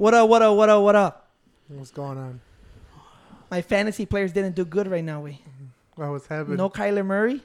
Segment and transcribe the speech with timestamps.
[0.00, 0.30] What up?
[0.30, 0.56] What up?
[0.56, 0.82] What up?
[0.82, 1.30] What up?
[1.68, 2.40] What's going on?
[3.50, 5.20] My fantasy players didn't do good right now.
[5.20, 5.42] We
[5.96, 6.12] What mm-hmm.
[6.12, 6.56] was happening?
[6.56, 7.42] no Kyler Murray,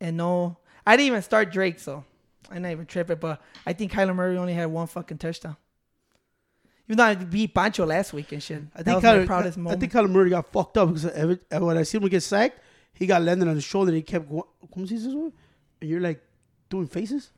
[0.00, 0.56] and no.
[0.86, 2.02] I didn't even start Drake, so
[2.50, 3.18] I'm not even tripping.
[3.18, 5.58] But I think Kyler Murray only had one fucking touchdown.
[6.88, 8.62] Even though I beat Pancho last week and shit.
[8.74, 11.76] I think Kyler, proudest I, I think Kyler Murray got fucked up because every, when
[11.76, 12.58] I see him get sacked,
[12.94, 14.42] he got landed on his shoulder and he kept going.
[14.74, 15.32] ¿Cómo se dice eso?
[15.80, 16.20] And you're like
[16.70, 17.30] doing faces?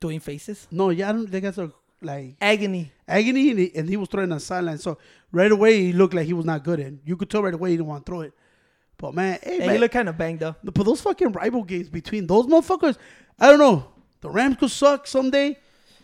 [0.00, 0.66] doing faces.
[0.70, 2.92] No, yeah, I don't think that's a like Agony.
[3.08, 4.78] agony, and he, and he was throwing on sideline.
[4.78, 4.98] So
[5.32, 6.78] right away, he looked like he was not good.
[6.80, 8.32] And you could tell right away he didn't want to throw it.
[8.98, 10.58] But man, hey, Hey, man, he looked kind of banged up.
[10.62, 12.98] but those fucking rival games between those motherfuckers,
[13.38, 13.88] I don't know.
[14.20, 15.58] The Rams could suck someday.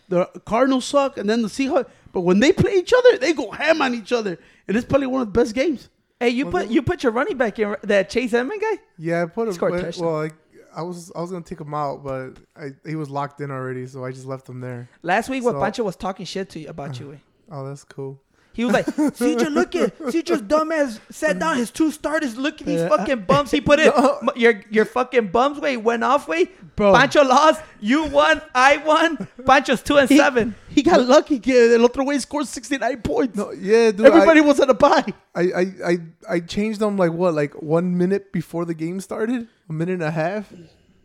[0.09, 1.87] The Cardinals suck, and then the Seahawks.
[2.11, 5.07] But when they play each other, they go ham on each other, and it's probably
[5.07, 5.89] one of the best games.
[6.19, 8.77] Hey, you put you put your running back in that Chase Edmond guy.
[8.97, 9.53] yeah, I put him.
[9.53, 10.35] Scored a but- Well, like,
[10.75, 13.87] I was I was gonna take him out, but I, he was locked in already,
[13.87, 14.87] so I just left him there.
[15.01, 17.11] Last week, what So- Pancho was talking shit to you about you.
[17.13, 17.17] eh?
[17.51, 18.21] Oh, that's cool.
[18.53, 22.35] He was like, CJ, look at CJ's dumbass sat down his two starters.
[22.35, 23.87] Look at these fucking bums he put in.
[23.95, 26.49] M- Your your fucking bums way went off way.
[26.75, 26.93] Bro.
[26.93, 27.61] Pancho lost.
[27.79, 28.41] You won.
[28.53, 29.27] I won.
[29.45, 30.55] Pancho's two and He, seven.
[30.67, 31.39] he got lucky.
[31.39, 33.37] que El otro way scored 69 points.
[33.37, 34.05] No, yeah, dude.
[34.05, 35.05] Everybody was at a bye.
[35.33, 35.97] I, I, I, I,
[36.29, 40.03] I changed them like what, like one minute before the game started, a minute and
[40.03, 40.51] a half.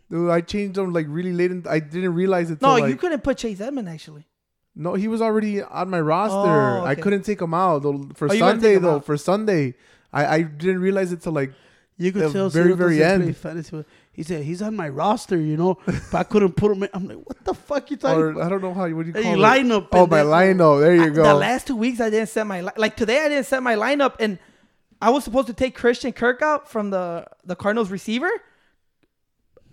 [0.09, 2.61] Dude, I changed them like really late, and I didn't realize it.
[2.61, 4.25] No, like, you couldn't put Chase Edmond actually.
[4.79, 6.37] No, he was already on my roster.
[6.81, 8.09] Oh, I couldn't take him out though.
[8.13, 9.05] For Oh, you couldn't take Sunday though, out.
[9.05, 9.73] for Sunday,
[10.13, 11.51] I, I didn't realize it till like
[11.97, 13.35] You could The tell very, Ciro very end.
[13.35, 13.83] fantasy.
[14.13, 16.89] He said he's on my roster, you know, but I couldn't put him in.
[16.93, 18.43] I'm like, what the fuck you talking or about?
[18.43, 19.47] I don't know how you what do you Hey, call it?
[19.47, 20.81] lineup, Oh, my lineup.
[20.81, 21.23] There you I- go.
[21.23, 23.75] The last two weeks I didn't set my li- like today I didn't set my
[23.75, 24.37] lineup and
[25.01, 28.29] I was supposed to take Christian Kirk out from the the Cardinals receiver,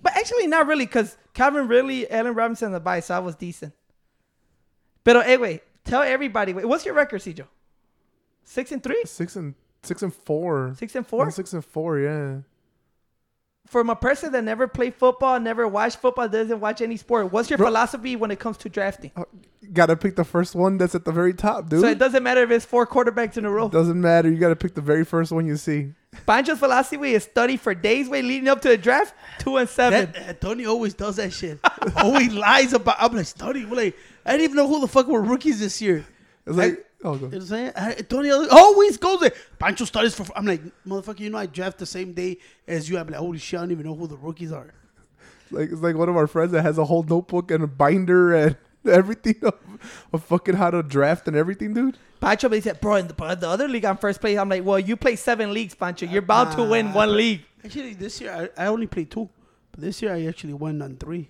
[0.02, 3.72] but actually not really because Calvin really Allen Robinson the bye, so I was decent.
[5.04, 7.47] But anyway, tell everybody wait, what's your record, Cijo?
[8.44, 10.75] Six and three, six and six and four.
[10.78, 11.25] six and four.
[11.25, 11.98] I'm six and four.
[11.98, 12.38] Yeah.
[13.66, 17.48] From a person that never played football, never watched football, doesn't watch any sport, what's
[17.48, 19.10] your Bro- philosophy when it comes to drafting?
[19.72, 21.81] Gotta pick the first one that's at the very top, dude.
[21.81, 23.71] So it doesn't matter if it's four quarterbacks in a row.
[23.71, 24.31] Doesn't matter.
[24.31, 25.92] You gotta pick the very first one you see.
[26.26, 30.12] Pancho's philosophy is study for days, way leading up to the draft, two and seven.
[30.12, 31.59] That, uh, Tony always does that shit.
[31.97, 32.97] always lies about.
[32.98, 35.80] I'm like, Tony, we're like, I didn't even know who the fuck were rookies this
[35.82, 36.04] year.
[36.46, 37.26] It's like, oh, go.
[37.26, 37.72] You know I'm saying?
[37.76, 39.32] I, Tony always goes there.
[39.58, 40.26] Pancho studies for.
[40.36, 42.98] I'm like, motherfucker, you know, I draft the same day as you.
[42.98, 44.72] I'm like, holy shit, I don't even know who the rookies are.
[45.50, 48.34] like it's like one of our friends that has a whole notebook and a binder
[48.34, 49.54] and everything of,
[50.12, 51.98] of fucking how to draft and everything, dude.
[52.20, 54.38] Pancho they said, bro, in the, the other league I'm first place.
[54.38, 56.06] I'm like, well, you play seven leagues, Pancho.
[56.06, 57.42] You're bound to win Ah, one league.
[57.64, 59.28] Actually, this year I, I only played two,
[59.70, 61.28] but this year I actually won on three.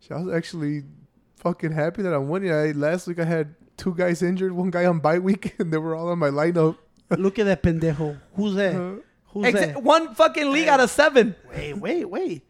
[0.00, 0.84] So I was actually
[1.38, 2.52] fucking happy that I'm winning.
[2.52, 5.78] I last week I had two guys injured, one guy on bye week, and they
[5.78, 6.76] were all on my lineup.
[7.10, 8.18] Look at that pendejo.
[8.34, 8.74] Who's that?
[8.74, 8.94] Uh,
[9.32, 9.82] Who's Exa- that?
[9.82, 11.34] one fucking league out of seven.
[11.50, 12.42] Wait, wait, wait.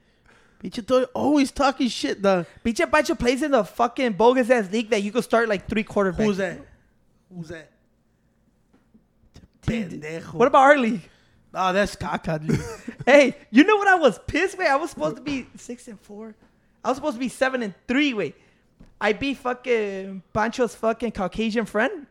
[0.63, 2.23] Bitch, Tony always talking shit.
[2.23, 5.69] The Pinche Pancho plays in the fucking bogus ass league that you could start like
[5.69, 6.25] three quarterbacks.
[6.25, 6.61] who's that?
[7.35, 7.71] Who's that?
[9.63, 10.35] Pendejo.
[10.35, 11.09] What about our league?
[11.55, 12.45] Oh, that's caca.
[12.45, 12.61] dude.
[13.07, 14.67] Hey, you know what I was pissed with?
[14.69, 16.35] I was supposed to be six and four.
[16.85, 18.13] I was supposed to be seven and three.
[18.13, 18.35] Wait,
[19.01, 22.09] I beat fucking Pancho's fucking Caucasian friend.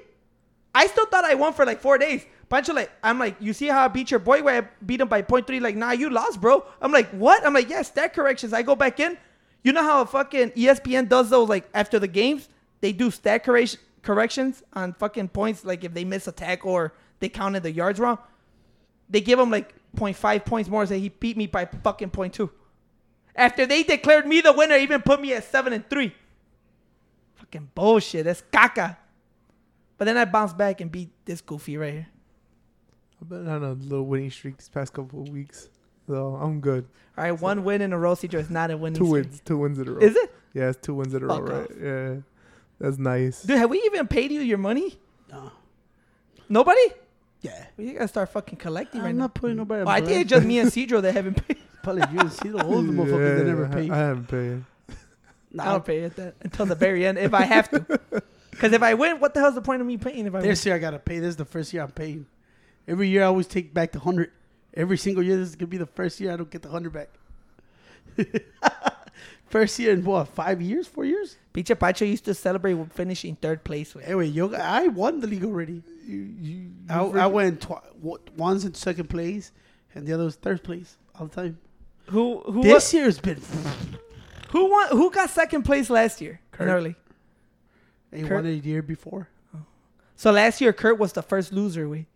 [0.73, 2.25] I still thought I won for like four days.
[2.47, 5.07] Pancho, like, I'm like, you see how I beat your boy where I beat him
[5.07, 5.59] by point three?
[5.59, 6.65] Like, nah, you lost, bro.
[6.81, 7.45] I'm like, what?
[7.45, 8.53] I'm like, yeah, stat corrections.
[8.53, 9.17] I go back in.
[9.63, 12.47] You know how a fucking ESPN does those, like, after the games?
[12.81, 16.93] They do stat correction corrections on fucking points, like if they miss a tackle or
[17.19, 18.17] they counted the yards wrong.
[19.09, 22.49] They give him like 0.5 points more, so he beat me by fucking point two.
[23.35, 26.13] After they declared me the winner, even put me at seven and three.
[27.35, 28.25] Fucking bullshit.
[28.25, 28.97] That's caca.
[29.97, 32.07] But then I bounced back and beat this goofy right here.
[33.21, 35.69] I've been on a little winning streak these past couple of weeks,
[36.07, 36.87] so I'm good.
[37.17, 38.35] All right, one win in a row, Cedro.
[38.39, 39.25] It's not a winning Two streak.
[39.25, 39.99] wins, two wins in a row.
[39.99, 40.33] Is it?
[40.53, 41.69] Yeah, it's two wins in a row, Fuck right?
[41.81, 42.15] Yeah,
[42.79, 43.43] that's nice.
[43.43, 44.97] Dude, have we even paid you your money?
[45.31, 45.51] no.
[46.51, 46.81] Nobody?
[47.41, 47.65] Yeah.
[47.77, 49.83] Well, you gotta start fucking collecting I'm right not putting nobody.
[49.83, 51.57] Oh, I think it's just me and Cedro that haven't paid.
[51.83, 53.89] Probably you and see the old motherfuckers that never I- pay.
[53.89, 54.63] I haven't paid.
[55.57, 57.99] I don't pay at that until the very end if I have to.
[58.51, 60.49] Because if I win, what the hell's the point of me paying if I win?
[60.49, 61.19] This year I gotta pay.
[61.19, 62.25] This is the first year I'm paying.
[62.89, 64.31] Every year I always take back the hundred.
[64.73, 66.91] Every single year, this is gonna be the first year I don't get the hundred
[66.91, 67.07] back.
[69.49, 70.27] first year in what?
[70.29, 70.87] Five years?
[70.87, 71.37] Four years?
[71.53, 73.93] Pinche Pancho used to celebrate with finishing third place.
[73.95, 74.05] With.
[74.05, 75.81] Anyway, yo, I won the league already.
[76.05, 77.81] You, you, I, you I went twi-
[78.37, 79.51] once in second place,
[79.93, 81.57] and the other was third place all the time.
[82.07, 83.41] Who who This year's been.
[84.49, 84.89] who won?
[84.89, 86.39] Who got second place last year?
[86.51, 86.67] Kurt.
[86.67, 86.95] In early.
[88.11, 89.29] They Kurt- won it a year before.
[89.55, 89.59] Oh.
[90.15, 91.87] So last year Kurt was the first loser.
[91.87, 92.07] We.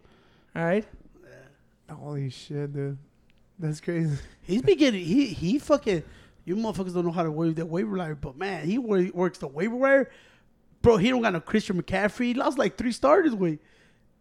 [0.56, 0.86] All right.
[1.92, 2.98] Holy shit, dude.
[3.60, 4.18] That's crazy.
[4.42, 6.04] He's been getting he he fucking
[6.46, 9.48] you motherfuckers don't know how to waive that waiver wire, but man, he works the
[9.48, 10.10] waiver wire.
[10.82, 12.26] Bro, he don't got no Christian McCaffrey.
[12.26, 13.60] He lost like three starters, way.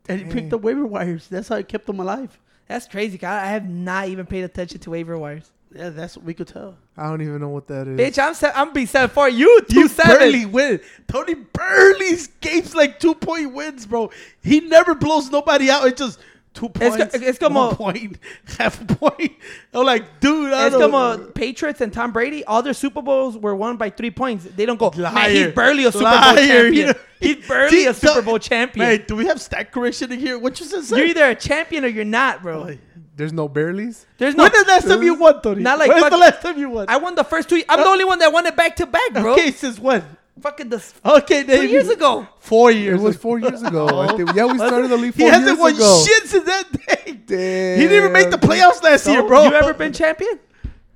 [0.08, 0.54] And he picked Dang.
[0.54, 1.26] up waiver wires.
[1.28, 2.38] That's how he kept them alive.
[2.68, 3.22] That's crazy.
[3.24, 5.50] I I have not even paid attention to waiver wires.
[5.74, 6.76] Yeah, that's what we could tell.
[6.96, 7.98] I don't even know what that is.
[7.98, 9.62] Bitch, I'm se- I'm be seven for you.
[9.70, 10.18] Two You seven.
[10.18, 10.80] barely win.
[11.08, 14.10] Tony barely escapes like two point wins, bro.
[14.42, 15.86] He never blows nobody out.
[15.86, 16.20] It just
[16.54, 16.96] two points.
[16.96, 18.18] co- it's como- one point,
[18.58, 19.32] half a point.
[19.72, 22.44] I'm like, dude, I It's don't como Patriots and Tom Brady.
[22.44, 24.44] All their Super Bowls were won by three points.
[24.44, 24.90] They don't go.
[24.96, 26.34] Man, he's barely a Super Liar.
[26.34, 26.88] Bowl champion.
[26.88, 28.84] You- He's barely See, a Super don't- Bowl champion.
[28.84, 30.36] Man, do we have stat correction in here?
[30.40, 30.98] What you just said?
[30.98, 32.64] You're either a champion or you're not, bro.
[32.64, 32.78] Boy.
[33.14, 34.06] There's no bareleys.
[34.18, 34.42] There's no.
[34.42, 35.62] when the last time you won, Tony?
[35.62, 36.86] Not like When's fuck- the last time you won?
[36.88, 37.62] I won the first two.
[37.68, 39.34] I'm the only one that won it back to back, bro.
[39.34, 40.02] Okay, since when?
[40.40, 41.68] Fucking the Okay, two Navy.
[41.68, 42.26] years ago.
[42.40, 43.00] Four years.
[43.00, 43.86] It was four years ago.
[43.86, 44.34] I oh think.
[44.34, 45.44] Yeah, we started the league four years ago.
[45.44, 46.04] He hasn't won ago.
[46.06, 47.12] shit since that day.
[47.26, 47.78] Damn.
[47.80, 49.44] He didn't even make the playoffs last So, year, bro.
[49.44, 50.38] You ever been champion?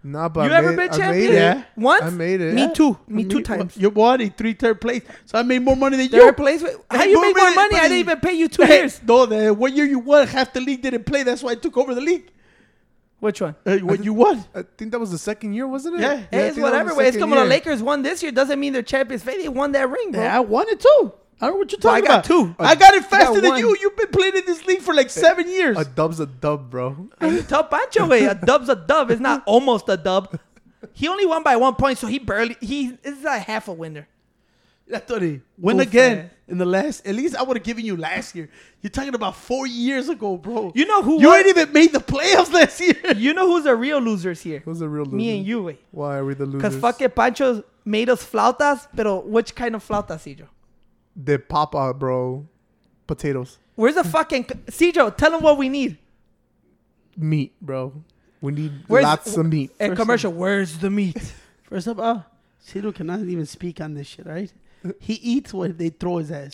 [0.03, 1.27] Nah, but You I ever made, been I champion?
[1.27, 1.39] Made it.
[1.41, 1.63] Yeah.
[1.77, 2.03] Once?
[2.05, 2.55] I made it.
[2.55, 2.69] Me Yeah.
[2.69, 2.99] too.
[3.09, 3.77] Me two Me- times.
[3.77, 6.33] You won in three third place, so I made more money than Third you.
[6.33, 6.63] place.
[6.63, 7.77] How Hey, you but make more but- money?
[7.77, 9.01] I didn't even pay you two years.
[9.07, 11.25] No, the one year you won, half the league didn't play.
[11.25, 12.31] That's why I took over the league.
[13.21, 13.57] Which one?
[13.65, 16.01] Uh, when you won, I think that was the second year, wasn't it?
[16.03, 16.11] Yeah.
[16.11, 16.91] I Hey, it's think that whatever.
[16.91, 17.07] the way.
[17.09, 17.49] It's second como the.
[17.49, 19.23] Lakers won this year doesn't mean they're champions.
[19.23, 20.21] They won that ring, bro.
[20.23, 21.13] yeah, I won it too.
[21.41, 22.25] I don't know what you're Well, I got about.
[22.25, 22.55] two.
[22.59, 23.77] I got it got faster than you.
[23.81, 25.77] You've been playing in this league for like seven years.
[25.79, 27.09] A dub's a dub, bro.
[27.21, 29.11] I tell Pancho, way a dub's a dub.
[29.11, 30.39] It's not almost a dub.
[30.93, 32.57] He only won by one point, so he barely.
[32.61, 34.09] He is like half a winner.
[34.89, 36.31] Yeah, Tony, win Goof again ass.
[36.47, 37.05] in the last.
[37.07, 38.49] At least I would have given you last year.
[38.83, 40.71] You're talking about four years ago, bro.
[40.77, 41.21] You know who?
[41.21, 41.39] You won?
[41.39, 42.95] ain't even made the playoffs last year.
[43.17, 44.61] You know who's the real losers here?
[44.65, 45.17] Who's the real loser?
[45.17, 45.79] Me and you, way.
[45.91, 46.63] Why are we the losers?
[46.63, 50.47] Because fucking Pancho made us flautas, pero which kind of flautas, Cedro?
[51.17, 52.47] The papa, bro.
[53.09, 53.59] Potatoes.
[53.75, 55.17] Where's the fucking Cedro?
[55.17, 55.99] Tell him what we need.
[57.17, 57.93] Meat, bro.
[58.41, 59.73] We need Where's- lots of meat.
[59.81, 60.33] A First commercial.
[60.33, 61.35] Where's the meat?
[61.65, 62.21] First up, uh,
[62.61, 64.53] Ciro cannot even speak on this shit, right?
[65.01, 66.53] He eats what they throw his ass.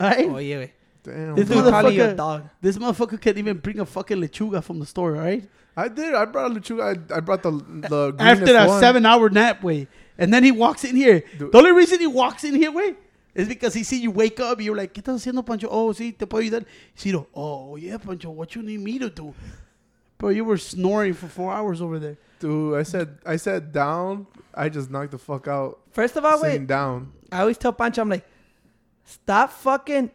[0.00, 0.28] All right?
[0.28, 0.72] oh yeah, way.
[1.02, 1.34] Damn.
[1.36, 2.48] This dude call you motherfucker- dog.
[2.60, 5.48] This motherfucker can't even bring a fucking lechuga from the store, all right?
[5.76, 6.14] I did.
[6.14, 7.10] I brought a lechuga.
[7.12, 8.80] I, I brought the the After greenest that one.
[8.80, 9.86] seven hour nap, way.
[10.18, 11.22] And then he walks in here.
[11.38, 11.52] Dude.
[11.52, 12.94] The only reason he walks in here, way,
[13.34, 14.60] is because he see you wake up.
[14.60, 15.68] You're like, ¿Qué estás haciendo, Pancho?
[15.70, 16.64] Oh, sí, te puedo ayudar.
[16.96, 19.32] Ciro, oh, yeah, Pancho, what you need me to do?
[20.18, 22.16] Bro, you were snoring for four hours over there.
[22.40, 24.26] Dude, I said I said down.
[24.54, 25.80] I just knocked the fuck out.
[25.90, 26.66] First of all, wait.
[26.66, 27.12] down.
[27.30, 28.26] I always tell Pancho, I'm like,
[29.04, 30.10] stop fucking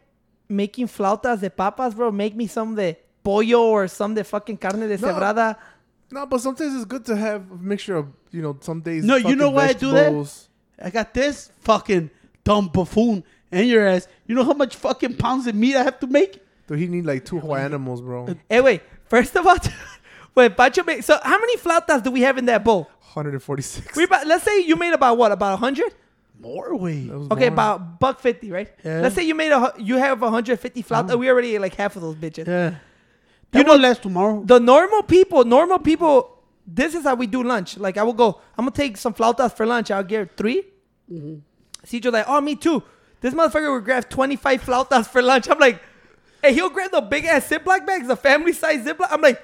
[0.48, 2.10] making flautas de papas, bro.
[2.10, 5.08] Make me some de pollo or some de fucking carne de No.
[5.08, 5.56] cebrada.
[6.10, 9.04] No, but sometimes it's good to have a mixture of you know some days.
[9.04, 10.46] No, you know why I do that?
[10.80, 12.10] I got this fucking
[12.42, 14.08] dumb buffoon and your ass.
[14.26, 16.40] You know how much fucking pounds of meat I have to make?
[16.66, 18.34] Dude, he need like two whole animals, bro.
[18.48, 18.82] Hey, wait.
[19.06, 19.56] First of all,
[20.34, 21.04] wait, Pancho made.
[21.04, 22.82] So how many flautas do we have in that bowl?
[23.14, 23.96] 146.
[23.96, 25.32] We about, let's say you made about what?
[25.32, 25.94] About hundred?
[26.40, 27.08] More way.
[27.10, 27.48] Okay, more.
[27.48, 28.68] about buck fifty, right?
[28.84, 29.00] Yeah.
[29.00, 31.18] Let's say you made a you have 150 flautas.
[31.18, 32.46] We already ate like half of those bitches.
[32.46, 32.70] Yeah.
[33.52, 34.42] You You know- know, last tomorrow.
[34.44, 36.30] The normal people, normal people.
[36.66, 37.76] This is how we do lunch.
[37.78, 38.40] Like I will go.
[38.58, 39.90] I'm gonna take some flautas for lunch.
[39.90, 40.64] I'll get 3
[41.12, 41.34] Mm-hmm.
[41.86, 42.82] CJ like, oh me too.
[43.20, 45.48] This motherfucker will grab 25 flautas for lunch.
[45.50, 45.80] I'm like,
[46.42, 49.08] hey, he'll grab the big ass Ziploc bags, the family size Ziploc.
[49.10, 49.42] I'm like,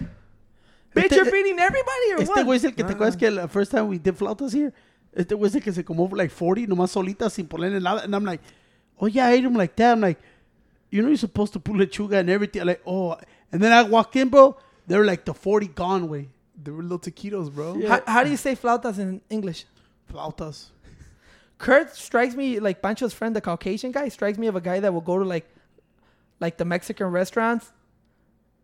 [0.94, 2.46] bitch, you're feeding everybody or Este what?
[2.46, 3.18] güey es el que te acuerdas ah.
[3.18, 4.72] que la first time we did flautas here,
[5.12, 8.02] este güey es el que se comió like 40 nomás solitas sin ponerle nada.
[8.02, 8.40] And I'm like,
[8.98, 9.92] oh yeah, I ate them like that.
[9.92, 10.20] I'm like,
[10.90, 12.62] you know you're supposed to put lechuga and everything.
[12.62, 13.16] I'm like, oh.
[13.52, 14.56] And then I walk in, bro.
[14.86, 16.28] They're like the 40 gone way.
[16.62, 17.76] They were little taquitos, bro.
[17.76, 17.88] Yeah.
[17.88, 19.64] How, how do you say flautas in English?
[20.12, 20.66] Flautas.
[21.58, 24.92] Kurt strikes me like Pancho's friend, the Caucasian guy, strikes me of a guy that
[24.92, 25.48] will go to like,
[26.40, 27.72] like the Mexican restaurants,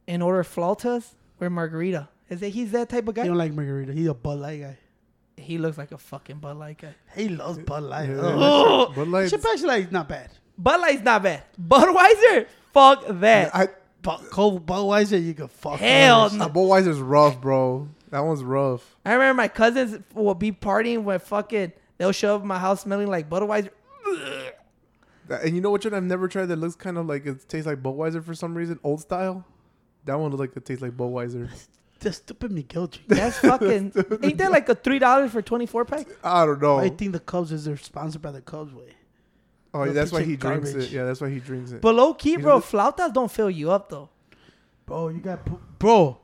[0.09, 2.09] and order flautas or margarita.
[2.29, 3.23] Is it he's that type of guy?
[3.23, 3.29] He guy?
[3.29, 3.93] don't like margarita.
[3.93, 4.79] He's a Bud Light guy.
[5.37, 6.95] He looks like a fucking Bud Light guy.
[7.15, 8.09] He loves Bud Light.
[8.09, 8.93] Yeah, Ugh.
[8.97, 10.31] But like, Shit, actually, like, not bad.
[10.59, 11.43] Bud Light's not bad.
[11.61, 13.55] Budweiser, fuck that.
[13.55, 13.69] I,
[14.03, 15.79] But Cole Budweiser, you can fuck.
[15.79, 16.39] Hell others.
[16.39, 16.49] no.
[16.49, 17.89] Budweiser's rough, bro.
[18.11, 18.97] That one's rough.
[19.05, 21.73] I remember my cousins will be partying with fucking.
[21.99, 23.71] They'll show up at my house smelling like Budweiser.
[25.29, 25.85] That- And you know what?
[25.93, 28.79] I've never tried that looks kind of like it tastes like Budweiser for some reason.
[28.85, 29.45] Old style.
[30.05, 31.51] That one looks like it tastes like Budweiser.
[32.01, 33.09] Just stupid Miguel drink.
[33.09, 33.93] That's fucking.
[34.23, 36.07] ain't that like a three dollars for twenty four pack?
[36.23, 36.79] I don't know.
[36.79, 38.91] I think the Cubs is they're sponsored by the Cubs way.
[39.73, 40.91] oh, the that's why pinche he drinks it.
[40.91, 41.81] Yeah, that's why he drinks it.
[41.81, 44.11] But low key, You bro, know- flautas don't fill you up though.
[44.85, 46.19] Bro, you got pu- bro.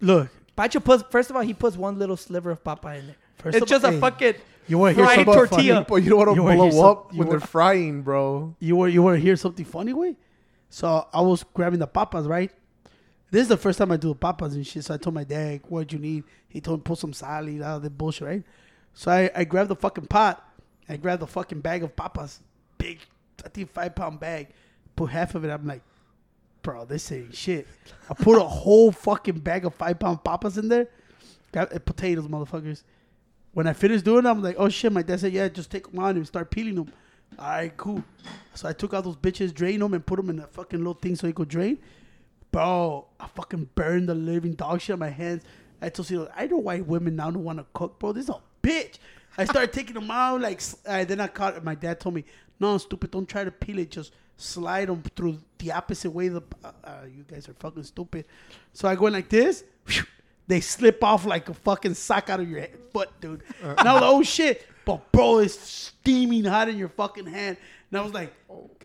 [0.00, 3.16] Look, Pacho puts first of all, he puts one little sliver of papa in there.
[3.38, 4.34] first it's of just all, a hey, fucking.
[4.66, 5.74] You want to hear fried something tortilla.
[5.76, 5.86] funny?
[5.88, 8.02] but you don't want to You wanna hear blow some- up you when they're frying,
[8.02, 8.54] bro.
[8.60, 10.16] You want you want to hear something funny, way?
[10.68, 12.52] So I was grabbing the papas, right?
[13.30, 14.84] This is the first time I do papas and shit.
[14.84, 17.76] So I told my dad, "What you need?" He told me put some salad out
[17.76, 18.42] of the bullshit, right?
[18.94, 20.44] So I, I grabbed the fucking pot.
[20.88, 22.40] I grabbed the fucking bag of papas,
[22.78, 23.00] big,
[23.44, 24.48] I think five pound bag.
[24.96, 25.50] Put half of it.
[25.50, 25.82] I'm like,
[26.62, 27.66] bro, this ain't shit.
[28.10, 30.88] I put a whole fucking bag of five pound papas in there.
[31.52, 32.82] Got uh, potatoes, motherfuckers.
[33.52, 34.92] When I finished doing it, I'm like, oh shit.
[34.92, 36.92] My dad said, yeah, just take them out and start peeling them.
[37.38, 38.02] All right, cool.
[38.54, 40.94] So I took out those bitches, drained them, and put them in a fucking little
[40.94, 41.78] thing so it could drain.
[42.50, 45.42] Bro, I fucking burned the living dog shit on my hands.
[45.82, 48.12] I told you, I know why women now don't want to cook, bro.
[48.12, 48.98] This is a bitch.
[49.36, 51.62] I started taking them out, like, uh, then I caught it.
[51.62, 52.24] My dad told me,
[52.58, 53.90] no, stupid, don't try to peel it.
[53.90, 56.28] Just slide them through the opposite way.
[56.28, 58.24] The uh, uh, You guys are fucking stupid.
[58.72, 59.62] So I go in like this.
[60.48, 63.42] They slip off like a fucking sock out of your head- foot, dude.
[63.62, 64.66] And I was like, oh shit.
[64.88, 67.58] But bro, it's steaming hot in your fucking hand.
[67.90, 68.32] And I was like,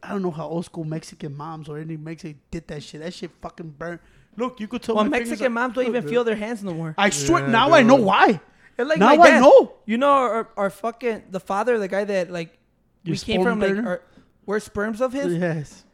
[0.04, 3.00] I don't know how old school Mexican moms or any Mexican did that shit.
[3.00, 4.02] That shit fucking burnt.
[4.36, 6.62] Look, you could tell Well, my fingers Mexican are- moms don't even feel their hands
[6.62, 6.94] no more.
[6.98, 8.42] I swear, Yeah, now I know why.
[8.78, 9.76] It's like now my I know.
[9.86, 12.58] You know, our, our fucking the father, the guy that like
[13.06, 14.02] Your we came sperm from, like our,
[14.46, 15.38] we're sperms of his.
[15.38, 15.86] Yes.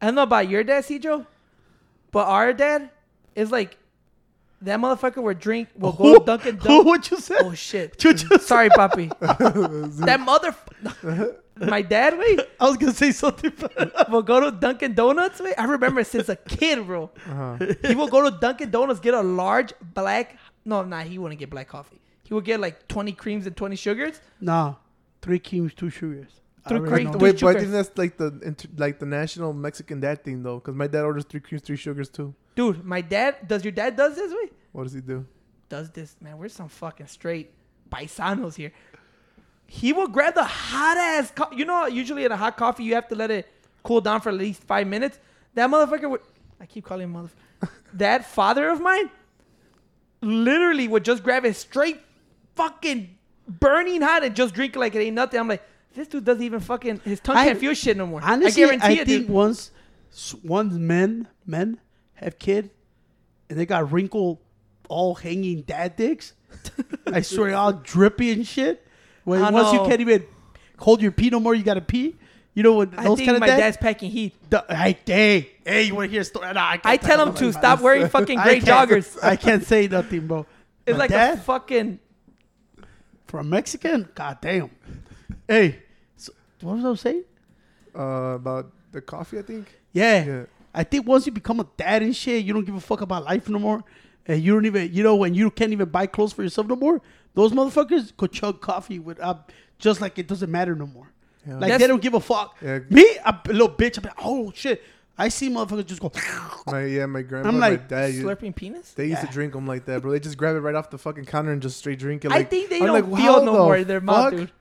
[0.00, 1.26] I don't know about your dad, Cedro,
[2.12, 2.90] but our dad
[3.34, 3.76] is like
[4.62, 5.68] that motherfucker would drink.
[5.76, 6.68] Will go to Dunkin' Who?
[6.68, 6.84] Donuts.
[6.86, 7.38] What you said?
[7.42, 7.96] Oh shit!
[8.04, 9.08] You just- Sorry, papi.
[10.06, 10.54] that mother.
[11.56, 13.52] My dad, wait, I was gonna say something.
[13.58, 15.40] but- will go to Dunkin' Donuts.
[15.40, 17.10] Wait, I remember since a kid, bro.
[17.26, 17.58] Uh-huh.
[17.86, 20.38] He will go to Dunkin' Donuts, get a large black.
[20.64, 22.00] No, nah, he wouldn't get black coffee.
[22.24, 24.20] He would get like twenty creams and twenty sugars.
[24.40, 24.74] nah,
[25.20, 26.40] three creams, two sugars.
[26.64, 27.18] I Three already cream- know.
[27.18, 27.62] Two Wait, but I sugars.
[27.62, 31.02] think that's like the inter- like the national Mexican dad thing though, because my dad
[31.02, 32.34] orders three creams, three sugars too.
[32.54, 33.64] Dude, my dad does.
[33.64, 34.50] Your dad does this way.
[34.72, 35.26] What does he do?
[35.68, 36.36] does this, man.
[36.36, 37.50] We're some fucking straight
[37.90, 38.72] paisanos here.
[39.66, 41.32] He will grab the hot ass.
[41.34, 43.48] Co- you know, usually in a hot coffee, you have to let it
[43.82, 45.18] cool down for at least five minutes.
[45.54, 46.20] That motherfucker would.
[46.60, 47.70] I keep calling him motherfucker.
[47.94, 49.10] that father of mine,
[50.20, 52.00] literally would just grab it straight,
[52.54, 53.16] fucking
[53.48, 55.40] burning hot and just drink it like it ain't nothing.
[55.40, 55.62] I'm like,
[55.94, 57.00] this dude doesn't even fucking.
[57.04, 58.20] His tongue I- can't feel shit no more.
[58.22, 59.30] Honestly, I I, guarantee it, think dude.
[59.30, 59.70] once
[60.44, 61.78] once men men
[62.24, 62.70] have kid
[63.50, 64.38] and they got wrinkled,
[64.88, 66.32] all hanging dad dicks.
[67.06, 68.86] I swear, all drippy and shit.
[69.24, 70.24] When I once you can't even
[70.78, 72.16] hold your pee no more, you gotta pee.
[72.54, 72.90] You know what?
[72.98, 73.60] I Those think kind of my dads.
[73.60, 74.34] dad's packing heat.
[74.50, 75.82] The- hey, hey, hey!
[75.84, 76.52] You want to hear a story?
[76.52, 79.18] Nah, I, I tell him to my- stop wearing fucking I gray can't- joggers.
[79.24, 80.44] I can't say nothing, bro.
[80.86, 81.98] It's My like a fucking.
[83.26, 84.08] from Mexican.
[84.14, 84.70] God damn.
[85.48, 85.78] Hey,
[86.16, 87.24] so, what was I saying?
[87.96, 88.02] Uh,
[88.34, 89.66] about the coffee, I think.
[89.92, 90.24] Yeah.
[90.24, 90.44] Yeah.
[90.74, 93.24] I think once you become a dad and shit, you don't give a fuck about
[93.24, 93.84] life no more.
[94.26, 96.76] And you don't even, you know, when you can't even buy clothes for yourself no
[96.76, 97.00] more,
[97.34, 99.34] those motherfuckers could chug coffee with, uh,
[99.78, 101.12] just like it doesn't matter no more.
[101.46, 101.54] Yeah.
[101.54, 102.56] Like That's- they don't give a fuck.
[102.62, 102.78] Yeah.
[102.88, 104.82] Me, a little bitch, I'm like, oh shit.
[105.18, 106.10] I see motherfuckers just go,
[106.68, 108.14] My yeah, my grandma, I'm my like, dad.
[108.14, 108.92] used- Slurping penis?
[108.92, 109.26] They used Yeah.
[109.26, 110.12] to drink them like that, bro.
[110.12, 112.30] They just grab it right off the fucking counter and just straight drink it.
[112.32, 114.52] I Like, think they I'm don't like, feel no more in their mouth, dude.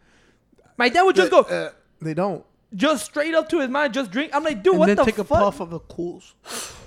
[0.77, 1.69] My dad would just go, Uh,
[2.01, 2.43] they don't.
[2.73, 4.33] Just straight up to his mind, just drink.
[4.33, 5.39] I'm like, dude, and what then the take a fuck?
[5.39, 6.33] puff of the cools.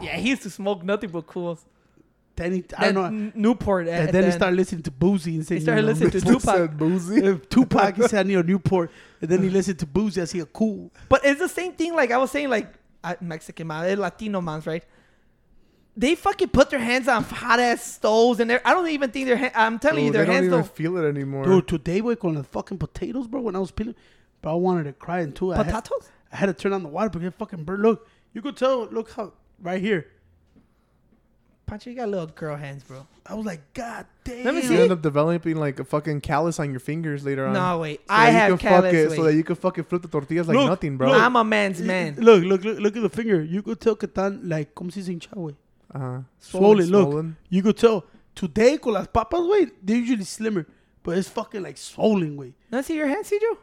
[0.00, 1.64] Yeah, he used to smoke nothing but cools.
[2.36, 3.32] Then he, I That don't know.
[3.34, 3.86] Newport.
[3.88, 6.20] And then he started listening to Boosie and saying, He started you know, listening to
[6.20, 6.56] They Tupac.
[6.56, 7.48] said boosie.
[7.50, 8.90] Tupac, he said, I need a Newport.
[9.20, 10.22] And then he listened to Boosie.
[10.22, 10.90] I see a cool.
[11.10, 11.94] But it's the same thing.
[11.94, 12.72] Like I was saying, like
[13.20, 14.84] Mexican man, eh, Latino moms, right?
[15.96, 19.36] They fucking put their hands on hot ass stoves, and I don't even think their.
[19.36, 20.72] Ha- I'm telling you, Dude, their they don't hands even don't.
[20.76, 21.44] feel it anymore.
[21.44, 23.40] Dude, today we on the fucking potatoes, bro.
[23.40, 23.96] When I was peeling,
[24.42, 25.52] bro, I wanted to cry in two.
[25.52, 25.88] I had,
[26.32, 27.82] I had to turn on the water because it fucking burned.
[27.82, 28.86] Look, you could tell.
[28.86, 30.06] Look how right here.
[31.66, 33.06] Pancho, you got little girl hands, bro.
[33.26, 34.44] I was like, God damn.
[34.44, 34.68] Let me see.
[34.68, 34.82] you see.
[34.84, 37.52] end up developing like a fucking callus on your fingers later on.
[37.52, 38.00] No, wait.
[38.00, 39.12] So I have can fuck callus.
[39.12, 41.08] it, so that you can fucking flip the tortillas like Look, nothing, bro.
[41.10, 41.20] look.
[41.20, 42.16] I'm a man's man.
[42.16, 43.42] Look, look, look, look at the finger.
[43.42, 45.56] You could tell que tan like, ¿cómo se dice hinchado, güey?
[45.94, 46.22] uh-huh.
[46.38, 46.88] Swollen.
[46.90, 47.36] Look, Swollen.
[47.50, 48.04] you could tell.
[48.34, 50.66] Today, con las papas, güey, they're usually slimmer,
[51.02, 52.54] but it's fucking like swollen, güey.
[52.70, 53.58] Now see your hands, Cedro?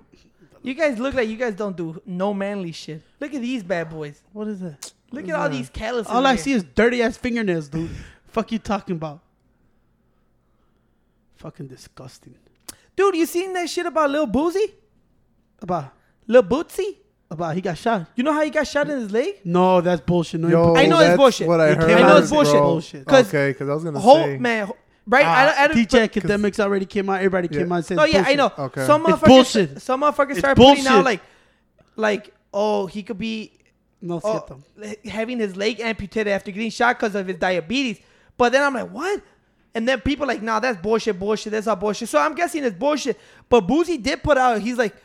[0.66, 3.02] You guys look like you guys don't do no manly shit.
[3.20, 4.22] Look at these bad boys.
[4.34, 4.92] What is that?
[5.12, 6.12] Look What at is all these calluses.
[6.12, 6.44] All I here.
[6.44, 7.90] see is dirty ass fingernails, dude.
[8.28, 9.22] Fuck you talking about?
[11.38, 12.36] Fucking disgusting.
[12.96, 14.74] Dude, you seen that shit about Lil Boosie?
[15.62, 15.94] About
[16.28, 16.98] Lil Bootsy?
[17.30, 18.08] About he got shot.
[18.16, 19.42] You know how he got shot in his leg?
[19.44, 20.40] No, that's bullshit.
[20.40, 21.48] No, Yo, I know it's that's bullshit.
[21.48, 21.88] What I It heard.
[21.88, 22.54] came I know it's as bullshit.
[22.62, 23.06] bullshit.
[23.06, 24.38] 'Cause Okay, because I was gonna Whole say.
[24.38, 24.70] man,
[25.08, 25.26] right?
[25.26, 27.18] Ah, I, I, DJ but- academics already came out.
[27.18, 27.74] Everybody came Yeah.
[27.74, 27.98] out and said.
[27.98, 28.52] No, yeah, I know.
[28.58, 28.86] Okay.
[28.86, 29.82] Some It's motherfuckers, bullshit.
[29.82, 31.22] some motherfuckers It's start putting out like,
[31.96, 33.52] like, oh, he could be
[34.02, 34.46] No, oh,
[35.06, 38.00] having his leg amputated after getting shot because of his diabetes.
[38.38, 39.22] But then I'm like, what?
[39.74, 41.52] And then people like, nah, that's bullshit, bullshit.
[41.52, 42.08] That's all bullshit.
[42.10, 43.20] So I'm guessing it's bullshit.
[43.50, 44.96] But Boosie did put out, he's like,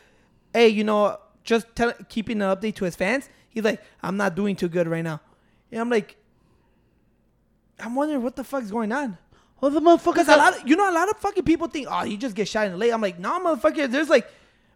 [0.53, 3.29] hey, you know, just tell, keeping an update to his fans.
[3.49, 5.21] He's like, I'm not doing too good right now.
[5.73, 6.17] And I'm like,
[7.81, 9.17] I'm wondering what the fuck's going on.
[9.61, 10.05] Well, the motherfuckers.
[10.15, 12.35] Because a lot, of, you know, a lot of fucking people think, oh, he just
[12.35, 12.91] gets shot in the leg.
[12.91, 13.91] I'm like, nah, motherfucker.
[13.91, 14.27] There's like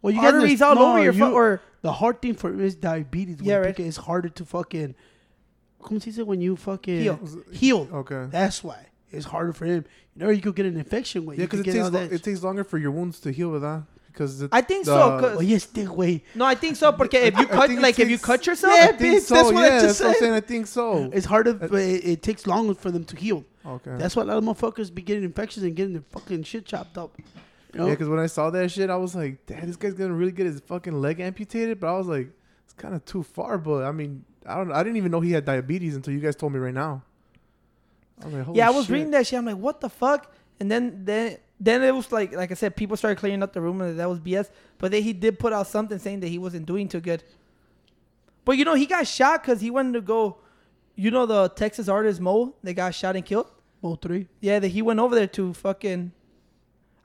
[0.01, 1.33] Well, you guys arteries know- all no, over your you- foot.
[1.33, 3.37] Or the hard thing for is diabetes.
[3.41, 3.65] Yeah, Yeah, right.
[3.67, 3.79] right.
[3.79, 4.95] It's harder to fucking.
[5.81, 7.19] ¿Cómo se dice when you fucking Heal.
[7.51, 7.87] Heal.
[7.93, 8.25] Okay.
[8.31, 9.85] That's why it's harder for him.
[10.15, 11.25] You know, you could get an infection.
[11.25, 13.61] With Yeah, because it takes lo- it takes longer for your wounds to heal with
[13.61, 13.83] that.
[14.15, 15.19] Because I think the- so.
[15.19, 16.21] 'cause- Oye, este güey.
[16.35, 16.91] no, I think so.
[16.93, 19.21] Because if you cut, think it like, if you cut yourself, Yeah, I think bitch,
[19.27, 19.35] so.
[19.35, 20.19] that's what I yeah, just that's what I'm said.
[20.21, 20.33] saying.
[20.33, 21.09] I think so.
[21.13, 21.51] It's harder.
[21.51, 23.43] Uh, but it, it takes longer for them to heal.
[23.65, 23.95] okay.
[23.97, 26.97] That's why a lot of motherfuckers be getting infections and getting their fucking shit chopped
[26.97, 27.11] up.
[27.17, 27.87] You know?
[27.87, 30.31] Yeah, because when I saw that shit, I was like, "Damn, this guy's gonna really
[30.31, 32.29] get his fucking leg amputated." But I was like,
[32.63, 34.71] "It's kind of too far." But I mean, I don't.
[34.71, 37.03] I didn't even know he had diabetes until you guys told me right now.
[38.21, 38.93] I was like, Holy yeah, I was shit.
[38.93, 39.37] reading that shit.
[39.37, 40.31] I'm like, what the fuck?
[40.61, 43.61] And then then then it was like like I said, people started clearing up the
[43.61, 44.49] rumor that that was BS.
[44.77, 47.23] But then he did put out something saying that he wasn't doing too good.
[48.43, 50.37] But you know, he got shot because he wanted to go.
[50.97, 53.51] You know the Texas artist Mo that got shot and killed.
[53.83, 54.27] Mo3.
[54.39, 56.11] Yeah, that he went over there to fucking,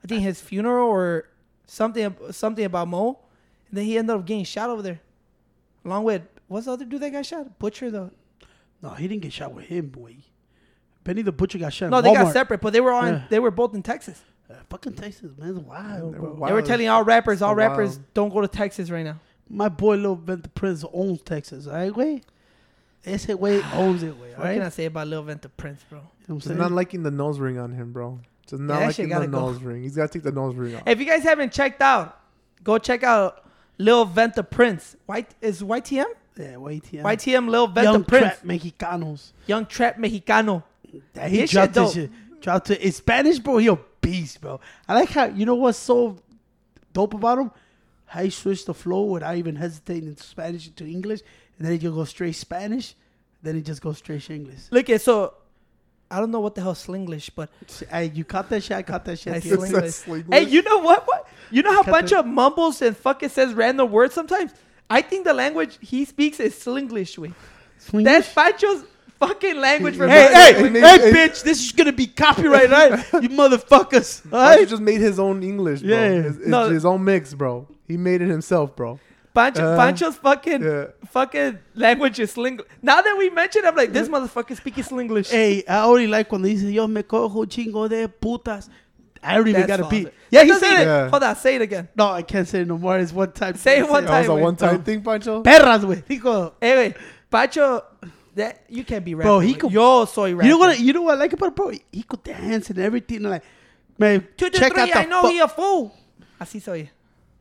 [0.03, 1.29] I think his funeral or
[1.67, 3.19] something something about Mo,
[3.69, 5.01] and then he ended up getting shot over there,
[5.85, 7.59] along with what's the other dude that got shot?
[7.59, 8.11] Butcher though.
[8.83, 10.17] No, he didn't get shot with him, boy.
[11.03, 11.91] Benny the Butcher got shot.
[11.91, 13.13] No, they got separate, but they were on.
[13.13, 13.25] Yeah.
[13.29, 14.23] They were both in Texas.
[14.51, 16.33] Uh, fucking Texas, man, it's wild, They bro.
[16.33, 18.15] were They were telling all rappers, all rappers, wild.
[18.15, 19.21] don't go to Texas right now.
[19.49, 22.23] My boy Lil Vent the Prince owns Texas, alright, güey.
[23.05, 25.99] Ese güey owns it, güey, What can I say about Lil Vent the Prince, bro?
[25.99, 26.59] You know I'm Just saying?
[26.59, 28.19] not liking the nose ring on him, bro.
[28.47, 29.41] Just not Yeah, liking the go.
[29.41, 29.83] nose ring.
[29.83, 30.83] He's got to take the nose ring off.
[30.87, 32.19] If you guys haven't checked out,
[32.65, 33.45] go check out
[33.79, 34.97] Lil Vent the Prince.
[35.07, 36.05] White is YTM?
[36.37, 37.03] yeah, YTM.
[37.03, 38.25] YTM Lil Vent Young the Prince.
[38.25, 39.33] trap Mexicanos.
[39.47, 40.63] Young Trap Mexicano.
[41.15, 42.11] Yeah, he His shit dropped this shit.
[42.41, 43.59] Dropped it in Spanish, bro.
[43.59, 44.61] He a beast, bro.
[44.89, 46.17] I like how you know what's so
[46.93, 47.51] dope about him?
[48.07, 51.21] How he switched the flow without even hesitating into Spanish into English,
[51.59, 52.95] and then he just go straight Spanish,
[53.43, 54.61] then he just goes straight English.
[54.71, 55.35] Look at so.
[56.13, 57.51] I don't know what the hell Slinglish, but
[57.89, 58.77] Hey, you caught that shit?
[58.77, 59.33] I caught that shit.
[59.33, 59.39] I.
[59.41, 60.25] Slinglish.
[60.33, 61.07] hey, you know what?
[61.07, 64.53] What you know how Cut bunch the- of mumbles and fucking says random words sometimes.
[64.89, 67.17] I think the language he speaks is Slinglish.
[67.17, 67.33] Way
[67.79, 68.33] Swing that's?
[68.35, 68.83] Pancho's
[69.21, 71.43] fucking language for Hey, Hey, hey, hey, bitch!
[71.45, 72.91] This is gonna be copyright, right?
[73.23, 74.23] you motherfuckers.
[74.31, 74.69] Pancho Alright?
[74.69, 75.91] just made his own English, bro.
[75.91, 76.09] Yeah.
[76.23, 76.69] His, his, No.
[76.69, 77.69] his own mix, bro.
[77.87, 78.99] He made it himself, bro.
[79.33, 80.85] Pancho, Uh, Pancho's fucking yeah.
[81.11, 82.67] fucking language is Slinglish.
[82.83, 85.31] Now that we mentioned, I'm like, this motherfucker speaking Slinglish.
[85.31, 88.69] Hey, I already like cuando dice yo me cojo chingo de putas.
[89.23, 90.09] I don't even That's got a beat.
[90.31, 90.85] Yeah, he That said doesn't- it.
[90.87, 91.09] Yeah.
[91.11, 91.89] Hold on, say it again.
[91.95, 92.99] No, I can't say it no more.
[92.99, 93.55] It's one time.
[93.57, 95.43] Say it one That was time, a one-time thing, Pancho.
[95.43, 96.03] Perras, güey.
[96.09, 96.55] Dijo.
[96.61, 96.97] Hey, wait,
[97.31, 97.83] Pancho,
[98.35, 99.29] that you can't be rapping.
[99.29, 100.47] Bro, he could- Yo soy rapper.
[100.47, 100.79] You know what?
[100.81, 101.71] You know what I like about it, bro?
[101.93, 103.23] He could dance and everything.
[103.23, 103.43] Like,
[103.99, 105.95] man, Two to check three, out the I know fu- he a fool.
[106.41, 106.91] Así soy.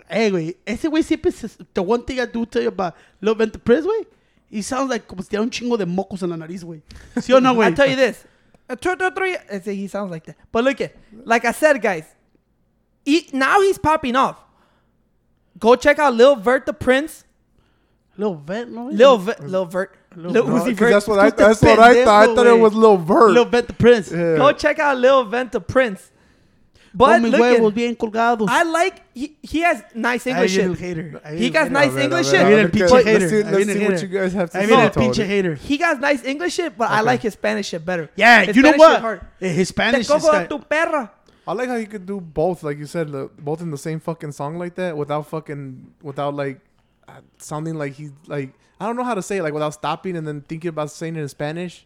[0.09, 3.35] Hey, güey, ese güey siempre se, the one thing I do tell you about Lil
[3.35, 4.05] Vent the Prince, güey,
[4.49, 6.81] he sounds like como si tuviera un chingo de mocos en la nariz, güey.
[7.17, 7.67] ¿Sí o no, güey?
[7.67, 8.25] I tell you this.
[8.67, 9.35] A two three.
[9.51, 10.35] I say he sounds like that.
[10.51, 12.05] But look at, like I said, guys.
[13.05, 14.37] He, now he's popping off.
[15.57, 17.23] Go check out Lil Vert the Prince.
[18.17, 18.87] Lil Vent, no?
[18.87, 19.43] Lil Vert.
[19.47, 19.95] Lil Vert.
[20.15, 20.89] Lil Lil No, Uzi 'cause Vert.
[20.91, 21.27] that's what I.
[21.27, 22.29] Usted That's what I thought.
[22.29, 23.31] I thought it was Lil Vert.
[23.31, 24.11] Lil Vent the Prince.
[24.11, 24.37] Yeah.
[24.37, 26.11] Go check out Lil Vent the Prince.
[26.91, 28.47] But Con mis look huevos at, bien colgados.
[28.49, 30.79] I like he, he has nice English viene el shit.
[30.83, 31.21] hater.
[31.37, 31.69] He got hater.
[31.69, 32.39] nice A English shit.
[32.39, 33.29] a Ahí viene ver, el ¿qué- pinche let's hater.
[33.29, 34.07] see- Ahí Let's see what hater.
[34.07, 34.67] you guys have to Ahí say.
[34.67, 35.05] viene el Tony.
[35.05, 35.55] pinche hater.
[35.55, 38.09] He got nice English shit, but I like his Spanish shit better.
[38.15, 39.21] Yeah, His you know Spanish shit what?
[39.39, 41.11] His Spanish is cojo a got- tu perra.
[41.47, 44.31] I like how you could do both, like you said, both in the same fucking
[44.31, 46.59] song like that, without fucking, without like
[47.07, 50.15] uh, sounding like he's like I don't know how to say it, like without stopping
[50.15, 51.85] and then thinking about saying it in Spanish.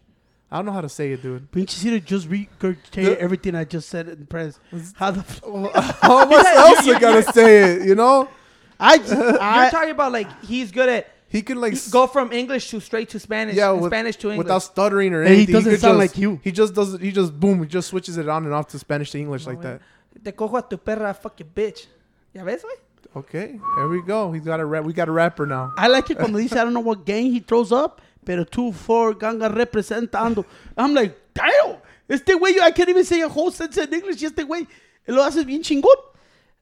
[0.52, 1.52] I don't know how to say it, dude.
[1.52, 4.60] Pinche Cito just regurgitate The- everything I just said in press.
[4.96, 5.42] How the f-
[6.02, 7.88] How much else you gotta say it?
[7.88, 8.30] You know,
[8.80, 12.06] I just You're talking about like he's good at he can like he s- go
[12.06, 14.46] from English to straight to Spanish, yeah, with- Spanish to English.
[14.46, 16.40] without stuttering or And he doesn't could sound just- like you.
[16.44, 17.02] He just doesn't.
[17.02, 17.64] He just boom.
[17.64, 19.64] He just switches it on and off to Spanish to English like güey.
[19.64, 19.82] that.
[20.24, 21.88] Te cojo a tu perra, fuck your bitch.
[22.36, 22.78] ¿Ya ves, güey?
[23.16, 24.32] Okay, there we go.
[24.32, 24.84] He's got a rap.
[24.86, 25.74] We got a rapper now.
[25.78, 28.72] I like it cuando dice I don't know what gang he throws up, pero two
[28.72, 30.46] four ganga representando.
[30.76, 31.78] I'm like, damn,
[32.10, 34.22] este güey I can't even say a whole sentence in English.
[34.22, 34.66] Y este güey
[35.08, 35.94] lo hace bien chingón.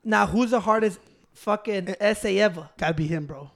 [0.03, 0.99] Now, who's the hardest
[1.33, 1.95] fucking Eh.
[2.01, 2.69] essay ever?
[2.77, 3.49] Gotta be him, bro.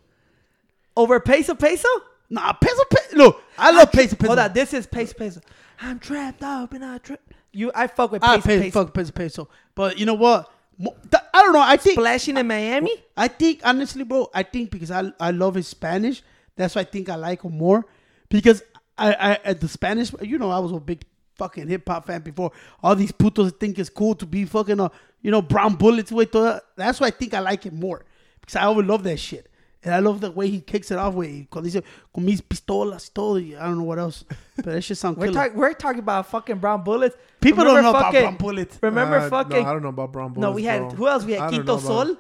[0.96, 1.90] Over peso peso?
[2.30, 3.18] Nah, peso peso.
[3.18, 4.28] Look, I love peso peso.
[4.28, 5.42] Hold on, this is peso peso.
[5.82, 7.20] I'm trapped up in a trap.
[7.52, 8.72] You, I fuck with I peso pay peso.
[8.86, 9.50] fuck peso peso.
[9.76, 10.50] But you know what?
[10.80, 11.62] I don't know.
[11.62, 12.92] I think Splashing in Miami.
[13.16, 16.22] I think honestly, bro, I think because I I love his Spanish,
[16.56, 17.86] that's why I think I like him more.
[18.30, 18.64] Because
[18.98, 21.04] I I at the Spanish, you know, I was a big
[21.36, 22.52] fucking hip hop fan before.
[22.84, 24.90] All these putos think it's cool to be fucking uh,
[25.22, 26.32] you know, brown bullets with.
[26.76, 28.06] That's why I think I like him more
[28.42, 29.50] because I always love that shit.
[29.86, 33.08] And I love the way he kicks it off with cuando dice con mis pistolas
[33.08, 33.36] y todo.
[33.36, 35.48] y I don't know what else, but that shit sound We're, killer.
[35.50, 37.15] talk, we're talking about fucking brown bullets.
[37.39, 39.63] People Remember don't know fucking- about brown bullets, Remember Uh, fucking.
[39.63, 40.41] No, I don't know about brown bullets.
[40.41, 40.89] No, we had bro.
[40.89, 41.24] who else?
[41.24, 42.17] We had don't Quinto Sol,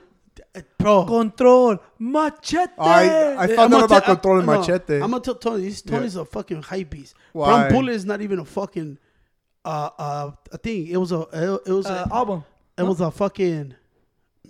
[0.77, 1.05] bro.
[1.05, 2.71] Control, Machete.
[2.77, 4.95] Oh, I, I I'm found gonna out about tell- control and no, machete.
[5.01, 5.63] I'm gonna tell Tony.
[5.67, 7.15] This Tony's a fucking hype beast.
[7.33, 7.67] Why?
[7.67, 8.99] Brown Bullet is not even a fucking
[9.65, 10.85] uh uh a thing.
[10.87, 11.21] It was a
[11.65, 12.43] it was uh, a, album.
[12.77, 13.73] it was a fucking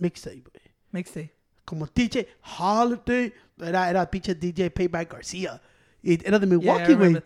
[0.01, 0.47] mixtape.
[0.93, 1.29] Mixtape.
[1.65, 5.59] Como DJ Holiday, era era pinche DJ Payback Garcia.
[6.03, 6.97] It era de Yeah, I Milwaukee, güey.
[6.97, 7.23] remember.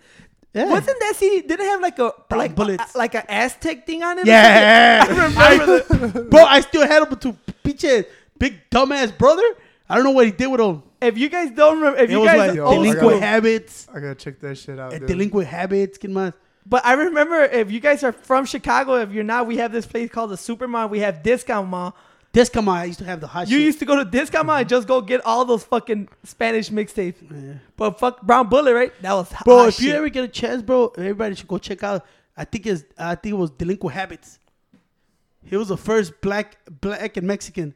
[0.54, 0.65] Yeah.
[0.71, 1.41] Wasn't that CD?
[1.41, 2.95] Did it have like a Brown like bullets.
[2.95, 4.25] a, like an Aztec thing on it?
[4.25, 5.38] Yeah, something?
[5.38, 6.30] I remember that.
[6.32, 6.43] bro.
[6.43, 8.06] I still had him to pinche
[8.38, 9.43] big dumbass brother.
[9.88, 10.84] I don't know what he did with him.
[11.02, 13.02] If you guys don't remember, if It you was guys like Yo, old I delinquent
[13.02, 13.88] gotta- school, habits.
[13.93, 14.91] I gotta check that shit out.
[14.91, 15.06] dude.
[15.08, 16.34] Delinquent habits, ¿qué más?
[16.65, 19.86] But I remember if you guys are from Chicago, if you're not, we have this
[19.86, 20.89] place called the Supermall.
[20.89, 21.95] We have Discount Mall.
[22.38, 23.65] On, I used to have the hot You shit.
[23.65, 27.15] used to go to Discount Mall and just go get all those fucking Spanish mixtapes.
[27.30, 27.54] Yeah.
[27.76, 28.94] But fuck Brown Bullet, right?
[29.02, 31.58] That was hot Bro, hot if you ever get a chance, bro, everybody should go
[31.58, 32.06] check out.
[32.38, 34.39] I think it's I think it was Delinquent Habits.
[35.44, 37.74] He was the first black black and Mexican.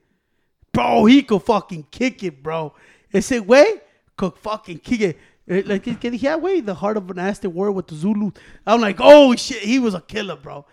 [0.72, 2.74] Bro, he could fucking kick it, bro.
[3.14, 3.82] Ese güey
[4.18, 5.18] could fucking kick it.
[5.50, 8.32] Eh, Like que dije, güey, the heart of an Aztec war with the Zulu.
[8.68, 10.66] I'm like, oh shit, he was a killer, bro.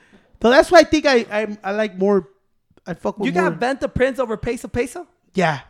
[0.42, 2.28] So that's why I think I I, I like more.
[2.90, 3.50] I fuck with you more.
[3.50, 5.06] got Benta Prince over Peso Peso.
[5.34, 5.60] yeah.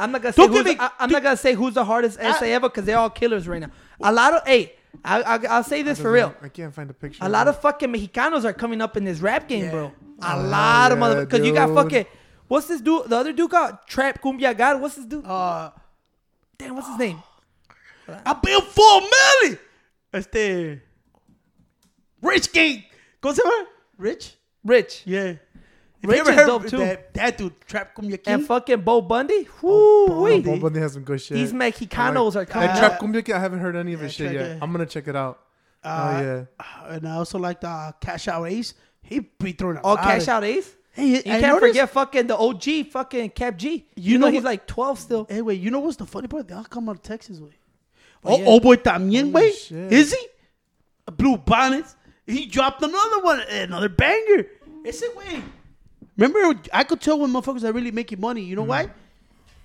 [0.00, 1.74] I'm not gonna say Don't who's give the, me- I, am not gonna say who's
[1.74, 3.70] the hardest essay ever because they're all killers right now.
[4.00, 6.32] A lot of hey, I, I, I'll say this for real.
[6.40, 7.18] I can't find a picture.
[7.24, 9.70] A lot of fucking Mexicanos are coming up in this rap game, Yeah.
[9.72, 9.92] bro.
[10.22, 11.74] A Oh, lot of yeah, mother because you got dude.
[11.76, 12.06] fucking
[12.46, 13.08] what's this dude?
[13.10, 14.80] The other dude got Trap Cumbia God.
[14.80, 15.26] What's this dude?
[15.26, 15.72] Uh,
[16.58, 17.20] Damn, what's his name?
[18.08, 19.00] I built four
[19.42, 19.58] million.
[20.14, 20.80] Este.
[22.22, 22.84] Rich King.
[23.20, 23.66] ¿Cómo se llama?
[23.96, 24.34] Rich?
[24.64, 25.34] Rich Yeah.
[26.00, 26.76] If Rich you ever is heard dope, too.
[26.78, 28.34] That, that dude, Trap Cumbia King.
[28.34, 29.48] and fucking Bo Bundy.
[29.62, 30.30] Whoo Bo wee.
[30.40, 30.50] Bundy.
[30.52, 31.34] Bob Bundy has some good shit.
[31.36, 32.68] These I Mexicanos are like- coming.
[32.68, 34.50] That Uh, Trap Cumbia Kid, I haven't heard any of his yeah, shit yet.
[34.52, 34.58] it.
[34.62, 35.40] I'm gonna check it out.
[35.82, 36.94] Uh, oh yeah.
[36.94, 38.74] And I also like the uh, Cash Out Ace.
[39.02, 40.74] He be throwing a Oh, lot Cash of- Out Ace.
[40.92, 43.68] Hey, You I can't noticed- forget fucking the OG, fucking Kap G.
[43.68, 45.26] You, You know, know he's like 12 still.
[45.28, 46.46] Hey, wait, you know what's the funny part?
[46.48, 47.50] They all come out of Texas, way.
[48.24, 48.44] Oh, Oh, yeah.
[48.48, 49.48] oh boy, también, Holy way.
[49.94, 50.26] Is he?
[51.06, 51.94] A blue Bonnets.
[52.26, 54.46] He dropped another one, another banger.
[54.84, 55.42] Ese way.
[56.18, 58.42] Remember, I could tell when motherfuckers are really making money.
[58.42, 58.68] You know Mm-hmm.
[58.88, 58.90] why?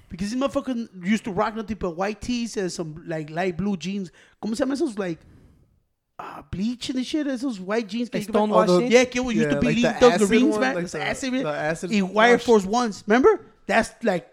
[0.09, 3.75] Because these motherfuckers used to rock nothing but white tees and some like light blue
[3.75, 4.11] jeans.
[4.41, 4.97] ¿Cómo se llama esos?
[4.99, 5.17] Like
[6.19, 7.25] uh, bleach and the shit.
[7.25, 8.13] Esos white jeans.
[8.13, 8.77] Like stonewashed Oh.
[8.79, 10.75] Yeah, que used Yeah, to be like the the, one, man.
[10.75, 12.37] like the- acid, the acid Y Wire.
[12.37, 13.03] Force Ones.
[13.07, 13.43] Remember?
[13.65, 14.29] That's like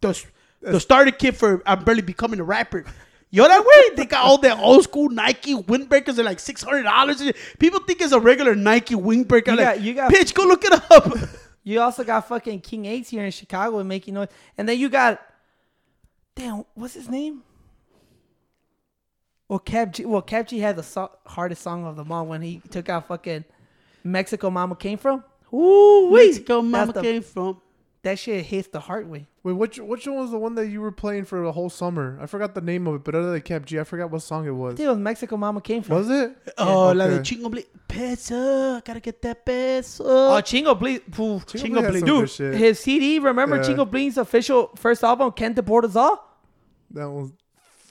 [0.00, 0.24] the,
[0.62, 2.84] the starter kit for I'm barely becoming a rapper.
[3.30, 6.16] Yo, that way they got all that old school Nike windbreakers.
[6.16, 7.22] They're like six hundred dollars.
[7.58, 9.48] People think it's a regular Nike windbreaker.
[9.48, 11.12] You like, got- you got- bitch, go look it up.
[11.64, 14.28] You also got fucking King Eights here in Chicago and making noise.
[14.58, 15.20] And then you got,
[16.34, 17.42] damn, what's his name?
[19.48, 22.42] Well, Kap G, well, Kap G had the so- hardest song of them all when
[22.42, 23.44] he took out fucking
[24.02, 25.22] Mexico Mama Came From.
[25.52, 26.26] Ooh, wee.
[26.28, 27.60] Mexico mama the- came from.
[28.04, 29.28] That shit hits the heart way.
[29.44, 32.18] Wait, which which one was the one that you were playing for the whole summer?
[32.20, 34.44] I forgot the name of it, but other than Kap G, I forgot what song
[34.44, 34.74] it I was.
[34.74, 35.98] think it was Mexico Mama Came From.
[35.98, 36.36] Was it?
[36.58, 37.36] Oh, la de Okay.
[37.36, 38.80] chingo ble- peso.
[38.80, 40.02] Gotta get that peso.
[40.04, 40.98] Oh, Chingo Bling.
[41.10, 42.04] Chingo Chingo had Bling.
[42.04, 43.62] Dude, his CD, remember Yeah.
[43.62, 46.28] Chingo Bling's official first album, Can't Deport Us All?
[46.90, 47.30] That was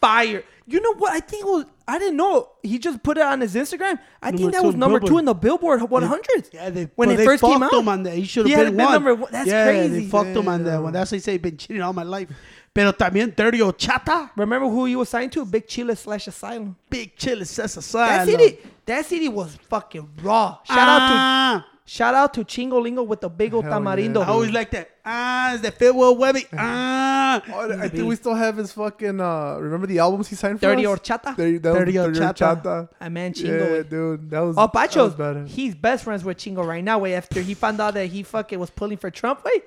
[0.02, 0.44] Fire.
[0.72, 1.12] You know what?
[1.14, 2.50] I think it was, I didn't know.
[2.64, 4.00] He just put it on his Instagram.
[4.22, 6.50] I Number think that two was in number two in the Billboard 100.
[6.54, 7.74] Yeah, they, When but it they first came out.
[7.74, 8.16] him on that.
[8.16, 8.94] He should He have been, been one.
[8.94, 9.32] number one.
[9.32, 10.00] That's yeah, crazy.
[10.00, 10.94] they fucked him on that one.
[10.94, 12.30] That's why I say They've been cheating all my life.
[12.74, 15.44] Pero también Dirty Horchata, Remember who he was signed to?
[15.46, 16.76] Big Chile slash Asylum.
[16.90, 18.26] Big Chile Says That Asylum.
[18.28, 20.58] CD, that CD was fucking raw.
[20.64, 24.16] Shout out to ah, shout out to Chingo Bling with the big old Hell tamarindo.
[24.20, 24.22] yeah.
[24.22, 24.90] I always like that.
[25.06, 26.46] Ah, is that Fitwell Webby?
[26.58, 27.42] Ah.
[27.54, 29.20] Oh, I think we still have his fucking.
[29.20, 31.00] uh Remember the albums he signed for Dirty us?
[31.00, 31.36] Horchata.
[31.36, 32.62] Dirty, that was Dirty Dirty Horchata.
[32.64, 32.90] Horchata.
[33.00, 33.60] I man Chingo.
[33.60, 33.84] Yeah, way.
[33.84, 34.58] dude, that was.
[34.58, 35.46] Oh, that was Pacho, better.
[35.46, 37.00] he's best friends with Chingo right now.
[37.00, 39.44] Way after he found out that he fucking was pulling for Trump.
[39.46, 39.64] Wait,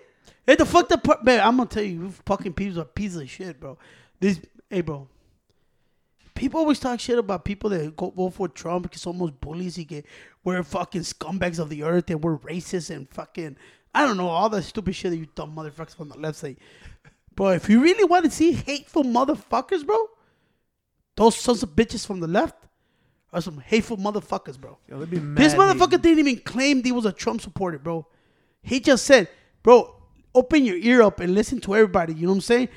[0.47, 1.41] Hey, the fuck the part, man.
[1.41, 3.79] I'm gonna tell you, you fucking people are pieces of shit, bro.
[4.21, 5.09] This, hey, bro.
[6.35, 9.77] People always talk shit about people that go vote for Trump because almost bullies.
[9.77, 10.05] He get
[10.45, 13.57] we're fucking scumbags of the earth and we're racist and fucking
[13.95, 16.57] I don't know all that stupid shit that you dumb motherfuckers from the left say.
[17.37, 19.97] But if you really want to see hateful motherfuckers, bro,
[21.17, 22.57] those sons of bitches from the left
[23.33, 24.79] are some hateful motherfuckers, bro.
[24.89, 26.01] Yo, This motherfucker hating.
[26.01, 28.07] didn't even claim he was a Trump supporter, bro.
[28.63, 29.29] He just said,
[29.63, 29.95] bro,
[30.35, 32.15] open your ear up and listen to everybody.
[32.15, 32.69] You know what I'm saying?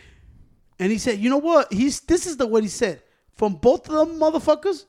[0.79, 1.71] And he said, you know what?
[1.73, 3.01] He's this is the what he said.
[3.33, 4.85] From both of them motherfuckers,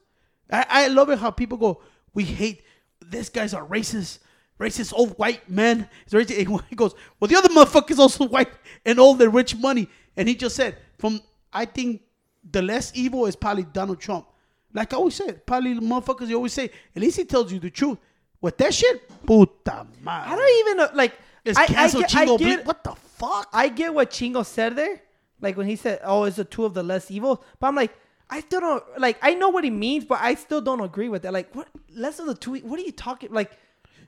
[0.51, 1.83] I, I love it how people go,
[2.15, 2.63] we hate
[3.11, 4.19] this guy's a racist,
[4.59, 5.89] racist old white man.
[6.05, 6.47] He's racist.
[6.47, 8.51] And He goes, well, the other motherfucker's also white
[8.85, 9.89] and old and rich money.
[10.17, 11.21] And he just said, from
[11.53, 12.03] I think
[12.51, 14.27] the less evil is probably Donald Trump.
[14.73, 17.59] Like I always said, probably the motherfuckers you always say, at least he tells you
[17.59, 17.99] the truth.
[18.41, 20.33] With that shit, puta madre.
[20.33, 20.89] I don't even know.
[20.95, 23.49] Like, It's I, I, cancel get, I, Chingo get, What the fuck?
[23.53, 25.01] I get what Chingo said there.
[25.41, 27.97] Like when he said, "Oh, it's the two of the less evil," but I'm like,
[28.31, 29.19] I still don't like.
[29.23, 31.33] I know what he means, but I still don't agree with that.
[31.33, 32.57] Like, what less of the two?
[32.57, 33.33] What are you talking?
[33.33, 33.51] Like,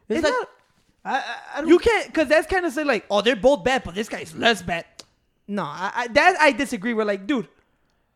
[0.09, 0.49] It's it's like- not.
[1.03, 3.85] I, I, don't, You can't because that's kind of say like, oh, they're both bad,
[3.85, 4.85] but this guy's less bad.
[5.49, 7.07] No, I, I that I disagree with.
[7.07, 7.49] Like, dude,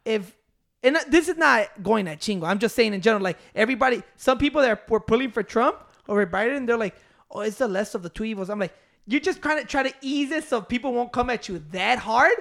[0.04, 0.36] if
[0.82, 2.44] and this is not going at Chingo.
[2.44, 3.22] I'm just saying in general.
[3.24, 5.78] Like everybody, some people that were pulling for Trump
[6.10, 6.94] over Biden, they're like,
[7.30, 8.50] oh, it's the less of the two evils.
[8.50, 8.74] I'm like,
[9.06, 11.98] you're just trying to try to ease it so people won't come at you that
[11.98, 12.34] hard.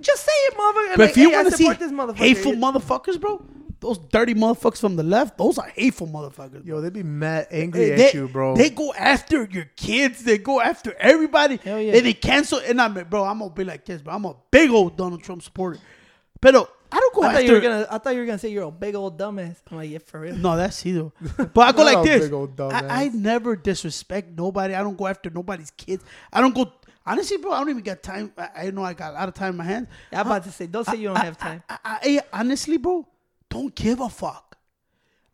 [0.00, 0.96] Just say it, motherfucker.
[0.96, 2.16] But like, if you hey, want to see support this motherfucker.
[2.16, 3.42] hateful You- motherfuckers, bro,
[3.80, 6.64] those dirty motherfuckers from the left, those are hateful motherfuckers.
[6.66, 8.56] Yo, they'd be mad angry They, at you, bro.
[8.56, 10.24] they go after your kids.
[10.24, 11.58] They go after everybody.
[11.62, 11.94] Hell yeah.
[11.96, 12.58] And they cancel.
[12.58, 14.14] And I'm, bro, I'm gonna be like this, bro.
[14.14, 15.78] I'm a big old Donald Trump supporter.
[16.40, 16.54] But
[16.92, 17.36] I don't go I after.
[17.38, 17.86] thought you were gonna.
[17.90, 19.56] I thought you were gonna say you're a big old dumbass.
[19.70, 20.36] I'm like, yeah, for real.
[20.36, 21.10] No, that's either.
[21.54, 22.24] But I go like this.
[22.24, 22.88] big old dumbass.
[22.90, 24.74] I, I never disrespect nobody.
[24.74, 26.04] I don't go after nobody's kids.
[26.32, 26.72] I don't go.
[27.06, 28.32] Honestly, bro, I don't even got time.
[28.36, 29.88] I, I know I got a lot of time in my hands.
[30.12, 31.62] Yeah, I'm about to say, don't say you don't have time.
[31.68, 31.98] I, I,
[32.32, 33.06] I- honestly, bro,
[33.48, 34.56] don't give a fuck.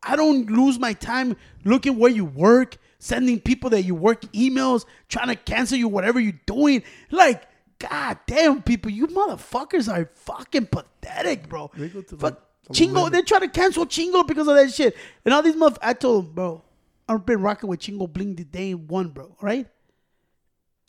[0.02, 4.84] I don't lose my time looking where you work, sending people that you work emails,
[5.08, 6.82] trying to cancel you whatever you're doing.
[7.10, 7.44] Like,
[7.78, 11.70] god damn, people, you motherfuckers are fucking pathetic, bro.
[11.76, 14.96] They go to, Fuck, the Chingo, they try to cancel Chingo because of that shit.
[15.24, 16.62] And all these motherf I told him, bro,
[17.08, 19.66] I've been rocking with Chingo Bling the day one, bro, right?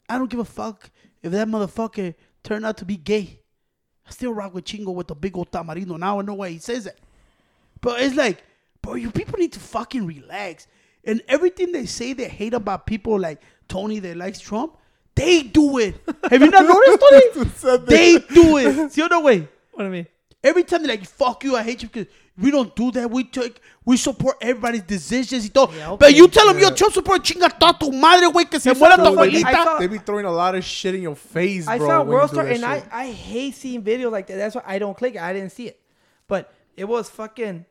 [0.09, 0.89] I don't give a fuck
[1.21, 3.39] if that motherfucker turned out to be gay.
[4.07, 5.97] I still rock with Chingo with the big old tamarindo.
[5.97, 6.97] Now I know why he says that.
[7.81, 8.43] But it's like,
[8.81, 10.67] bro, you people need to fucking relax.
[11.05, 14.77] And everything they say they hate about people like Tony that likes Trump,
[15.15, 15.95] they do it.
[16.29, 17.49] Have you not noticed, Tony?
[17.49, 17.87] Said that.
[17.87, 18.91] they do it.
[18.91, 19.47] See other way.
[19.71, 20.07] What do I mean?
[20.43, 23.09] Every time they're like, fuck you, I hate you because we don't do that.
[23.09, 25.71] We take, we support everybody's decisions y todo.
[25.73, 25.97] Yeah, okay.
[26.07, 26.75] But you tell them, yo, Yeah.
[26.75, 29.79] Trump support chinga toda tu madre, güey, que se muera tu the fucking- I abuelita.
[29.79, 31.87] They be throwing a lot of shit in your face, I bro.
[31.87, 32.89] saw when World Star, and I, shit.
[32.91, 34.35] I hate seeing videos like that.
[34.35, 35.21] That's why I don't click it.
[35.21, 35.79] I didn't see it,
[36.27, 37.65] but it was fucking.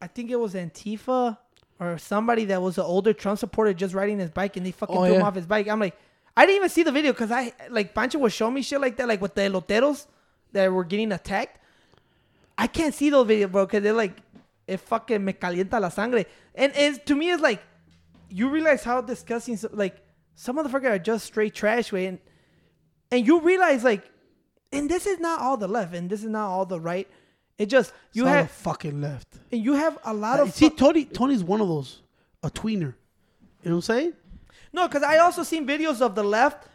[0.00, 1.36] I think it was Antifa
[1.78, 4.96] or somebody that was an older Trump supporter just riding his bike, and they fucking
[4.96, 5.68] Oh, threw him off his bike.
[5.68, 5.96] I'm like,
[6.36, 8.96] I didn't even see the video because I like Pancho was showing me shit like
[8.96, 10.06] that, like with the eloteros
[10.52, 11.58] that were getting attacked.
[12.58, 14.16] I can't see those videos, bro, because they're like,
[14.66, 17.62] it fucking me calienta la sangre, and it's to me it's like,
[18.28, 19.96] you realize how disgusting, like
[20.34, 22.18] some motherfuckers are just straight trash, way, and
[23.10, 24.08] and you realize like,
[24.72, 27.08] and this is not all the left, and this is not all the right.
[27.58, 29.28] It just you have the fucking left.
[29.50, 32.00] and you have a lot Uh, of see, fu- Tony, Tony's one of those,
[32.42, 32.94] a tweener.
[33.62, 34.12] You know what I'm saying?
[34.72, 36.66] no, because I also seen videos of the left,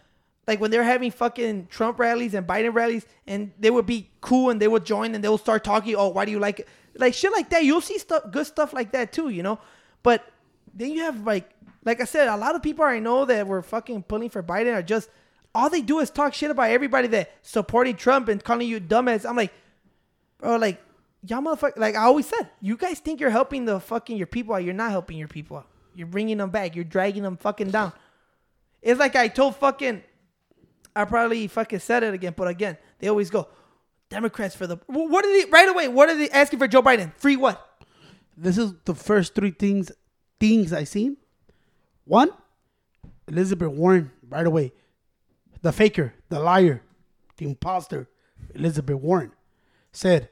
[0.47, 4.49] like when they're having fucking Trump rallies and Biden rallies, and they would be cool
[4.49, 5.95] and they would join and they will start talking.
[5.95, 6.67] Oh, why do you like it?
[6.95, 7.65] Like shit like that.
[7.65, 9.59] You'll see stuff, good stuff like that too, you know.
[10.03, 10.25] But
[10.73, 11.51] then you have like,
[11.83, 14.73] like I said, a lot of people I know that were fucking pulling for Biden
[14.73, 15.09] are just
[15.53, 19.27] all they do is talk shit about everybody that supporting Trump and calling you dumbass.
[19.29, 19.53] I'm like,
[20.37, 20.81] bro, like
[21.25, 21.77] y'all motherfucker.
[21.77, 24.63] Like I always said, you guys think you're helping the fucking your people out.
[24.63, 25.67] You're not helping your people out.
[25.93, 26.75] You're bringing them back.
[26.75, 27.91] You're dragging them fucking down.
[28.81, 30.03] It's like I told fucking.
[30.97, 33.47] I probably fucking said it again, but again, they always go,
[34.09, 34.77] Democrats for the.
[34.87, 35.87] What are they right away?
[35.87, 37.13] What are they asking for Joe Biden?
[37.17, 37.63] Free what?
[38.35, 39.91] This is the first three things
[40.39, 41.17] things I seen.
[42.05, 42.31] One,
[43.27, 44.73] Elizabeth Warren right away.
[45.61, 46.81] The faker, the liar,
[47.37, 48.07] the imposter,
[48.55, 49.31] Elizabeth Warren
[49.91, 50.29] said,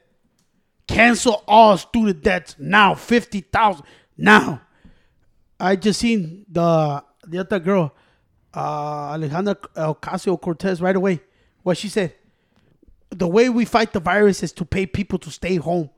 [0.86, 3.84] cancel all student debts now, fifty thousand
[4.16, 4.62] now.
[5.60, 7.94] I just seen the the other girl,
[8.56, 11.20] uh, Alejandra Ocasio Cortez right away.
[11.62, 12.14] What she said,
[13.10, 15.90] the way we fight the virus is to pay people to stay home.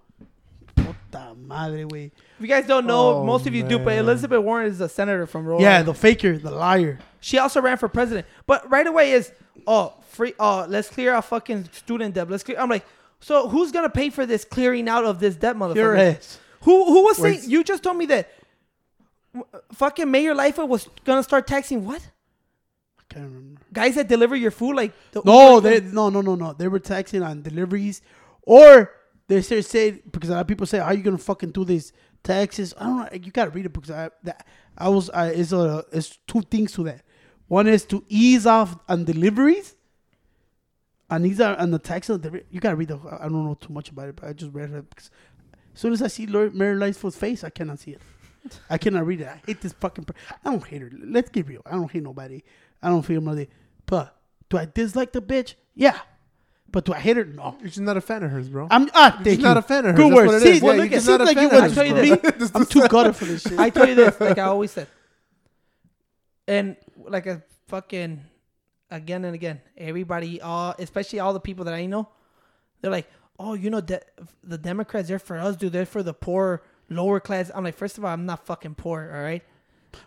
[0.74, 2.06] Puta madre, güey.
[2.38, 3.96] If you guys don't know, Oh, most of you do, but.
[3.98, 6.98] Elizabeth Warren is a senator from Rhode Yeah, the faker, the liar.
[7.20, 8.26] She also ran for president.
[8.46, 9.32] But right away is,
[9.66, 10.34] oh, free.
[10.38, 12.30] Oh, let's clear our fucking student debt.
[12.30, 12.58] Let's clear.
[12.58, 12.86] I'm like,
[13.20, 15.74] so who's gonna pay for this clearing out of this debt, motherfucker?
[15.76, 16.38] Your ass.
[16.62, 17.50] Who who was Where's- saying?
[17.50, 18.30] You just told me that.
[19.74, 22.02] Fucking Mayor Lightfoot was gonna start taxing what?
[23.10, 23.60] Can't remember.
[23.72, 26.52] guys that deliver your food, like the No, Uber- they no no no no.
[26.52, 28.02] They were taxing on deliveries,
[28.42, 28.90] or
[29.28, 31.92] they say because a lot of people say, "How you gonna fucking do this
[32.22, 33.08] taxes?" I don't know.
[33.12, 36.72] You gotta read it because I that I was I it's a it's two things
[36.72, 37.02] to that.
[37.46, 39.74] One is to ease off on deliveries,
[41.10, 42.20] and these are on the taxes.
[42.50, 42.98] You gotta read the.
[43.20, 45.10] I don't know too much about it, but I just read it because
[45.74, 48.00] as soon as I see Mary Lightfoot's face, I cannot see it.
[48.70, 49.28] I cannot read it.
[49.28, 50.04] I hate this fucking.
[50.04, 50.90] Per- I don't hate her.
[51.02, 51.62] Let's get real.
[51.66, 52.42] I don't hate nobody.
[52.82, 53.48] I don't feel nobody.
[53.86, 54.16] But
[54.50, 55.54] do I dislike the bitch?
[55.74, 55.98] Yeah.
[56.70, 57.24] But do I hate her?
[57.24, 57.56] No.
[57.60, 58.68] You're just not a fan of hers, bro.
[58.70, 59.42] I'm ah, You're just you.
[59.44, 59.96] not a fan of hers.
[59.96, 60.26] Good That's words.
[60.26, 60.62] what it See, is.
[60.62, 61.86] well, Yeah, look, you're it just not seems a like you fan want of tell
[61.86, 62.50] you hers, this.
[62.50, 62.60] bro.
[62.60, 63.58] I'm too gutted for this shit.
[63.58, 64.86] I tell you this, like I always said,
[66.46, 68.20] and like a fucking
[68.90, 72.08] again and again, everybody, all especially all the people that I know,
[72.80, 74.00] they're like, oh, you know, de-
[74.44, 75.72] the Democrats, they're for us, dude.
[75.72, 77.50] They're for the poor, lower class.
[77.54, 79.42] I'm like, first of all, I'm not fucking poor, all right.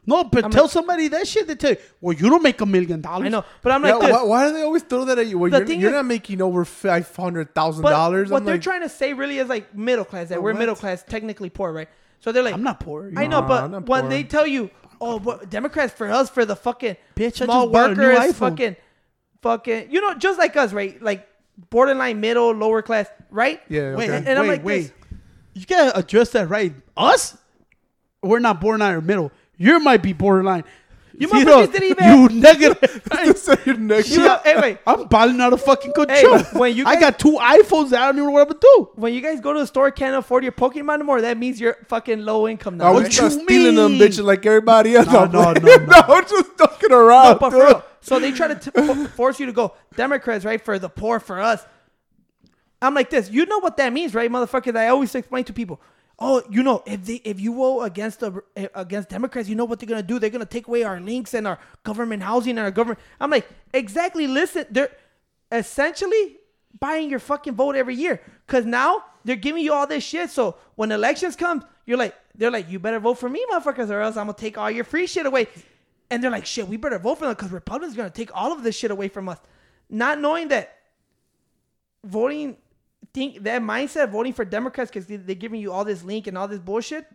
[0.05, 1.47] No, but I'm tell like- somebody that shit.
[1.47, 3.25] They tell you, well, you don't make a million dollars.
[3.25, 4.11] I know, but I'm like, this.
[4.11, 5.37] why, why do they always throw that at you?
[5.39, 8.29] Well, The you're, you're is- not making over five hundred thousand dollars.
[8.29, 10.29] what I'm they're like, trying to say really is like middle class.
[10.29, 10.59] That Oh, we're what?
[10.59, 11.89] middle class, technically poor, right?
[12.19, 13.11] So they're like, I'm not poor.
[13.15, 16.55] I know, Nah, but when they tell you, oh, what, Democrats for us for the
[16.55, 18.75] fucking Bitch, small just bought a new workers, fucking,
[19.41, 21.01] fucking, you know, just like us, right?
[21.01, 21.27] Like
[21.71, 23.59] borderline middle, lower class, right?
[23.69, 24.23] yeah, Wait, okay.
[24.29, 24.81] and I'm like wait.
[24.83, 24.91] this.
[25.53, 26.73] You gotta address that right.
[26.95, 27.35] Us,
[28.23, 29.31] we're not borderline or middle.
[29.63, 30.63] You might be borderline.
[31.17, 33.37] You See, motherfuckers didn't even- You negative.
[33.37, 34.09] So you're next.
[34.09, 36.39] You know, anyway, I'm balling out of fucking Hey, control.
[36.61, 37.93] when you I got two iPhones.
[37.93, 38.89] I don't even know what I'm gonna do.
[38.95, 41.21] when you guys go to the store, can't afford your Pokemon anymore.
[41.21, 42.87] That means you're fucking low income now.
[42.87, 44.01] I was What just stealing them mean?
[44.01, 45.07] bitches like everybody else.
[45.07, 45.97] No, I'm no, no, no.
[46.07, 47.39] I'm just fucking No, around.
[47.39, 47.83] but for real.
[47.99, 50.59] So they try to t- force you to go Democrats, right?
[50.63, 51.63] For the poor, for us.
[52.81, 53.29] I'm like this.
[53.29, 54.73] You know what that means, right, motherfucker?
[54.73, 55.79] That I always explain to people.
[56.23, 58.43] Oh, you know, if they if you vote against the
[58.75, 60.19] against Democrats, you know what they're gonna do?
[60.19, 62.99] They're gonna take away our links and our government housing and our government.
[63.19, 64.27] I'm like, exactly.
[64.27, 64.91] Listen, they're
[65.51, 66.37] essentially
[66.79, 70.29] buying your fucking vote every year because now they're giving you all this shit.
[70.29, 74.01] So when elections come, you're like, they're like, you better vote for me, motherfuckers, or
[74.01, 75.47] else I'm gonna take all your free shit away.
[76.11, 78.51] And they're like, shit, we better vote for them because Republicans are gonna take all
[78.51, 79.39] of this shit away from us,
[79.89, 80.77] not knowing that
[82.03, 82.57] voting
[83.13, 86.27] think that mindset of voting for Democrats because they, they're giving you all this link
[86.27, 87.05] and all this bullshit.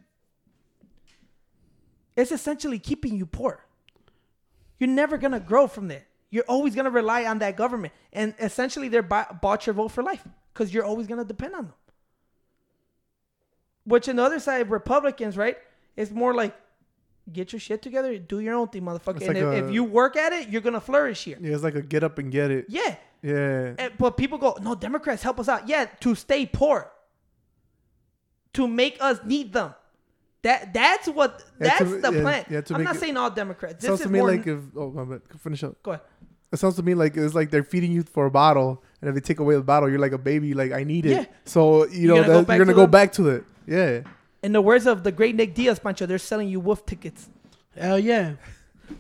[2.17, 3.65] It's essentially keeping you poor.
[4.79, 6.05] You're never gonna grow from there.
[6.31, 10.27] You're always gonna rely on that government, and essentially they're bought your vote for life
[10.53, 11.75] because you're always gonna depend on them.
[13.85, 15.57] Which on the other side, Republicans, right?
[15.95, 16.55] It's more like
[17.33, 19.17] get your shit together, do your own thing, motherfucker.
[19.17, 21.39] It's and like if, a- if you work at it, you're gonna flourish here.
[21.41, 22.67] Yeah, it's like a get up and get it.
[22.69, 22.97] Yeah.
[23.23, 23.75] Yeah.
[23.79, 25.69] And- but people go, no, Democrats help us out.
[25.69, 26.91] Yeah, to stay poor,
[28.55, 29.75] to make us need them.
[30.43, 32.45] That that's what Yeah, that's to- the yeah, plan.
[32.49, 33.77] yeah, to I'm make not it- saying all Democrats.
[33.81, 34.31] This sounds is to me more.
[34.31, 35.83] like if oh my bad, finish up.
[35.83, 36.05] go ahead.
[36.53, 39.15] It sounds to me like it's like they're feeding you for a bottle, and if
[39.15, 40.55] they take away the bottle, you're like a baby.
[40.55, 41.11] Like I need it.
[41.11, 41.25] Yeah.
[41.45, 42.91] So you You're know gonna go that, back you're gonna to go them?
[42.93, 43.45] back to it.
[43.67, 44.01] Yeah.
[44.45, 47.29] In the words of the great Nick Diaz, Pancho, they're selling you wolf tickets.
[47.77, 48.35] Hell yeah.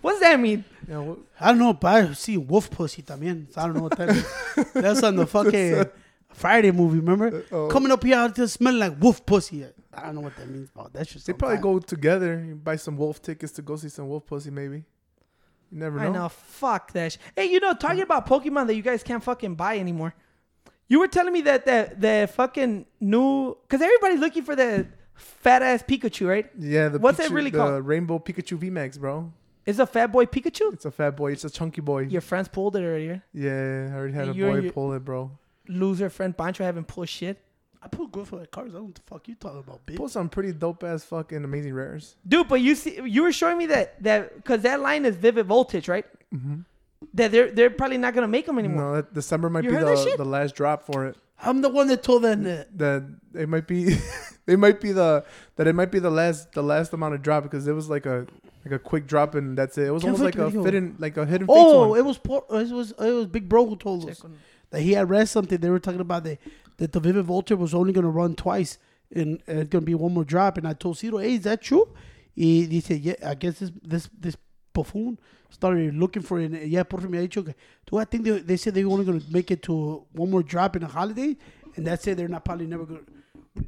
[0.00, 0.64] What does that mean?
[0.88, 0.98] Yeah.
[0.98, 3.52] Well, I don't know, but I see wolf pussy también.
[3.52, 4.26] So I don't know what that is.
[4.74, 5.84] That's on the fucking
[6.32, 7.44] Friday movie, remember?
[7.50, 7.68] Uh, oh.
[7.68, 9.64] Coming up here out there smelling like wolf pussy.
[9.92, 10.88] I don't know what that means, bro.
[10.92, 12.44] That's just they probably go together.
[12.46, 14.50] You buy some wolf tickets to go see some wolf pussy.
[14.50, 14.84] Maybe.
[15.70, 16.06] You never know.
[16.06, 16.28] I know.
[16.28, 17.12] Fuck that.
[17.12, 20.14] Sh- hey, you know, talking about Pokemon that you guys can't fucking buy anymore.
[20.88, 25.62] You were telling me that that the fucking new because everybody's looking for the fat
[25.62, 26.50] ass Pikachu, right?
[26.58, 26.88] Yeah.
[26.90, 27.86] The What's it Pikachu- really the called?
[27.86, 29.32] Rainbow Pikachu VMAX, bro.
[29.66, 30.72] Is a fat boy Pikachu?
[30.72, 31.32] It's a fat boy.
[31.32, 32.02] It's a chunky boy.
[32.02, 33.22] Your friends pulled it earlier.
[33.32, 33.90] Yeah.
[33.92, 35.32] I already had And a boy pull it, bro.
[35.68, 37.42] Loser friend Pancho haven't pulled shit.
[37.82, 38.70] I put good for the cars.
[38.70, 39.96] I don't know what the fuck you talking about, bitch.
[39.96, 42.16] Pull some pretty dope ass fucking amazing rares.
[42.26, 45.46] Dude, but you see, you were showing me that that because that line is Vivid
[45.46, 46.04] Voltage, right?
[46.34, 46.60] Mm-hmm.
[47.14, 48.82] That they're they're probably not gonna make them anymore.
[48.82, 51.16] No, that December might You be the, the last drop for it.
[51.42, 52.76] I'm the one that told them that.
[52.78, 53.98] that it might be
[54.46, 55.24] they might be the
[55.56, 58.06] that it might be the last the last amount of drop because it was like
[58.06, 58.26] a
[58.70, 59.86] like a quick drop and that's it.
[59.86, 60.64] It was almost like a video.
[60.64, 61.98] hidden like a hidden face Oh, one.
[61.98, 64.36] it was por- it was it was Big Bro who told us on-
[64.70, 65.58] that he had read something.
[65.58, 66.38] They were talking about the,
[66.78, 68.78] that the Vivid Voltage was only going to run twice
[69.14, 70.58] and uh, it's going to be one more drop.
[70.58, 71.88] And I told Ciro, hey, is that true?
[72.34, 74.36] He, he said, yeah, I guess this this this
[74.72, 75.18] buffoon
[75.50, 76.50] started looking for it.
[76.52, 77.54] And, yeah, por fin me ha dicho que,
[77.86, 80.30] do I think they, they said they were only going to make it to one
[80.30, 81.36] more drop in a holiday?
[81.76, 82.16] And that's it.
[82.16, 83.12] They're not probably never going to.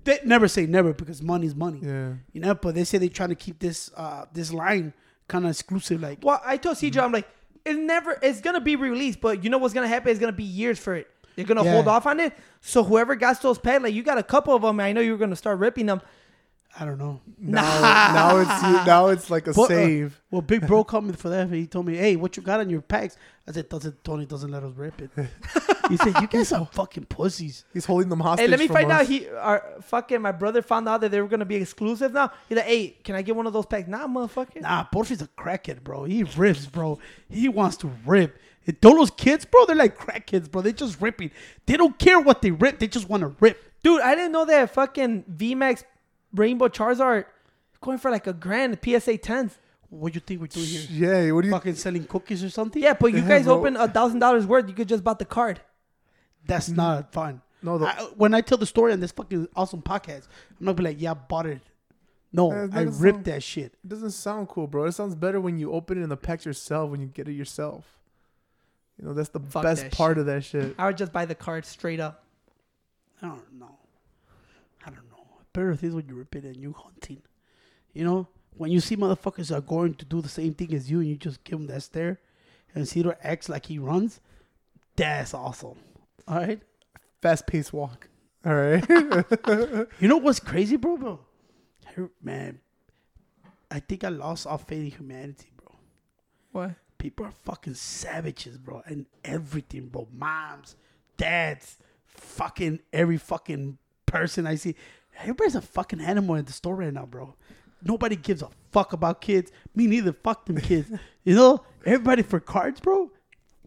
[0.05, 1.80] They never say never because money's money.
[1.82, 2.12] yeah.
[2.32, 4.93] You know, but they say they're trying to keep this uh this line
[5.28, 6.01] kind of exclusive.
[6.01, 7.28] Like, Well, I told CJ, I'm like,
[7.64, 10.11] it's never, it's gonna be released, but you know what's gonna happen?
[10.11, 11.07] It's gonna be years for it.
[11.36, 11.72] They're gonna Yeah.
[11.74, 12.32] hold off on it.
[12.61, 14.80] So whoever got those pets, like you got a couple of them.
[14.80, 16.01] I know you were gonna start ripping them.
[16.78, 17.20] I don't know.
[17.39, 18.12] Now, Nah.
[18.14, 20.20] now it's now it's like a But, uh, save.
[20.30, 21.51] Well, Big Bro called me for that.
[21.51, 23.16] He told me, "Hey, what you got on your packs?"
[23.49, 25.11] I said, "Doesn't Tony doesn't let us rip it."
[25.89, 28.47] he said, "You guys are fucking pussies." He's holding them hostage.
[28.47, 29.01] Hey, let me find us.
[29.03, 29.07] out.
[29.07, 32.30] He, our fucking, my brother found out that they were gonna be exclusive now.
[32.49, 33.89] He's like, hey, can I get one of those packs?
[33.89, 34.61] Nah, motherfucker.
[34.61, 36.05] Nah, Porfi's a crackhead, bro.
[36.05, 36.99] He rips, bro.
[37.28, 38.39] He wants to rip.
[38.66, 40.61] And those kids, bro, they're like crackheads, bro.
[40.62, 41.30] They're just ripping.
[41.66, 42.78] They don't care what they rip.
[42.78, 43.62] They just want to rip.
[43.82, 45.84] Dude, I didn't know that fucking VMAX
[46.34, 47.24] Rainbow Charizard
[47.80, 49.53] going for like a grand PSA 10s.
[49.91, 51.26] What do you think we're doing here?
[51.26, 51.53] Yeah, what are you?
[51.55, 52.82] Fucking selling cookies or something?
[52.82, 53.55] Yeah, but you Yeah, guys bro.
[53.59, 54.68] open a thousand dollars worth.
[54.68, 55.61] You could just bought the card.
[56.49, 56.77] That's mm-hmm.
[56.77, 57.43] not fun.
[57.63, 60.27] No, the- I, when I tell the story on this fucking awesome podcast,
[60.59, 61.61] I'm not gonna be like, yeah, I bought it.
[62.33, 63.23] No, Yeah, I ripped song.
[63.25, 63.75] that shit.
[63.85, 64.85] It doesn't sound cool, bro.
[64.85, 66.91] It sounds better when you open it in the packs yourself.
[66.91, 67.87] When you get it yourself.
[68.99, 70.19] You know that's the Fuck best that part shit.
[70.19, 70.75] of that shit.
[70.79, 72.25] I would just buy the card straight up.
[73.23, 73.79] I don't know.
[74.85, 75.25] I don't know.
[75.53, 77.23] Better things when you rip it and you hunting.
[77.93, 81.01] You know, when you see motherfuckers are going to do the same thing as you
[81.01, 82.21] and you just give them that stare
[82.75, 84.21] and see their acts like he runs,
[84.97, 85.79] that's awesome.
[86.27, 86.61] All right.
[87.23, 88.09] Fast paced walk.
[88.45, 88.85] All right.
[90.01, 91.21] You know what's crazy, bro, bro?
[92.23, 92.61] Man,
[93.71, 95.75] I think I lost all faith in humanity, bro.
[96.53, 96.71] What?
[96.99, 100.07] People are fucking savages, bro, and everything, bro.
[100.12, 100.77] Moms,
[101.16, 104.75] dads, fucking every fucking person I see.
[105.19, 107.35] Everybody's a fucking animal in the store right now, bro.
[107.83, 109.51] Nobody gives a fuck about kids.
[109.75, 110.12] Me neither.
[110.12, 110.91] Fuck them kids.
[111.25, 113.11] you know, everybody for cards, bro.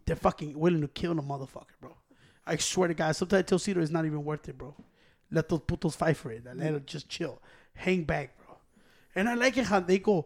[0.05, 1.95] They're fucking willing to kill the motherfucker, bro.
[2.45, 4.75] I swear to God, sometimes I tell Cedar it's not even worth it, bro.
[5.31, 6.43] Let those putos fight for it.
[6.45, 7.41] Let them just chill.
[7.73, 8.57] Hang back, bro.
[9.15, 10.25] And I like it how they go,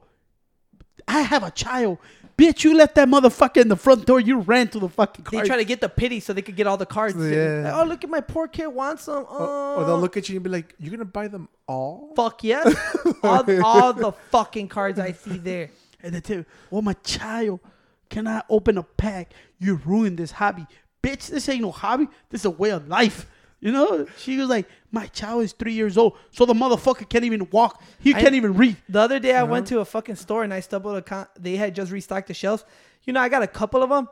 [1.07, 1.99] I have a child.
[2.38, 4.20] Bitch, you left that motherfucker in the front door.
[4.20, 5.41] You ran to the fucking car.
[5.41, 7.16] They try to get the pity so they could get all the cards.
[7.16, 7.63] Yeah.
[7.66, 9.24] Like, oh, look at my poor kid wants some.
[9.24, 9.76] or, Oh.
[9.78, 9.99] or they'll uh.
[9.99, 12.76] look at you and be like, "You're gonna buy them all?" Fuck yes.
[13.24, 15.70] all, all the fucking cards I see there.
[16.03, 17.61] and they tell you, oh, my child,
[18.09, 19.32] can I open a pack?
[19.59, 20.66] You ruined this hobby.
[21.06, 22.08] Bitch, this ain't no hobby.
[22.30, 23.28] This is a way of life.
[23.60, 24.06] You know?
[24.18, 26.18] She was like, my child is three years old.
[26.32, 27.82] So the motherfucker can't even walk.
[27.99, 28.78] He I- can't even read.
[28.89, 31.76] The other day I went to a fucking store and I stumbled upon they had
[31.76, 32.66] just restocked the shelves.
[33.03, 34.08] You know, I got a couple of them.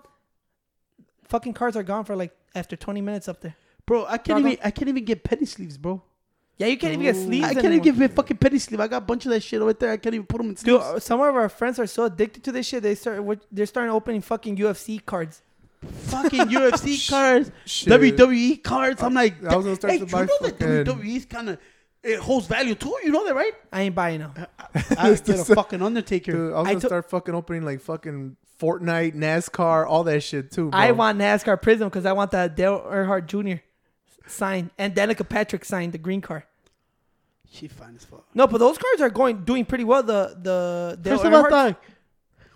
[1.25, 3.55] Fucking cards are gone for like after 20 minutes up there.
[3.85, 6.01] Bro, I can't even I can't even get penny sleeves, bro.
[6.57, 7.45] Yeah, you can't even get sleeves.
[7.45, 7.73] I can't anymore.
[7.73, 8.79] even get me a fucking penny sleeve.
[8.79, 9.91] I got a bunch of that shit right there.
[9.91, 11.03] I can't even put them in Dude, sleeves.
[11.03, 12.83] some of our friends are so addicted to this shit.
[12.83, 13.45] They start.
[13.51, 15.41] They're starting opening fucking UFC cards.
[15.87, 17.93] Fucking UFC cards, Shit.
[17.93, 19.01] WWE cards.
[19.01, 21.49] I'm like, I was gonna start hey, to you buy know that fucking- WWE's kind
[21.49, 21.57] of
[22.03, 22.93] it holds value too.
[23.03, 23.53] You know that, right?
[23.71, 24.33] I ain't buying them.
[24.97, 26.31] I get a fucking Undertaker.
[26.33, 30.21] Dude, I was I gonna took- start fucking opening like fucking Fortnite, NASCAR, all that
[30.21, 30.69] shit too.
[30.69, 30.79] Bro.
[30.79, 33.61] I want NASCAR Prism because I want that Dale Earnhardt Jr.
[34.27, 36.43] sign and Danica Patrick sign the green card.
[37.51, 38.25] She fine as fuck.
[38.33, 40.01] No, but those cards are going doing pretty well.
[40.03, 41.75] The the Dale First of all, Earnhardt- dog,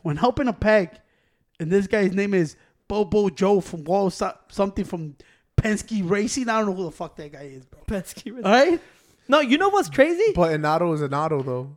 [0.02, 1.02] when helping a pack,
[1.60, 2.56] and this guy's name is
[2.88, 5.16] Bobo Joe from Wall so- something from
[5.58, 6.50] Penske Racing.
[6.50, 7.82] I don't know who the fuck that guy is, bro.
[7.88, 8.26] Penske.
[8.26, 8.46] Racing.
[8.46, 8.80] All right,
[9.28, 10.34] No, you know what's crazy?
[10.36, 11.76] But an auto is an auto though,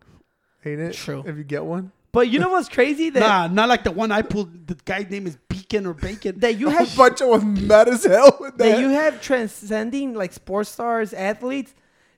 [0.65, 0.93] ain't it?
[0.95, 1.25] True.
[1.27, 4.13] If you get one, But you know what's crazy that nah, not like the one
[4.13, 4.67] I pulled.
[4.67, 6.39] The guy's name is Beacon or Bacon.
[6.41, 8.65] that you have a have bunch of them mad as hell with that.
[8.73, 11.75] that you have transcending like sports stars, athletes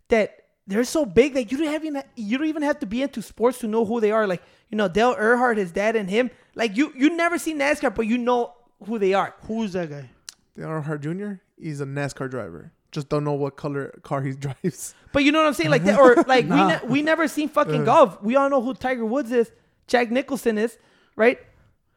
[0.09, 0.37] that
[0.67, 3.23] they're so big that you don't have even you don't even have to be into
[3.23, 4.27] sports to know who they are.
[4.27, 6.31] Like you know Dale Earnhardt, his dad, and him.
[6.55, 8.53] Like you you never see NASCAR, but you know
[8.87, 9.35] who they are.
[9.43, 10.11] Who's that guy?
[10.57, 11.41] Dale Earnhardt Jr.
[11.61, 12.73] He's a NASCAR driver.
[12.91, 14.95] Just don't know what color car he drives.
[15.13, 15.71] But you know what I'm saying?
[15.71, 16.67] Like that, or like Nah.
[16.67, 17.85] we ne- we never seen fucking uh.
[17.85, 18.23] golf.
[18.23, 19.51] We all know who Tiger Woods is,
[19.87, 20.77] Jack Nicholson is,
[21.17, 21.39] right?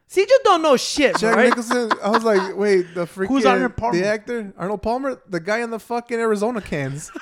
[0.08, 1.48] See, you just don't know shit, Jack right?
[1.48, 1.90] Nicholson.
[2.00, 3.98] I was like, wait, the freaking Who's Arnold Palmer?
[3.98, 7.10] the actor Arnold Palmer, the guy in the fucking Arizona cans.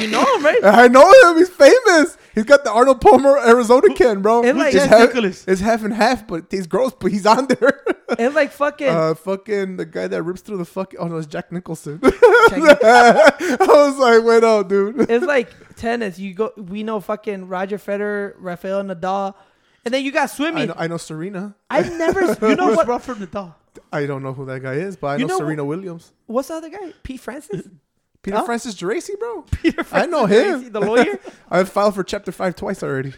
[0.00, 0.60] You know him, right?
[0.64, 1.36] I know him.
[1.38, 2.16] He's famous.
[2.34, 4.42] He's got the Arnold Palmer Arizona can, bro.
[4.42, 5.44] And like- it's, half, Nicholas?
[5.46, 6.92] it's half and half, but he's gross.
[6.98, 7.82] But he's on there.
[8.18, 11.00] And like fucking uh, fucking the guy that rips through the fucking.
[11.00, 11.98] Oh no, it's Jack Nicholson.
[12.02, 15.10] Jack- I was like, wait up, dude.
[15.10, 16.18] it's like tennis.
[16.18, 19.34] You go, we know fucking Roger Federer, Rafael Nadal,
[19.84, 20.68] and then you got I swimming.
[20.68, 21.54] know, I know Serena.
[21.70, 22.86] I've never, you know Who's what?
[22.88, 23.54] Rufford Nadal?
[23.92, 26.12] I don't know who that guy is, but I You know, know Serena Williams.
[26.26, 26.92] What's the other guy?
[27.02, 27.66] Pete Francis.
[28.22, 28.44] Peter Huh?
[28.44, 29.42] Francis Geraci, bro.
[29.50, 30.72] Peter Francis I Francis know Tracy, him.
[30.72, 31.18] the lawyer.
[31.50, 33.12] I've filed for Chapter Five twice already.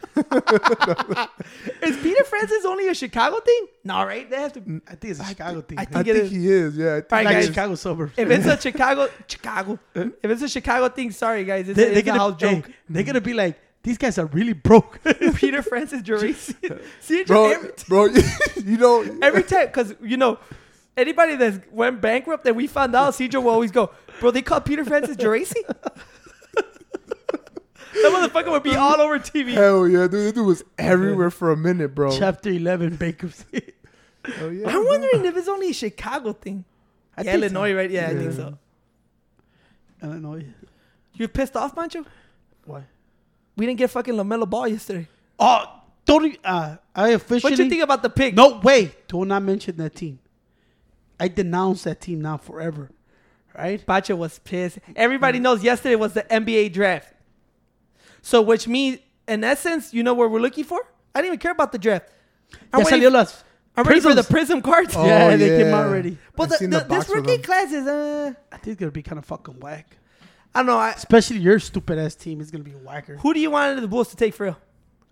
[1.83, 3.67] Is Peter Francis only a Chicago thing?
[3.85, 4.29] No, right?
[4.31, 4.61] They have to.
[4.89, 5.79] I think it's a Chicago thing.
[5.79, 6.31] I I think think it is.
[6.31, 6.77] he is.
[6.79, 7.47] Yeah, I think Right, he like guys.
[7.47, 8.13] Chicago suburbs.
[8.17, 9.79] If it's a Chicago, Chicago.
[9.95, 12.67] If it's a Chicago thing, sorry guys, it's, they, a, they're a gonna house joke.
[12.67, 15.01] hey, they're gonna be like, these guys are really broke.
[15.37, 16.81] Peter Francis Geraci.
[17.01, 18.07] See, uh, bro, every, bro,
[18.57, 20.39] you know, every time, because you know,
[20.97, 24.33] anybody that went bankrupt that we found out, Cedro will always go, bro.
[24.33, 25.63] They call Peter Francis Geraci.
[28.03, 29.53] That motherfucker would be all over TV.
[29.53, 30.11] Hell yeah, dude.
[30.13, 32.11] This dude was everywhere for a minute, bro.
[32.11, 33.73] Chapter 11 bankruptcy.
[34.25, 34.69] Hell oh, yeah.
[34.69, 36.65] I'm wondering if it's only a Chicago thing.
[37.17, 37.45] I yeah, think so.
[37.45, 37.91] Illinois, right?
[37.91, 38.37] Yeah, I think Yeah.
[38.37, 38.59] so.
[40.03, 40.45] Illinois.
[41.13, 42.05] You pissed off, Pancho?
[42.65, 42.85] Why?
[43.57, 45.09] We didn't get fucking LaMelo Ball yesterday.
[45.39, 46.37] Oh, don't.
[46.45, 47.53] Uh, I officially.
[47.53, 48.35] What you think about the pick?
[48.35, 48.95] No, way.
[49.09, 50.19] Do not not mention that team.
[51.19, 52.91] I denounce that team now forever.
[53.57, 53.85] Right?
[53.87, 54.79] Pancho was pissed.
[54.97, 57.15] Everybody knows yesterday was the NBA draft.
[58.21, 58.99] So, which means,
[59.29, 60.81] in essence, you know what we're looking for?
[61.15, 62.09] I didn't even care about the draft.
[62.73, 63.45] I'm, Ya waiting, salió las.
[63.77, 64.95] I'm ready for the prism cards.
[64.97, 66.17] Oh, yeah, they came out already.
[66.35, 68.93] But I've the, the, the this for rookie class is, uh, I think it's gonna
[68.93, 69.97] be kind of fucking whack.
[70.55, 70.79] I don't know.
[70.79, 73.17] I, Especially your stupid ass team is gonna be whacker.
[73.17, 74.59] who do you want the Bulls to take for real?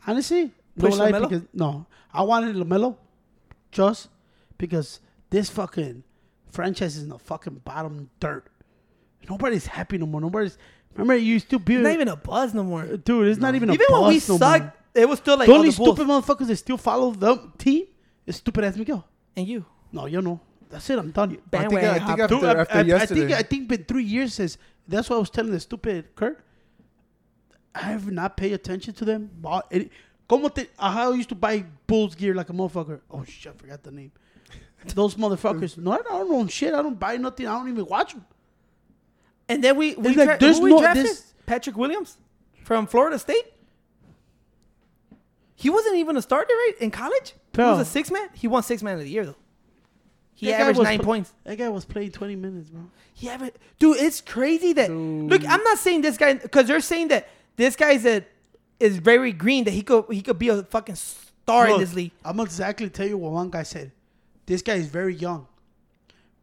[0.07, 1.29] Honestly, no Push lie, LaMelo?
[1.29, 2.97] because no, I wanted LaMelo,
[3.71, 4.09] just
[4.59, 6.03] because this fucking
[6.51, 8.47] franchise is in the fucking bottom dirt.
[9.29, 10.21] Nobody's happy no more.
[10.21, 10.59] Nobody's.
[10.95, 11.75] Remember, you used to be.
[11.77, 12.83] It's not even a buzz no more.
[12.83, 15.39] Uh, dude, it's not even a Even when we buzz no sucked, it was still
[15.39, 17.87] like the only the Bulls stupid motherfuckers that still follow the team
[18.27, 19.07] is stupid ass Miguel.
[19.37, 19.65] and you.
[19.93, 20.41] No, you know.
[20.69, 20.99] That's it.
[20.99, 21.29] I'm done.
[21.31, 23.21] I think, Bandwagon I think after, I, after I- I yesterday.
[23.21, 24.57] think I think been three years since.
[24.89, 26.45] That's what I was telling the stupid Kurt.
[27.75, 29.31] I have not paid attention to them.
[30.29, 33.01] Como te, how I used to buy Bulls gear like a motherfucker.
[33.11, 34.13] Oh shit, I forgot the name.
[34.95, 35.79] Those motherfuckers.
[35.79, 36.75] No, I don't own shit.
[36.75, 37.47] I don't buy nothing.
[37.47, 38.25] I don't even watch them.
[39.49, 42.17] And then we we, like, there's no- drafted this- Patrick Williams
[42.65, 43.45] from Florida State.
[45.55, 47.35] He wasn't even a starter, right, in college.
[47.55, 48.29] He was a six man.
[48.35, 49.37] He won six man of the year though.
[50.35, 51.33] He That averaged was nine pl- points.
[51.45, 52.83] That guy was playing 20 minutes, bro.
[53.15, 53.99] He averaged, dude.
[53.99, 55.43] It's crazy that look.
[55.47, 58.25] I'm not saying this guy because they're saying that this guy's a
[58.81, 62.13] is very green that he could he could be a fucking star in this league.
[62.25, 63.93] I'm gonna exactly tell you what one guy said.
[64.47, 65.47] This guy is very young,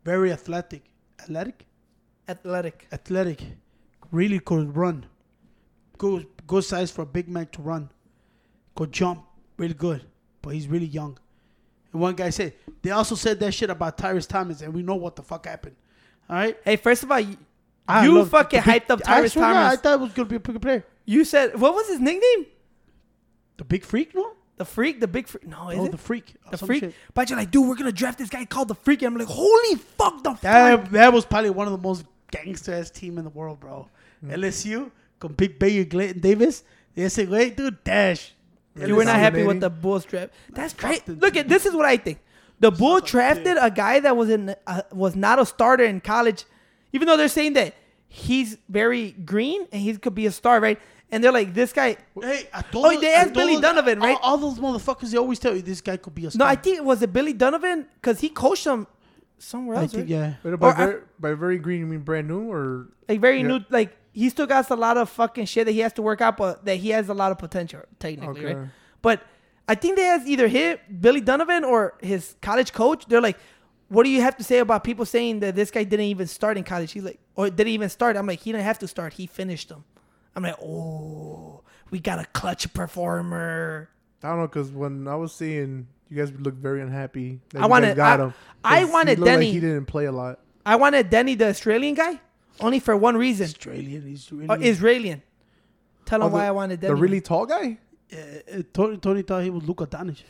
[0.05, 0.83] very athletic,
[1.19, 1.65] athletic,
[2.29, 2.87] Athletic.
[2.93, 3.41] athletic,
[4.11, 5.05] really could run.
[5.97, 7.89] Good, good size for a big man to run.
[8.75, 9.25] Could jump,
[9.57, 10.05] really good,
[10.41, 11.17] but he's really young.
[11.91, 14.95] And one guy said they also said that shit about Tyrus Thomas, and we know
[14.95, 15.75] what the fuck happened.
[16.29, 17.37] All right, Hey, first of all, you,
[17.87, 20.13] I you fucking big- hyped up I Tyrus swear to God, I thought it was
[20.13, 20.85] gonna be a big player.
[21.05, 22.45] You said what was his nickname?
[23.57, 24.33] The big freak, no?
[24.57, 25.47] The freak, the big freak.
[25.47, 26.81] No, is oh, it the freak, the freak?
[26.81, 26.93] shit.
[27.13, 29.01] But you're like, dude, we're gonna draft this guy called the freak.
[29.01, 30.41] And I'm like, holy fuck, the freak.
[30.41, 33.87] That, that was probably one of the most gangster ass team in the world, bro.
[34.23, 34.37] Mm.
[34.37, 35.59] LSU con Big
[35.89, 36.63] Clayton Davis.
[36.95, 38.33] They Ese güey, dude, dash.
[38.75, 40.31] You were not happy with the Bulls draft.
[40.51, 41.19] That's Fuck crazy.
[41.19, 42.19] Look at this is what I think.
[42.59, 46.45] The Bulls drafted a guy that was in uh, was not a starter in college,
[46.93, 47.75] even though they're saying that
[48.07, 50.79] he's very green and he could be a star, right?
[51.11, 51.97] And they're like, this guy.
[52.21, 54.17] Hey, I told Oh, they asked Billy Donovan, right?
[54.21, 56.45] All, all those motherfuckers, they always tell you this guy could be a star.
[56.45, 56.51] No.
[56.51, 58.85] I think it was it Billy Donovan because he coached them
[59.39, 60.09] somewhere I else, think, right?
[60.09, 60.33] yeah.
[60.43, 62.89] Wait, by, Or I- very, by very green, you mean brand new or?
[63.07, 63.47] Like very Yeah.
[63.47, 63.59] new.
[63.69, 66.35] Like he still got a lot of fucking shit that he has to work out,
[66.37, 68.55] but that he has a lot of potential technically, Okay.
[68.55, 68.67] right?
[69.01, 69.17] But
[69.67, 73.05] I think they has either hit Billy Donovan or his college coach.
[73.09, 73.37] They're like,
[73.87, 76.57] "What do you have to say about people saying that this guy didn't even start
[76.57, 79.13] in college?" He's like, "Or didn't even start?" I'm like, "He didn't have to start.
[79.13, 79.83] He finished them."
[80.35, 81.61] I'm like, "Oh,
[81.91, 83.89] we got a clutch performer."
[84.23, 87.39] I don't know, cause when I was seeing you guys look very unhappy.
[87.55, 88.33] I you wanted- got I- him.
[88.63, 89.51] I wanted looked like Denny.
[89.51, 90.39] he didn't play a lot.
[90.65, 92.19] I wanted Denny, the Australian guy,
[92.61, 93.45] only for one reason.
[93.45, 94.49] Australian, he's really.
[94.49, 95.21] Uh, Israelian.
[96.05, 96.93] Tell him Oh, the- why I wanted Denny.
[96.93, 97.77] The really tall guy.
[98.11, 100.23] uh, uh, Tony, Tony thought he was Luka Doncic.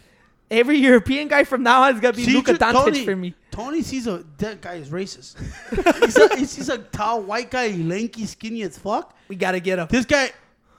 [0.52, 3.36] Every European guy from now on is gonna be See, Luka Tony- for me.
[3.52, 5.36] Tony sees a that guy is racist.
[6.04, 9.16] he's a, he sees a tall white guy, lanky, skinny as fuck.
[9.28, 9.88] We gotta get him.
[9.92, 10.32] This guy,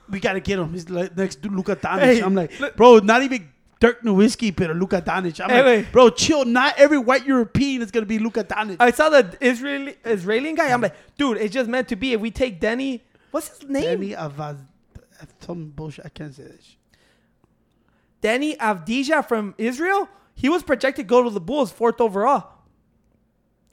[0.09, 0.73] we gotta get him.
[0.73, 1.99] He's like next to Luka Doncic.
[1.99, 3.49] Hey, I'm like, look- bro, not even
[3.81, 5.41] Dirk Nowitzki, but Luka Doncic.
[5.43, 5.91] I'm Hey, like, wait.
[5.91, 6.45] bro, chill.
[6.45, 8.77] Not every white European is gonna be Luka Doncic.
[8.79, 10.71] I saw the Israeli Israeli guy.
[10.71, 12.13] I'm like, dude, it's just meant to be.
[12.13, 13.83] If we take Denny, what's his name?
[13.83, 14.57] Danny Avaz,
[15.39, 16.05] some bullshit.
[16.05, 16.75] I can't say this.
[18.21, 20.07] Danny Avdija from Israel.
[20.35, 22.49] He was projected to go to the Bulls fourth overall.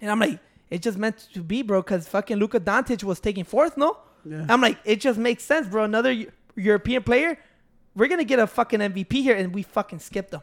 [0.01, 0.39] And I'm like,
[0.71, 3.99] it's just meant to be, bro, because fucking Luka Doncic was taking fourth, no?
[4.25, 4.47] Yeah.
[4.49, 5.85] I'm like, it just makes sense, bro.
[5.85, 6.15] Another
[6.57, 7.39] European player.
[7.95, 10.43] We're gonna get a fucking MVP here, and we fucking skipped him.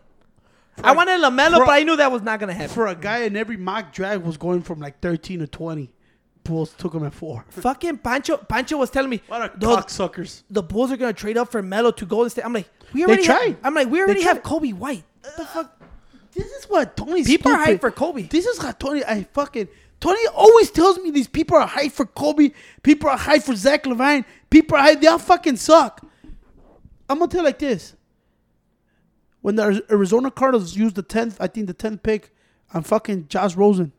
[0.83, 2.73] I wanted LaMelo, but I knew that was not gonna happen.
[2.73, 5.91] For a guy in every mock draft was going from like 13 to 20.
[6.43, 7.43] Bulls took him at four.
[7.49, 10.43] fucking Pancho, Pancho was telling me, What a "Dog, cocksuckers.
[10.49, 12.45] the Bulls are gonna trade up for Melo to Golden State.
[12.45, 13.47] I'm like, we They already tried.
[13.47, 15.03] Have, I'm like, we already have Coby White.
[15.21, 15.81] What the uh, fuck?
[16.33, 17.23] This is what Tony.
[17.23, 17.77] People are stupid.
[17.77, 18.29] hyped for Coby.
[18.29, 19.03] This is what Tony.
[19.05, 19.69] I fucking
[19.99, 22.53] Tony always tells me these people are hyped for Coby.
[22.83, 24.25] People are hyped for Zach LaVine.
[24.49, 25.01] People are hyped.
[25.01, 26.05] They all fucking suck.
[27.09, 27.95] I'm gonna tell you like this.
[29.41, 32.33] When the Arizona Cardinals used the tenth, I think the tenth pick
[32.73, 33.91] on fucking Josh Rosen.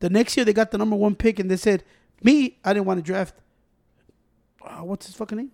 [0.00, 1.84] The next year they got the number one pick and they said,
[2.22, 3.34] "Me, I didn't want to draft.
[4.60, 5.52] Uh, what's his fucking name?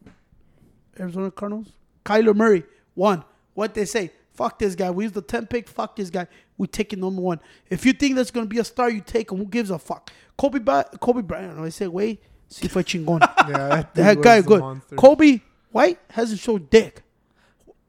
[0.99, 1.73] Arizona Cardinals.
[2.05, 2.65] Kyler Murray
[2.95, 3.25] won.
[3.55, 4.13] What they say?
[4.33, 4.91] Fuck this guy.
[4.91, 5.69] We use the 10 pick.
[5.69, 6.27] Fuck this guy.
[6.57, 7.41] We taking number one.
[7.69, 9.39] If you think that's gonna be a star, you take him.
[9.39, 10.11] Who gives a fuck?
[10.39, 11.59] Kobe, ba- Kobe Bryant.
[11.59, 13.21] I say, wait, si fue chingón.
[13.49, 14.61] Yeah, that, that guy good.
[14.61, 14.97] monster.
[14.97, 17.03] Coby White hasn't showed dick.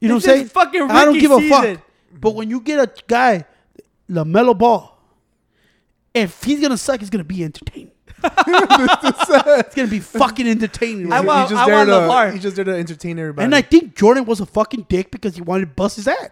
[0.00, 0.46] You know This what I'm saying?
[0.46, 1.76] is fucking I don't rookie give a season.
[1.76, 1.86] fuck.
[2.20, 3.44] But when you get a guy,
[4.10, 4.98] LaMelo Ball,
[6.14, 7.90] if he's gonna suck, he's gonna be entertaining.
[8.24, 11.12] it's gonna be fucking entertaining.
[11.12, 11.24] I right?
[11.26, 12.32] want- He's just I there want to, LeVar.
[12.32, 13.44] He's just there to entertain everybody.
[13.44, 16.30] And I think Jordan was a fucking dick because he wanted to bust his ass.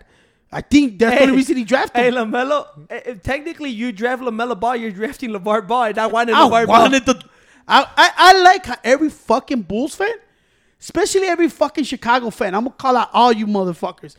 [0.52, 2.10] I think that's the only reason he drafted Hey.
[2.10, 2.66] LaMelo.
[2.90, 4.76] eh, eh, Technically, you draft LaMelo Ball.
[4.76, 6.80] You're drafting LeVar Ball, and I wanted I LeVar Ball.
[6.80, 7.22] wanted the.
[7.68, 10.10] I, I, I like how every fucking Bulls fan,
[10.80, 14.16] especially every fucking Chicago fan, I'm gonna call out all you motherfuckers.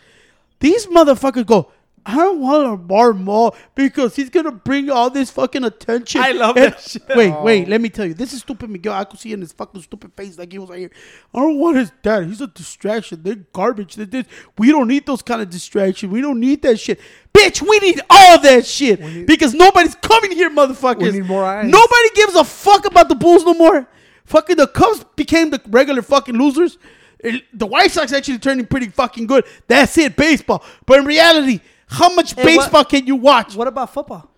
[0.60, 1.72] These motherfuckers go,
[2.04, 6.20] I don't want Lamar Ball because he's gonna bring all this fucking attention.
[6.20, 7.04] I love And- that shit.
[7.16, 7.44] Wait, oh.
[7.44, 8.94] wait, let me tell you, this is stupid Miguel.
[8.94, 10.90] I could see in his fucking stupid face like he was right here.
[11.32, 12.26] I don't want his dad.
[12.26, 13.22] He's a distraction.
[13.22, 13.94] They're garbage.
[13.96, 14.26] They're this.
[14.58, 16.12] We don't need those kind of distractions.
[16.12, 17.00] We don't need that shit.
[17.36, 21.02] Bitch, we need all that shit need- because nobody's coming here, motherfuckers.
[21.04, 21.70] We need more eyes.
[21.70, 23.88] Nobody gives a fuck about the Bulls no more.
[24.32, 26.78] Fucking the Cubs became the regular fucking losers.
[27.20, 29.46] It- the White Sox actually turning pretty fucking good.
[29.68, 30.64] That's it, baseball.
[30.86, 33.56] But in reality, how much Hey, what- baseball can you watch?
[33.56, 34.30] What about football?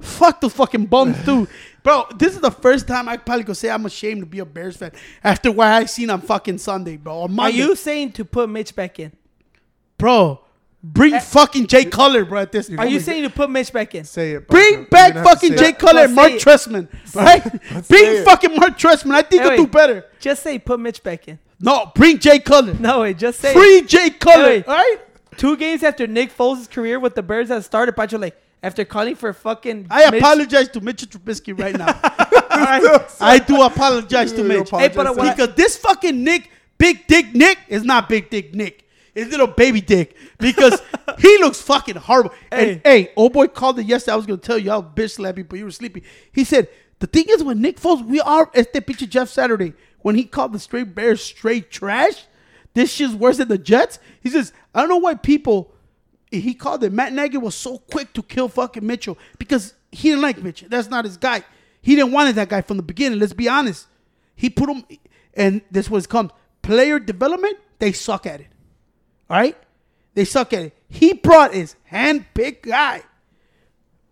[0.00, 1.48] Fuck the fucking bums, dude.
[1.82, 4.44] Bro, this is the first time I probably could say I'm ashamed to be a
[4.44, 7.20] Bears fan after what I seen on fucking Sunday, bro.
[7.20, 9.12] On Are you saying to put Mitch back in?
[9.98, 10.40] bro?
[10.88, 11.20] Bring eh.
[11.20, 12.42] fucking Jay Cutler, bro.
[12.42, 12.90] At this, Are point.
[12.90, 14.04] you saying to put Mitch back in?
[14.04, 14.46] say it.
[14.46, 14.90] Bring Pancho.
[14.90, 15.78] back You're gonna have to fucking Jay it.
[15.78, 16.38] Cutler and Mark say.
[16.38, 17.88] Trestman, right?
[17.88, 19.12] Bring fucking Mark Trestman.
[19.14, 20.04] I think Hey, he'll do better.
[20.20, 21.38] Just say put Mitch back in.
[21.60, 22.74] No, bring Jay Cutler.
[22.74, 24.98] No, wait, just say Free Jay Cutler, Hey, all right?
[25.36, 27.92] two games after Nick Foles' career with the Bears has started.
[27.96, 29.86] Pancho like after calling for fucking.
[29.90, 31.86] I Mitch- apologize to Mitchell Trubisky right now.
[32.50, 33.00] All right?
[33.20, 34.68] I do apologize to You Mitch.
[34.68, 38.30] apologize Hey, but to what because this fucking Nick, Big Dick Nick, is not Big
[38.30, 38.84] Dick Nick.
[39.16, 40.82] It's little baby dick because
[41.18, 42.32] he looks fucking horrible.
[42.52, 44.12] And hey, old boy called it yesterday.
[44.12, 46.02] I was gonna tell you I was bitch slapping, but you were sleepy.
[46.32, 50.16] He said the thing is with Nick Foles, we are este pinche Jeff Saturday when
[50.16, 52.26] he called the straight Bears straight trash.
[52.74, 53.98] This shit's worse than the Jets.
[54.20, 55.72] He says I don't know why people.
[56.30, 56.92] He called it.
[56.92, 60.68] Matt Nagy was so quick to kill fucking Mitchell because he didn't like Mitchell.
[60.68, 61.42] That's not his guy.
[61.80, 63.18] He didn't want that guy from the beginning.
[63.18, 63.86] Let's be honest.
[64.34, 64.84] He put him,
[65.32, 67.56] and this was comes player development.
[67.78, 68.48] They suck at it.
[69.28, 69.56] All right,
[70.14, 70.76] they suck at it.
[70.88, 73.02] He brought his hand-picked guy,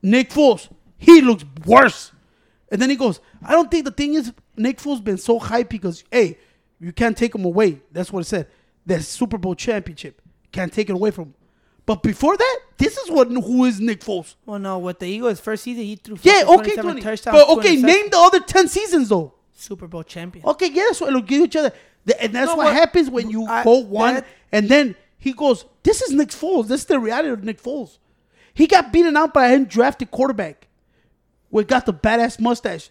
[0.03, 0.69] Nick Foles.
[0.99, 2.11] He looks worse.
[2.71, 5.69] And then he goes, I don't think the thing is Nick Foles been so hyped
[5.69, 6.39] because hey,
[6.81, 7.81] you can't take him away.
[7.93, 8.49] That's what it said.
[8.87, 11.35] The Super Bowl championship can't take it away from him.
[11.87, 14.35] But before that, this is what who is Nick Foles.
[14.47, 17.01] Well, no, with the Eagles first season, he threw Yeah, okay, 20.
[17.03, 19.35] touchdowns, But okay, name the other ten seasons though.
[19.53, 20.45] Super Bowl champion.
[20.47, 21.73] Okay, yeah, what it'll give each other.
[22.07, 24.97] The- And that's No, what what- happens when you I- go one that- and then
[25.25, 26.68] he goes, This is Nick Foles.
[26.68, 27.97] This is the reality of Nick Foles.
[28.53, 30.68] He got beaten out by an undrafted quarterback.
[31.51, 32.91] We got the badass mustache.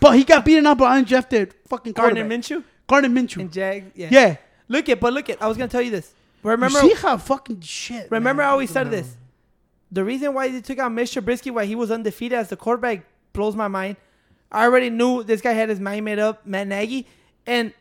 [0.00, 2.24] But he got beaten out by an undrafted fucking Gardner.
[2.24, 3.42] Minshew Gardner Minshew.
[3.42, 3.92] and Jag.
[3.94, 4.08] Yeah.
[4.10, 4.36] yeah.
[4.66, 5.40] Look it, but look it.
[5.40, 6.12] I was gonna tell you this.
[6.42, 8.10] Remember, you see how fucking shit.
[8.10, 8.52] remember, I man.
[8.52, 9.16] always said this.
[9.92, 11.22] The reason why they took out Mr.
[11.22, 13.96] Brisky, why he was undefeated as the quarterback, blows my mind.
[14.50, 17.06] I already knew this guy had his mind made up, Matt Nagy,
[17.46, 17.72] and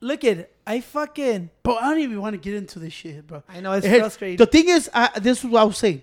[0.00, 0.51] look at it.
[0.66, 3.42] I fucking But I don't even want to get into this shit, bro.
[3.48, 4.36] I know, it's Hey, frustrating.
[4.36, 6.02] The thing is, I, this is what I was saying.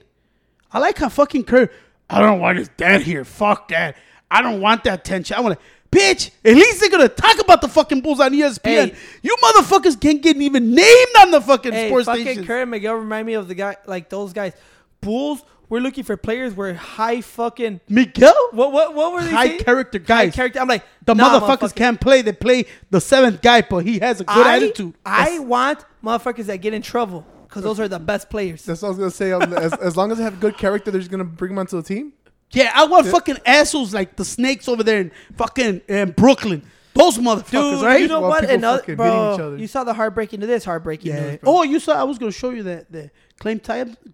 [0.71, 1.71] I like how fucking Kurt.
[2.09, 3.23] I don't want his dad here.
[3.23, 3.95] Fuck that.
[4.29, 5.37] I don't want that tension.
[5.37, 5.65] I want to.
[5.97, 8.89] Bitch, at least they're gonna talk about the fucking Bulls on ESPN.
[8.89, 8.95] Hey.
[9.23, 12.45] You motherfuckers can't get even named on the fucking hey, sports fucking stations.
[12.45, 14.53] Kurt and Miguel remind me of the guy like those guys.
[15.01, 15.41] Bulls.
[15.69, 16.55] We're looking for players.
[16.55, 17.81] We're high fucking.
[17.87, 19.59] Miguel, What what what were they high saying?
[19.59, 20.35] character High guys.
[20.35, 20.59] character.
[20.59, 21.75] I'm like the nah, motherfuckers motherfucker.
[21.75, 22.21] can't play.
[22.23, 24.95] They play the seventh guy, but he has a good I, attitude.
[25.05, 28.65] I want motherfuckers that get in trouble because those are the best players.
[28.65, 29.31] That's what I was gonna say.
[29.31, 31.77] Um, as, as long as they have good character, they're just gonna bring them onto
[31.77, 32.13] the team.
[32.51, 36.63] Yeah, I want fucking assholes like the snakes over there in fucking in Brooklyn.
[36.95, 38.01] Those motherfuckers, Dude, right?
[38.01, 38.49] you know While what?
[38.49, 39.57] Another, bro, each other.
[39.57, 41.29] you saw the heartbreaking to this heartbreaking yeah.
[41.31, 41.57] news, bro.
[41.57, 41.93] Oh, you saw?
[41.93, 43.61] I was gonna show you that the Klay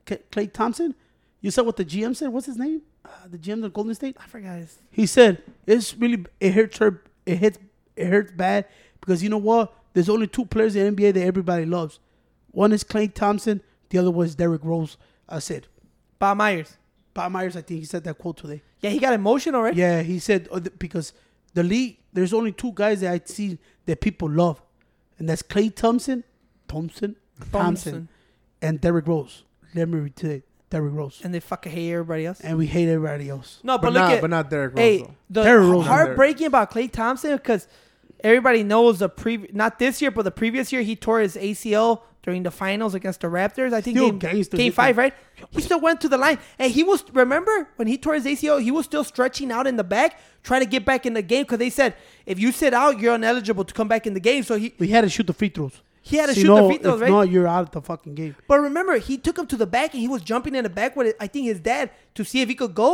[0.06, 0.94] Klay Thompson.
[1.42, 2.30] You saw what the GM said.
[2.30, 2.82] What's his name?
[3.04, 4.18] Uh, the GM of Golden State.
[4.20, 4.80] I forgot his.
[4.90, 7.04] He said it's really it hurts her.
[7.26, 7.60] It hits.
[7.96, 8.66] It hurts bad
[9.00, 9.74] because you know what?
[9.94, 12.00] There's only two players in the NBA that everybody loves.
[12.52, 13.62] One is Klay Thompson.
[13.90, 14.98] The other one is Derrick Rose.
[15.30, 15.68] I said.
[16.20, 16.78] Bob Myers.
[17.14, 18.62] Bob Myers, I think he said that quote today.
[18.82, 19.74] Yeah, he got emotional, right?
[19.76, 21.14] Yeah, he said th- because
[21.54, 24.62] the league, there's only two guys that I see that people love,
[25.18, 26.24] and that's Klay Thompson,
[26.68, 28.08] Thompson, Thompson, Thompson.
[28.62, 29.44] and Derrick Rose.
[29.74, 30.44] Let me repeat
[30.76, 32.40] Derrick Rose, And they fucking hate everybody else.
[32.42, 33.60] and we hate everybody else.
[33.64, 34.80] No, but, But look not, at but not Derrick Rose.
[34.80, 35.14] hey, though.
[35.30, 35.86] the Derrick Rose.
[35.86, 37.68] heartbreaking about Klay Thompson because
[38.24, 42.02] everybody knows the pre not this year, but the previous year he tore his ACL
[42.24, 43.72] during the finals against the Raptors.
[43.72, 45.14] I think Still game, gangster, game five, right?
[45.52, 48.60] He still went to the line, and he was remember when he tore his ACL,
[48.62, 51.44] he was still stretching out in the back, trying to get back in the game
[51.44, 51.94] because they said
[52.26, 54.42] if you sit out, you're ineligible to come back in the game.
[54.44, 55.82] So he We had to shoot the free throws.
[56.08, 57.10] He had to So, shoot know, the free throws, if right?
[57.12, 58.36] not, you're out of the fucking game.
[58.48, 60.96] But remember, he took him to the back and he was jumping in the back
[60.96, 62.92] with I think his dad to see if he could go.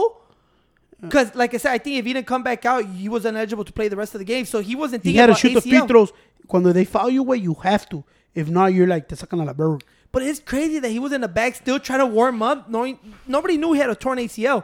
[1.03, 1.05] Uh.
[1.07, 3.65] Because, like I said, I think if he didn't come back out, he was ineligible
[3.65, 4.45] to play the rest of the game.
[4.45, 5.87] So he wasn't He thinking had to about shoot the free ACL.
[5.87, 6.11] throws.
[6.47, 8.03] Cuando they foul you away, you have to.
[8.33, 9.83] If not, you're like te sacan a la verga.
[10.13, 12.99] But it's crazy that he was in the back still trying to warm up, knowing
[13.27, 14.63] nobody knew he had a torn ACL.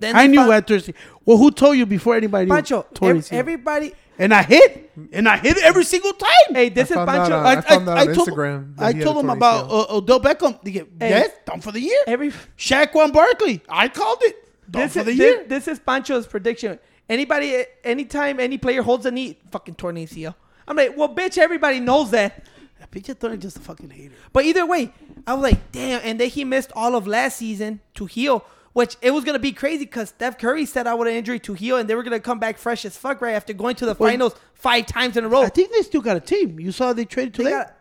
[0.00, 0.94] Then I knew found- Thursday.
[1.24, 2.48] Well, who told you before anybody?
[2.50, 3.92] Pancho, Torn ev- everybody.
[4.18, 6.54] and I hit, and I hit every single time.
[6.54, 7.34] Hey, this I is found Pancho.
[7.36, 9.70] out, uh, I found out on told, Instagram that I he had told him about
[9.70, 10.60] uh, Odell Beckham.
[10.62, 11.10] They get, Hey.
[11.10, 11.98] yes, done for the year.
[12.06, 13.60] every Saquon Barkley.
[13.68, 14.36] I called it.
[14.70, 15.44] Done this for is, the this, year.
[15.46, 16.78] this is Pancho's prediction.
[17.08, 20.34] Anybody, anytime any player holds a knee, fucking torn ACL.
[20.68, 22.44] I'm like, well, bitch, everybody knows that.
[22.92, 24.14] Pinche Tony just a fucking hater.
[24.32, 24.92] But either way,
[25.26, 26.00] I was like, damn.
[26.02, 29.52] And then he missed all of last season to heal, which it was gonna be
[29.52, 32.20] crazy because Steph Curry set out with an injury to heal, and they were gonna
[32.20, 35.24] come back fresh as fuck right after going to the Well, finals five times in
[35.24, 35.42] a row.
[35.42, 36.58] I think they still got a team.
[36.60, 37.50] You saw they traded They today.
[37.50, 37.74] got-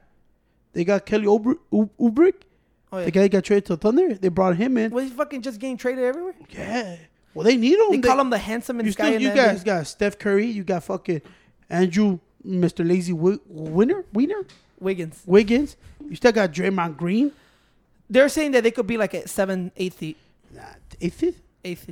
[0.73, 3.05] They got Kelly Oubre- U- oh, yeah.
[3.05, 4.13] The guy got traded to Thunder.
[4.13, 4.91] They brought him in.
[4.91, 6.35] was he fucking just getting traded everywhere?
[6.51, 6.95] Yeah.
[7.33, 7.89] Well, they need him.
[8.01, 9.09] They call him the handsomest You, guy.
[9.11, 10.45] still, you guys got Steph Curry.
[10.45, 11.21] You got fucking
[11.69, 12.87] Andrew, Mr.
[12.87, 14.45] Lazy Wi- Winner, Winner,
[14.79, 15.21] Wiggins.
[15.25, 15.75] Wiggins.
[16.07, 17.31] You still got Draymond Green.
[18.09, 20.15] They're saying that they could be like a seven, eighth, seed-
[21.01, 21.41] Eighth.
[21.63, 21.89] eighth.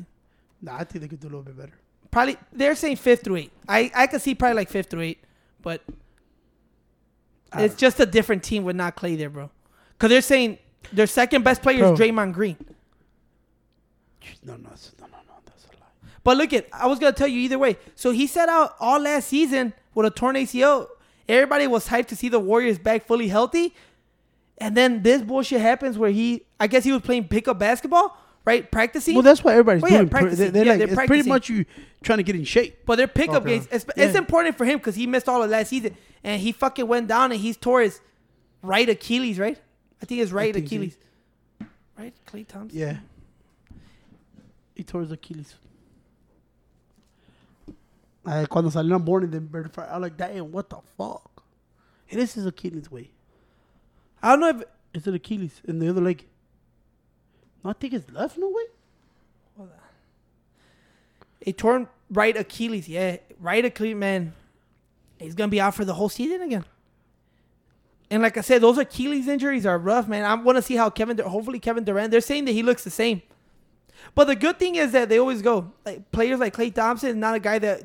[0.61, 1.73] Nah, I think they could do a little bit better.
[2.11, 3.51] Probably they're saying fifth through eight.
[3.67, 5.23] I I could see probably like fifth through eight,
[5.61, 5.81] but
[7.53, 9.49] it's don't just a different team with not Klay there, bro.
[9.93, 10.57] Because they're saying
[10.93, 11.93] their second best player Bro.
[11.93, 12.57] is Draymond Green.
[14.43, 15.33] No, no, no, no, no.
[15.45, 16.11] That's a lie.
[16.23, 17.77] But look at, I was gonna tell you either way.
[17.95, 20.87] So he set out all last season with a torn ACL.
[21.27, 23.75] Everybody was hyped to see the Warriors back fully healthy,
[24.57, 28.17] and then this bullshit happens where he, I guess he was playing pickup basketball,
[28.47, 29.13] right, practicing.
[29.13, 30.09] Well, that's what everybody's Well, yeah, doing.
[30.09, 30.51] They're, practicing.
[30.53, 31.23] they're Yeah, like, they're it's practicing.
[31.23, 31.65] pretty much you
[32.03, 32.79] trying to get in shape.
[32.85, 33.55] but they're pickup Okay.
[33.59, 33.67] games.
[33.71, 36.87] It's, it's important for him because he missed all of last season, and he fucking
[36.87, 37.99] went down and he's tore his
[38.63, 39.59] right Achilles, right?
[40.01, 40.65] I think his right think.
[40.65, 40.97] Achilles.
[41.97, 42.79] Right, Klay Thompson.
[42.79, 42.97] Yeah.
[44.75, 45.55] He tore his Achilles.
[48.25, 49.87] Uh, cuando salieron morning, they verified.
[49.89, 51.43] I was like, damn, what the fuck?
[52.09, 53.09] It is his Achilles, way.
[54.21, 56.25] I don't know if It's an Achilles in the other leg.
[57.67, 59.67] No, I think it's left, no way.
[61.45, 62.87] a torn right Achilles.
[62.87, 64.33] Yeah, right Achilles, man.
[65.19, 66.63] He's gonna be out for the whole season again.
[68.09, 70.23] And like I said, those Achilles injuries are rough, man.
[70.23, 71.17] I want to see how Kevin.
[71.17, 72.09] Hopefully, Kevin Durant.
[72.09, 73.21] They're saying that he looks the same.
[74.15, 77.15] But the good thing is that they always go like players like Klay Thompson is
[77.17, 77.83] not a guy that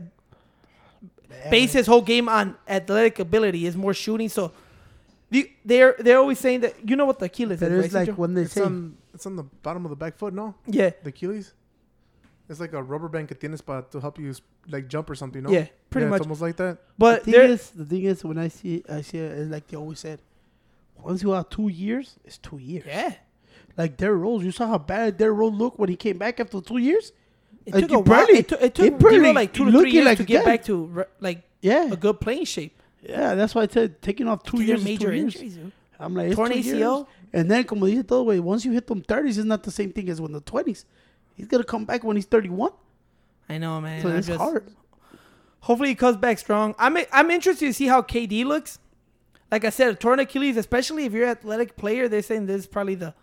[1.51, 3.66] base his whole game on athletic ability.
[3.66, 4.28] Is more shooting.
[4.28, 4.53] So
[5.30, 8.07] the, they're they're always saying that you know what the Achilles But is, it's right?
[8.07, 10.55] like when they say, on, it's on the bottom of the back foot, no?
[10.67, 11.55] yeah, The Achilles?
[12.49, 14.35] It's like a rubber band que tienes para to help you
[14.69, 15.51] like jump or something, no?
[15.51, 16.19] yeah, pretty Yeah, much.
[16.21, 16.79] It's almost like that.
[16.99, 19.67] But the thing is, the thing is, when I see, I see it, it's like
[19.69, 20.21] they always said,
[21.03, 22.85] once you have two years, it's two years.
[22.87, 23.15] yeah,
[23.77, 26.61] Like Derrick Rose, you saw how bad Derrick Rose looked when he came back after
[26.61, 27.13] two years.
[27.65, 28.27] it Uh, took you a while.
[28.27, 30.25] barely- it took, it you took barely like two to looking three years like to
[30.25, 30.45] get that.
[30.45, 32.81] back to re- like Yeah, a good playing shape.
[33.03, 35.35] yeah, that's why I said taking off two They're years, is major two years.
[35.37, 35.55] injuries.
[35.57, 35.73] dude.
[35.99, 37.07] I'm like, it's Torn two ACL?
[37.33, 39.93] And then, como dice todo, way, once you hit them 30s, it's not the same
[39.93, 40.85] thing as when the 20s.
[41.35, 42.72] He's gonna come back when he's 31.
[43.49, 44.03] I know, man.
[44.03, 44.70] so it's just- hard.
[45.61, 46.74] Hopefully, he comes back strong.
[46.78, 48.80] I'm I'm interested to see how KD looks.
[49.51, 52.62] Like I said, a torn Achilles, especially if you're an athletic player, they're saying this
[52.62, 53.14] is probably the,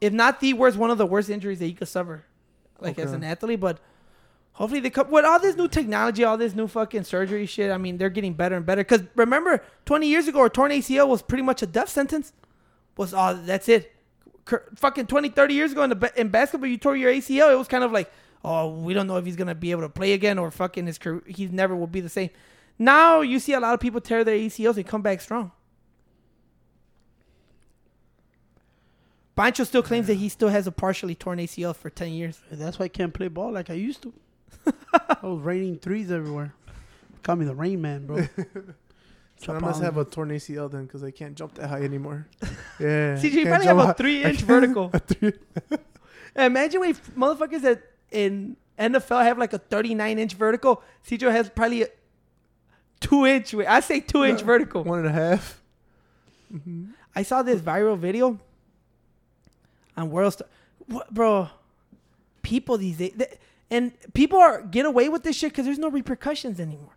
[0.00, 2.24] if not the worst, one of the worst injuries that you could suffer,
[2.80, 3.60] like as an athlete.
[3.60, 3.80] But
[4.52, 7.70] hopefully, they come with all this new technology, all this new fucking surgery shit.
[7.70, 8.82] I mean, they're getting better and better.
[8.82, 12.32] Because remember, 20 years ago, a torn ACL was pretty much a death sentence.
[12.96, 13.92] Was oh, that's it.
[14.44, 17.52] Cur- fucking 20, 30 years ago in the ba- in basketball, you tore your ACL.
[17.52, 18.12] It was kind of like,
[18.44, 20.98] oh, we don't know if he's gonna be able to play again or fucking his
[20.98, 21.22] career.
[21.26, 22.30] He never will be the same.
[22.78, 25.52] Now you see a lot of people tear their ACLs and come back strong.
[29.36, 32.40] Pancho still claims that he still has a partially torn ACL for 10 years.
[32.52, 34.12] That's why I can't play ball like I used to.
[34.92, 36.54] I was raining threes everywhere.
[37.24, 38.28] Call me the Rain Man, bro.
[39.36, 42.26] So I must have a torn ACL then because I can't jump that high anymore.
[42.80, 43.14] Yeah.
[43.16, 44.90] CJ, you probably have a three-inch vertical.
[44.92, 45.32] a three-
[46.36, 50.82] Imagine when motherfuckers that in NFL have like a 39 inch vertical.
[51.06, 51.88] CJ has probably a
[53.00, 53.54] two inch.
[53.54, 54.46] I say two inch No.
[54.46, 54.82] vertical.
[54.82, 55.62] One and a half.
[56.52, 56.86] Mm-hmm.
[57.14, 58.40] I saw this viral video
[59.96, 60.48] on World Star.
[60.86, 61.48] What, bro?
[62.42, 63.38] People these days, th-
[63.70, 66.96] and people are get away with this shit because there's no repercussions anymore.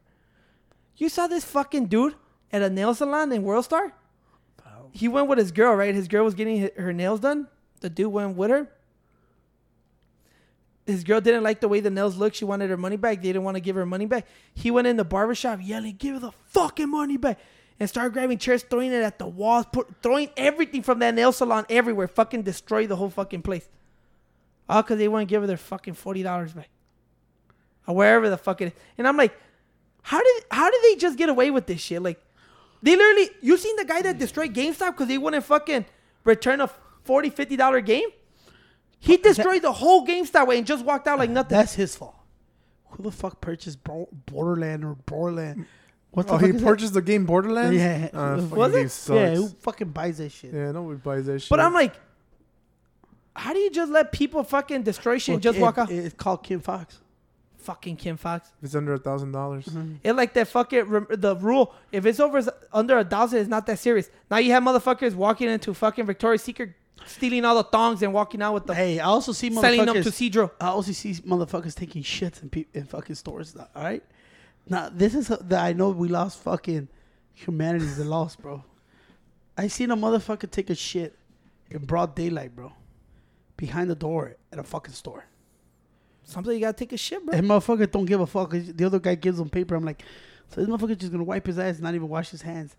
[0.97, 2.15] You saw this fucking dude
[2.51, 3.93] at a nail salon in World Star?
[4.91, 5.93] He went with his girl, right?
[5.93, 7.47] His girl was getting her nails done.
[7.81, 8.67] The dude went with her.
[10.87, 12.37] His girl didn't like the way the nails looked.
[12.37, 13.17] She wanted her money back.
[13.17, 14.25] They didn't want to give her money back.
[14.55, 17.37] He went in the barbershop yelling, Give her the fucking money back.
[17.79, 21.31] And started grabbing chairs, throwing it at the walls, put, throwing everything from that nail
[21.31, 22.07] salon everywhere.
[22.07, 23.67] Fucking destroy the whole fucking place.
[24.69, 26.69] All because they to give her their fucking $40 back.
[27.85, 28.73] Or wherever the fuck it is.
[28.97, 29.37] And I'm like,
[30.01, 32.01] how did how did they just get away with this shit?
[32.01, 32.19] Like,
[32.87, 35.85] they literally, you seen the guy that destroyed GameStop because they wouldn't fucking
[36.23, 36.69] return a
[37.03, 38.07] 40 50 dollar game?
[38.99, 41.57] He destroyed the whole GameStop way and just walked out like nothing.
[41.57, 42.15] That's his fault.
[42.91, 45.65] Who the fuck purchased Bo- Borderland or Borderland?
[46.11, 47.75] What the Oh, fuck he is purchased the game Borderlands.
[47.77, 48.09] Yeah.
[48.13, 48.89] uh, fucking Was it?
[48.89, 49.15] sucks.
[49.19, 50.53] Yeah, who fucking buys that shit?
[50.53, 51.49] Yeah, nobody buys that shit.
[51.49, 51.93] but I'm like,
[53.35, 55.91] how do you just let people fucking destroy shit and just it- walk out?
[55.91, 56.99] It's called Kim Foxx.
[57.67, 58.49] Fucking Kim Foxx.
[58.59, 59.65] if it's under a thousand dollars.
[59.65, 59.95] Mm-hmm.
[60.03, 61.73] It like that fucking rem- the rule.
[61.91, 62.41] If it's over
[62.71, 64.09] under a thousand, it's not that serious.
[64.31, 66.69] Now you have motherfuckers walking into fucking Victoria's Secret,
[67.05, 69.95] stealing all the thongs and walking out with them, Hey, I also see selling them
[69.95, 70.31] to motherfuckers.
[70.31, 70.51] Cedro.
[70.61, 73.55] I also see motherfuckers taking shits in, pe- in fucking stores.
[73.75, 74.03] All right.
[74.69, 76.87] Now this is that I know we lost fucking
[77.33, 78.63] humanity's the lost, bro.
[79.57, 81.17] I seen a motherfucker take a shit
[81.69, 82.71] in broad daylight, bro,
[83.57, 85.25] behind the door at a fucking store.
[86.29, 87.33] Something you gotta take a shit, bro.
[87.35, 88.51] And motherfucker don't give a fuck.
[88.51, 89.75] The other guy gives him paper.
[89.75, 90.03] I'm like,
[90.49, 92.75] so this motherfucker just gonna wipe his ass, and not even wash his hands.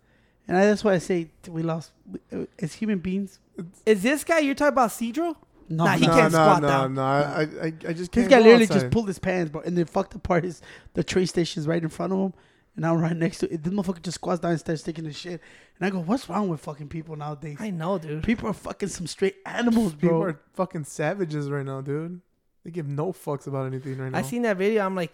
[0.47, 1.91] And I, that's why I say we lost
[2.31, 3.39] uh, as human beings.
[3.85, 5.35] Is this guy you're talking about Cedro?
[5.67, 6.13] No, Nah, he no.
[6.15, 6.93] can't no, squat no, down.
[6.95, 8.11] no, I, I, I just This can't.
[8.11, 8.73] This guy go literally outside.
[8.81, 10.61] just pulled his pants, bro, and the fucked part is
[10.93, 12.33] the train station's right in front of him,
[12.75, 13.63] and I'm right next to it.
[13.63, 15.41] This motherfucker just squats down and starts taking his shit,
[15.79, 17.57] and I go, "What's wrong with fucking people nowadays?
[17.59, 18.23] I know, dude.
[18.23, 20.09] People are fucking some straight animals, bro.
[20.09, 22.21] People are fucking savages right now, dude.
[22.63, 24.17] They give no fucks about anything right now.
[24.17, 24.85] I seen that video.
[24.85, 25.11] I'm like,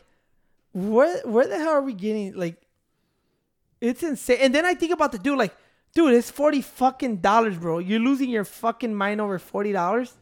[0.74, 2.34] where where the hell are we getting?
[2.36, 2.58] Like,
[3.82, 4.40] it's insane.
[4.42, 5.38] And then I think about the dude.
[5.38, 5.56] Like,
[5.94, 7.80] dude, it's forty fucking dollars, bro.
[7.80, 10.14] You're losing your fucking mind over forty dollars.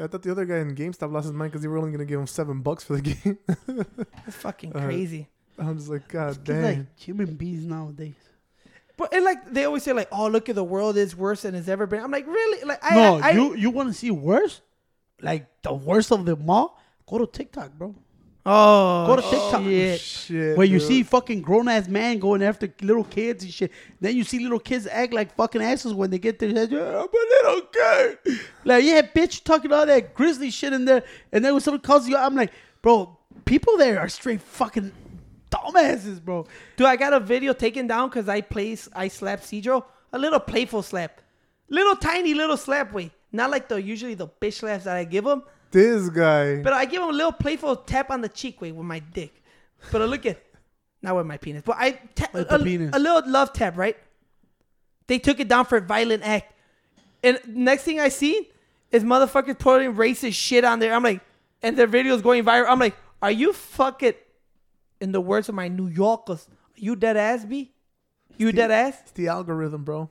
[0.00, 2.06] I thought the other guy in GameStop lost his mind because they were only gonna
[2.06, 3.38] give him seven bucks for the game.
[3.66, 5.28] That's fucking Uh, crazy.
[5.58, 6.62] I'm just like, God It's damn.
[6.62, 8.14] like human beings nowadays.
[8.96, 11.54] But and like they always say, like, oh, look at the world is worse than
[11.54, 12.02] it's ever been.
[12.02, 12.64] I'm like, really?
[12.64, 14.62] Like, I, no, I, you you want to see worse?
[15.20, 16.80] Like the worst of them all?
[17.06, 17.94] Go to TikTok, bro.
[18.46, 19.62] oh, Go to TikTok.
[19.62, 20.00] shit.
[20.00, 20.56] Shit.
[20.56, 20.88] Where you dude.
[20.88, 23.70] see fucking grown ass man going after little kids and shit.
[24.00, 26.72] Then you see little kids act like fucking asses when they get their heads.
[26.72, 28.40] Yeah, I'm a little kid.
[28.64, 31.02] Like, yeah, bitch, talking all that grizzly shit in there.
[31.32, 32.52] And then when someone calls you I'm like,
[32.82, 34.92] bro, people there are straight fucking
[35.50, 36.46] dumbasses, bro.
[36.76, 39.84] Dude, I got a video taken down because I place I slap Cedro.
[40.12, 41.20] A little playful slap.
[41.68, 43.10] Little tiny little slap way.
[43.34, 45.42] Not like the usually the bitch laughs that I give him.
[45.72, 46.62] this guy.
[46.62, 49.42] But I give him a little playful tap on the cheek way with my dick.
[49.90, 50.40] But I look at
[51.02, 51.62] not with my penis.
[51.66, 52.90] But I tap With a, the penis.
[52.94, 53.96] a little love tap, right?
[55.08, 56.52] They took it down for a violent act.
[57.24, 58.50] And next thing I see
[58.92, 60.94] is motherfuckers putting racist shit on there.
[60.94, 61.20] I'm like,
[61.60, 62.66] and their videos going viral.
[62.68, 64.14] I'm like, are you fucking
[65.00, 67.72] in the words of my New Yorkers, you dead ass B?
[68.38, 68.96] You dead ass?
[69.02, 70.08] it's the algorithm, bro.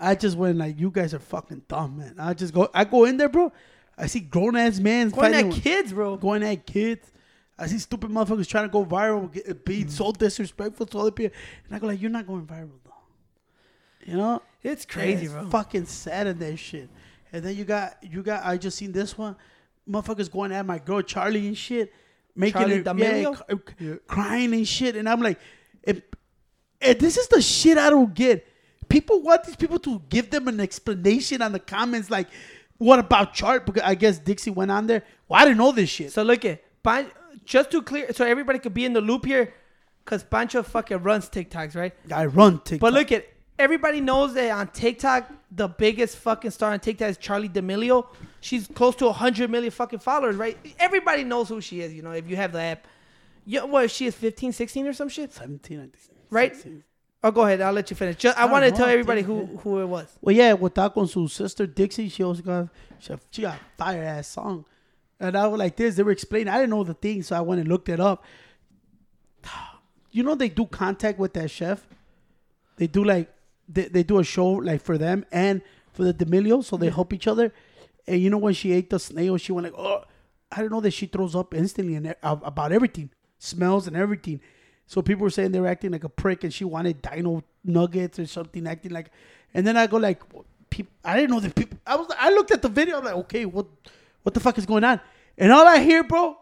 [0.00, 2.14] I just went like, you guys are fucking dumb, man.
[2.18, 3.52] I just go, I go in there, bro.
[3.96, 6.16] I see grown ass men Going at with- kids, bro.
[6.16, 7.10] going at kids.
[7.58, 11.36] I see stupid motherfuckers trying to go viral, get, be so disrespectful to other people,
[11.66, 12.92] and I go like, "You're not going viral, though."
[14.06, 15.48] You know, It's crazy, It's bro.
[15.50, 16.88] Fucking sad in that shit.
[17.32, 18.44] And then you got, you got.
[18.46, 19.34] I just seen this one,
[19.90, 21.92] motherfuckers going at my girl Charli and shit,
[22.36, 23.32] making it, yeah?
[23.80, 23.94] Yeah.
[24.06, 25.40] crying and shit, and I'm like,
[25.82, 26.00] if,
[26.80, 28.46] if this is the shit I don't get.
[28.88, 32.28] People want these people to give them an explanation on the comments, like,
[32.78, 33.66] what about Chart?
[33.66, 35.02] Because I guess Dixie went on there.
[35.28, 36.12] Well, I didn't know this shit.
[36.12, 37.10] So look at Pan-
[37.44, 39.52] just to clear, so everybody could be in the loop here,
[40.04, 41.92] because Pancho fucking runs TikToks, right?
[42.14, 42.80] I run TikTok.
[42.80, 43.26] But look at
[43.58, 48.06] everybody knows that on TikTok, the biggest fucking star on TikTok is Charli D'Amelio.
[48.40, 50.56] She's close to 100 million fucking followers, right?
[50.78, 52.86] Everybody knows who she is, you know, if you have the app.
[53.44, 55.32] Yeah, what, she is 15, 16 or some shit?
[55.32, 55.94] 17, I think.
[56.30, 56.54] Right?
[56.54, 56.84] 16.
[57.22, 57.60] Oh, go ahead.
[57.60, 58.16] I'll let you finish.
[58.16, 60.06] Just, I, wanted to tell everybody who, who it was.
[60.20, 62.68] Well, yeah, without con su sister Dixie, she also got
[63.00, 64.64] she, she got fire ass song,
[65.18, 65.96] and I was like this.
[65.96, 66.48] They were explaining.
[66.48, 68.24] I didn't know the thing, so I went and looked it up.
[70.10, 71.86] You know they do contact with that chef.
[72.76, 73.30] They do like
[73.68, 75.60] they, they do a show like for them and
[75.92, 77.52] for the D'Amelio, so they help each other.
[78.06, 80.04] And you know when she ate the snail, she went like, "Oh,
[80.50, 84.40] I didn't know that she throws up instantly and e- about everything, smells and everything."
[84.88, 88.18] So people were saying they were acting like a prick, and she wanted dino nuggets
[88.18, 89.10] or something, acting like.
[89.52, 90.22] And then I go like,
[90.70, 91.78] peop I didn't know that people.
[91.86, 92.98] I was I looked at the video.
[92.98, 93.66] I'm like, okay, what
[94.22, 95.00] what the fuck is going on?
[95.36, 96.38] And all I hear, bro,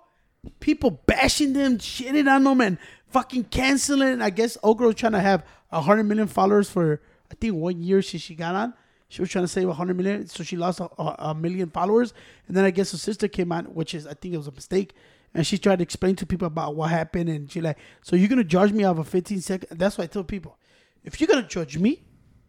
[0.61, 2.79] people bashing them, shitting on them, and
[3.09, 4.23] fucking canceling.
[4.23, 8.17] I guess was trying to have hundred million followers for I think one year she
[8.19, 8.75] she got on.
[9.09, 12.15] She was trying to save a hundred million, so she lost a, a million followers.
[12.47, 14.53] And then I guess her sister came on, which is I think it was a
[14.53, 14.95] mistake.
[15.37, 18.29] And she tried to explain to people about what happened, and she like, so you're
[18.29, 19.73] gonna judge me off of 15 seconds?
[19.79, 20.57] That's why I tell people,
[21.05, 22.03] if you're gonna judge me,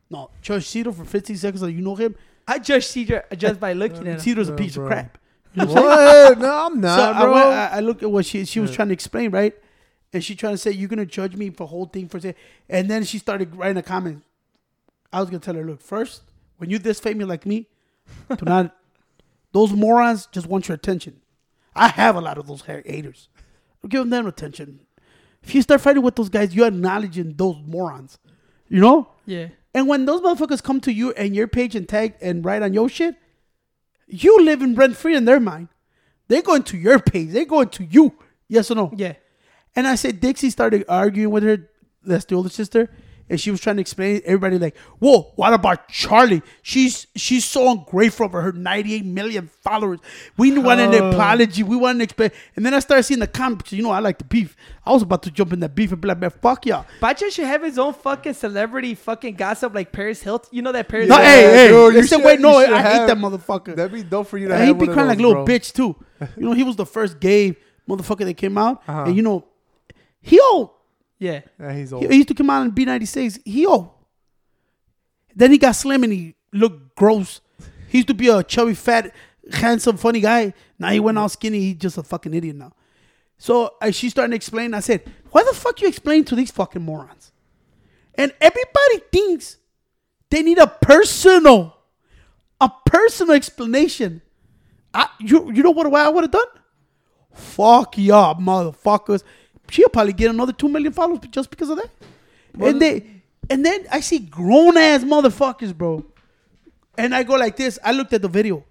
[0.09, 2.15] no, judge Cito for 15 seconds, or you know him,
[2.47, 4.19] I judge Cedar just by uh, looking at him.
[4.19, 4.85] Cito's a piece bro.
[4.85, 5.17] of crap.
[5.53, 6.39] what?
[6.39, 7.33] No, I'm not, so I, bro.
[7.33, 8.75] went, I, I looked at what she she was Yeah.
[8.77, 9.53] trying to explain, right?
[10.13, 12.35] And she trying to say you're gonna judge me for whole thing for say,
[12.69, 14.23] and then she started writing a comment.
[15.11, 16.21] I was gonna tell her, look, first,
[16.57, 17.67] when you this famous like me,
[18.29, 18.73] do not
[19.51, 21.19] those morons just want your attention.
[21.77, 23.29] I have a lot of those haters.
[23.83, 24.81] I'm giving them attention.
[25.43, 28.17] If you start fighting with those guys, you're acknowledging those morons.
[28.67, 29.09] You know?
[29.25, 29.49] Yeah.
[29.73, 32.73] And when those motherfuckers come to you and your page and tag and write on
[32.73, 33.15] your shit,
[34.07, 35.69] you live in rent free in their mind.
[36.27, 37.29] They're going to your page.
[37.29, 38.17] They're going to you.
[38.47, 38.91] Yes or no?
[38.95, 39.13] Yeah.
[39.75, 41.69] And I said Dixie started arguing with her.
[42.03, 42.89] That's the older sister.
[43.29, 46.41] And she was trying to explain everybody like, whoa, what about Charli?
[46.61, 49.99] She's she's so ungrateful for her 98 million followers.
[50.37, 51.09] We wanted an Oh.
[51.11, 51.61] apology.
[51.63, 52.31] We wanted to explain.
[52.55, 53.73] And then I started seeing the comments.
[53.73, 54.55] You know, I like the beef.
[54.85, 56.85] I was about to jump in that beef and be like, man, fuck y'all.
[57.01, 60.49] Bacha should have his own fucking celebrity fucking gossip like Perez Hilton.
[60.53, 61.67] You know that Perez No, Yeah, hey, hey.
[61.67, 63.75] dude, you listen, should- wait, no, you should I hate that motherfucker.
[63.75, 64.67] That'd be dope for you to Yeah, have.
[64.67, 65.53] he'd be one of crying like a those, little bro.
[65.55, 65.95] bitch too.
[66.37, 67.57] You know, he was the first gay
[67.89, 69.03] motherfucker that came out, Uh-huh.
[69.05, 69.43] and you know,
[70.21, 70.69] he old.
[71.19, 71.41] Yeah.
[71.59, 72.09] Yeah, he's He, old.
[72.09, 73.39] he used to come out in B ninety six.
[73.45, 73.89] He old.
[75.35, 77.41] Then he got slim and he looked gross.
[77.89, 79.13] He used to be a chubby, fat,
[79.53, 80.53] handsome, funny guy.
[80.79, 81.59] Now he went all skinny.
[81.59, 82.73] He's just a fucking idiot now.
[83.37, 86.51] So as she started to explain, I said, "Why the fuck you explain to these
[86.51, 87.31] fucking morons?"
[88.15, 89.57] And everybody thinks
[90.31, 91.77] they need a personal,
[92.59, 94.21] a personal explanation.
[94.93, 96.47] I, you, you know what I would have done?
[97.31, 99.21] Fuck y'all, motherfuckers.
[99.69, 101.89] She'll probably get another two million followers just because of that.
[102.59, 103.05] and they,
[103.49, 106.05] and then I see grown ass motherfuckers, bro.
[106.97, 107.77] And I go like this.
[107.83, 108.63] I looked at the video.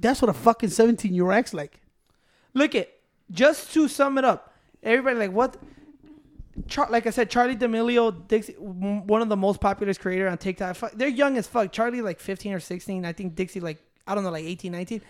[0.00, 1.80] That's what a fucking seventeen year old acts like.
[2.54, 3.00] Look it.
[3.30, 5.56] Just to sum it up, everybody like what?
[6.66, 10.74] Char- like I said, Charli D'Amelio, Dixie, one of the most popular creator on TikTok.
[10.74, 11.72] Fuck, they're young as fuck.
[11.72, 13.04] Charli like 15 or 16.
[13.04, 15.02] I think Dixie like I don't know, like 18, 19.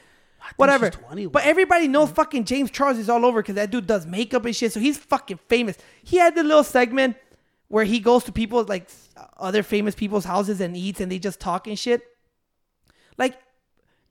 [0.56, 0.86] Whatever.
[0.92, 1.26] she's 20.
[1.26, 4.54] But everybody knows fucking James Charles is all over because that dude does makeup and
[4.54, 4.72] shit.
[4.72, 5.76] So he's fucking famous.
[6.02, 7.16] He had the little segment
[7.68, 11.18] where he goes to people like uh, other famous people's houses and eats and they
[11.18, 12.02] just talk and shit.
[13.16, 13.36] Like,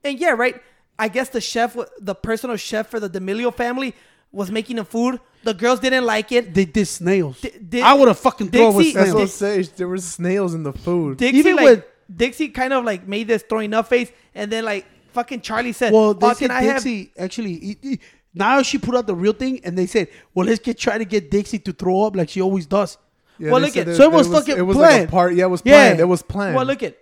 [0.04, 0.62] and yeah, right.
[1.00, 3.94] I guess the chef, the personal chef for the D'Amelio family,
[4.32, 5.20] was making the food.
[5.44, 6.54] The girls didn't like it.
[6.54, 7.40] They did snails.
[7.42, 10.54] Di- di- I would have fucking thrown with Dixie- That's what I'm There was snails
[10.54, 11.18] in the food.
[11.18, 14.66] Dixie Even like with- Dixie kind of like made this throwing up face, and then
[14.66, 14.86] like
[15.18, 17.54] fucking Charli said, Well, they "Oh, said can I have?" Dixie actually.
[17.68, 18.00] he- he-
[18.34, 21.06] now she put out the real thing, and they said, "Well, let's get try to
[21.06, 22.98] get Dixie to throw up like she always does."
[23.40, 25.10] Yeah, Well, look at- so it was there fucking It was like planned.
[25.10, 25.34] a part.
[25.36, 25.74] Yeah, it was Yeah.
[25.74, 26.00] planned.
[26.00, 26.56] It was planned.
[26.56, 26.98] Well, look at.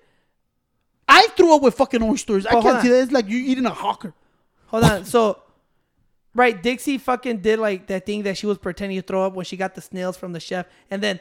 [1.07, 2.45] I threw up with fucking oysters.
[2.45, 3.01] I Well, hold can't see that.
[3.03, 4.13] It's like you eating a hawker.
[4.68, 5.05] Hold on.
[5.05, 5.39] So,
[6.34, 9.45] right, Dixie fucking did like that thing that she was pretending to throw up when
[9.45, 11.20] she got the snails from the chef, and then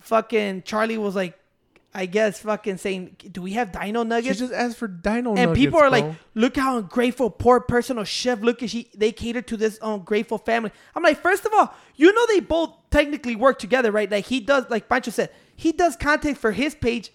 [0.00, 1.38] fucking Charli was like,
[1.94, 5.24] I guess fucking saying, "Do we have Dino she nuggets?" just asked for dino and
[5.24, 6.00] nuggets, and people are bro.
[6.00, 8.40] like, "Look how ungrateful, poor personal chef.
[8.40, 8.90] Look at she.
[8.94, 12.74] They cater to this ungrateful family." I'm like, first of all, you know they both
[12.90, 14.10] technically work together, right?
[14.10, 17.12] Like he does, like Pancho said, he does content for his page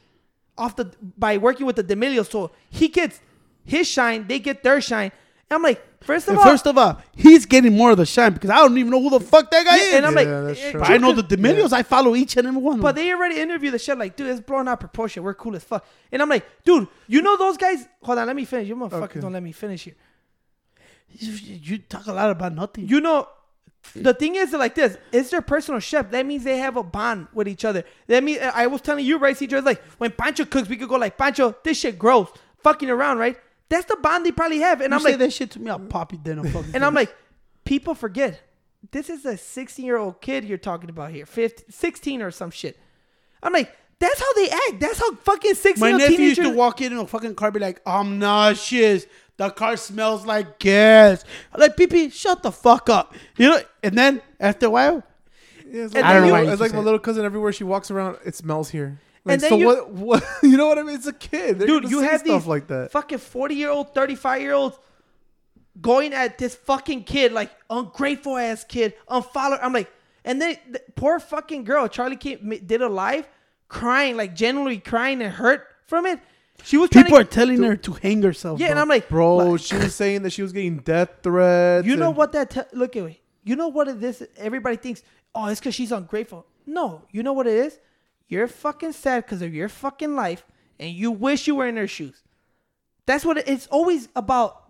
[0.57, 0.85] off the
[1.17, 3.19] by working with the D'Amelio, so he gets
[3.65, 5.11] his shine, they get their shine.
[5.49, 8.05] And I'm like, first of And all, first of all, he's getting more of the
[8.05, 9.93] shine because I don't even know who the fuck that guy Yeah, is.
[9.95, 10.79] and I'm like, Yeah, that's eh, true.
[10.81, 11.73] But I know the D'Amelios.
[11.73, 12.79] I follow each and every one.
[12.81, 15.23] But they already interviewed the chef like, dude, it's blown out proportion.
[15.23, 15.85] We're cool as fuck.
[16.11, 17.87] And I'm like, dude, you know those guys?
[18.03, 18.67] Hold on, let me finish.
[18.67, 19.19] You motherfuckers Okay.
[19.19, 19.95] don't let me finish here.
[21.11, 22.87] you, you talk a lot about nothing.
[22.87, 23.27] You know,
[23.95, 26.11] the thing is like this: it's their personal chef.
[26.11, 27.83] That means they have a bond with each other.
[28.07, 30.89] That means I was telling you, right, CJ, it's like when Pancho cooks, we could
[30.89, 32.29] go like, Pancho, this shit gross,
[32.61, 33.37] fucking around, right?
[33.69, 34.81] That's the bond they probably have.
[34.81, 36.43] And you I'm say like, that shit to me, I'll pop you then.
[36.43, 37.15] fucking and I'm like,
[37.65, 38.41] people forget.
[38.91, 42.49] This is a 16 year old kid you're talking about here, 15, 16 or some
[42.51, 42.79] shit.
[43.43, 44.79] I'm like, that's how they act.
[44.79, 47.35] That's how fucking 16 My year old nephew used to walk in in a fucking
[47.35, 49.05] car, be like, "I'm nauseous.
[49.35, 53.59] The car smells like gas." I'm like, "Pee shut the fuck up." You know.
[53.83, 55.03] And then after a while,
[55.69, 57.25] Yeah, it's And like, then you- it's like my little cousin.
[57.25, 58.99] Everywhere she walks around, it smells here.
[59.25, 59.89] Like, And then so you- what?
[59.91, 60.23] What?
[60.43, 60.95] You know what I mean?
[60.95, 61.59] It's a kid.
[61.59, 62.91] They're Dude, you have stuff these like that.
[62.91, 64.77] fucking 40 year old, 35 year olds
[65.81, 69.59] going at this fucking kid, like ungrateful ass kid, unfollow.
[69.61, 69.91] I'm like,
[70.25, 73.27] and then the poor fucking girl, Charli did a live
[73.67, 76.19] crying, like genuinely crying and hurt from it.
[76.63, 78.59] She was people to, are telling her to hang herself.
[78.59, 78.71] yeah, bro.
[78.71, 81.87] and I'm like, Bro, like, she was saying that she was getting death threats.
[81.87, 83.21] you know what that, te- look at me.
[83.45, 84.27] You know what it is?
[84.37, 85.01] Everybody thinks,
[85.33, 86.45] oh, it's because she's ungrateful.
[86.65, 87.79] No, you know what it is?
[88.29, 90.45] You're fucking sad because of your fucking life,
[90.79, 92.23] and you wish you were in their shoes.
[93.05, 94.63] That's what it, it's always about.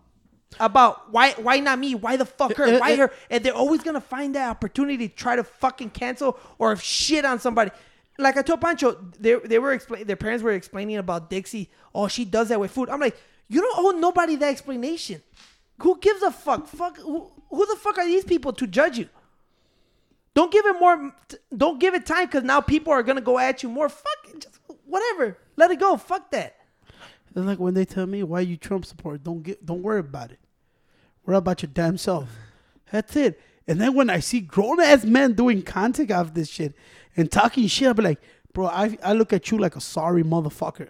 [0.58, 1.94] About why why not me?
[1.94, 2.80] Why the fuck her?
[2.80, 3.12] Why her?
[3.30, 7.38] And they're always gonna find that opportunity to try to fucking cancel or shit on
[7.38, 7.70] somebody.
[8.18, 10.08] Like I told Pancho, they they were explaining.
[10.08, 11.70] Their parents were explaining about Dixie.
[11.94, 12.90] Oh, she does that with food.
[12.90, 15.22] I'm like, you don't owe nobody that explanation.
[15.82, 16.66] Who gives a fuck?
[16.66, 16.98] Fuck.
[16.98, 19.08] Who, who the fuck are these people to judge you?
[20.34, 21.12] Don't give it more.
[21.56, 23.88] Don't give it time because now people are gonna go at you more.
[23.88, 24.28] Fuck.
[24.28, 25.38] it, Just whatever.
[25.56, 25.96] Let it go.
[25.96, 26.56] Fuck that.
[27.34, 29.22] It's like when they tell me why you Trump support.
[29.22, 29.64] Don't get.
[29.64, 30.38] Don't worry about it.
[31.24, 32.28] Worry about your damn self.
[32.90, 33.40] That's it.
[33.66, 36.74] And then when I see grown ass men doing content of this shit
[37.16, 38.20] and talking shit, I'll be like,
[38.52, 40.88] bro, I I look at you like a sorry motherfucker.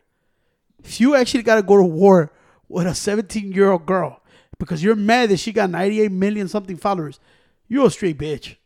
[0.83, 2.33] If you actually got to go to war
[2.69, 4.23] with a 17 year old girl
[4.59, 7.21] because you're mad that she got 98 million something followers,
[7.69, 8.57] you're a straight bitch.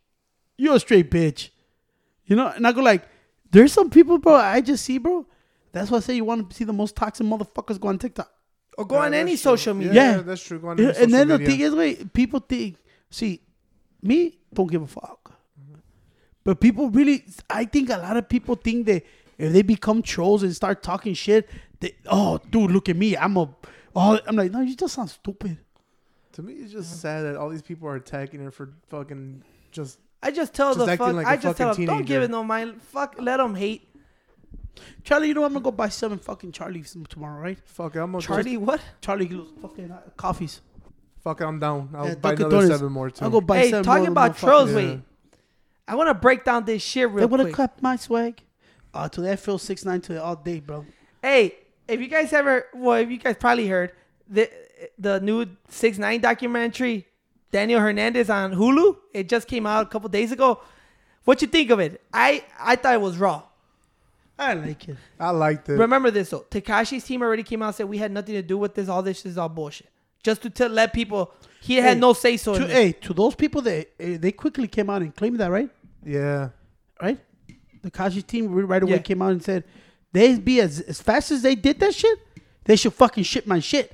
[0.57, 1.51] You're a straight bitch.
[2.27, 3.07] You know, and I go like,
[3.51, 4.35] there's some people, bro.
[4.35, 5.27] I just see, bro.
[5.73, 8.31] That's why I say you want to see the most toxic motherfuckers go on TikTok.
[8.79, 9.37] Or go Yeah, on any true.
[9.37, 9.93] social media.
[9.93, 10.17] Yeah.
[10.23, 10.59] that's true.
[10.59, 12.77] Go on Yeah, any and then social the thing is, wait, people think,
[13.11, 13.41] see,
[14.03, 15.33] me don't give a fuck.
[16.45, 19.05] But people really, I think a lot of people think that
[19.39, 21.49] if they become trolls and start talking shit,
[21.81, 23.49] they, oh, dude, look at me, I'm a,
[23.97, 25.59] oh, I'm like, no, you just sound stupid.
[26.33, 29.99] To me, it's just sad that all these people are attacking her for fucking just.
[30.25, 31.13] I just tell Just the fuck.
[31.15, 32.81] like I a just tell them, don't give it no mind.
[32.83, 33.17] Fuck.
[33.19, 33.89] Let them hate.
[35.05, 37.59] Charli, you know I'm gonna go buy seven fucking Charlis tomorrow, right?
[37.67, 38.81] Fuck it, I'm gonna Charli, what?
[39.03, 40.63] Charli fucking uh, coffees.
[41.23, 41.91] Fuck it, I'm down.
[41.95, 42.69] I'll Yeah, buy another Donuts.
[42.69, 43.25] seven more too.
[43.25, 44.39] I'll go buy Hey, seven talking more about motherfuckers.
[44.41, 44.77] trolls, Yeah.
[44.77, 45.01] wait.
[45.87, 47.55] I want to break down this shit They real wanna quick.
[47.55, 48.43] clap my swag.
[48.95, 50.87] Uh, to that Phil six nine to all day, bro.
[51.23, 51.55] Hey,
[51.87, 53.93] if you guys ever, well, if you guys probably heard
[54.29, 54.51] the
[54.99, 57.07] the new Six Nine documentary,
[57.55, 58.97] Daniel Hernandez on Hulu.
[59.13, 60.61] It just came out a couple days ago.
[61.25, 62.01] What you think of it?
[62.13, 63.43] I I thought it was raw.
[64.37, 64.97] I like it.
[65.21, 65.75] I liked it.
[65.75, 66.45] Remember this though.
[66.51, 68.89] Tekashi's team already came out and said we had nothing to do with this.
[68.89, 69.89] All this is all bullshit.
[70.25, 72.55] Just to tell, let people he had Hey, no say so.
[72.59, 75.51] To, in hey, to those people that eh, they quickly came out and claimed that,
[75.53, 75.71] right?
[76.05, 76.49] yeah,
[77.01, 77.21] Right?
[77.83, 78.99] The Kashi team right away Yeah.
[79.11, 79.63] came out and said
[80.13, 82.19] they be as as fast as they did that shit.
[82.65, 83.89] They should fucking ship my shit.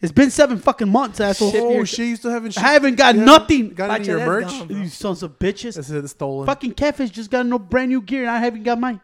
[0.00, 1.50] It's been seven fucking months, asshole.
[1.50, 2.56] Ship oh your- shit, you still haven't.
[2.56, 3.70] I haven't got you nothing.
[3.70, 4.46] Got any of your merch?
[4.46, 4.76] dumb, bro.
[4.76, 5.74] You sons of bitches.
[5.74, 6.46] This is stolen.
[6.46, 9.00] Fucking catfish just got no brand new gear and I haven't got mine.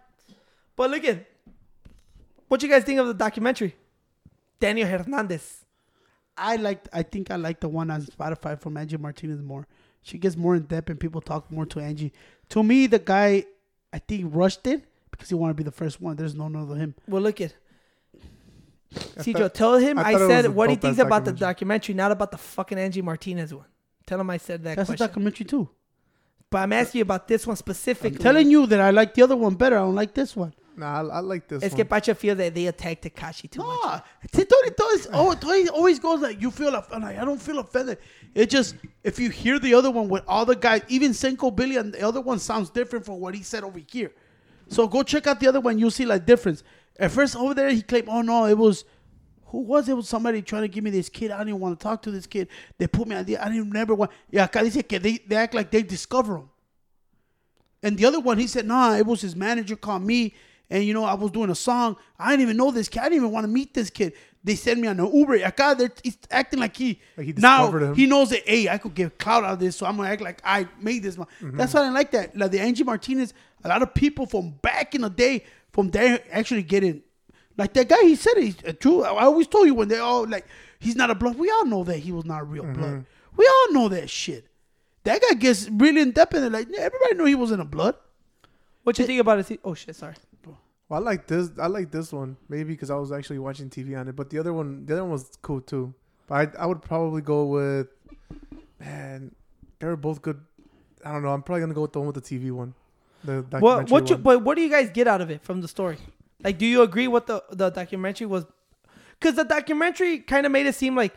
[0.77, 1.27] But look at
[2.49, 3.75] what you guys think of the documentary.
[4.61, 5.65] Daniel Hernandez.
[6.37, 6.87] I like.
[6.93, 9.67] I think I like the one on Spotify from Angie Martinez more.
[10.03, 12.13] She gets more in depth and people talk more to Angie.
[12.51, 13.45] To me, the guy,
[13.93, 16.17] I think rushed it because he wanted to be the first one.
[16.17, 16.95] There's no other him.
[17.09, 17.55] Well, look at.
[18.95, 21.33] Cedro, thought- tell him I I, thought it was said what he thinks about the
[21.33, 21.95] documentary.
[21.95, 23.67] documentary, not about the fucking Angie Martinez one.
[24.07, 25.07] Tell him I said that That's a question.
[25.07, 25.69] documentary too.
[26.51, 28.17] but I'm asking you about this one specifically.
[28.19, 29.77] I'm telling you that I like the other one better.
[29.77, 30.55] I don't like this one.
[30.77, 31.77] Nah, I, I like this Es one.
[31.77, 33.69] que Pacha feel that they attacked Tekashi too much.
[33.85, 34.01] No,
[34.33, 37.09] Tito always, oh, Tito always goes like you feel offended.
[37.11, 37.99] Like, I don't feel offended.
[38.35, 38.75] It just
[39.05, 42.03] if you hear the other one with all the guys, even Seqo Billy and the
[42.03, 44.11] other one sounds different from what he said over here.
[44.69, 45.79] So go check out the other one.
[45.79, 46.63] You'll see like difference.
[46.99, 48.85] At first over there he claimed, oh no, it was
[49.47, 49.95] who was it?
[49.95, 51.31] was somebody trying to give me this kid.
[51.31, 52.49] I didn't want to talk to this kid.
[52.77, 53.39] They put me on the.
[53.39, 54.11] I didn't never want.
[54.29, 56.51] Yeah, acá dice que they, they act like they discover him.
[57.81, 60.35] And the other one, he said, nah, it was his manager called me.
[60.71, 61.97] And, you know, I was doing a song.
[62.19, 63.01] I didn't even know this kid.
[63.01, 64.15] I didn't even want to meet this kid.
[64.47, 65.39] They send me on the Uber.
[65.39, 67.95] Acá, they're, he's acting like he, Like he now him.
[67.95, 69.75] he knows that, hey, I could get clout out of this.
[69.77, 71.16] So I'm going to act like I made this.
[71.16, 71.27] one.
[71.41, 71.57] Mm-hmm.
[71.57, 72.37] That's why I like that.
[72.37, 73.33] Like the Angie Martinez,
[73.65, 77.03] a lot of people from back in the day, from there, actually getting,
[77.57, 78.43] like that guy, he said it.
[78.45, 79.03] He's uh, true.
[79.03, 80.47] I always told you when they all, like,
[80.79, 81.37] he's not a blood.
[81.39, 82.73] We all know that he was not real Mm-hmm.
[82.81, 83.07] blood.
[83.37, 84.47] We all know that shit.
[85.05, 87.95] That guy gets really in depth and like, everybody knew he wasn't a blood.
[88.83, 89.61] What you think about it?
[89.65, 90.15] Oh shit, sorry.
[90.95, 91.51] Well, I like this.
[91.59, 94.15] I like this one maybe because I was actually watching TV on it.
[94.15, 95.93] But the other one, the other one was cool too.
[96.29, 97.89] But I, I would probably go with,
[98.79, 99.35] man,
[99.81, 100.41] they were both good.
[101.05, 101.31] I don't know.
[101.31, 102.75] I'm probably gonna go with the one with the TV one.
[103.25, 105.69] The What what you but what do you guys get out of it from the
[105.69, 105.99] story?
[106.45, 108.47] Like, do you agree what the the documentary was?
[109.19, 111.15] Because the documentary kind of made it seem like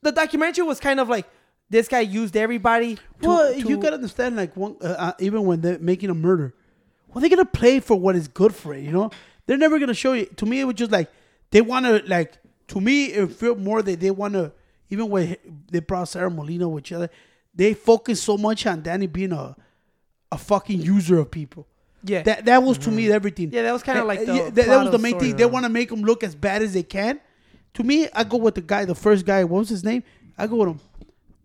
[0.00, 1.26] the documentary was kind of like
[1.68, 2.94] this guy used everybody.
[2.94, 6.14] To, well, to- you gotta understand, like, one, uh, uh, even when they're making a
[6.14, 6.54] murder,
[7.12, 8.82] well, they're gonna play for what is good for it.
[8.84, 9.10] You know,
[9.46, 10.26] they're never gonna show you.
[10.26, 11.10] To me, it was just like
[11.50, 12.34] they want to, like,
[12.68, 14.52] to me, it felt more that they want to.
[14.90, 15.36] Even when
[15.70, 17.10] they brought Sara Molina with each other,
[17.54, 19.56] they focus so much on Danny being a
[20.32, 21.66] a fucking user of people.
[22.04, 22.22] yeah.
[22.22, 23.50] That that was to me everything.
[23.52, 25.28] Yeah, that was kinda Uh, like the yeah, that, that was the the main story.
[25.28, 25.36] thing.
[25.36, 27.20] They want to make them look as bad as they can.
[27.74, 29.44] To me, I go with the guy, the first guy.
[29.44, 30.02] What was his name?
[30.38, 30.80] I go with him.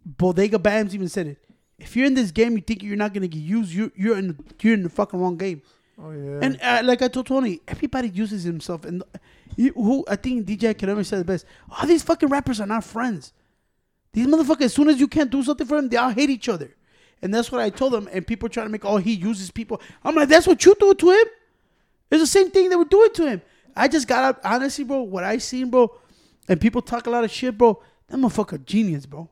[0.05, 1.37] Bodega Bamz even said it.
[1.77, 3.73] If you're in this game, you think you're not gonna get used.
[3.73, 5.61] You you're in you're in the fucking wrong game.
[6.02, 6.39] Oh yeah.
[6.41, 9.03] And uh, like I told Tony, everybody uses himself, and
[9.56, 11.45] you, who I think DJ Akademiks said the best.
[11.69, 13.34] All these fucking rappers are not friends.
[14.14, 16.47] These motherfuckers, as soon as you can't do something for them, they all hate each
[16.47, 16.73] other,
[17.22, 18.10] and that's what I told them.
[18.11, 19.81] And people trying to make, oh, he uses people.
[20.03, 21.26] I'm like, that's what you do to him.
[22.11, 23.41] It's the same thing they were doing to him.
[23.76, 25.02] I just got up, honestly, bro.
[25.02, 25.93] What I seen, bro,
[26.47, 27.81] and people talk a lot of shit, bro.
[28.07, 29.30] That motherfucker genius, bro.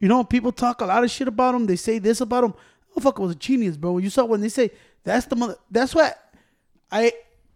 [0.00, 1.66] You know, people talk a lot of shit about him.
[1.66, 2.54] They say this about him.
[2.96, 3.98] Motherfucker was a genius, bro.
[3.98, 4.70] You saw when they say
[5.04, 6.16] that's the mother, that's what
[6.90, 7.12] I,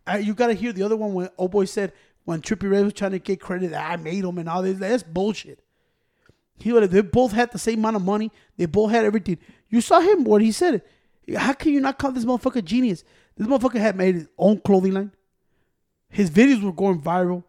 [0.07, 1.93] I you gotta hear the other one when old boy said
[2.25, 4.79] when Trippie Redd was trying to get credit that I made him and all this.
[4.79, 5.61] That's bullshit.
[6.59, 6.91] He would.
[6.91, 8.31] They both had the same amount of money.
[8.57, 9.39] They both had everything.
[9.69, 10.83] You saw him what he said.
[11.37, 13.05] How can you not call this motherfucker genius?
[13.37, 15.13] This motherfucker had made his own clothing line.
[16.09, 17.43] His videos were going viral.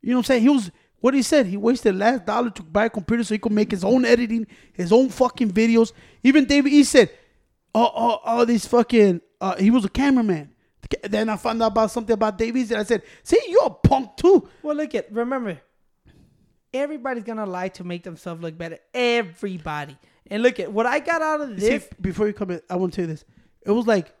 [0.00, 0.42] You know what I'm saying?
[0.42, 0.70] He was
[1.00, 1.46] what he said.
[1.46, 4.04] He wasted the last dollar to buy a computer so he could make his own
[4.04, 5.92] editing, his own fucking videos.
[6.22, 7.10] Even David E said,
[7.74, 10.52] "Oh, all, all these fucking." Uh, he was a cameraman.
[11.02, 13.70] Then I found out about something about Dave East, and I said, "See, you're a
[13.70, 15.60] punk too." Well, look at remember,
[16.72, 18.78] everybody's gonna lie to make themselves look better.
[18.94, 19.96] Everybody.
[20.30, 21.88] And look at what I got out of See, this.
[22.00, 23.24] before you come in, I want to tell you this.
[23.64, 24.12] It was like,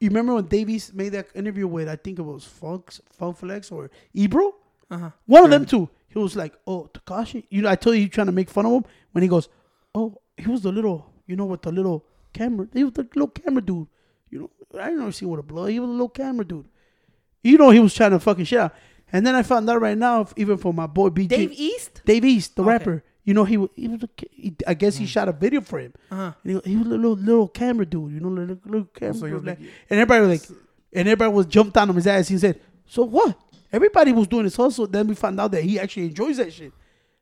[0.00, 3.36] you remember when Dave East made that interview with I think it was Funks, Funk
[3.36, 4.54] Flex or Ebro?
[4.90, 5.10] Uh-huh.
[5.26, 5.88] One of them two.
[6.12, 8.66] He was like, "Oh, Tekashi." You know, I told you, you trying to make fun
[8.66, 9.48] of him when he goes,
[9.94, 12.66] "Oh, he was the little, you know, with the little camera.
[12.72, 13.86] He was the little camera dude.
[14.30, 14.38] You
[14.72, 15.70] know, I never seen with a blood.
[15.70, 16.66] He was a little camera dude.
[17.42, 18.74] You know, he was trying to fucking shit out.
[19.12, 22.00] And then I found out right now, even for my boy BG, Dave East.
[22.06, 22.70] Dave East, the Okay.
[22.70, 23.04] rapper.
[23.24, 24.02] You know, he he was.
[24.02, 25.92] A, he, I guess he shot a video for him.
[26.10, 26.32] Uh-huh.
[26.44, 28.12] And he, he was a little little camera dude.
[28.12, 29.14] You know, little little camera.
[29.14, 30.58] So he was dude, like- like- and everybody was like,
[30.94, 32.28] and everybody was jumped on him his ass.
[32.28, 33.36] He said, "So what?"
[33.72, 34.86] Everybody was doing this hustle.
[34.86, 36.72] Then we found out that he actually enjoys that shit.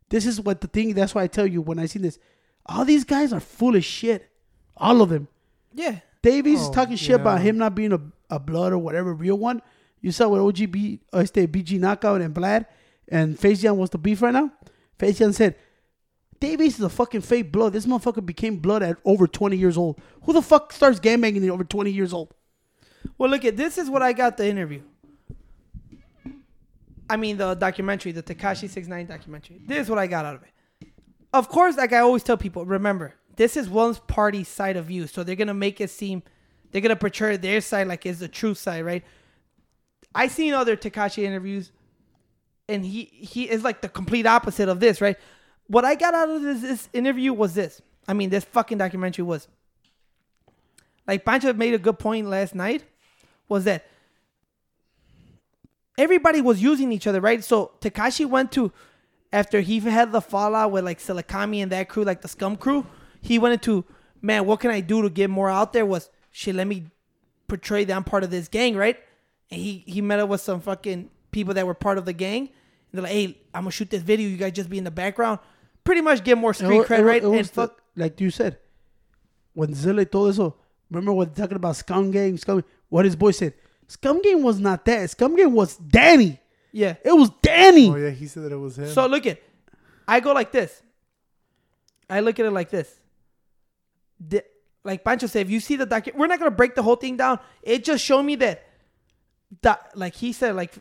[0.08, 0.92] This is what the thing.
[0.94, 2.18] That's why I tell you when I see this,
[2.66, 4.28] all these guys are full of shit.
[4.76, 5.28] All of them.
[5.72, 6.00] Yeah.
[6.22, 9.14] Dave East is Oh, talking shit about him not being a, a blood or whatever
[9.14, 9.62] real one.
[10.00, 12.66] You saw what OGB, uh, este BG Knocc Out and Vlad
[13.08, 14.50] and Face Young was the beef right now.
[14.98, 15.56] Face Young said,
[16.40, 17.74] Dave East is a fucking fake blood.
[17.74, 20.00] This motherfucker became blood at over 20 years old.
[20.22, 22.34] Who the fuck starts gangbanging at over 20 years old?
[23.18, 24.82] Well, look at this is what I got the interview.
[27.10, 29.60] I mean the documentary, the Tekashi 69 documentary.
[29.66, 30.88] This is what I got out of it.
[31.32, 35.08] Of course, like I always tell people, remember, this is one party's side of view.
[35.08, 36.22] So they're gonna make it seem
[36.70, 39.04] they're gonna portray their side like it's the true side, right?
[40.14, 41.72] I seen other Tekashi interviews
[42.68, 45.16] and he he is like the complete opposite of this, right?
[45.66, 47.82] What I got out of this, this interview was this.
[48.06, 49.48] I mean, this fucking documentary was
[51.08, 52.84] like Pancho made a good point last night
[53.48, 53.84] was that
[56.00, 57.42] everybody was using each other, right?
[57.44, 58.72] So Tekashi went to
[59.32, 62.86] after he had the fallout with like ZillaKami and that crew, like the Scum crew.
[63.20, 63.84] He went into
[64.22, 65.86] man, what can I do to get more out there?
[65.86, 66.86] Was shit, let me
[67.48, 68.96] portray that I'm part of this gang, right?
[69.50, 72.42] And he he met up with some fucking people that were part of the gang.
[72.48, 72.50] And
[72.92, 74.28] they're like, hey, I'm gonna shoot this video.
[74.28, 75.38] You guys just be in the background.
[75.84, 77.22] Pretty much get more street It cred, it right?
[77.22, 77.80] it And the- fuck.
[77.96, 78.58] like you said,
[79.54, 80.54] when Zilla told us,
[80.90, 83.54] remember what talking about Scum Gang, Scum, what his boy said,
[83.90, 85.10] Scum Gang was not that.
[85.10, 86.38] Scum Gang was Danny.
[86.70, 86.94] Yeah.
[87.04, 87.90] It was Danny.
[87.90, 88.86] Oh yeah, he said that it was him.
[88.86, 89.42] So look at,
[90.06, 90.80] I go like this.
[92.08, 92.88] I look at it like this.
[94.20, 94.44] The-
[94.84, 97.16] like Pancho said, if you see the document, we're not gonna break the whole thing
[97.16, 97.40] down.
[97.62, 98.64] It just showed me that,
[99.62, 100.72] that like he said, like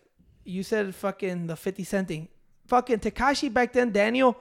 [0.44, 2.28] you said, fucking the Fifty Cent thing,
[2.68, 4.38] fucking Tekashi back then, Daniel.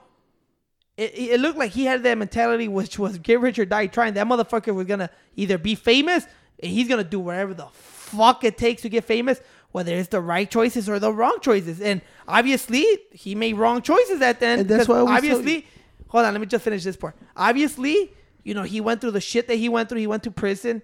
[0.98, 3.86] It, it it looked like he had that mentality, which was get rich or die
[3.86, 4.14] trying.
[4.14, 6.26] That motherfucker was gonna either be famous,
[6.62, 7.66] and he's gonna do whatever the
[8.09, 9.40] fuck it takes to get famous,
[9.72, 11.80] whether it's the right choices or the wrong choices.
[11.80, 14.60] And obviously, he made wrong choices at the end.
[14.62, 15.66] And that's why I always tell obviously,
[16.09, 17.16] hold on, let me just finish this part.
[17.36, 18.12] Obviously,
[18.44, 19.98] you know, he went through the shit that he went through.
[19.98, 20.82] He went to prison.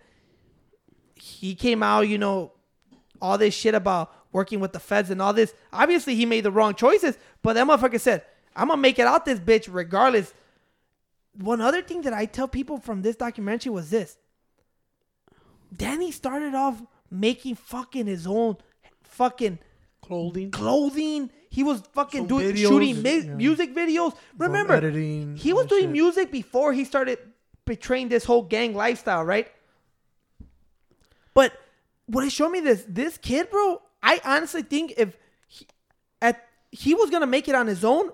[1.14, 2.52] He came out, you know,
[3.20, 5.54] all this shit about working with the feds and all this.
[5.72, 8.22] Obviously, he made the wrong choices, but that motherfucker said,
[8.54, 10.34] I'm gonna make it out this bitch regardless.
[11.38, 14.16] One other thing that I tell people from this documentary was this
[15.74, 16.82] Danny started off
[17.14, 18.56] making fucking his own
[19.02, 19.58] fucking
[20.02, 20.50] Clothing.
[20.50, 21.30] clothing.
[21.48, 23.34] He was fucking doing videos, shooting mi- yeah.
[23.34, 24.14] music videos.
[24.36, 25.90] Remember, editing, he was doing shit.
[25.90, 27.18] music before he started
[27.64, 29.50] betraying this whole gang lifestyle, right?
[31.32, 31.52] But
[32.06, 33.80] what it showed me this this kid, bro.
[34.02, 35.16] I honestly think if
[35.48, 35.66] he,
[36.20, 38.10] at he was gonna make it on his own,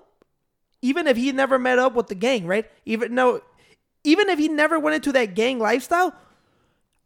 [0.81, 2.69] even if he never met up with the gang, right?
[2.85, 3.41] Even no,
[4.03, 6.13] even if he never went into that gang lifestyle,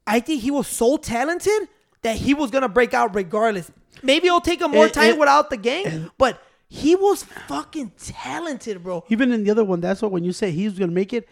[0.05, 1.69] I think he was so talented
[2.06, 3.72] that he was gonna break out regardless.
[4.03, 7.94] Maybe it'll take him more And- time and- without the gang, but he was fucking
[7.98, 9.03] talented, bro.
[9.10, 11.27] Even in the other one, that's what when you say he was gonna make it,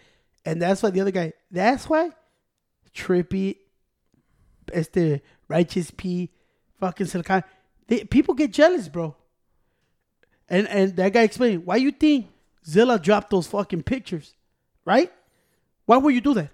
[0.46, 1.32] And that's why the other guy.
[1.50, 2.10] That's why
[2.94, 3.56] Trippie,
[4.72, 6.30] este Righteous P,
[6.80, 7.42] fucking Silicon.
[7.86, 9.16] They, people get jealous, bro.
[10.48, 12.26] And and that guy explained why you think
[12.66, 14.34] Zilla dropped those fucking pictures,
[14.84, 15.10] right?
[15.86, 16.50] Why would you do that?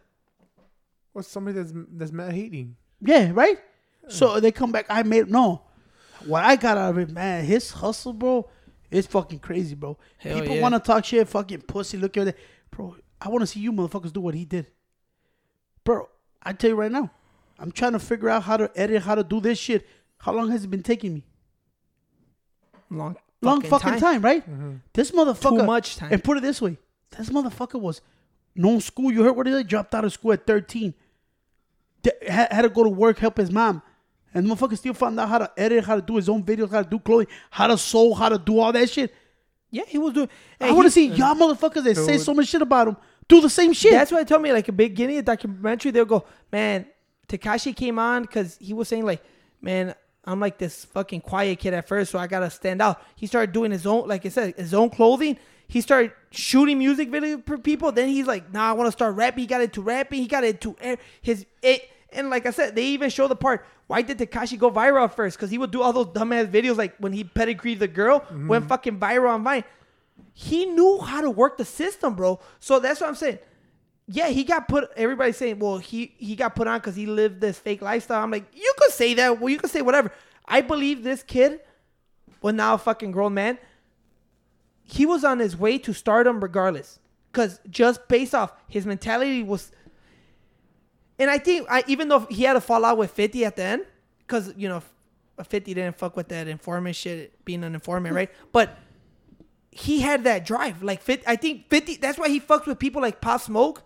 [1.13, 2.77] What's somebody that's that's mad hating?
[3.01, 3.59] Yeah, right.
[4.11, 4.87] So they come back.
[4.89, 5.63] I made no.
[6.27, 8.49] What I got out of it, man, his hustle, bro,
[8.91, 9.97] is fucking crazy, bro.
[10.19, 10.63] Hell People yeah.
[10.63, 11.97] want to talk shit, fucking pussy.
[11.97, 12.37] Look at that,
[12.71, 12.97] bro.
[13.21, 14.67] I want to see you motherfuckers do what he did,
[15.85, 16.09] bro.
[16.43, 17.11] I tell you right now,
[17.59, 19.87] I'm trying to figure out how to edit, how to do this shit.
[20.19, 21.25] How long has it been taking me?
[22.91, 24.43] Long, Long fucking time, right?
[24.43, 24.77] Mm-hmm.
[24.93, 25.61] This motherfucker.
[25.61, 26.13] Too much time.
[26.13, 26.77] And put it this way,
[27.17, 28.03] this motherfucker was
[28.55, 29.11] no school.
[29.13, 29.67] You heard what he did?
[29.69, 30.93] Dropped out of school at 13.
[32.03, 33.83] D- had, had to go to work, help his mom.
[34.33, 36.71] And the motherfucker still found out how to edit, how to do his own videos,
[36.71, 39.13] how to do clothing, how to sew, how to do all that shit.
[39.71, 40.29] Yeah, he was doing.
[40.61, 42.97] I Hey, want to see y'all motherfuckers that say so much shit about him
[43.31, 43.93] do the same shit.
[43.93, 45.93] That's why I told me like a beginning of documentary.
[45.93, 46.85] They'll go, man,
[47.29, 49.23] Tekashi came on because he was saying like,
[49.63, 49.95] man,
[50.25, 53.01] I'm like this fucking quiet kid at first, so I gotta stand out.
[53.15, 55.39] He started doing his own, like I said, his own clothing.
[55.69, 57.93] He started shooting music videos for people.
[57.93, 59.43] Then he's like, nah, I want to start rapping.
[59.43, 60.21] He got into rapping.
[60.21, 61.89] He got into air- his it.
[62.13, 63.65] And like I said, they even show the part.
[63.91, 65.37] Why did Tekashi go viral first?
[65.37, 68.63] Because he would do all those dumbass videos, like when he pedigreed the girl, went
[68.63, 68.69] mm-hmm.
[68.69, 69.65] fucking viral on Vine
[70.33, 72.41] he knew how to work the system, bro.
[72.59, 73.39] So that's what I'm saying.
[74.07, 74.91] Yeah, he got put.
[74.97, 78.23] Everybody's saying, well, he he got put on because he lived this fake lifestyle.
[78.23, 79.39] I'm like, you could say that.
[79.39, 80.11] Well, you could say whatever.
[80.47, 81.61] I believe this kid,
[82.43, 83.59] well, now a fucking grown man,
[84.83, 86.99] he was on his way to stardom regardless.
[87.31, 89.71] Because just based off his mentality was,
[91.21, 93.83] and I think I even though he had a fallout with 50 at the end,
[94.21, 94.83] because you know,
[95.43, 98.31] 50 didn't fuck with that informant shit, being an informant, right?
[98.53, 98.77] But
[99.71, 100.83] he had that drive.
[100.83, 103.83] Like 50, I think 50 that's why he fucks with people like Pop Smoke,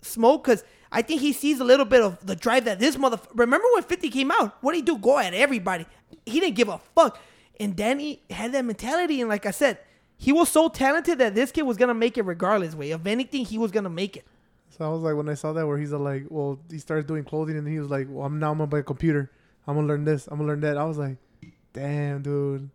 [0.00, 3.18] Smoke cuz I think he sees a little bit of the drive that this mother
[3.34, 4.56] Remember when 50 came out?
[4.62, 4.96] What did he do?
[4.96, 5.86] Go at everybody.
[6.24, 7.18] He didn't give a fuck.
[7.58, 9.78] And Danny had that mentality and like I said,
[10.16, 12.90] he was so talented that this kid was going to make it regardless way.
[12.92, 14.24] Of anything, he was going to make it.
[14.76, 17.24] So I was like, when I saw that, where he's like, well, he started doing
[17.24, 19.30] clothing, and he was like, well, I'm now I'm gonna buy a computer.
[19.66, 20.26] I'm gonna learn this.
[20.28, 20.76] I'm gonna learn that.
[20.76, 21.16] I was like,
[21.72, 22.68] damn, dude.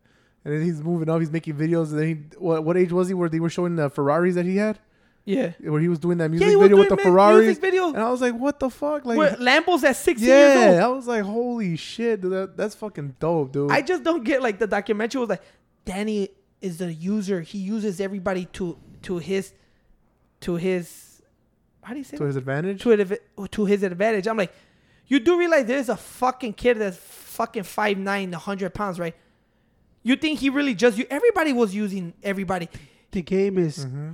[0.43, 1.19] And then he's moving up.
[1.19, 1.91] He's making videos.
[1.91, 3.13] And then he, what, what age was he?
[3.13, 4.79] Where they were showing the Ferraris that he had,
[5.25, 5.51] Yeah.
[5.59, 7.45] where he was doing that music was video with the mu- Ferraris.
[7.45, 7.89] music video.
[7.89, 9.05] And I was like, what the fuck?
[9.05, 10.75] Like, Where Lambo's at 16 years old.
[10.77, 10.83] yeah.
[10.85, 12.31] I was like, holy shit, dude.
[12.31, 13.69] That, that's fucking dope, dude.
[13.71, 15.43] I just don't get like the documentary was like
[15.85, 16.29] Danny
[16.59, 17.41] is the user.
[17.41, 19.53] He uses everybody to to his
[20.41, 21.10] to his
[21.83, 22.27] how do you say to that?
[22.27, 22.81] his advantage.
[22.83, 23.19] to his,
[23.51, 24.27] to his advantage.
[24.27, 24.53] I'm like,
[25.07, 29.15] you do realize there's a fucking kid that's fucking 5'9", 100 pounds, right?
[30.03, 31.05] You think he really just you?
[31.09, 32.69] Everybody was using everybody.
[33.11, 34.11] the game is Mm-hmm.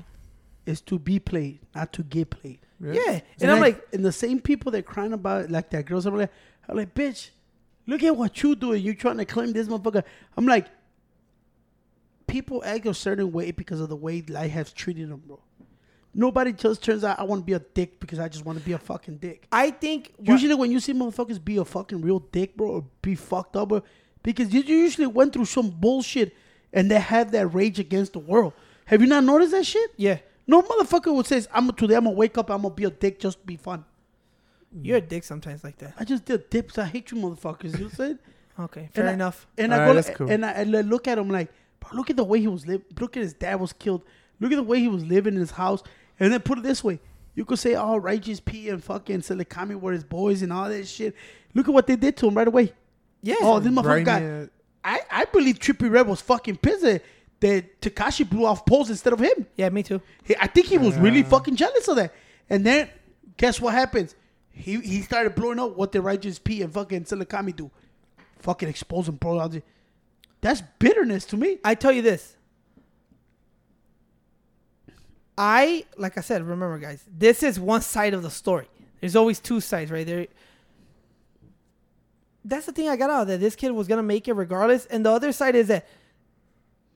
[0.66, 2.60] is to be played, not to get played.
[2.80, 6.06] Yeah, and I'm like, and the same people that crying about it, like that girls
[6.06, 6.32] are like,
[6.70, 7.30] I'm like, bitch,
[7.88, 8.84] look at what you doing.
[8.84, 10.04] You trying to claim this motherfucker.
[10.36, 10.68] I'm like,
[12.28, 15.40] people act a certain way because of the way life has treated them, bro.
[16.20, 18.66] Nobody just turns out I want to be a dick because I just want to
[18.66, 19.48] be a fucking dick.
[19.52, 22.86] I think what- Usually when you see motherfuckers be a fucking real dick, bro, or
[23.04, 23.84] be fucked up, bro,
[24.24, 26.34] because you you usually went through some bullshit
[26.74, 28.54] and they have that rage against the world.
[28.86, 29.92] Have you not noticed that shit?
[29.96, 30.18] yeah,
[30.48, 31.96] No motherfucker would say, "I'm today.
[31.96, 32.50] I'm gonna wake up.
[32.50, 33.86] I'm gonna be a dick just to be fun."
[34.82, 35.94] you're a dick sometimes like that.
[36.00, 36.78] I just did dips.
[36.78, 37.66] I hate you, motherfuckers.
[37.66, 38.20] You know what I'm saying?
[38.60, 39.46] Okay, fair I- enough.
[39.58, 40.32] And I Alright, go that's cool.
[40.32, 42.66] and I, and I look at him like, bro, look at the way he was
[42.66, 42.86] living.
[43.00, 44.04] Look at his dad was killed.
[44.40, 45.84] Look at the way he was living in his house.
[46.20, 47.00] And then put it this way,
[47.36, 50.88] you could say, "Oh, righteous P and fucking ZillaKami were his boys and all that
[50.88, 51.16] shit."
[51.54, 52.74] Look at what they did to him right away.
[53.22, 53.36] Yeah.
[53.42, 54.22] Oh, this motherfucker got.
[54.22, 54.50] ass-
[54.84, 57.04] I I believe Trippie Redd was fucking pissed that-
[57.40, 59.46] that Tekashi blew off poles instead of him.
[59.56, 60.02] yeah, me too.
[60.24, 62.12] He, I think he was really fucking jealous of that.
[62.50, 62.90] And then,
[63.38, 64.16] guess what happens?
[64.50, 67.70] He he started blowing up what the righteous P and fucking ZillaKami do.
[68.40, 69.52] Fucking expose him, bro.
[70.42, 71.58] That's bitterness to me.
[71.64, 72.37] I tell you this.
[75.38, 78.68] I like I said, remember guys, this is one side of the story.
[79.00, 80.06] There's always two sides, right?
[80.06, 80.28] There
[82.44, 84.86] That's the thing I got out of that this kid was gonna make it regardless.
[84.88, 85.88] And the other side is that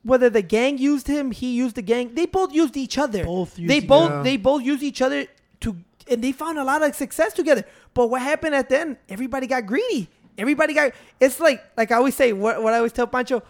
[0.03, 3.23] whether the gang used him, he used the gang, they both used each other.
[3.23, 4.23] Both used they both other.
[4.23, 5.27] they both used each other
[5.59, 5.75] to
[6.09, 7.63] and they found a lot of success together.
[7.93, 8.97] But what happened at the end?
[9.07, 10.09] Everybody got greedy.
[10.35, 13.43] Everybody got it's like like I always say, what what I always tell Pancho,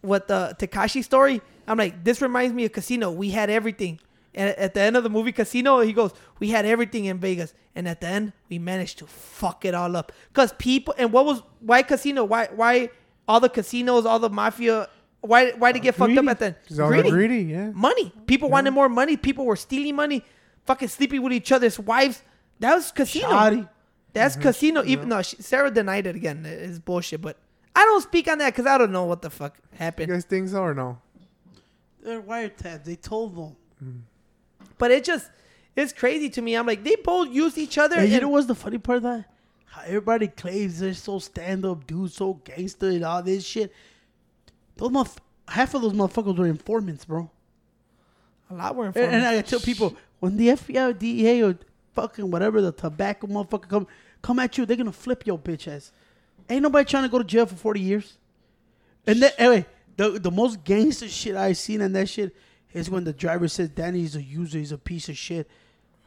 [0.00, 1.42] what the Tekashi story.
[1.68, 3.10] I'm like, this reminds me of Casino.
[3.10, 4.00] We had everything.
[4.34, 7.54] And at the end of the movie Casino, he goes, "We had everything in Vegas,
[7.74, 11.24] and at the end, we managed to fuck it all up." Cause people, and what
[11.24, 12.24] was why Casino?
[12.24, 12.90] Why why
[13.26, 14.88] all the casinos, all the mafia?
[15.22, 16.56] Why why did it get fucked up at the end?
[16.76, 17.70] got greedy, yeah.
[17.70, 18.12] Money.
[18.26, 19.16] People wanted more money.
[19.16, 20.22] People were stealing money.
[20.66, 22.22] fucking sleeping with each other's wives.
[22.60, 23.28] That was casino.
[23.28, 23.68] Shotti.
[24.12, 24.42] That's mm-hmm.
[24.42, 24.84] casino.
[24.84, 26.44] Even no, Sara denied it again.
[26.46, 27.22] It's bullshit.
[27.22, 27.38] But
[27.74, 30.12] I don't speak on that because I don't know what the fuck You happened.
[30.12, 30.98] guys think so or no?
[32.08, 32.84] They're wiretapped.
[32.84, 34.06] They told them.
[34.78, 35.30] But it just
[35.76, 36.54] it's crazy to me.
[36.54, 37.96] I'm like they both use each other.
[37.98, 39.24] And you know what's the funny part of that?
[39.66, 43.72] How everybody claims they're so stand up dudes, so gangster and all this shit.
[44.76, 47.30] Those motherf- half of those motherfuckers were informants, bro.
[48.50, 51.58] a lot more And, and I tell people when the FBI or DEA or
[51.92, 53.86] fucking whatever the tobacco motherfucker come
[54.22, 55.92] come at you, they're gonna flip your bitch ass.
[56.48, 58.16] Ain't nobody trying to go to jail for forty years.
[59.06, 59.66] And then anyway,
[59.98, 62.34] the the most gangster shit I seen in that shit
[62.72, 65.48] is when the driver says Danny's a user, he's a piece of shit.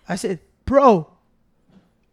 [0.09, 1.07] I said, bro,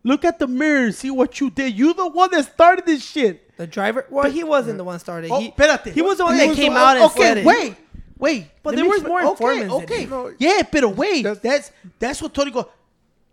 [0.04, 1.76] look at the mirror and see what you did.
[1.78, 3.56] You the one that started this shit.
[3.56, 4.06] the driver.
[4.10, 5.30] Well, he wasn't the one started.
[5.30, 5.92] Oh, he, espérate.
[5.92, 7.44] he was the one He that came the- out and okay, said it.
[7.44, 7.76] wait,
[8.18, 8.46] wait.
[8.62, 12.34] But there was more okay, informants than Okay, yeah, but wait, that's- that's that's what
[12.34, 12.68] Tony go.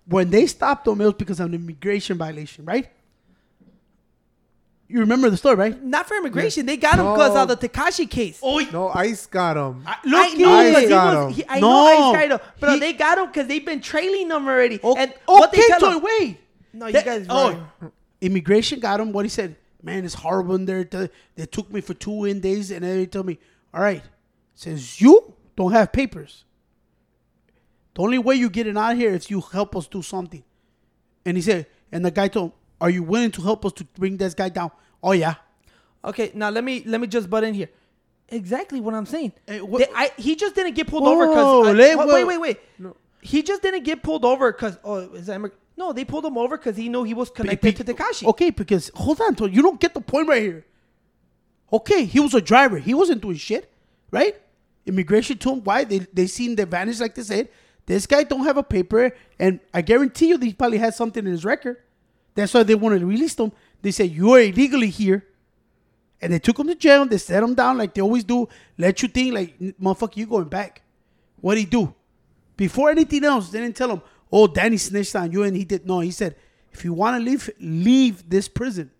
[0.07, 2.87] When they stopped them, it was because of an immigration violation, right?
[4.87, 5.83] You remember the story, right?
[5.83, 6.67] Not for immigration.
[6.67, 7.41] They got him because No.
[7.43, 8.39] of the Tekashi case.
[8.43, 9.83] Oh, No, Ice got him.
[9.85, 11.33] I- I know, Ice but he got was, him.
[11.33, 11.69] he, I No.
[11.71, 14.79] know Ice got him, but He- they got him because they've been trailing them already.
[14.83, 16.37] O- and what they okay, tell Tony, him, wait.
[16.71, 17.91] No, you guys Oh, wrong.
[18.21, 19.11] immigration got him.
[19.11, 20.83] What he said, man, it's horrible in there.
[20.83, 23.39] They they took me for two in days, and then they told me,
[23.73, 24.03] all right,
[24.53, 26.43] says you don't have papers.
[27.95, 30.43] The only way you getting out of here is you help us do something.
[31.25, 33.85] And he said, and the guy told him, are you willing to help us to
[33.97, 34.71] bring this guy down?
[35.01, 35.35] Oh yeah.
[36.03, 37.69] Okay, now let me let me just butt in here.
[38.29, 39.33] Exactly what I'm saying.
[39.47, 42.37] Hey, what- They- I, he just didn't get pulled Whoa, over because wait, wait, wait,
[42.39, 42.59] wait.
[43.21, 45.41] He just didn't get pulled over because oh, is that
[45.77, 45.93] no?
[45.93, 48.27] They pulled him over because he knew he was connected to Tekashi.
[48.27, 50.65] Okay, because hold on, you don't get the point right here.
[51.73, 52.77] Okay, he was a driver.
[52.77, 53.71] He wasn't doing shit,
[54.11, 54.39] right?
[54.85, 57.49] Immigration told him why they they seen the advantage, like they said.
[57.87, 61.31] This guy don't have a paper, and I guarantee you, he probably has something in
[61.31, 61.77] his record.
[62.35, 63.51] That's why they wanted to release them.
[63.81, 65.25] They said you are illegally here,
[66.21, 67.05] and they took him to jail.
[67.05, 68.47] They set him down like they always do.
[68.77, 70.81] Let you think like motherfucker, you going back.
[71.39, 71.93] What would he do?
[72.57, 74.01] Before anything else, they didn't tell him,
[74.31, 75.85] oh, Danny snitched on you, and he did.
[75.85, 76.35] No, he said,
[76.71, 78.91] if you want to leave, leave this prison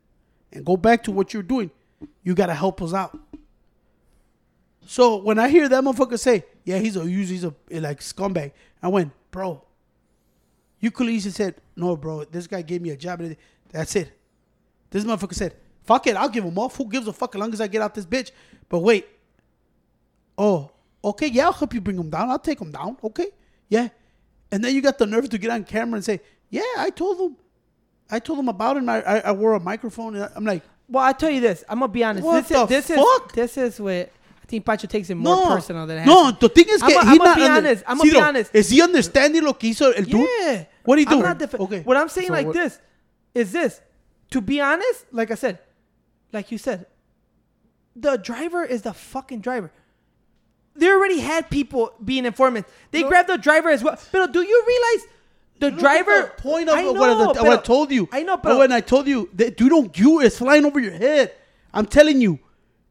[0.51, 1.71] and go back to what you're doing,
[2.23, 3.17] you got to help us out.
[4.85, 8.51] So when I hear that motherfucker say, yeah, he's a user, he's a like scumbag,
[8.81, 9.63] I went, bro,
[10.85, 13.19] you could easily said, no, bro, this guy gave me a job.
[13.21, 13.35] and
[13.71, 14.09] That's it.
[14.91, 15.53] This motherfucker said,
[15.83, 16.77] fuck it, I'll give him off.
[16.77, 18.29] Who gives a fuck as long as I get out this bitch?
[18.69, 19.05] But wait,
[20.37, 20.71] oh,
[21.03, 22.29] okay, yeah, I'll help you bring him down.
[22.29, 22.97] I'll take him down.
[23.03, 23.29] Okay,
[23.67, 23.89] yeah.
[24.51, 27.19] And then you got the nerve to get on camera and say, yeah, I told
[27.19, 27.35] him.
[28.09, 28.79] I told him about it.
[28.79, 30.15] And I, I, I wore a microphone.
[30.15, 31.63] And I'm like, Well, I tell you this.
[31.67, 32.23] I'm gonna be honest.
[32.23, 33.25] What this the is this fuck?
[33.29, 36.31] is this is what I think Pacho takes it more no, personal than no.
[36.31, 37.83] The thing is, I'm que a- I'm gonna be under- honest.
[37.87, 38.53] I'm gonna be honest.
[38.53, 40.27] Is he understanding lo que hizo el dude?
[40.41, 40.65] Yeah.
[40.85, 41.23] What are you I'm doing?
[41.23, 41.81] not defi- okay.
[41.81, 42.79] What I'm saying So like what- this
[43.33, 43.81] is this.
[44.31, 45.59] To be honest, like I said,
[46.33, 46.87] like you said,
[47.95, 49.71] the driver is the fucking driver.
[50.75, 52.69] They already had people being informants.
[52.91, 53.09] They No.
[53.09, 53.97] grabbed the driver as well.
[54.11, 55.07] But do you realize
[55.59, 58.09] the Look at driver the point of I what, I, what I told you.
[58.11, 60.79] I know, but but when I told you that you don't, you is flying over
[60.79, 61.31] your head.
[61.73, 62.39] I'm telling you,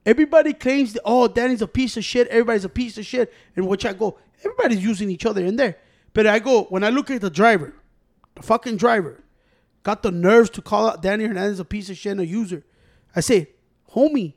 [0.06, 2.26] everybody claims that oh, Danny's a piece of shit.
[2.28, 3.30] Everybody's a piece of shit.
[3.54, 5.76] And which I go, everybody's using each other in there.
[6.14, 7.74] But I go when I look at the driver,
[8.34, 9.22] the fucking driver,
[9.82, 12.64] got the nerves to call out Danny Hernandez a piece of shit and a user.
[13.14, 13.50] I say,
[13.92, 14.34] homie,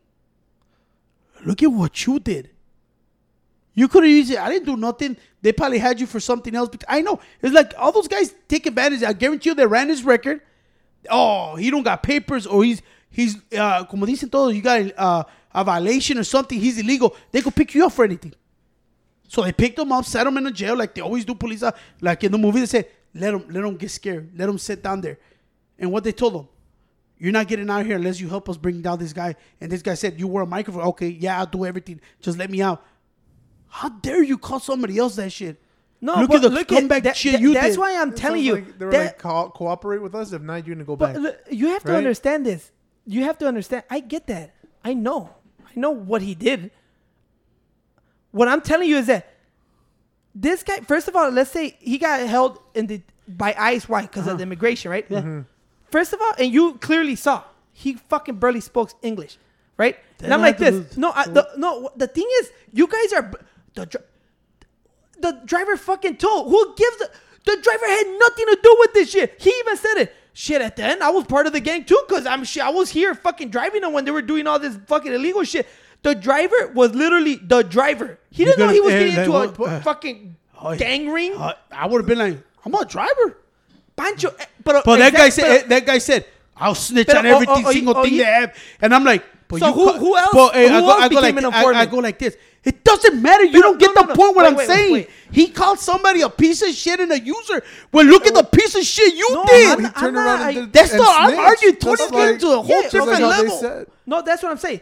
[1.45, 2.49] look at what you did.
[3.73, 4.39] You could have used it.
[4.39, 5.17] I didn't do nothing.
[5.43, 6.69] They probably had you for something else.
[6.69, 9.03] But I know it's like all those guys take advantage.
[9.03, 10.41] I guarantee you, they ran his record.
[11.09, 15.23] Oh, he don't got papers, or he's he's uh, como dicen todos, you got uh,
[15.53, 16.59] a violation or something.
[16.59, 17.15] He's illegal.
[17.31, 18.33] They could pick you up for anything.
[19.27, 21.35] So they picked him up, set him in a jail like they always do.
[21.35, 21.63] Police,
[22.01, 22.87] like in the movie, they say,
[23.19, 25.17] let them let him get scared, let them sit down there.
[25.79, 26.47] And what they told them,
[27.17, 29.35] you're not getting out here unless you help us bring down this guy.
[29.61, 30.83] And this guy said, you wear a microphone.
[30.83, 31.99] Okay, yeah, I'll do everything.
[32.21, 32.83] Just let me out.
[33.67, 35.61] How dare you call somebody else that shit?
[35.99, 37.79] No, look but at the look comeback at that, shit that- you That's did.
[37.79, 40.31] why I'm It telling you like they were that like co- cooperate with us.
[40.31, 41.15] If not, you're gonna go back.
[41.17, 42.71] look, you have to understand this.
[43.05, 43.83] You have to understand.
[43.89, 44.53] I get that.
[44.83, 45.29] I know.
[45.65, 46.71] I know what he did.
[48.31, 49.27] What I'm telling you is that
[50.41, 50.79] this guy.
[50.81, 53.89] First of all, let's say he got held in the by ICE.
[53.89, 54.03] Why?
[54.03, 55.05] Because of the immigration, right?
[55.09, 55.19] Yeah.
[55.19, 55.41] Mm-hmm.
[55.91, 57.43] First of all, and you clearly saw
[57.73, 59.37] he fucking barely spoke English,
[59.77, 59.97] right?
[60.23, 60.97] and I'm like this.
[60.97, 61.89] No, I, the, no.
[61.95, 63.31] The thing is, you guys are
[63.73, 64.01] the
[65.19, 66.49] the driver fucking told.
[66.49, 67.09] Who gives the
[67.45, 69.35] the driver had nothing to do with this shit.
[69.39, 70.15] He even said it.
[70.33, 72.61] Shit, at the end, I was part of the gang too, cause I'm shit.
[72.61, 75.65] I was here fucking driving them when they were doing all this fucking illegal shit.
[76.03, 78.19] The driver was literally the driver.
[78.29, 81.33] He didn't know he was eh, getting like into a uh, fucking Oh, gang ring.
[81.35, 83.37] Uh, I would have been like, I'm a driver.
[83.95, 86.25] Pancho, eh, pero, But that guy exact- said pero- that guy said
[86.55, 88.93] I'll snitch Pero, on oh, every oh, oh, single oh, thing you- they have, and
[88.93, 91.07] I'm like, but So you who- who else- But, hey, who I go, else I
[91.09, 92.37] go like an I, I go like this.
[92.63, 93.43] It doesn't matter.
[93.45, 94.91] You No, don't get no, the no, point what wait, I'm wait, wait, saying.
[94.93, 95.09] wait.
[95.31, 97.63] He called somebody a piece of shit and a user.
[97.93, 99.69] Well, look at the piece of shit you No, did.
[99.77, 101.83] I'm He turned I'm around not- and I- did, That's and not- I'm arguing That's
[101.85, 103.85] 20 like- getting to a whole Yeah, different like level.
[104.05, 104.81] No, that's what I'm saying.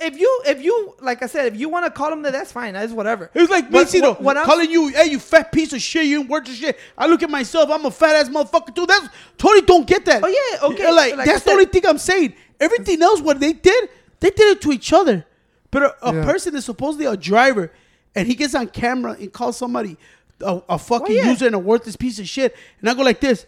[0.00, 2.32] But if you, if you, like I said, if you want to call him that,
[2.32, 2.72] that's fine.
[2.74, 3.30] That's whatever.
[3.34, 5.82] It was like me, But what- what I'm- calling you, hey, you fat piece of
[5.82, 6.78] shit, you ain't worth of shit.
[6.96, 8.86] I look at myself, I'm a fat ass motherfucker too.
[8.86, 10.22] That's totally don't get that.
[10.24, 12.34] Oh, yeah, okay, Like, like I that's the only thing I'm saying.
[12.58, 13.88] Everything else, what they did,
[14.20, 15.26] they did it to each other.
[15.70, 16.24] But a, a Yeah.
[16.24, 17.70] person is supposedly a driver,
[18.14, 19.96] and he gets on camera and calls somebody
[20.40, 21.30] a, a fucking Well, yeah.
[21.30, 23.46] user and a worthless piece of shit, and I go like this.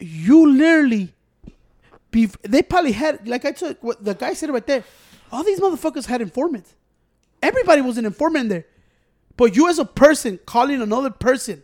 [0.00, 1.14] You literally
[2.10, 4.84] be they probably had like I took what the guy said right there.
[5.30, 6.74] All these motherfuckers had informants.
[7.42, 8.66] Everybody was an informant in there.
[9.36, 11.62] But you as a person calling another person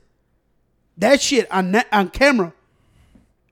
[0.97, 2.53] that shit on net, on camera,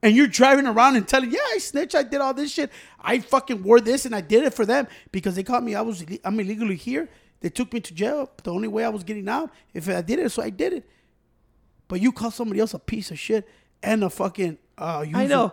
[0.03, 2.71] and you're driving around and telling, yeah, I snitched, I did all this shit,
[3.01, 5.75] I fucking wore this and I did it for them because they caught me.
[5.75, 7.09] I was ille- I'm illegally here.
[7.41, 8.31] They took me to jail.
[8.45, 10.89] The only way I was getting out if I did it, so I did it.
[11.89, 13.49] But you call somebody else a piece of shit
[13.83, 15.53] and a fucking uh, I know,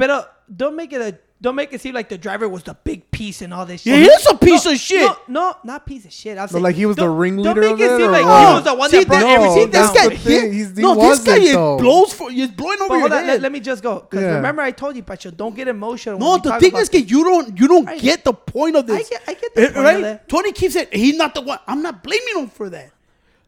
[0.00, 0.24] but uh,
[0.54, 3.40] don't make it a, don't make it seem like the driver was the big piece
[3.40, 3.92] and all this shit.
[3.98, 5.02] Yeah, he is a piece No, of shit.
[5.02, 6.36] No, no, not piece of shit.
[6.36, 8.48] I'll say, like he was the ringleader Don't of make it it, seem like what?
[8.48, 9.94] he was the one See, that brought that- No, everything this down.
[9.94, 10.52] guy, the thing.
[10.52, 11.78] He's- he no, this guy is though.
[11.78, 13.26] blows for, he's blowing over But your hold on, head.
[13.28, 14.00] let, let me just go.
[14.00, 14.34] Because Yeah.
[14.36, 16.18] remember, I told you, Pacho, don't get emotional.
[16.18, 18.76] No, when the thing about is, that you don't you don't I- get the point
[18.76, 19.06] of this.
[19.06, 20.00] I get- I get the Eh, point of right?
[20.02, 20.28] that.
[20.28, 20.92] Tony keeps it.
[20.94, 21.58] he's not the one.
[21.66, 22.90] I'm not blaming him for that.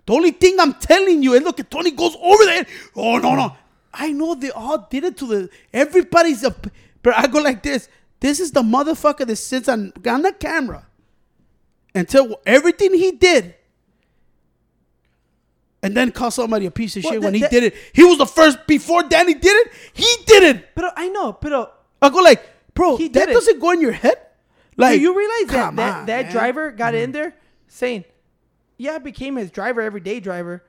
[0.07, 2.66] The only thing I'm telling you is look, at Tony goes over there.
[2.97, 3.53] Oh no no,
[3.93, 6.55] I know they all did it to the everybody's a.
[7.02, 7.89] But I go like this.
[8.20, 10.86] This is the motherfucker that sits on on the camera
[11.94, 13.55] until everything he did.
[15.82, 17.74] And then call somebody a piece of Well, shit when he that- did it.
[17.93, 19.73] He was the first before Danny did it.
[19.93, 20.74] He did it.
[20.77, 21.52] But I know, but
[22.01, 22.40] I go like,
[22.73, 23.32] bro, He that did it.
[23.32, 24.16] doesn't go in your head.
[24.77, 27.05] Like, do you realize that come that, that driver got mm-hmm.
[27.05, 27.35] in there
[27.69, 28.05] saying,
[28.78, 30.64] "Yeah, I became his driver, everyday driver,"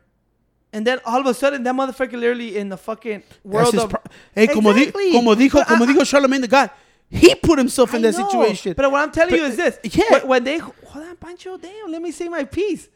[0.73, 4.01] and then all of a sudden, that motherfucker literally in the fucking world of pro-
[4.35, 6.71] hey, como, di- como dijo, But como I- dijo Charlemagne the God,
[7.09, 8.73] he put himself in I that know, situation.
[8.75, 10.03] But what I'm telling But, you is this: uh, yeah.
[10.11, 12.89] when, when they hold on, Pancho, damn, let me say my piece.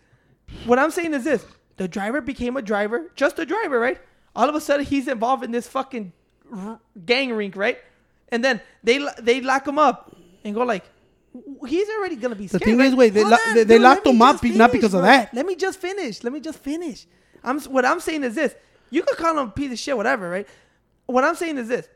[0.66, 1.46] What I'm saying is this:
[1.78, 4.00] the driver became a driver, just a driver, right?
[4.36, 6.12] All of a sudden, he's involved in this fucking
[6.52, 7.78] r- gang rink, right?
[8.30, 10.84] And then they they lock him up and go like.
[11.68, 12.64] He's already gonna be The scared.
[12.64, 12.88] thing right?
[12.88, 14.94] is, wait, they lo- on, they- they dude, locked him up be- not finish, because
[14.96, 15.32] of that.
[15.36, 16.24] Let me just finish.
[16.24, 17.06] Let me just finish.
[17.48, 18.54] I'm what I'm saying is this:
[18.90, 20.48] you could call him a piece of shit, whatever, right?
[21.06, 21.88] What I'm saying is this: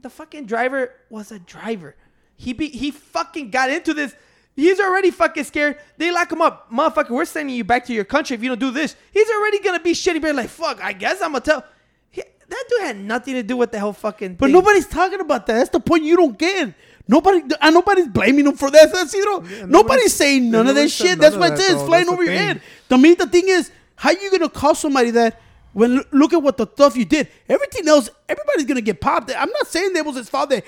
[0.00, 1.94] the fucking driver was a driver.
[2.36, 4.14] He be he fucking got into this.
[4.56, 5.78] He's already fucking scared.
[5.98, 7.10] They lock him up, motherfucker.
[7.10, 8.96] We're sending you back to your country if you don't do this.
[9.12, 10.20] He's already gonna be shitty.
[10.22, 10.82] But like, fuck.
[10.82, 11.64] I guess I'm gonna tell.
[12.10, 14.34] He, that dude had nothing to do with the whole fucking.
[14.36, 14.52] but thing.
[14.52, 15.54] nobody's talking about that.
[15.54, 16.72] That's the point you don't get.
[17.06, 18.90] Nobody, and nobody's blaming him for that.
[18.90, 21.18] That's, you know, nobody's, nobody's- saying none of nobody that shit.
[21.18, 22.46] That's of what that, it is flying over the your thing.
[22.48, 22.62] head.
[22.88, 25.40] To me, the thing is, how are you gonna call somebody that
[25.72, 27.28] when look at what the stuff you did?
[27.48, 29.30] Everything else, everybody's gonna get popped.
[29.36, 30.64] I'm not saying that was his that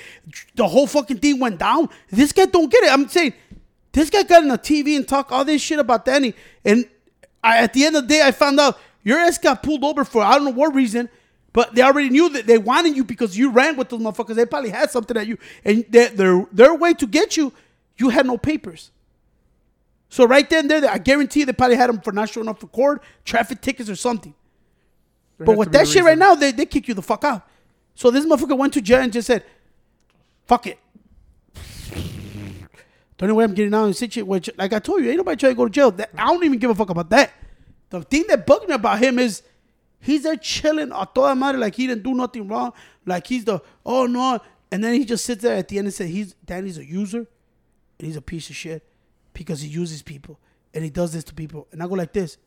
[0.54, 1.88] the whole fucking thing went down.
[2.10, 2.92] This guy don't get it.
[2.92, 3.34] I'm saying
[3.92, 6.34] this guy got on the TV and talk all this shit about Danny,
[6.64, 6.88] and
[7.42, 10.04] I, at the end of the day, I found out your ass got pulled over
[10.04, 11.08] for I don't know what reason.
[11.52, 14.34] But they already knew that they wanted you because you ran with those motherfuckers.
[14.34, 17.50] They probably had something at you, and their, their way to get you,
[17.96, 18.90] you had no papers.
[20.16, 22.58] So right then there, I guarantee you they probably had them for not showing up
[22.58, 24.32] for court, traffic tickets or something.
[25.36, 27.46] There But with that shit right now, they, they kick you the fuck out.
[27.94, 29.44] So this motherfucker went to jail and just said,
[30.46, 30.78] fuck it.
[31.52, 35.18] The only way I'm getting out of the situation, which, like I told you, ain't
[35.18, 35.90] nobody trying to go to jail.
[35.90, 37.34] That, I don't even give a fuck about that.
[37.90, 39.42] The thing that bugged me about him is
[40.00, 42.72] he's there chilling a toda madre like he didn't do nothing wrong.
[43.04, 44.40] Like he's the, oh no.
[44.72, 47.18] And then he just sits there at the end and says, he's, Danny's a user
[47.18, 48.82] and he's a piece of shit
[49.36, 50.38] because he uses people
[50.74, 51.66] and he does this to people.
[51.72, 52.38] And I go like this.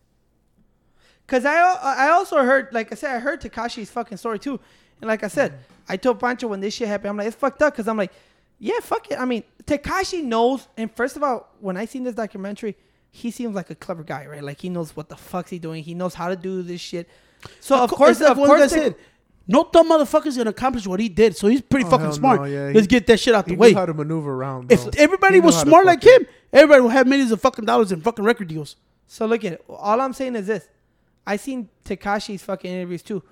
[1.27, 4.59] Cause I I also heard, like I said, I heard Tekashi's fucking story too,
[4.99, 7.61] and like I said, I told Pancho when this shit happened, I'm like, it's fucked
[7.61, 8.11] up, cause I'm like,
[8.57, 9.19] yeah, fuck it.
[9.19, 12.75] I mean, Tekashi knows, and first of all, when I seen this documentary,
[13.11, 14.43] he seems like a clever guy, right?
[14.43, 15.83] Like he knows what the fuck's he doing.
[15.83, 17.07] He knows how to do this shit.
[17.59, 18.95] So of co- course, like of course, they- said,
[19.49, 21.35] no dumb motherfucker's gonna accomplish what he did.
[21.35, 22.39] So he's pretty Oh, fucking smart.
[22.41, 23.69] no, yeah, Let's he- get that shit out the He way.
[23.71, 24.71] knew how to maneuver around.
[24.71, 27.99] If everybody was smart like fucking- him, everybody would have millions of fucking dollars in
[28.01, 28.75] fucking record deals.
[29.07, 29.65] So look at it.
[29.67, 30.69] All I'm saying is this:
[31.27, 33.23] I seen Tekashi's fucking interviews too.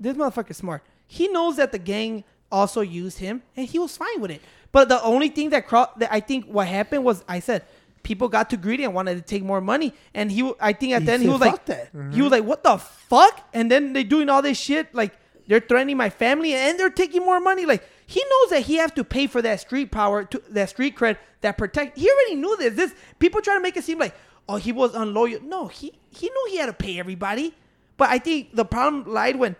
[0.00, 0.82] This motherfucker's smart.
[1.06, 4.40] He knows that the gang also used him, and he was fine with it.
[4.72, 7.62] But the only thing that, cro- that I think what happened was I said
[8.02, 9.92] people got too greedy and wanted to take more money.
[10.14, 12.30] And he, I think at He the end he was like, "Fuck that." he was
[12.30, 13.48] like, what the fuck?
[13.52, 15.12] And then they doing all this shit like
[15.46, 17.66] they're threatening my family and they're taking more money.
[17.66, 20.96] Like he knows that he have to pay for that street power, to that street
[20.96, 21.98] cred, that protect.
[21.98, 22.74] He already knew this.
[22.74, 24.14] This people try to make it seem like
[24.48, 25.40] oh he was unloyal.
[25.42, 27.54] No, he he knew he had to pay everybody.
[27.96, 29.56] But I think the problem lied when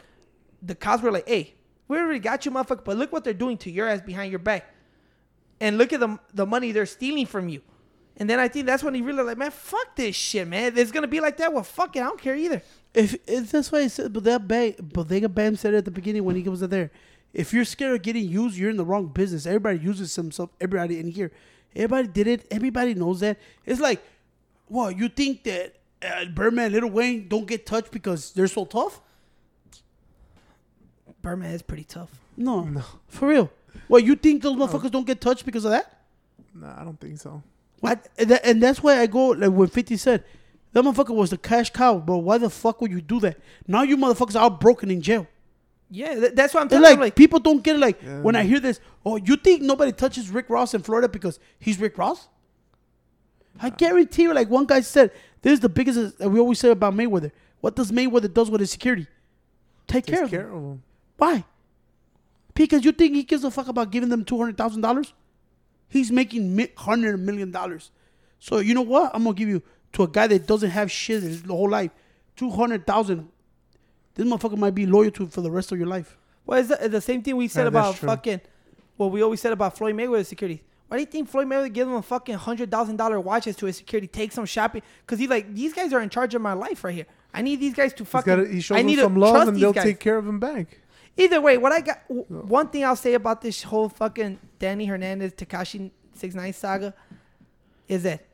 [0.62, 1.54] the cops were like, hey,
[1.88, 2.84] we already got you, motherfucker.
[2.84, 4.74] But look what they're doing to your ass behind your back,
[5.60, 7.62] and look at the the money they're stealing from you.
[8.18, 10.76] And then I think that's when he really like, man, fuck this shit, man.
[10.76, 11.52] It's gonna be like that.
[11.52, 12.62] Well, fuck it, I don't care either.
[12.94, 15.90] If, if that's why I said, but that ba- Bodega Bam said it at the
[15.90, 16.90] beginning when he was there.
[17.34, 19.44] If you're scared of getting used, you're in the wrong business.
[19.44, 20.48] Everybody uses himself.
[20.58, 21.30] Everybody in here,
[21.74, 22.46] everybody did it.
[22.50, 23.36] Everybody knows that.
[23.66, 24.02] It's like,
[24.70, 29.02] well, you think that uh, Birdman, Lil Wayne don't get touched because they're so tough?
[31.20, 32.10] Birdman is pretty tough.
[32.36, 32.82] No, No.
[33.08, 33.50] for real.
[33.88, 36.00] Well, you think those motherfuckers don't get touched because of that?
[36.54, 37.42] Nah, I don't think so.
[37.80, 38.08] What?
[38.18, 40.24] and, that, and that's why I go like when Fifty said
[40.72, 42.18] that motherfucker was the cash cow, bro.
[42.18, 43.38] Why the fuck would you do that?
[43.66, 45.26] Now you motherfuckers are broken in jail.
[45.90, 46.98] Yeah, th- that's what I'm And telling like.
[46.98, 47.78] Like, people don't get it.
[47.78, 48.20] Like Yeah.
[48.20, 51.78] when I hear this, oh, you think nobody touches Rick Ross in Florida because he's
[51.78, 52.28] Rick Ross?
[53.60, 55.12] I guarantee you, like one guy said,
[55.42, 57.30] this is the biggest that we always say about Mayweather.
[57.60, 59.06] What does Mayweather does with his security?
[59.86, 60.54] Take care Takes of care them.
[60.56, 60.82] of them.
[61.16, 61.44] Why?
[62.54, 65.14] Because you think he gives a fuck about giving them two hundred thousand dollars?
[65.88, 67.90] He's making hundred million dollars.
[68.38, 69.10] So you know what?
[69.14, 69.62] I'm gonna give you
[69.94, 71.90] to a guy that doesn't have shit his whole life,
[72.36, 73.28] two hundred thousand.
[74.14, 76.16] This motherfucker might be loyal to for the rest of your life.
[76.46, 78.40] well, it's the, the same thing we said Yeah, about fucking.
[78.96, 80.62] What we always said about Floyd Mayweather security.
[80.88, 83.66] Why do you think Floyd Mayweather give him a fucking hundred thousand dollar watches to
[83.66, 84.06] his security?
[84.06, 86.94] Take some shopping because he's like, these guys are in charge of my life right
[86.94, 87.06] here.
[87.34, 88.36] I need these guys to He's fucking.
[88.36, 89.84] gotta, he shows I them need to some love trust and they'll guys.
[89.84, 90.80] take care of him back.
[91.16, 94.84] Either way, what I got, w- one thing I'll say about this whole fucking Danny
[94.86, 96.92] Hernandez Tekashi Six Nine saga
[97.88, 98.24] is that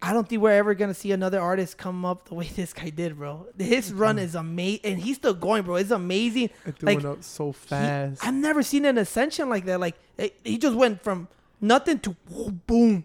[0.00, 2.90] I don't think we're ever gonna see another artist come up the way this guy
[2.90, 3.46] did, bro.
[3.58, 5.76] His run is amazing, and he's still going, bro.
[5.76, 6.50] It's amazing.
[6.66, 8.24] It Like, went up so he- fast.
[8.26, 9.80] I've never seen an ascension like that.
[9.80, 9.96] Like
[10.44, 11.28] he just went from
[11.60, 12.16] nothing to
[12.66, 13.04] boom,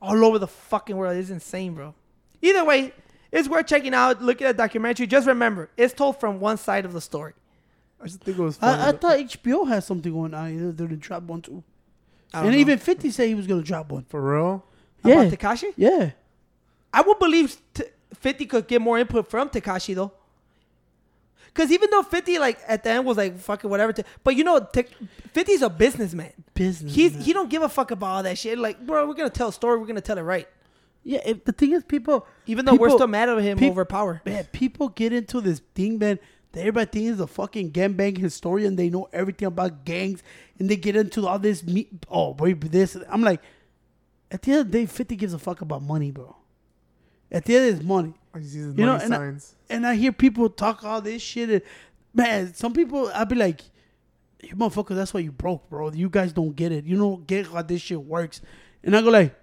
[0.00, 1.16] all over the fucking world.
[1.16, 1.94] It's insane, bro.
[2.42, 2.92] Either way,
[3.32, 4.22] it's worth checking out.
[4.22, 5.06] Look at the documentary.
[5.08, 7.32] Just remember, it's told from one side of the story.
[8.06, 8.80] I just think it was funny.
[8.80, 10.56] I, I thought HBO had something going on.
[10.56, 11.62] Uh, they're gonna drop one too.
[12.32, 12.56] And know.
[12.56, 14.04] even Fifty said he was gonna drop one.
[14.04, 14.64] For real?
[15.04, 15.72] Yeah, about Tekashi.
[15.76, 16.10] yeah.
[16.92, 17.84] I would believe t-
[18.14, 20.12] 50 could get more input from Tekashi though.
[21.54, 24.44] Cause even though 50 like at the end was like fucking whatever, t- but you
[24.44, 24.84] know, t-
[25.34, 26.32] 50's a businessman.
[26.54, 26.94] Business.
[26.94, 27.22] He's man.
[27.22, 28.58] he don't give a fuck about all that shit.
[28.58, 29.78] Like, bro, we're gonna tell a story.
[29.78, 30.46] We're gonna tell it right.
[31.02, 31.20] yeah.
[31.24, 32.26] If, the thing is, people.
[32.46, 34.20] Even though we're still mad at him peop- over power.
[34.26, 36.18] Man, people get into this thing, man.
[36.56, 38.76] Everybody thinks is a fucking gangbang historian.
[38.76, 40.22] They know everything about gangs,
[40.58, 41.62] and they get into all this.
[41.62, 42.96] Me- oh, wait, this.
[43.08, 43.42] I'm like,
[44.30, 46.34] at the end of the day, Fifty gives a fuck about money, bro.
[47.30, 48.14] At the end, it's money.
[48.78, 49.18] You know, money and I-
[49.68, 51.50] And I hear people talk all this shit.
[51.50, 51.62] And,
[52.14, 53.60] man, some people, I'll be like,
[54.42, 55.90] you motherfucker, that's why you broke, bro.
[55.90, 56.84] You guys don't get it.
[56.84, 58.40] You don't get how this shit works.
[58.84, 59.34] And I go like,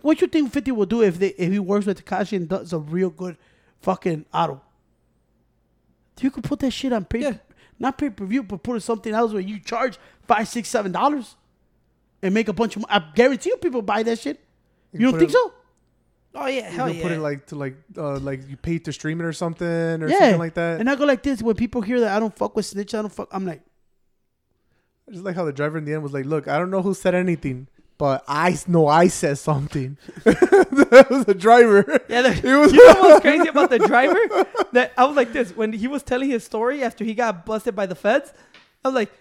[0.00, 2.72] what you think 50 will do if they if he works with Tekashi and does
[2.72, 3.36] a real good
[3.80, 4.62] fucking auto?
[6.22, 7.34] You could put that shit on pay, Yeah.
[7.78, 10.92] not pay per view, but put it something else where you charge five, six, seven
[10.92, 11.36] dollars
[12.22, 12.82] and make a bunch of.
[12.82, 14.38] mo- I guarantee you, people buy that shit.
[14.92, 15.52] You, You don't think it- so?
[16.34, 17.02] Oh yeah, You hell can yeah.
[17.02, 20.08] put it like to like uh like you pay to stream it or something or
[20.08, 20.80] yeah, something like that.
[20.80, 22.94] And I go like this when people hear that I don't fuck with snitch.
[22.94, 23.28] I don't fuck.
[23.32, 23.60] I'm like,
[25.08, 26.80] I just like how the driver in the end was like, "Look, I don't know
[26.82, 27.68] who said anything,
[28.02, 31.84] but I know I said something." that was the driver.
[32.08, 34.18] yeah, the, It was- you know what's crazy about the driver?
[34.72, 37.76] That I was like this when he was telling his story after he got busted
[37.76, 38.32] by the feds.
[38.84, 39.12] I was like,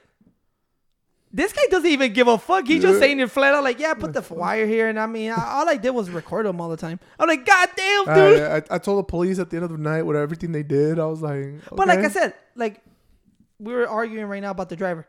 [1.32, 2.66] this guy doesn't even give a fuck.
[2.66, 5.30] He's just saying it flat out, like, yeah, put the wire here, and I mean,
[5.32, 6.99] I, all I did was record him all the time.
[7.20, 8.41] I'm like, god damn, dude.
[8.41, 10.64] I, I, I told the police at the end of the night what everything they
[10.64, 10.98] did.
[10.98, 12.82] I was like, But like I said, like
[13.60, 15.08] we were arguing right now about the driver.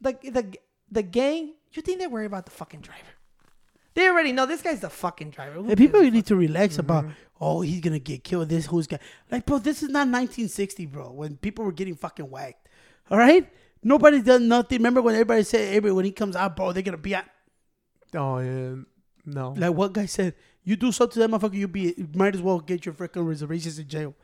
[0.00, 0.54] Like the
[0.92, 3.00] the gang, you think they worry about the fucking driver?
[3.94, 5.54] They already know this guy's the fucking driver.
[5.60, 6.80] Who hey, people gives a need to relax Mm-hmm.
[6.80, 7.04] about.
[7.40, 8.48] Oh, he's gonna get killed.
[8.48, 9.58] This who's got like, bro.
[9.58, 11.10] This is not 1960, bro.
[11.10, 12.68] When people were getting fucking whacked.
[13.10, 13.48] All right,
[13.82, 14.78] nobody done nothing.
[14.78, 17.24] Remember when everybody said, "Every when he comes out, bro, they're gonna be out."
[18.14, 18.74] oh yeah,
[19.24, 20.34] no, Like what guy said,
[20.64, 23.26] you do something to that motherfucker, you be you might as well get your freaking
[23.26, 24.14] reservations in jail.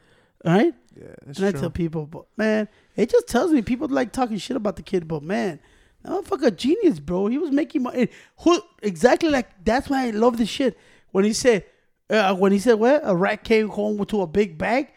[0.45, 0.75] All right.
[0.97, 1.61] yeah, that's And I true.
[1.61, 5.09] tell people, but man, it just tells me people like talking shit about the kid,
[5.09, 5.61] but man,
[6.07, 7.27] that motherfucker genius, bro.
[7.27, 8.09] He was making money.
[8.41, 10.79] Who exactly like that's why I love this shit.
[11.11, 11.65] When he said,
[12.11, 14.93] uh, when he said, "What a rat came home to a big bag,"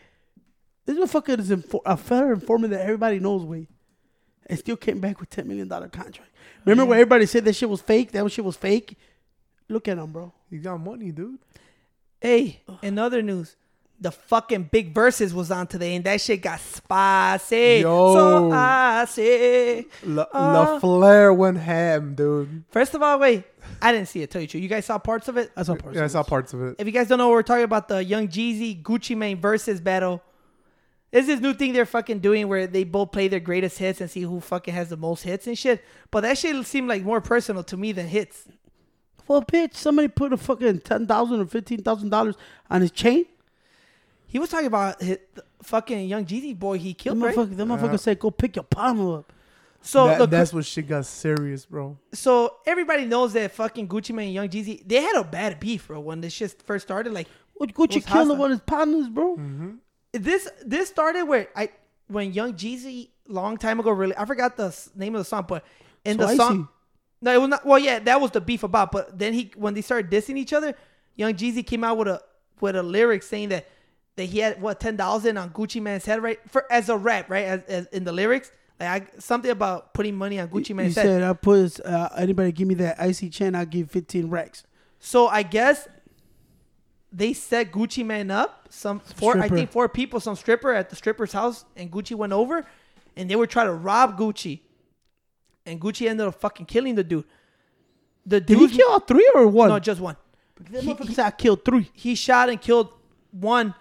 [0.85, 3.67] this motherfucker is infor- a federal informant that everybody knows, way,
[4.45, 6.31] and still came back with ten million dollar contract.
[6.65, 8.11] Remember when everybody said that shit was fake?
[8.11, 8.97] That shit was fake.
[9.67, 10.33] Look at him, bro.
[10.49, 11.39] He got money, dude.
[12.19, 13.55] Hey, in other news,
[14.01, 17.79] the fucking big Verzuz was on today, and that shit got spicy.
[17.81, 18.13] Yo.
[18.13, 19.85] So I say.
[20.03, 20.53] La, Uh.
[20.53, 22.63] La Flare went ham, dude.
[22.71, 23.43] First of all, wait,
[23.81, 24.31] I didn't see it.
[24.31, 25.51] Tell you the truth, you guys saw parts of it.
[25.55, 25.95] I saw parts.
[25.95, 26.27] Yeah, I of saw it.
[26.27, 26.75] parts of it.
[26.79, 30.21] If you guys don't know, we're talking about the Young Jeezy Gucci Mane Verzuz battle.
[31.11, 34.09] It's this new thing they're fucking doing where they both play their greatest hits and
[34.11, 35.83] see who fucking has the most hits and shit.
[36.11, 38.47] But that shit seemed like more personal to me than hits.
[39.27, 42.35] Well, bitch, somebody put a fucking ten thousand or fifteen thousand dollars
[42.69, 43.25] on his chain.
[44.29, 47.35] He was talking about his, the fucking Young Jeezy boy he The killed, right?
[47.35, 49.33] motherfucker, the motherfucker said, "Go pick your partner up."
[49.81, 51.97] So That- look, that's when shit got serious, bro.
[52.13, 55.87] so everybody knows that fucking Gucci Mane and Young Jeezy they had a bad beef,
[55.87, 55.99] bro.
[55.99, 58.35] When this shit first started, like What Gucci was killed hostile.
[58.37, 59.35] one of his partners, bro?
[59.37, 59.69] Mm-hmm.
[60.13, 61.69] this this started where I
[62.07, 65.45] when Young Jeezy long time ago really I forgot the s- name of the song,
[65.47, 65.63] but
[66.05, 66.37] in So the icy.
[66.37, 66.67] song
[67.21, 67.65] no, it was not.
[67.65, 68.91] Well, yeah, that was the beef about.
[68.93, 70.73] But then he when they started dissing each other,
[71.15, 72.21] Young Jeezy came out with a
[72.61, 73.67] with a lyric saying that
[74.19, 76.39] that he had what ten thousand on Gucci Mane's head, right?
[76.49, 77.45] For as a rap, right?
[77.45, 80.95] As, as in the lyrics, like I, something about putting money on Gucci He Mane's
[80.95, 81.05] head.
[81.05, 84.63] said, "I put uh, anybody give me that icy chain, I'll give fifteen racks."
[84.99, 85.87] So I guess
[87.11, 88.67] they set Gucci Mane up.
[88.69, 92.33] Some four, I think four people, some stripper at the stripper's house, and Gucci went
[92.33, 92.65] over,
[93.15, 94.59] and they were trying to rob Gucci,
[95.65, 97.23] and Gucci ended up fucking killing the dude.
[98.25, 99.69] The Did he kill all three or one?
[99.69, 100.17] no, just one.
[100.71, 101.89] that he- I killed three.
[101.93, 102.89] He shot and killed
[103.31, 103.73] one,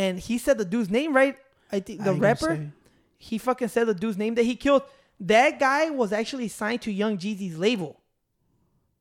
[0.00, 1.36] and he said the dude's name right.
[1.70, 2.72] I think the gonna rapper.
[3.18, 4.82] He fucking said the dude's name that he killed.
[5.20, 8.00] That guy was actually signed to Young Jeezy's label.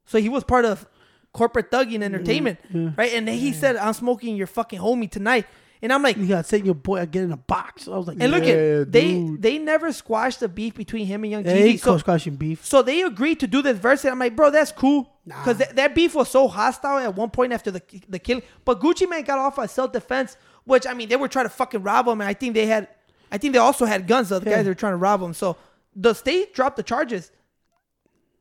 [0.06, 0.86] So he was part of
[1.32, 2.90] Corporate Thugz Entertainment, yeah.
[2.98, 3.14] right?
[3.14, 5.46] And then he said, I'm smoking your fucking homie tonight.
[5.82, 7.88] And I'm like, You gotta send your boy I get in a box.
[7.88, 9.42] I was like, and look Yeah, at they dude.
[9.42, 11.80] they never squashed the beef between him and Young Jeezy.
[11.80, 12.66] So, squashing beef.
[12.66, 15.10] so they agreed to do this verse, and I'm like, bro, that's cool.
[15.26, 18.44] Because that, that beef was so hostile at one point after the the killing.
[18.66, 20.36] But Gucci Mane got off on self defense,
[20.70, 22.88] which I mean, they were trying to fucking rob him, and I think they had,
[23.32, 24.30] I think they also had guns.
[24.30, 24.56] Though The Yeah.
[24.58, 25.34] guys that were trying to rob him.
[25.34, 25.58] So
[25.96, 27.32] the state dropped the charges.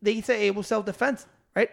[0.02, 1.26] They say it was self defense,
[1.56, 1.70] right?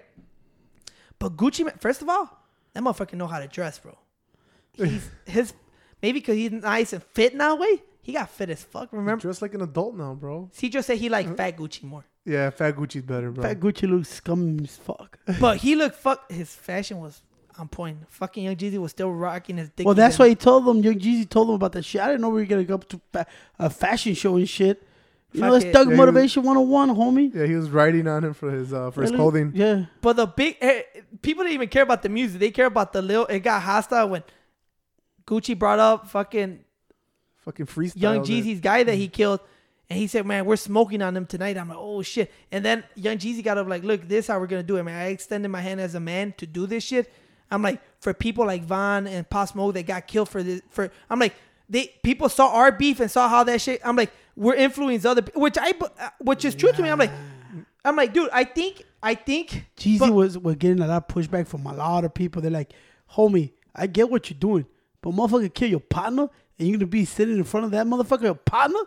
[1.19, 2.29] But Gucci first of all,
[2.73, 3.97] that motherfucker know how to dress, bro.
[4.73, 5.53] He's his
[6.01, 7.55] maybe because he's nice and fit now.
[7.55, 8.89] Way he got fit as fuck.
[8.91, 10.49] Remember, Dressed like an adult now, bro.
[10.57, 12.05] he just said he liked fat Gucci more.
[12.25, 13.43] Yeah, Fat Gucci's better, bro.
[13.43, 15.19] Fat Gucci looks scum as fuck.
[15.39, 16.29] But he looked fuck.
[16.31, 17.21] His fashion was
[17.57, 17.97] on point.
[18.09, 19.85] Fucking Young Jeezy was still rocking his dick.
[19.85, 20.81] Well, that's why he told them.
[20.81, 22.01] Young Jeezy told them about that shit.
[22.01, 23.25] I didn't know we were gonna go up to fa-
[23.59, 24.83] a fashion show and shit.
[25.31, 25.73] You know, Fuck that's it.
[25.73, 27.35] Thug Yeah, he Motivation 101, homie.
[27.35, 29.51] yeah, he was writing on him for his uh, for his clothing.
[29.53, 29.85] Yeah.
[30.01, 30.83] But the big eh,
[31.21, 32.39] people didn't even care about the music.
[32.39, 33.25] They care about the little.
[33.25, 34.23] It got hostile when
[35.27, 36.59] Gucci brought up fucking
[37.45, 38.01] Fucking freestyle.
[38.01, 38.23] Young.
[38.23, 39.39] Jeezy's guy that he killed.
[39.87, 42.83] And he said, "Man, we're smoking on him tonight." I'm like, "Oh shit!" And then
[42.95, 44.99] Young Jeezy got up like, "Look, this how we're gonna do it, man.
[44.99, 47.11] I extended my hand as a man to do this shit."
[47.51, 50.91] I'm like, for people like Von and Pop Smoke that got killed for this, for
[51.09, 51.35] I'm like,
[51.69, 53.81] they people saw our beef and saw how that shit.
[53.83, 56.89] I'm like, we're influencing other, which I, uh, which is true to me.
[56.89, 57.11] I'm like,
[57.83, 61.07] I'm like, dude, I think, I think Jeezy but- was, was getting a lot of
[61.07, 62.41] pushback from a lot of people.
[62.41, 62.73] They're like,
[63.13, 64.65] homie, I get what you're doing,
[65.01, 68.23] but motherfucker kill your partner and you're gonna be sitting in front of that motherfucker
[68.23, 68.79] your partner?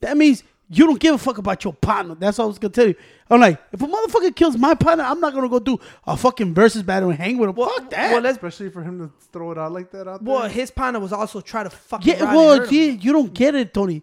[0.00, 2.14] That means you don't give a fuck about your partner.
[2.16, 2.94] That's what I was gonna tell you.
[3.30, 6.54] I'm like, if a motherfucker kills my partner, I'm not gonna go do a fucking
[6.54, 7.54] Verzuz battle and hang with him.
[7.56, 8.12] Well, fuck that.
[8.12, 10.34] well, Especially for him to throw it out like that out there.
[10.34, 12.98] Well, his partner was also trying to fucking Yeah, well, him.
[13.00, 14.02] you don't get it, Tony.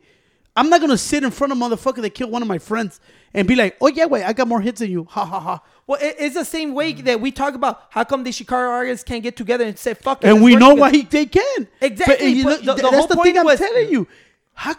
[0.55, 2.99] I'm not gonna sit in front of a motherfucker that killed one of my friends
[3.33, 5.63] and be like, "Oh yeah, wait, I got more hits than you." Ha ha ha.
[5.87, 9.03] Well, it, it's the same way that we talk about how come the Chicago artists
[9.03, 10.27] can't get together and say fuck it.
[10.29, 10.81] And we know together.
[10.81, 11.67] why he, they can.
[11.81, 14.07] Exactly, but look- the- the that's the point thing I'm was- telling you.
[14.53, 14.75] How,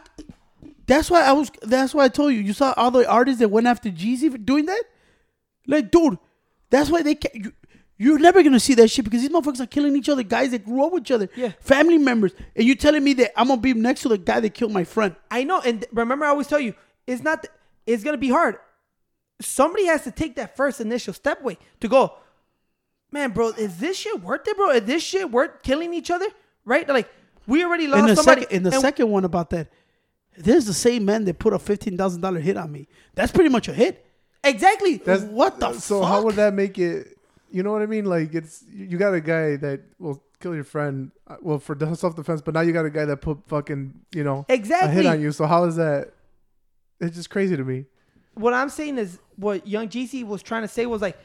[0.86, 1.50] that's why I was.
[1.62, 2.40] That's why I told you.
[2.40, 4.82] You saw all the artists that went after Jeezy for doing that.
[5.66, 6.18] Like, dude,
[6.70, 7.34] that's why they can't.
[7.34, 7.52] You,
[7.96, 10.22] you're never gonna see that shit because these motherfuckers are killing each other.
[10.22, 11.52] Guys that grew up with each other, Yeah.
[11.60, 14.50] family members, and you telling me that I'm gonna be next to the guy that
[14.54, 15.14] killed my friend.
[15.30, 16.74] I know, and remember, I always tell you,
[17.06, 17.42] it's not.
[17.42, 17.52] th-
[17.86, 18.56] It's gonna be hard.
[19.40, 22.14] Somebody has to take that first initial step way to go.
[23.10, 24.70] Man, bro, is this shit worth it, bro?
[24.70, 26.26] Is this shit worth killing each other?
[26.64, 26.88] Right?
[26.88, 27.08] Like
[27.46, 28.42] we already lost in the somebody.
[28.42, 29.68] second, in the and- second one about that,
[30.36, 32.88] there's the same man that put a fifteen thousand dollar hit on me.
[33.14, 34.04] That's pretty much a hit.
[34.42, 34.96] exactly.
[34.98, 36.08] That's, What the So fuck?
[36.08, 37.18] how would that make it?
[37.50, 38.04] You know what I mean?
[38.04, 41.10] Like it's you you got a guy that will kill your friend.
[41.28, 44.24] uh, Well, for self defense, but now you got a guy that put fucking you
[44.24, 44.92] know a Exactly.
[44.94, 45.30] hit on you.
[45.32, 46.12] So how is that?
[47.00, 47.84] It's just crazy to me.
[48.34, 51.16] what I'm saying is what Young Jeezy was trying to say was like,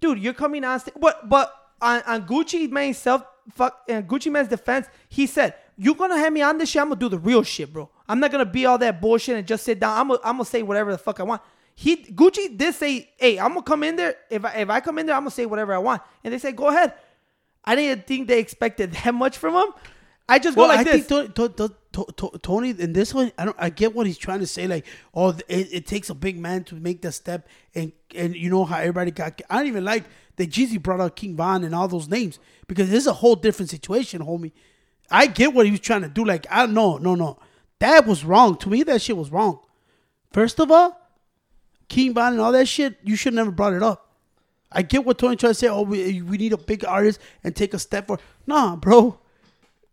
[0.00, 0.94] dude, you're coming on stage.
[0.98, 3.22] But but on, on Gucci Mane's self
[3.52, 6.88] fuck and Gucci Mane's defense, he said, You're gonna have me on this shit, I'm
[6.88, 7.88] gonna do the real shit, bro.
[8.08, 9.98] I'm not gonna be all that bullshit and just sit down.
[9.98, 11.42] I'm gonna, I'm gonna say whatever the fuck I want.
[11.74, 14.16] He Gucci did say, "Hey, I'm gonna come in there.
[14.30, 16.38] If I if I come in there, I'm gonna say whatever I want." And they
[16.38, 16.94] said, "Go ahead."
[17.64, 19.74] I didn't think they expected that much from him.
[20.28, 21.06] I just Well, go like I this.
[21.06, 23.56] think Tony, to, to, to, Tony in this one, I don't.
[23.58, 24.66] I get what he's trying to say.
[24.66, 24.84] Like,
[25.14, 28.64] oh, it, it takes a big man to make the step, and and you know
[28.64, 29.40] how everybody got.
[29.48, 30.04] I don't even like
[30.36, 33.36] that Jeezy brought out King Von and all those names because this is a whole
[33.36, 34.52] different situation, homie.
[35.10, 36.24] I get what he was trying to do.
[36.24, 37.38] Like, I no, no, no,
[37.78, 38.56] that was wrong.
[38.58, 39.60] To me, that shit was wrong.
[40.32, 41.00] First of all,
[41.88, 44.10] King Von and all that shit, you should never brought it up.
[44.72, 45.68] I get what Tony trying to say.
[45.68, 48.18] Oh, we, we need a big artist and take a step for.
[48.46, 49.18] Nah, bro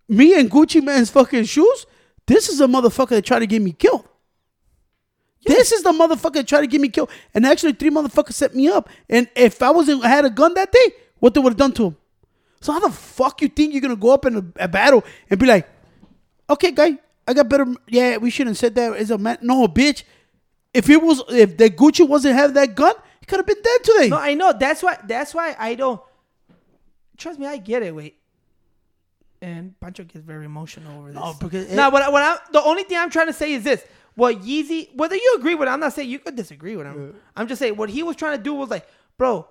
[0.08, 1.86] me and Gucci Mane's fucking shoes,
[2.26, 4.08] this is a motherfucker that tried to get me killed.
[5.46, 7.10] This is the motherfucker that tried to get me killed.
[7.34, 8.90] And actually, three motherfuckers set me up.
[9.10, 11.88] And if I wasn't had a gun that day, what they would have done to
[11.88, 11.98] him?
[12.62, 15.38] So how the fuck you think you're gonna go up in a, a battle and
[15.38, 15.70] be like,
[16.50, 16.98] okay, guy,
[17.28, 17.66] I got better.
[17.88, 18.98] Yeah, we shouldn't have said that.
[18.98, 19.38] Is a man?
[19.42, 20.04] No, bitch.
[20.74, 23.84] If it was, if the Gucci wasn't have that gun, he could have been dead
[23.84, 24.10] today.
[24.10, 24.54] No, I know.
[24.58, 24.98] That's why.
[25.06, 26.02] That's why I don't.
[27.18, 27.96] Trust me, I get it.
[27.96, 28.18] Wait.
[29.42, 31.16] And Pancho gets very emotional over this.
[31.16, 33.64] No, because now, what, I- what I, the only thing I'm trying to say is
[33.64, 33.86] this:
[34.16, 37.16] what Jeezy, whether you agree with, it, I'm not saying you could disagree with him.
[37.36, 38.88] I'm just saying what he was trying to do was like,
[39.18, 39.48] bro,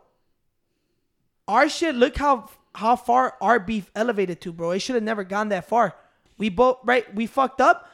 [1.47, 1.95] our shit.
[1.95, 4.71] Look how how far our beef elevated to, bro.
[4.73, 5.95] It should have never gone that far.
[6.43, 7.07] We both right.
[7.15, 7.89] We fucked up,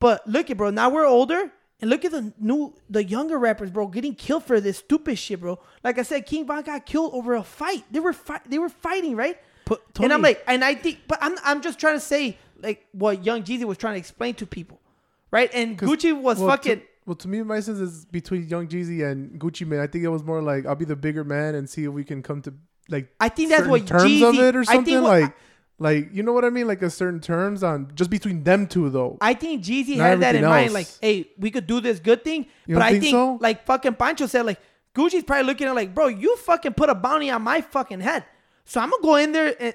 [0.00, 0.70] but look at bro.
[0.70, 1.52] Now we're older.
[1.80, 5.40] And look at the new, the younger rappers, bro, getting killed for this stupid shit,
[5.40, 5.58] bro.
[5.82, 7.84] Like I said, King Von got killed over a fight.
[7.90, 9.36] They were fight, they were fighting, right?
[9.64, 12.86] But, and I'm like, and I think, but I'm, I'm just trying to say, like,
[12.92, 14.80] what Young Jeezy was trying to explain to people,
[15.32, 15.50] right?
[15.52, 16.80] And Gucci was well, fucking.
[16.80, 19.80] To, well, to me, my sense is between Young Jeezy and Gucci Mane.
[19.80, 22.04] I think it was more like I'll be the bigger man and see if we
[22.04, 22.54] can come to
[22.88, 23.12] like.
[23.18, 25.36] I think that's what terms Jeezy, of it or I something think what, like,
[25.82, 28.88] like you know what I mean, like a certain terms on just between them two
[28.88, 29.18] though.
[29.20, 31.98] I think Jeezy Not had that in everything mind, like, hey, we could do this
[31.98, 32.46] good thing.
[32.66, 33.38] You but I think think, so?
[33.40, 34.60] like fucking Pancho said, like,
[34.94, 38.24] Gucci's probably looking at like, bro, you fucking put a bounty on my fucking head.
[38.64, 39.74] So I'm gonna go in there and,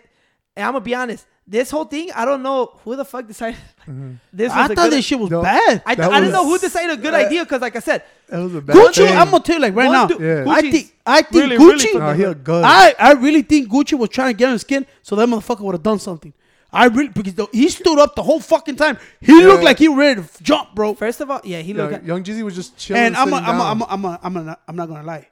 [0.55, 1.27] and I'm gonna be honest.
[1.49, 3.57] This whole thing, I don't know who the fuck decided.
[4.33, 5.41] This was I a thought this shit was No.
[5.41, 5.81] bad.
[5.85, 8.03] I, that I don't know who decided a good uh, idea because, like I said,
[8.27, 9.17] That was a bad Gucci, thing.
[9.17, 10.07] I'm gonna tell you like right One now.
[10.07, 10.45] dude- Yeah.
[10.51, 11.83] I think I think really, really Gucci.
[11.93, 12.63] fucking Nah, he a good.
[12.65, 15.61] I I really think Gucci was trying to get on his skin so that motherfucker
[15.61, 16.33] would have done something.
[16.73, 18.97] I really because the, he stood up the whole fucking time.
[19.21, 20.93] He looked like he ready to jump, bro.
[20.95, 21.91] first of all, yeah, he looked.
[21.93, 23.03] Yeah, at, Young Jeezy was just chilling.
[23.03, 23.67] And I'm a, sitting I'm a, down.
[23.71, 25.29] I'm a, I'm a, I'm a, I'm not gonna lie.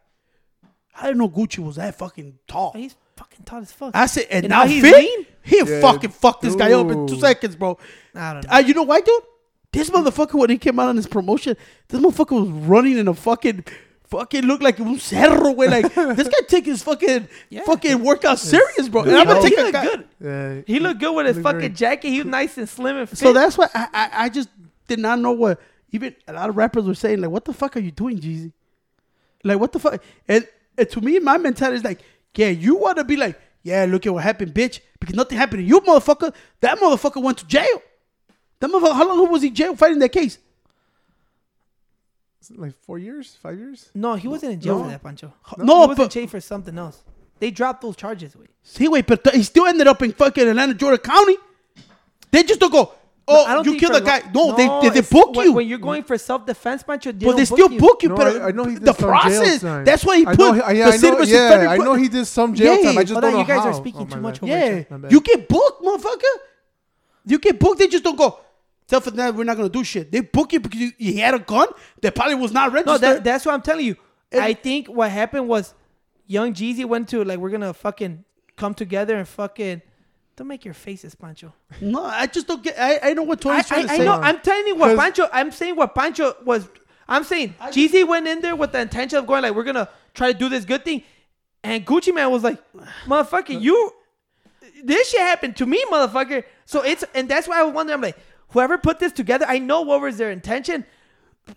[0.97, 2.71] I didn't know Gucci was that fucking tall.
[2.73, 3.91] he's fucking tall as fuck.
[3.93, 5.25] I said, and, And now now he's fit, lean?
[5.45, 7.77] He Yeah, fucking fucked this guy up in two seconds, bro.
[8.13, 8.53] I don't know.
[8.53, 9.21] Uh, you know why, dude?
[9.71, 11.55] This motherfucker when he came out on his promotion,
[11.87, 13.65] this motherfucker was running in a fucking
[14.07, 15.67] fucking looked like un cerro, way.
[15.67, 17.63] Like this guy take his fucking Yeah.
[17.63, 19.03] fucking workout serious, bro.
[19.03, 19.83] Dude, And I'm gonna he take a looked guy.
[19.85, 20.07] good.
[20.21, 22.09] Yeah, He looked good with his fucking very- jacket.
[22.09, 23.17] He was nice and slim and fit.
[23.19, 24.49] So that's why I, I I just
[24.87, 25.59] did not know what
[25.91, 27.19] even a lot of rappers were saying.
[27.21, 28.51] Like, what the fuck are you doing, Jeezy?
[29.43, 30.01] Like, what the fuck?
[30.27, 30.47] And,
[30.77, 32.01] and to me, my mentality is like,
[32.35, 35.61] yeah, you want to be like, yeah, look at what happened, bitch, because nothing happened
[35.61, 36.31] to you, motherfucker.
[36.61, 37.81] That motherfucker went to jail.
[38.59, 40.37] That motherfucker, how long was he in jail fighting that case?
[42.55, 43.89] like four years, five years.
[43.95, 44.83] no, he wasn't in jail No.
[44.83, 45.33] for that, Pancho.
[45.57, 47.01] No, he was in jail for something else.
[47.39, 48.35] They dropped those charges.
[48.35, 48.51] Wait.
[48.61, 51.37] see, wait, but he still ended up in fucking Atlanta, Georgia County.
[52.29, 52.93] They just don't go.
[53.27, 54.21] Oh, I don't you think killed for a guy.
[54.33, 55.53] lo- No, they they, they book when, you.
[55.53, 57.11] when you're going for self defense, Pancho.
[57.11, 58.09] They but don't they still book you.
[58.09, 59.61] No, but I, I know he did the some process.
[59.61, 59.83] jail time.
[59.85, 61.77] That's why he I put know, he- yeah, the I know, versus yeah, federal I
[61.77, 62.83] know he did some jail Yeah.
[62.89, 62.97] time.
[62.99, 63.69] I just Hold don't on, know you guys how.
[63.69, 66.35] are speaking Oh, too much Yeah, you get booked, motherfucker.
[67.25, 67.79] You get booked.
[67.79, 68.39] They just don't go.
[68.87, 70.11] Tell for that we're not gonna do shit.
[70.11, 71.67] They book you because you, you had a gun
[72.01, 73.01] that probably was not No, registered.
[73.01, 73.95] that, that's what I'm telling you.
[74.31, 75.73] And- I think what happened was
[76.27, 78.23] Young Jeezy went to like we're gonna fucking
[78.55, 79.81] come together and fucking.
[80.37, 81.53] Don't make your faces, Pancho.
[81.81, 82.75] no, I just don't get.
[82.77, 84.05] I, I know what I, Tony's trying I, to I say.
[84.05, 84.13] know.
[84.13, 85.29] I'm telling you what Pancho.
[85.31, 86.67] I'm saying what Pancho was.
[87.07, 89.87] I'm saying I- Jeezy went in there with the intention of going like we're gonna
[90.13, 91.03] try to do this good thing,
[91.63, 92.61] and Gucci Mane was like,
[93.05, 93.93] "Motherfucker, you,
[94.83, 97.95] this shit happened to me, motherfucker." So it's and that's why I was wondering.
[97.95, 98.17] I'm like,
[98.49, 100.85] whoever put this together, I know what was their intention.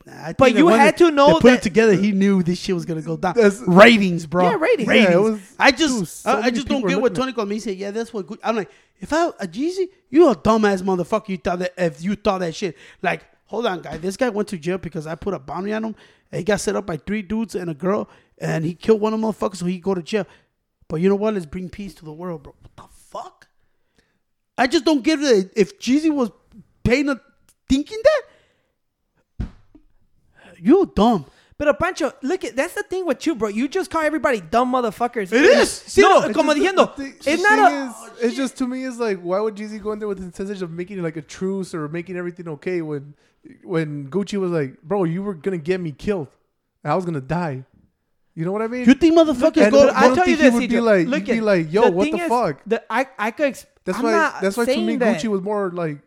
[0.04, 1.94] Nah, But you had they- to know put that- it together.
[1.94, 3.34] He knew this shit was gonna go down.
[3.34, 4.50] That's- ratings, bro.
[4.50, 4.88] Yeah, ratings.
[4.92, 7.56] Yeah, was- I dude, just, so I, I just don't get what Tony called me.
[7.56, 8.38] He said, "Yeah, that's what." Gucci.
[8.44, 8.70] I'm like,
[9.00, 11.28] if I a Jeezy, you a dumbass motherfucker.
[11.30, 13.96] You thought that if you thought that shit, like, hold on, guy.
[13.96, 15.96] This guy went to jail because I put a bounty on him.
[16.30, 18.06] And he got set up by three dudes and a girl,
[18.36, 20.26] and he killed one of them motherfuckers, so he go to jail.
[20.86, 21.32] But you know what?
[21.32, 22.54] Let's bring peace to the world, bro.
[22.60, 23.48] What the fuck?
[24.58, 25.50] I just don't get it.
[25.56, 26.30] If Jeezy was
[26.84, 27.18] paying a
[27.66, 28.22] thinking that,
[30.58, 31.26] you dumb.
[31.56, 33.48] But a Pancho, look at that's the thing with you, bro.
[33.48, 35.32] You just call everybody dumb motherfuckers.
[35.32, 35.68] It is.
[35.70, 37.86] See, no, It's como just- diciendo, the thing- it's not a.
[37.86, 40.18] is- oh, it's just to me is like why would Jeezy go in there with
[40.18, 43.14] the intention of making like a truce or making everything okay when
[43.64, 46.28] when Gucci was like, bro, you were gonna get me killed.
[46.84, 47.64] and I was gonna die.
[48.36, 48.86] You know what I mean?
[48.86, 49.88] You think motherfuckers go?
[49.88, 52.18] I I'll tell you this, would be like- Look he'd be like, yo, what the
[52.18, 52.60] is, fuck?
[52.66, 53.46] The, I I could.
[53.46, 54.38] Ex- that's I'm why.
[54.40, 55.20] That's why to me, that.
[55.20, 55.98] Gucci was more like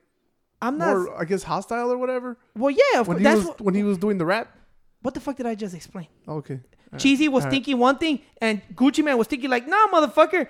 [0.62, 0.96] I'm not.
[0.96, 2.38] more, I guess, hostile or whatever.
[2.56, 3.00] well, yeah.
[3.02, 4.56] Of When course, he that's was what, when he was doing the rap.
[5.02, 6.08] what the fuck did I just explain?
[6.28, 6.60] Oh, okay.
[6.96, 10.48] Jeezy was thinking one thing, and Gucci Mane was thinking like, "Nah, motherfucker,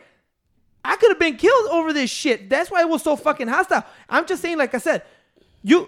[0.84, 3.86] I could have been killed over this shit." That's why it was so fucking hostile.
[4.10, 5.04] I'm just saying, like I said,
[5.62, 5.88] you,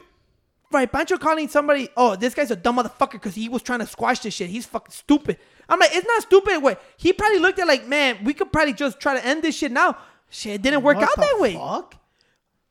[0.72, 0.90] right?
[0.92, 4.20] Pancho calling somebody, "Oh, this guy's a dumb motherfucker" because he was trying to squash
[4.20, 4.52] this shit.
[4.52, 5.40] He's fucking stupid.
[5.68, 6.62] I'm like, it's not stupid.
[6.62, 9.56] Way he probably looked at like, man, we could probably just try to end this
[9.58, 9.98] shit now.
[10.30, 11.56] Shit, it didn't work What out the that way.
[11.56, 11.96] Fuck?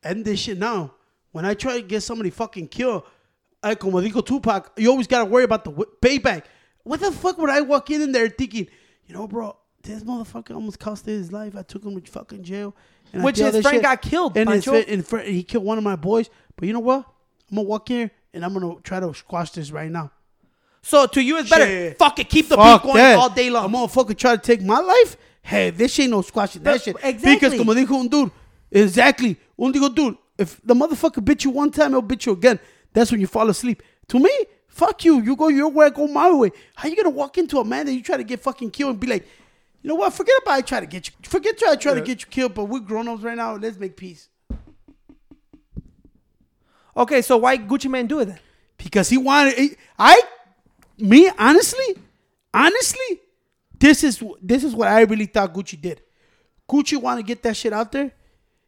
[0.03, 0.93] End this shit now.
[1.33, 3.03] When I try to get somebody fucking killed,
[3.61, 6.43] I como dijo Tupac, you always gotta worry about the payback.
[6.83, 8.67] What the fuck would I walk in, in there thinking,
[9.05, 11.55] you know, bro, this motherfucker almost cost his life.
[11.57, 12.73] I took him to fucking jail.
[13.11, 13.81] And Which his friend shit.
[13.83, 16.29] got killed, And, his, and he killed one of my boys.
[16.55, 17.05] But you know what?
[17.51, 20.11] I'm gonna walk in and I'm gonna try to squash this right now.
[20.81, 21.65] So to you, it's better.
[21.65, 21.97] Shit.
[21.97, 23.17] Fuck it, keep the Fuck beat going that.
[23.17, 23.65] all day long.
[23.65, 25.15] A motherfucker try to take my life.
[25.41, 26.95] Hey, this ain't no squashing that But- shit.
[27.01, 27.33] exactly.
[27.35, 28.31] Because como dijo un dude,
[28.71, 29.37] exactly.
[29.57, 32.59] Un digo, dude, if the motherfucker bit you one time, he'll bit you again.
[32.93, 33.81] That's when you fall asleep.
[34.09, 34.31] To me,
[34.67, 35.21] fuck you.
[35.21, 36.51] You go your way, I go my way.
[36.75, 38.99] How you gonna walk into a man that you try to get fucking killed and
[38.99, 39.27] be like,
[39.81, 40.13] you know what?
[40.13, 41.13] Forget about I try to get you.
[41.23, 42.53] Forget try to try to get you killed.
[42.53, 43.55] But we're grown ups right now.
[43.55, 44.29] Let's make peace.
[46.95, 48.39] Okay, so why Gucci Mane do it then?
[48.77, 50.21] because he wanted he- I
[50.97, 51.97] me honestly
[52.53, 53.21] honestly
[53.79, 56.01] this is this is what I really thought Gucci did.
[56.69, 58.11] Gucci want to get that shit out there.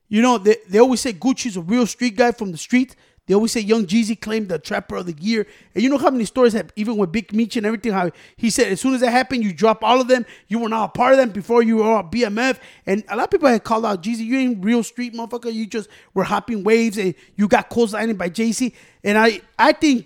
[0.07, 2.95] You know they, they always say Gucci's a real street guy from the street.
[3.27, 6.11] They always say Young Jeezy claimed the Trapper of the Year, and you know how
[6.11, 7.91] many stories have even with Big Meech and everything.
[7.91, 10.27] How he said as soon as that happened, you drop all of them.
[10.47, 13.23] You were not a part of them before you were a BMF, and a lot
[13.25, 14.19] of people had called out Jeezy.
[14.19, 15.51] You ain't real street motherfucker.
[15.51, 18.73] You just were hopping waves, and you got co-signed by JC.
[19.03, 20.05] And I I think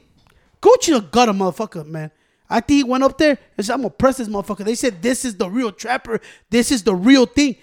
[0.61, 2.11] Gucci got a motherfucker, man.
[2.49, 4.65] I think he went up there and said, I'm gonna press this motherfucker.
[4.65, 6.19] They said this is the real trapper.
[6.49, 7.57] This is the real thing.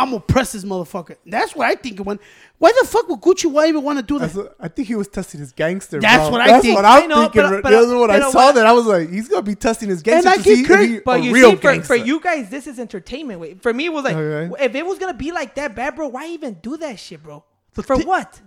[0.00, 1.16] I'm gonna press this motherfucker.
[1.26, 2.18] That's what I think When.
[2.58, 4.26] Why the fuck would Gucci why even want to do that?
[4.26, 5.98] That's what- I think he was testing his gangster.
[6.00, 6.30] That's bro.
[6.30, 6.76] what I That's think.
[6.76, 7.42] what I'm I know, thinking.
[7.42, 7.62] but- right?
[7.62, 9.88] but- the other one I saw what- that I was like, he's gonna be testing
[9.88, 11.96] his gangster I to get see crazy, he But a you real see, for, for
[11.96, 13.40] you guys, this is entertainment.
[13.40, 14.64] Wait, for me, it was like, Okay.
[14.64, 17.44] if it was gonna be like that bad, bro, why even do that shit, bro?
[17.72, 18.40] For thi- what?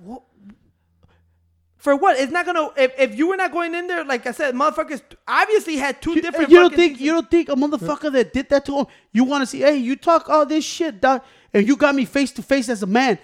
[1.77, 2.17] For what?
[2.17, 2.69] It's not gonna.
[2.77, 6.15] If, if you were not going in there, like I said, motherfuckers obviously had two
[6.15, 6.49] different.
[6.49, 7.01] you don't think things.
[7.01, 8.85] you don't think a motherfucker that did that to him?
[9.11, 9.59] You want to see?
[9.59, 11.23] Hey, you talk all this shit, dog,
[11.53, 13.19] and you got me face to face as a man.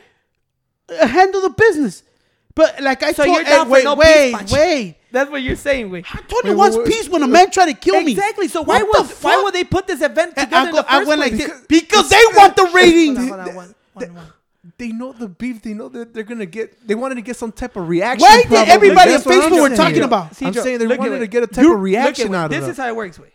[0.90, 2.04] Uh, handle the business.
[2.56, 4.56] But like I So told, you're down hey, wait, no wait, Pancho.
[4.56, 4.96] wait.
[5.12, 6.06] That's what you're saying, wait.
[6.28, 6.94] Tony Wait, wants wait, wait.
[6.94, 8.12] peace when a man tried to kill me.
[8.12, 8.48] Exactly.
[8.48, 10.72] So why What would the why would they put this event I, together I in
[10.72, 11.38] go- the I first went place?
[11.48, 13.18] this because they want the ratings.
[13.20, 14.34] Hold on, hold on, one- one- one.
[14.78, 15.62] they know the beef.
[15.62, 16.86] They know that they're gonna get.
[16.88, 18.22] They wanted to get some type of reaction.
[18.28, 20.26] Why did everybody on Facebook were talking about?
[20.42, 22.60] I'm Cedro, saying they wanted to get a type of reaction out of it.
[22.60, 23.32] This is how it works, wait.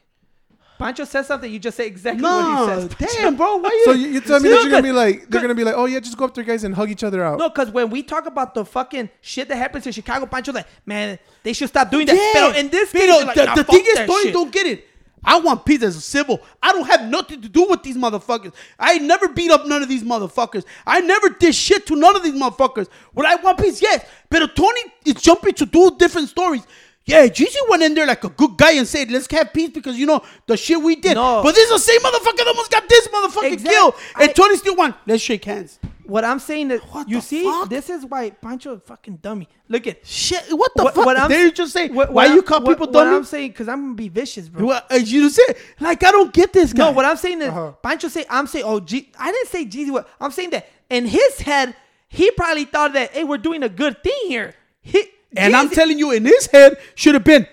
[0.78, 2.94] Pancho says something, you just say exactly what he says.
[2.94, 3.14] Pancho.
[3.14, 3.56] damn, bro.
[3.56, 3.84] Why are you?
[3.84, 5.84] So you, you tell me that you're gonna be like, they're gonna be like, oh
[5.84, 7.38] yeah, just go up there, guys, and hug each other out.
[7.38, 10.66] No, because when we talk about the fucking shit that happens in Chicago, Pancho, like,
[10.84, 12.16] man, they should stop doing that.
[12.16, 12.48] Yeah.
[12.48, 14.52] But in this case, Pero you're like, the, nah, the fuck thing is, Tony don't
[14.52, 14.84] get it.
[15.24, 16.40] I want peace as a civil.
[16.62, 18.52] I don't have nothing to do with these motherfuckers.
[18.78, 20.64] I never beat up none of these motherfuckers.
[20.86, 22.88] I never did shit to none of these motherfuckers.
[23.14, 23.80] Would I want peace?
[23.80, 24.05] Yes.
[24.28, 26.66] But Tony is jumping to do different stories.
[27.06, 29.98] Yeah, Jeezy went in there like a good guy and said, "Let's have peace because
[29.98, 31.43] you know the shit we did." No.
[31.43, 34.32] But this is the same motherfucker that almost got this motherfucker Exact- killed, and I-
[34.32, 34.94] Tony still won.
[35.06, 35.78] Let's shake hands.
[36.06, 37.68] What I'm saying is, What you see, fuck?
[37.70, 39.48] this is why Pancho a fucking dummy.
[39.68, 41.06] Look at Shit, what the what, fuck?
[41.06, 41.89] what I'm Did you just say?
[41.89, 43.16] what- why what you I'm- call what- people What dummy?
[43.16, 44.78] I'm saying because I'm gonna be vicious, bro.
[44.90, 46.85] As you said, like I don't get this guy.
[46.86, 47.72] No, what I'm saying is, Uh-huh.
[47.82, 49.90] Pancho say, I'm saying, oh, G, I didn't say Jeezy.
[49.90, 51.74] What I'm saying that in his head,
[52.09, 54.55] he probably thought that, hey, we're doing a good thing here.
[54.82, 55.05] He,
[55.36, 57.47] And I'm telling you, in his head should have been,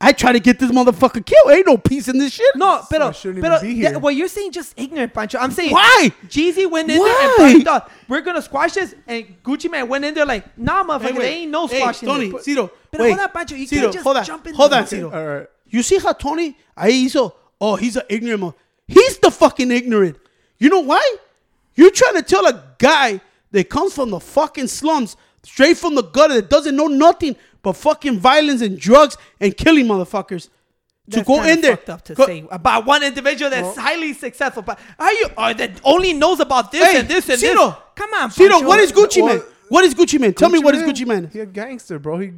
[0.00, 1.50] I try to get this motherfucker killed.
[1.50, 2.54] Ain't no peace in this shit.
[2.56, 3.98] no, pero, I shouldn't pero even be that- here.
[3.98, 5.38] what you're saying just ignorant, Pancho.
[5.38, 6.12] I'm saying Why?
[6.28, 10.12] Jeezy went in there and thought we're gonna squash this, and Gucci Mane went in
[10.12, 11.18] there like, nah, motherfucker, Hey, wait.
[11.22, 12.08] there ain't no Hey, squashing.
[12.08, 12.44] Tony, this.
[12.44, 13.08] Ciro, But wait.
[13.10, 14.54] hold on, Pancho, you Ciro, can't just hold on, jump in.
[14.54, 15.10] hold on, Ciro.
[15.10, 15.46] All right.
[15.68, 17.32] You see how Tony ahí hizo?
[17.60, 18.40] Oh, he's an ignorant.
[18.40, 18.54] mo-
[18.86, 20.18] He's the fucking ignorant.
[20.58, 21.16] You know why?
[21.76, 23.20] You're trying to tell a guy
[23.52, 27.74] that comes from the fucking slums, straight from the gutter, that doesn't know nothing but
[27.74, 30.48] fucking violence and drugs and killing motherfuckers.
[31.10, 34.62] To go in there, fucked up to go- say about one individual that's highly successful,
[34.62, 37.66] but are you or that only knows about this Hey, and this and Ciro.
[37.66, 37.74] this?
[37.94, 38.66] Come on, Ciro, Pancho.
[38.66, 39.44] what is Gucci Well, man?
[39.68, 40.32] What is Gucci man?
[40.32, 41.28] Tell me what is Gucci man?
[41.30, 42.18] He a gangster, bro.
[42.20, 42.32] He,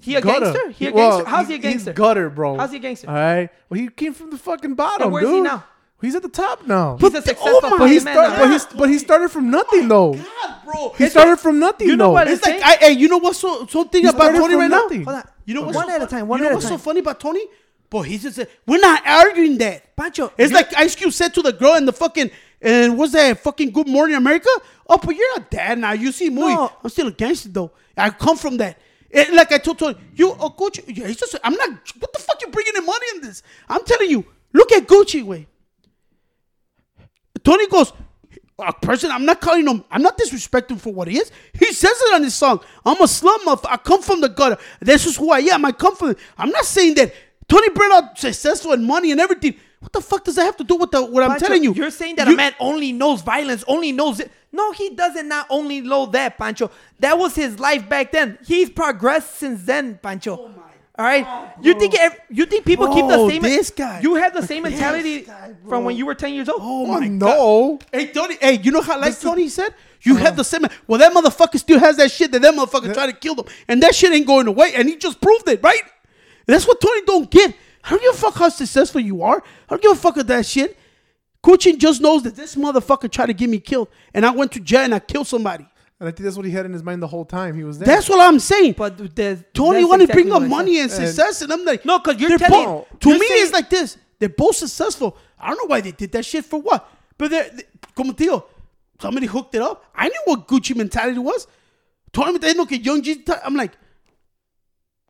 [0.00, 0.40] He a gutter.
[0.52, 0.70] gangster?
[0.72, 1.30] He a well, gangster?
[1.30, 1.92] How's he a He's gangster?
[1.94, 2.58] gutter, bro.
[2.58, 3.08] How's he a gangster?
[3.08, 3.48] All right.
[3.70, 5.64] Well, he came from the fucking bottom, where's he now?
[6.02, 6.96] He's at the top now.
[6.98, 8.38] He's a But- oh successful oh my- but he man start, now.
[8.38, 10.14] but he but he started from nothing though.
[10.14, 10.88] Oh God, bro.
[10.98, 12.12] He started from nothing you know though.
[12.12, 15.02] what It's like, I, hey, you know what's so something He about Tony right nothing.
[15.04, 15.12] now?
[15.12, 15.28] Hold on.
[15.46, 16.28] You know what's one so at a time.
[16.28, 17.40] One you know at a what's so funny about Tony?
[17.88, 19.94] But he just said, we're not arguing that.
[19.96, 22.30] Pancho, It's like Ice Cube said to the girl in the fucking,
[22.62, 24.48] and what's that fucking Good Morning America?
[24.88, 25.92] Oh, but you're a dad now.
[25.92, 26.54] You see movie.
[26.54, 26.72] No.
[26.82, 27.70] I'm still a gangster though.
[27.96, 28.78] I come from that.
[29.12, 30.82] And like I told Tony, you a Gucci.
[30.96, 31.36] Yeah, he's just.
[31.44, 31.68] I'm not.
[31.98, 33.42] What the fuck you bringing in money in this?
[33.68, 34.24] I'm telling you.
[34.54, 35.46] Look at Gucci way.
[37.44, 37.92] Tony goes,
[38.58, 41.30] a person, I'm not calling him, I'm not disrespecting for what he is.
[41.52, 42.60] He says it on his song.
[42.84, 43.40] I'm a slum.
[43.48, 44.56] I come from the gutter.
[44.80, 45.64] This is who I am.
[45.64, 47.12] I come from, I'm not saying that
[47.48, 49.54] Tony Brennan successful and money and everything.
[49.80, 51.72] What the fuck does that have to do with the, what I'm telling you?
[51.74, 54.30] You're saying that You- a man only knows violence, only knows it.
[54.52, 56.70] No, he doesn't not only know that, Pancho.
[57.00, 58.38] That was his life back then.
[58.46, 60.36] He's progressed since then, Pancho.
[60.38, 60.50] Oh
[60.98, 63.40] All right, you think ev- you think people keep the same?
[63.40, 64.00] this guy.
[64.00, 66.60] You have the same mentality guy, from when you were ten years old.
[66.62, 67.78] Oh Oh, my no.
[67.78, 67.86] god.
[67.92, 69.74] Hey Tony, hey, you know how like Tony said?
[70.02, 73.06] You have the same well that motherfucker still has that shit that that motherfucker tried
[73.06, 73.46] to kill them.
[73.68, 74.72] And that shit ain't going away.
[74.74, 75.80] And he just proved it, right?
[76.46, 77.54] That's what Tony don't get.
[77.84, 79.38] I don't give a fuck how successful you are.
[79.38, 80.76] I don't give a fuck of that shit.
[81.42, 83.88] Kuchin just knows that this motherfucker tried to get me killed.
[84.12, 85.66] And I went to jail and I killed somebody.
[86.02, 87.54] And I think that's what he had in his mind the whole time.
[87.54, 87.86] He was there.
[87.86, 88.74] That's what I'm saying.
[88.76, 91.84] But there's, Tony that's wanted to exactly bring up money and success, and I'm like,
[91.84, 95.16] No, 'cause you're telling- both- to you're me, saying- it's like this: they're both successful.
[95.38, 96.88] I don't know why they did that shit for what,
[97.18, 97.62] but they're, they,
[97.94, 98.42] como te digo,
[99.00, 99.84] somebody hooked it up.
[99.94, 101.46] I knew what Gucci mentality was.
[102.12, 103.24] Tony me no que Young G.
[103.44, 103.72] I'm like,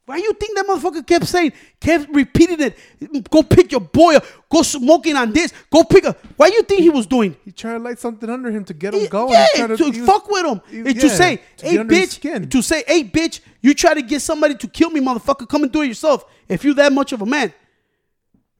[0.04, 3.30] why you think that motherfucker kept saying, kept repeating it?
[3.30, 4.24] Go pick your boy up.
[4.50, 5.52] Go smoking on this.
[5.70, 6.16] Go pick a.
[6.36, 7.36] Why you think he was doing?
[7.44, 9.32] He tried to light something under him to get him Yeah, going.
[9.32, 10.60] Yeah, He tried to, he was- fuck with him.
[10.68, 13.74] he- And to say, to hey, get under his bitch, to say, hey, bitch, you
[13.74, 16.24] try to get somebody to kill me, motherfucker, come and do it yourself.
[16.48, 17.52] If you that much of a man.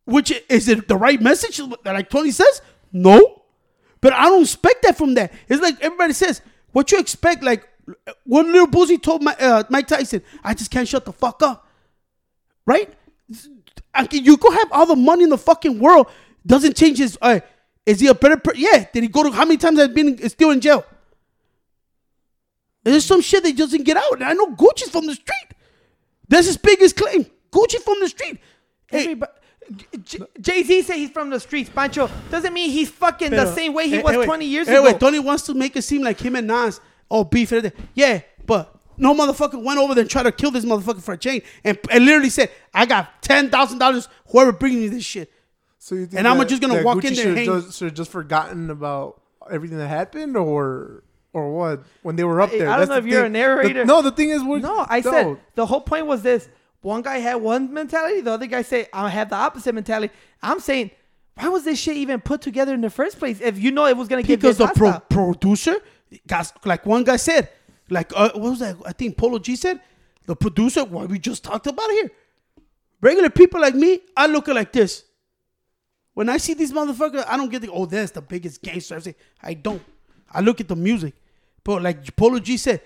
[0.04, 2.60] Which, is it the right message that like Tony says?
[2.92, 3.42] No.
[4.00, 5.32] But I don't expect that from that.
[5.48, 6.40] It's like everybody says,
[6.72, 7.68] what you expect, like,
[8.24, 11.66] one Lil Boosie told my, uh, Mike Tyson, I just can't shut the fuck up.
[12.66, 12.92] Right?
[14.10, 16.06] You go have all the money in the fucking world.
[16.46, 17.18] Doesn't change his.
[17.20, 17.40] Uh,
[17.84, 18.36] is he a better?
[18.36, 18.86] Per- yeah.
[18.92, 19.30] Did he go to?
[19.30, 20.84] How many times has he been still in jail?
[22.84, 24.14] There's some shit that doesn't get out.
[24.14, 25.54] And I know Gucci's from the street.
[26.28, 27.26] That's his biggest claim.
[27.52, 28.38] Gucci from the street.
[28.88, 29.14] Hey,
[30.40, 31.70] Jay Z said he's from the streets.
[31.70, 34.72] Pancho doesn't mean he's fucking the same way he eh, was eh, 20 years Eh,
[34.72, 34.84] ago.
[34.84, 36.80] wait, Tony wants to make it seem like him and Nas,
[37.12, 37.52] oh, beef.
[37.52, 37.88] and everything.
[37.94, 41.18] Yeah, but no motherfucker went over there and tried to kill this motherfucker for a
[41.18, 45.30] chain and, and literally said, I got $10,000, whoever brings me this shit.
[45.78, 47.78] So you think And I'm just gonna walk Gucci in there should've and hang- just,
[47.78, 49.20] should've just forgotten about
[49.50, 51.02] everything that happened, or
[51.32, 51.82] or what?
[52.02, 53.80] When they were up there, I don't That's know the if you're a narrator.
[53.80, 56.48] The- no, the thing is, we're, No, I said the whole point was this:
[56.82, 60.14] one guy had one mentality, the other guy said I have the opposite mentality.
[60.40, 60.92] I'm saying,
[61.34, 63.96] why was this shit even put together in the first place if you know it
[63.96, 65.74] was gonna get because the pro- producer,
[66.26, 67.48] guys, like one guy said,
[67.90, 68.76] like uh, what was that?
[68.84, 69.80] I think Polo G said,
[70.26, 70.84] the producer.
[70.84, 72.10] What we just talked about here.
[73.00, 75.04] Regular people like me, I look at like this.
[76.14, 78.96] When I see these motherfuckers, I don't get the oh, that's the biggest gangster.
[78.96, 79.82] I say I don't.
[80.30, 81.14] I look at the music,
[81.64, 82.80] but like Polo G said,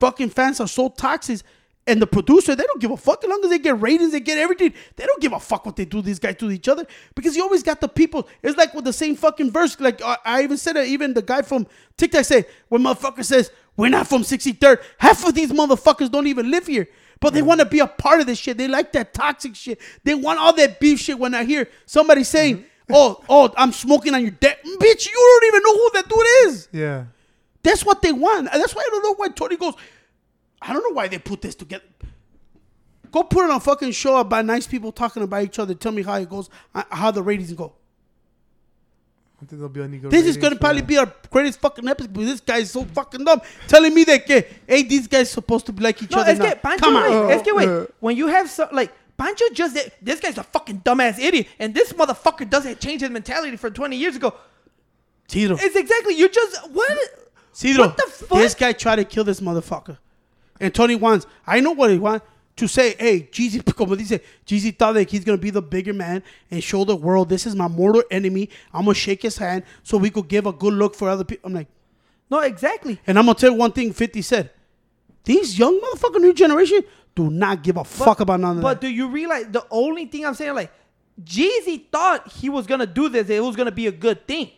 [0.00, 1.42] fucking fans are so toxic.
[1.86, 4.20] And the producer, they don't give a fuck as long as they get ratings, they
[4.20, 4.72] get everything.
[4.94, 6.86] They don't give a fuck what they do, these guys to each other.
[7.16, 8.28] Because you always got the people.
[8.42, 9.78] It's like with the same fucking verse.
[9.80, 13.50] Like I, I even said it, even the guy from TikTok said, when motherfucker says,
[13.76, 16.86] we're not from 63rd, half of these motherfuckers don't even live here.
[17.18, 18.58] But they want to be a part of this shit.
[18.58, 19.80] They like that toxic shit.
[20.04, 22.94] They want all that beef shit when I hear somebody saying, mm-hmm.
[22.94, 24.62] oh, oh, I'm smoking on your deck.
[24.62, 26.68] Bitch, you don't even know who that dude is.
[26.72, 27.04] yeah.
[27.62, 28.48] That's what they want.
[28.52, 29.74] And that's why I don't know why Tony goes.
[30.62, 31.84] I don't know why they put this together.
[33.10, 35.74] Go put it on fucking show about nice people talking about each other.
[35.74, 37.74] Tell me how it goes, uh, how the ratings go.
[39.36, 40.86] I think there'll be any good This is gonna probably that.
[40.86, 42.12] be our greatest fucking episode.
[42.12, 45.66] But this guy is so fucking dumb, telling me that, que, hey, these guys supposed
[45.66, 46.30] to be like each No, other.
[46.30, 46.44] es now.
[46.50, 47.26] que Pancho, Come on.
[47.26, 47.68] wait, es que wait.
[47.68, 51.48] Uh, when you have so like Pancho just did- this guy's a fucking dumbass idiot,
[51.58, 54.32] and this motherfucker doesn't change his mentality from 20 years ago.
[55.28, 56.96] Tidro, It's exactly you just what?
[57.52, 58.38] Tidro, what the fuck?
[58.38, 59.98] this guy tried to kill this motherfucker.
[60.62, 62.24] And Tony wants, I know what he wants,
[62.56, 65.92] to say, hey, Jeezy, como dice, Jeezy thought that he's going to be the bigger
[65.92, 68.48] man and show the world, this is my mortal enemy.
[68.72, 71.24] I'm going to shake his hand so we could give a good look for other
[71.24, 71.48] people.
[71.48, 71.68] I'm like,
[72.30, 73.00] No, exactly.
[73.06, 74.50] and I'm going to tell you one thing 50 said.
[75.24, 76.82] These young motherfucker new generation
[77.14, 78.74] do not give a fuck about none of But that.
[78.76, 80.72] But do you realize the only thing I'm saying, like,
[81.22, 84.50] Jeezy thought he was gonna do this, it was gonna be a good thing,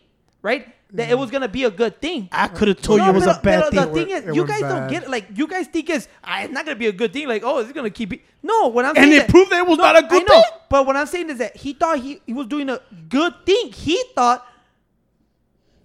[0.43, 0.69] right?
[0.95, 2.29] That it was gonna be a good thing.
[2.31, 3.81] I could have told No, you it was a bad thing.
[3.81, 5.11] The thing It is, you went guys don't get it.
[5.11, 7.27] Like, you guys think it's, ah, it's not gonna be a good thing.
[7.27, 8.21] Like, oh, it's gonna keep it.
[8.45, 10.25] No, what I'm And saying it that- proved that it was No, not a good
[10.27, 10.43] thing.
[10.71, 13.73] But what I'm saying is that he thought he, he was doing a good thing.
[13.73, 14.47] He thought.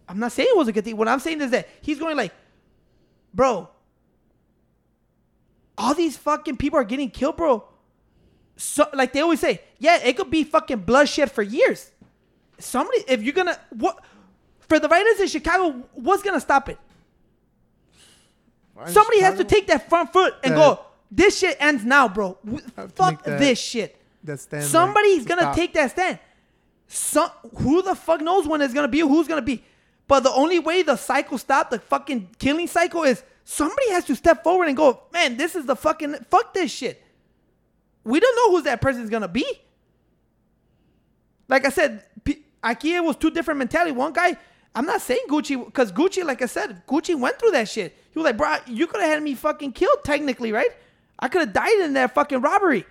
[0.07, 0.95] I'm not saying it was a good thing.
[0.95, 2.33] What I'm saying is that he's going like,
[3.33, 3.67] bro,
[5.77, 7.63] all these fucking people are getting killed, bro.
[8.57, 11.91] so like they always say, yeah, it could be fucking bloodshed for years.
[12.59, 14.03] Somebody, if you're gonna what
[14.69, 16.77] for the writers in Chicago, what's gonna stop it?
[18.87, 20.57] Somebody has to take that front foot and Yeah.
[20.61, 20.79] go.
[21.11, 22.37] This shit ends now, bro.
[22.45, 23.99] W- Have to Fuck that- this shit.
[24.23, 24.63] that stand.
[24.63, 25.55] Somebody's gonna stop.
[25.55, 26.19] take that stand.
[26.87, 28.99] Some who the fuck knows when it's gonna be?
[28.99, 29.63] Who's gonna be?
[30.07, 34.15] But the only way the cycle stop, the fucking killing cycle, is somebody has to
[34.15, 37.03] step forward and go, man, this is the fucking fuck this shit.
[38.03, 39.45] We don't know who that person's gonna be.
[41.47, 42.03] Like I said,
[42.63, 43.91] aquí was two different mentality.
[43.91, 44.37] One guy,
[44.75, 47.95] I'm not saying Gucci, because Gucci, like I said, Gucci went through that shit.
[48.11, 50.69] He was like, bro, you could have had me fucking killed technically, right?
[51.17, 52.85] I could have died in that fucking robbery.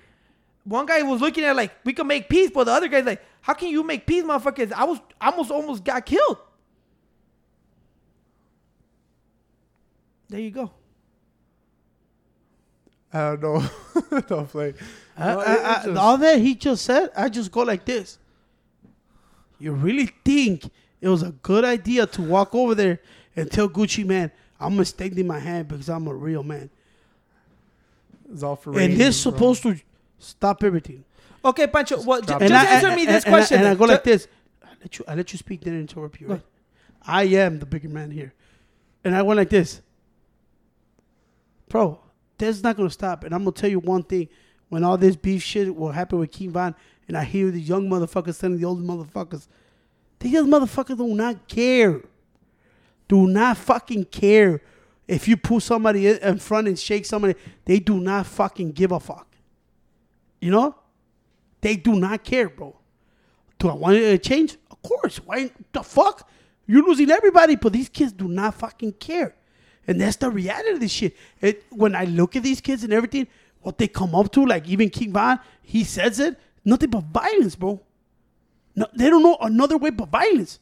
[0.64, 3.22] One guy was looking at like we could make peace, but the other guy's like,
[3.40, 4.72] how can you make peace, motherfuckers?
[4.72, 6.36] I was I almost almost got killed.
[10.28, 10.70] There you go.
[13.12, 14.20] I don't know.
[14.28, 14.74] don't play.
[15.16, 17.62] I, No, I, it- I, uh, just- all that he just said, I just go
[17.62, 18.18] like this.
[19.58, 20.70] You really think
[21.00, 23.00] it was a good idea to walk over there
[23.36, 24.30] and tell Gucci man,
[24.60, 26.70] I'm extending my hand because I'm a real man.
[28.32, 28.80] It's all for real.
[28.84, 29.32] and this bro.
[29.32, 29.76] supposed to
[30.18, 31.04] stop everything.
[31.44, 32.02] Okay, Pancho.
[32.02, 32.56] Well, j- drop just it.
[32.56, 33.58] I- answer and- me this and I- question.
[33.58, 33.78] And I, then.
[33.78, 34.26] go like this.
[34.62, 36.42] I let you I let you speak, then interrupt you, right?
[37.06, 38.34] I am the bigger man here.
[39.04, 39.80] And I went like this.
[41.68, 42.00] Bro,
[42.36, 43.24] that's not gonna stop.
[43.24, 44.28] And I'm gonna tell you one thing.
[44.68, 46.74] When all this beef shit will happen with King Von,
[47.06, 49.48] and I hear the young motherfuckers telling the old motherfuckers,
[50.20, 52.02] these motherfuckers do not care.
[53.06, 54.62] Do not fucking care.
[55.06, 57.34] If you pull somebody in front and shake somebody,
[57.64, 59.26] they do not fucking give a fuck.
[60.40, 60.74] You know?
[61.60, 62.76] They do not care, bro.
[63.58, 64.56] Do I want to change?
[64.70, 65.16] Of course.
[65.18, 66.28] Why the fuck?
[66.66, 69.34] You're losing everybody, but these kids do not fucking care.
[69.86, 71.16] And that's the reality of this shit.
[71.40, 73.26] It, when I look at these kids and everything,
[73.62, 77.56] what they come up to, like even King Von, he says it, nothing but violence,
[77.56, 77.80] bro.
[78.78, 80.60] No, they don't know another way but violence.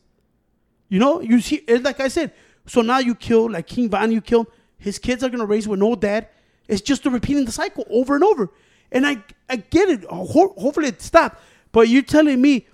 [0.89, 2.33] You know, you see, it's like I said.
[2.67, 4.47] So now you kill, like King Von, you kill.
[4.79, 6.29] His kids are gonna raise with no dad.
[6.67, 8.51] It's just repeating the cycle over and over.
[8.91, 10.05] And I, I get it.
[10.09, 11.41] Oh, ho- hopefully it stopped.
[11.73, 12.67] But you're telling me,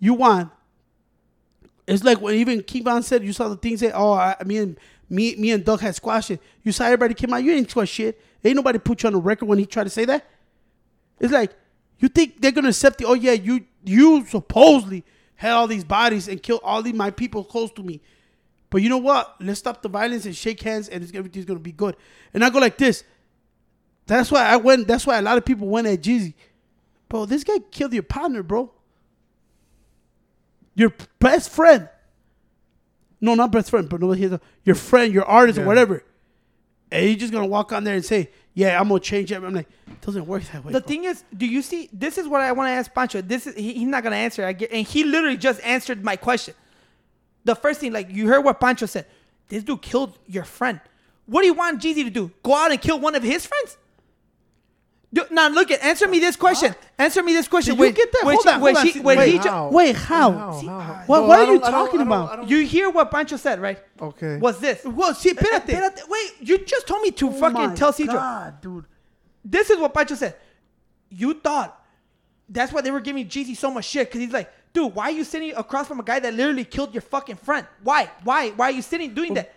[0.00, 0.50] you want.
[1.86, 4.58] It's like when even King Von said, you saw the thing say, oh, I, me
[4.58, 4.78] and
[5.08, 6.40] me, me and Doug had squashed it.
[6.62, 7.44] You saw everybody came out.
[7.44, 8.20] You ain't squash shit.
[8.44, 10.26] Ain't nobody put you on the record when he tried to say that.
[11.20, 11.52] It's like
[11.98, 15.04] you think they're gonna accept the oh yeah you you supposedly
[15.34, 18.00] had all these bodies and killed all these my people close to me,
[18.70, 19.36] but you know what?
[19.40, 21.96] Let's stop the violence and shake hands and it's, everything's gonna be good.
[22.32, 23.04] And I go like this.
[24.06, 24.88] That's why I went.
[24.88, 26.34] That's why a lot of people went at Jeezy,
[27.08, 27.26] bro.
[27.26, 28.72] This guy killed your partner, bro.
[30.74, 31.88] Your best friend.
[33.20, 34.12] No, not best friend, but no,
[34.64, 36.02] your friend, your artist, or whatever.
[36.90, 39.54] And you're just gonna walk on there and say, "Yeah, I'm gonna change it." I'm
[39.54, 40.72] like, it doesn't work that way.
[40.72, 40.88] The bro.
[40.88, 41.88] thing is, do you see?
[41.92, 43.20] This is what I want to ask Pancho.
[43.22, 44.44] This is he, he's not gonna answer.
[44.44, 46.54] I get, and he literally just answered my question.
[47.44, 49.06] The first thing, like you heard what Pancho said.
[49.48, 50.80] This dude killed your friend.
[51.26, 52.30] What do you want Jeezy to do?
[52.42, 53.76] Go out and kill one of his friends?
[55.14, 56.74] Do, now look at answer me this question.
[56.98, 57.76] Answer me this question.
[57.76, 58.22] Did you get that?
[58.22, 59.02] Hold on, hold on.
[59.02, 59.68] Wait, he how?
[59.68, 60.52] Wait, how?
[60.58, 61.02] See, How?
[61.06, 62.36] what- No, what I are you don't- I don't- talking I don't- about?
[62.36, 63.78] Don't- You hear what Pancho said, right?
[64.00, 64.38] Okay.
[64.38, 64.82] Was this?
[64.84, 65.66] Well, see, espérate.
[65.66, 68.06] Espérate, Wait, you just told me to Oh fucking my tell Cedro.
[68.14, 68.84] God, dude.
[69.44, 70.34] This is what Pancho said.
[71.10, 71.78] You thought
[72.48, 75.10] that's why they were giving Jeezy so much shit because he's like, dude, why are
[75.10, 77.66] you sitting across from a guy that literally killed your fucking friend?
[77.82, 78.10] Why?
[78.24, 78.48] Why?
[78.50, 79.52] Why are you sitting doing that?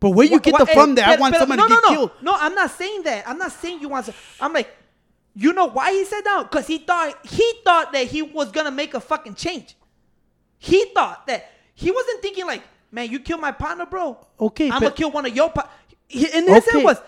[0.00, 1.08] But where you get the from hey, that?
[1.18, 1.96] I want pero- somebody no, to no, get no.
[1.96, 2.10] killed.
[2.22, 3.28] No, I'm not saying that.
[3.28, 4.14] I'm not saying you want to.
[4.40, 4.74] I'm like,
[5.34, 6.48] you know why he said that?
[6.50, 9.76] Because he thought he thought that he was gonna make a fucking change.
[10.58, 14.16] He thought that he wasn't thinking like, man, you killed my partner, bro.
[14.40, 15.50] Okay, I'm gonna kill one of your.
[15.50, 15.68] Pa-.
[16.12, 16.78] And this Okay.
[16.80, 16.98] it was.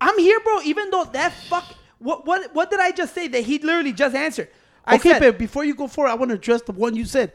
[0.00, 0.60] I'm here, bro.
[0.62, 1.64] Even though that fuck.
[1.98, 4.48] What what what did I just say that he literally just answered?
[4.84, 7.04] I okay, said, but before you go forward, I want to address the one you
[7.04, 7.32] said.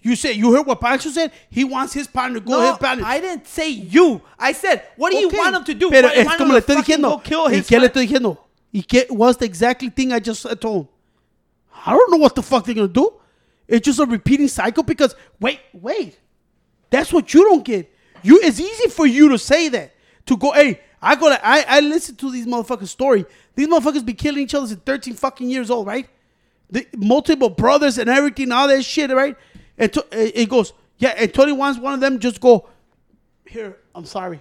[0.00, 1.30] You said you heard what Pancho said.
[1.48, 3.04] He wants his partner to go no, his partner.
[3.06, 4.20] I didn't say you.
[4.36, 5.90] I said, what do you want him to do?
[5.90, 7.22] Pero es como le estoy diciendo.
[7.22, 8.38] ¿Y qué le estoy diciendo?
[8.72, 10.88] ¿Y qué was the exactly thing I just told?
[11.86, 13.14] I don't know what the fuck they're gonna do.
[13.66, 16.18] It's just a repeating cycle because wait, wait.
[16.90, 17.92] That's what you don't get.
[18.22, 19.94] You it's easy for you to say that.
[20.26, 23.24] To go, hey, I go to I, I listen to these motherfuckers' story.
[23.54, 26.08] These motherfuckers be killing each other since 13 fucking years old, right?
[26.70, 29.36] The multiple brothers and everything, all that shit, right?
[29.78, 32.68] And to, it it goes, yeah, and Tony wants one of them just go,
[33.46, 34.40] here, I'm sorry.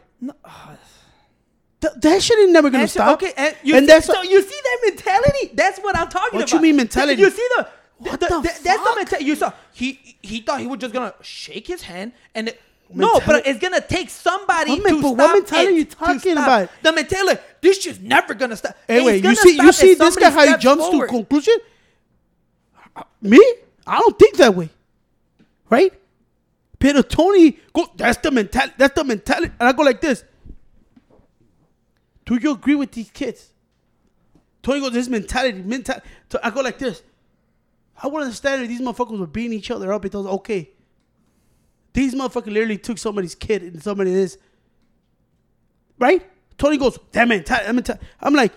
[1.80, 3.22] Th- that shit ain't never gonna stop.
[3.22, 5.52] Okay, and, you and see, that's so you see that mentality.
[5.54, 6.42] That's what I'm talking What about.
[6.42, 7.22] What you mean mentality?
[7.22, 7.68] You see the,
[8.00, 9.26] What the- the the- that's the mentality.
[9.26, 13.20] You saw he he thought he was just gonna shake his hand and it, No,
[13.26, 16.32] but it's gonna take somebody What to but stop what mentality it, you to talking
[16.34, 16.70] about?
[16.82, 18.76] The mentality, this shit's never gonna stop.
[18.90, 21.10] Anyway, you see, you see this guy how he jumps to forward.
[21.10, 21.56] conclusion.
[22.96, 23.40] Uh, me,
[23.86, 24.70] I don't think that way,
[25.70, 25.94] right?
[26.80, 27.88] Peter Tony, go.
[27.96, 28.74] That's the mentality.
[28.78, 29.52] That's the mentality.
[29.60, 30.24] And I go like this.
[32.28, 33.54] Do you agree with these kids?
[34.62, 36.06] Tony goes, this mentality, mentality.
[36.44, 37.02] I go like this.
[38.04, 40.70] I would understand if these motherfuckers were beating each other up because okay,
[41.94, 44.38] these motherfuckers literally took somebody's kid and somebody this.
[45.98, 46.22] Right?
[46.58, 47.94] Tony goes, that mentality.
[48.20, 48.52] I'm like,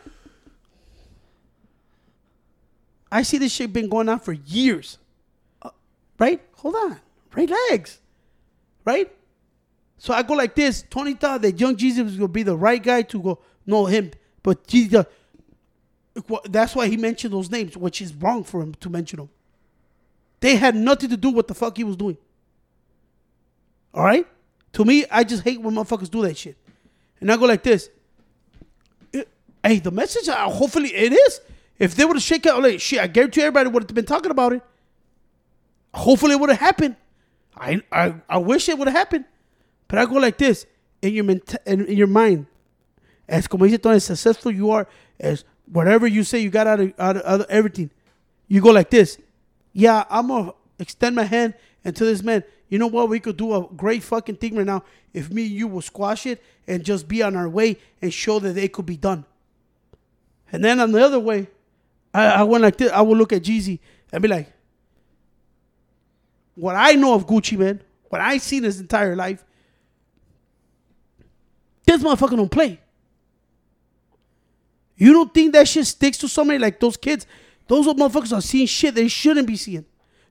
[3.12, 4.98] I see this shit been going on for years.
[5.62, 5.70] Uh,
[6.18, 6.42] right?
[6.56, 7.00] Hold on.
[7.36, 8.00] Right legs.
[8.84, 9.14] Right?
[9.96, 10.84] So I go like this.
[10.90, 14.10] Tony thought that young Jesus was gonna be the right guy to go know him,
[14.42, 15.04] but Jesus,
[16.44, 19.30] that's why he mentioned those names, which is wrong for him to mention them.
[20.40, 22.16] They had nothing to do with the fuck he was doing.
[23.92, 24.26] All right?
[24.72, 26.56] To me, I just hate when motherfuckers do that shit.
[27.20, 27.90] And I go like this.
[29.62, 31.40] Hey, the message, uh, hopefully it is.
[31.78, 34.30] If they would have shaken out, like, shit, I guarantee everybody would have been talking
[34.30, 34.62] about it.
[35.92, 36.96] Hopefully it would have happened.
[37.56, 39.26] I, I, I wish it would have happened.
[39.88, 40.66] But I go like this.
[41.02, 42.46] In your, menta- in, in your mind,
[43.30, 44.86] as como dice Tony, successful you are,
[45.18, 47.90] as whatever you say you got out of, out of, out of everything,
[48.48, 49.18] you go like this.
[49.72, 51.54] Yeah, I'm gonna extend my hand
[51.84, 52.42] and to this man.
[52.68, 53.08] You know what?
[53.08, 54.82] We could do a great fucking thing right now
[55.14, 58.40] if me and you will squash it and just be on our way and show
[58.40, 59.24] that it could be done.
[60.52, 61.48] And then on the other way,
[62.12, 62.90] I, I went like this.
[62.90, 63.78] I would look at Jeezy
[64.12, 64.52] and be like,
[66.56, 69.44] what I know of Gucci Mane, what I seen his entire life,
[71.86, 72.80] this motherfucker don't play.
[75.00, 77.26] You don't think that shit sticks to somebody like those kids?
[77.66, 79.86] Those motherfuckers are seeing shit they shouldn't be seeing,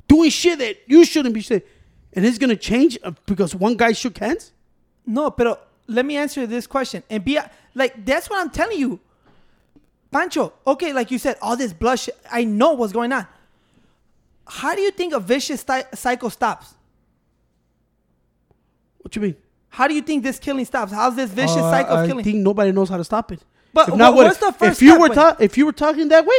[0.08, 1.64] doing shit that you shouldn't be seeing,
[2.14, 4.52] and it's gonna change uh, because one guy shook hands.
[5.08, 7.40] No, but let me answer this question and be
[7.74, 9.00] like that's what I'm telling you,
[10.12, 10.54] Pancho.
[10.68, 11.98] Okay, like you said, all this blood.
[11.98, 13.26] Shit, I know what's going on.
[14.46, 16.76] How do you think a vicious cy- cycle stops?
[19.00, 19.36] What you mean?
[19.70, 20.92] How do you think this killing stops?
[20.92, 22.24] How's this vicious Uh, cycle of I killing?
[22.24, 23.42] think nobody knows how to stop it.
[23.74, 26.08] But If wha- what- what's the first If you were ta- if you were talking
[26.10, 26.36] that way,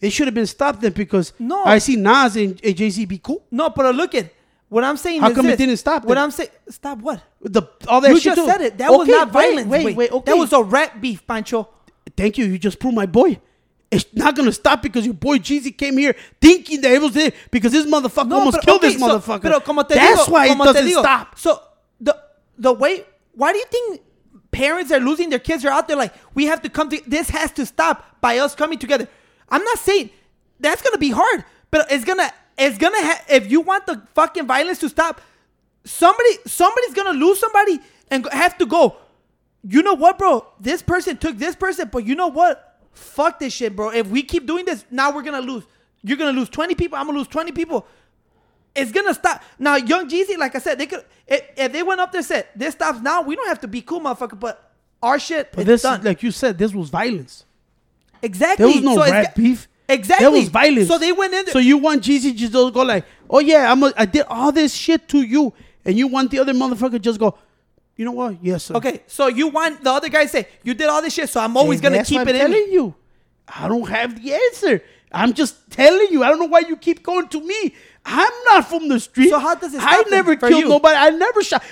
[0.00, 1.64] it should have been stopped then because No.
[1.64, 3.42] I see Nas and, and Jay Z be cool.
[3.50, 4.32] no, but look at
[4.68, 5.20] what I'm saying.
[5.20, 6.24] How is come it didn't stop What then?
[6.24, 7.20] I'm saying, stop what?
[7.42, 8.78] The all that You shit just said it.
[8.78, 9.68] That was not wait, violence.
[9.68, 10.32] Wait, wait, wait, okay.
[10.32, 11.68] That was a rap beef, Pancho.
[12.16, 12.46] Thank you.
[12.46, 13.38] You just proved my boy.
[13.90, 17.34] It's not gonna stop because your boy Jeezy came here thinking that it was it
[17.50, 19.42] because this motherfucker almost pero- killed okay, this so- motherfucker.
[19.42, 21.36] pero como te That's digo, why it doesn't digo, stop.
[21.38, 21.60] So
[22.00, 22.16] the
[22.56, 23.04] the way
[23.34, 24.00] why do you think
[24.50, 27.30] parents are losing their kids are out there like we have to come to this
[27.30, 29.08] has to stop by us coming together.
[29.48, 30.10] I'm not saying
[30.58, 34.46] that's gonna be hard, but it's gonna it's gonna ha- if you want the fucking
[34.46, 35.20] violence to stop,
[35.84, 38.96] somebody somebody's gonna lose somebody and have to go.
[39.62, 40.46] You know what, bro?
[40.58, 42.78] This person took this person, but you know what?
[42.92, 43.90] Fuck this shit, bro.
[43.90, 45.64] If we keep doing this, now we're gonna lose.
[46.02, 46.96] You're gonna lose 20 people.
[46.98, 47.86] I'm gonna lose 20 people.
[48.74, 49.42] It's gonna stop.
[49.58, 52.46] Now, Young Jeezy, like I said, they could if, if they went up there said
[52.54, 54.38] this stops now, we don't have to be cool, motherfucker.
[54.38, 54.70] But
[55.02, 56.02] our shit But this, done.
[56.04, 57.44] like you said, this was violence.
[58.22, 58.66] exactly.
[58.66, 59.68] There was no So it's rap ga- beef.
[59.88, 60.24] Exactly.
[60.24, 60.86] There was violence.
[60.88, 61.52] So they went in there.
[61.52, 64.52] So you want Jeezy just to go like, oh yeah, I'm a, I did all
[64.52, 65.52] this shit to you,
[65.84, 67.36] and you want the other motherfucker just go,
[67.96, 68.36] you know what?
[68.40, 68.76] Yes, sir.
[68.76, 71.40] okay, so you want the other guy to say you did all this shit, so
[71.40, 72.40] I'm always And gonna keep it I'm in.
[72.40, 72.94] telling you.
[73.48, 74.80] I don't have the answer.
[75.10, 76.22] I'm just telling you.
[76.22, 77.74] I don't know why you keep going to me.
[78.04, 79.30] I'm not from the street.
[79.30, 80.68] So how does it I never killed you?
[80.68, 80.96] nobody.
[80.96, 81.62] I never shot.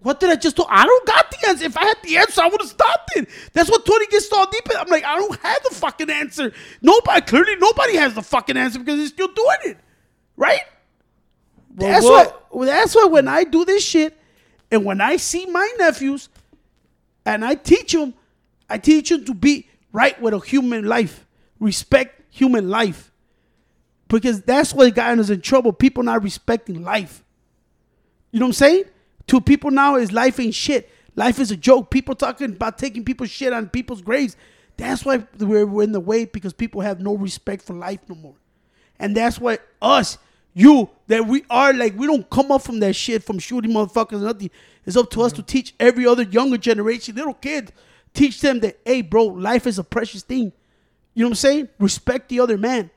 [0.00, 0.64] What did I just do?
[0.68, 1.64] I don't got the answer.
[1.64, 3.28] If I had the answer, I would have stopped it.
[3.52, 4.76] That's what Tony gets all deep in.
[4.76, 6.52] I'm like, I don't have the fucking answer.
[6.80, 9.78] Nobody, clearly, nobody has the fucking answer because he's still doing it.
[10.36, 10.60] Right?
[11.76, 12.66] Well, that's what- why.
[12.66, 14.16] That's why when I do this shit,
[14.70, 16.28] and when I see my nephews,
[17.24, 18.14] and I teach them,
[18.70, 21.26] I teach them to be right with a human life,
[21.58, 23.10] respect human life,
[24.08, 25.72] because that's what got us in trouble.
[25.72, 27.24] People not respecting life.
[28.30, 28.84] You know what I'm saying?
[29.28, 30.90] To people now, is life ain't shit.
[31.16, 31.90] Life is a joke.
[31.90, 34.36] People talking about taking people's shit on people's graves.
[34.76, 38.34] That's why we're, in the way because people have no respect for life no more.
[38.98, 40.18] And that's why us,
[40.54, 44.20] you, that we are like, we don't come up from that shit from shooting motherfuckers
[44.20, 44.50] or nothing.
[44.84, 47.72] It's up to us to teach every other younger generation, little kids,
[48.14, 50.52] teach them that, hey, bro, life is a precious thing.
[51.14, 51.68] You know what I'm saying?
[51.78, 52.90] Respect the other man.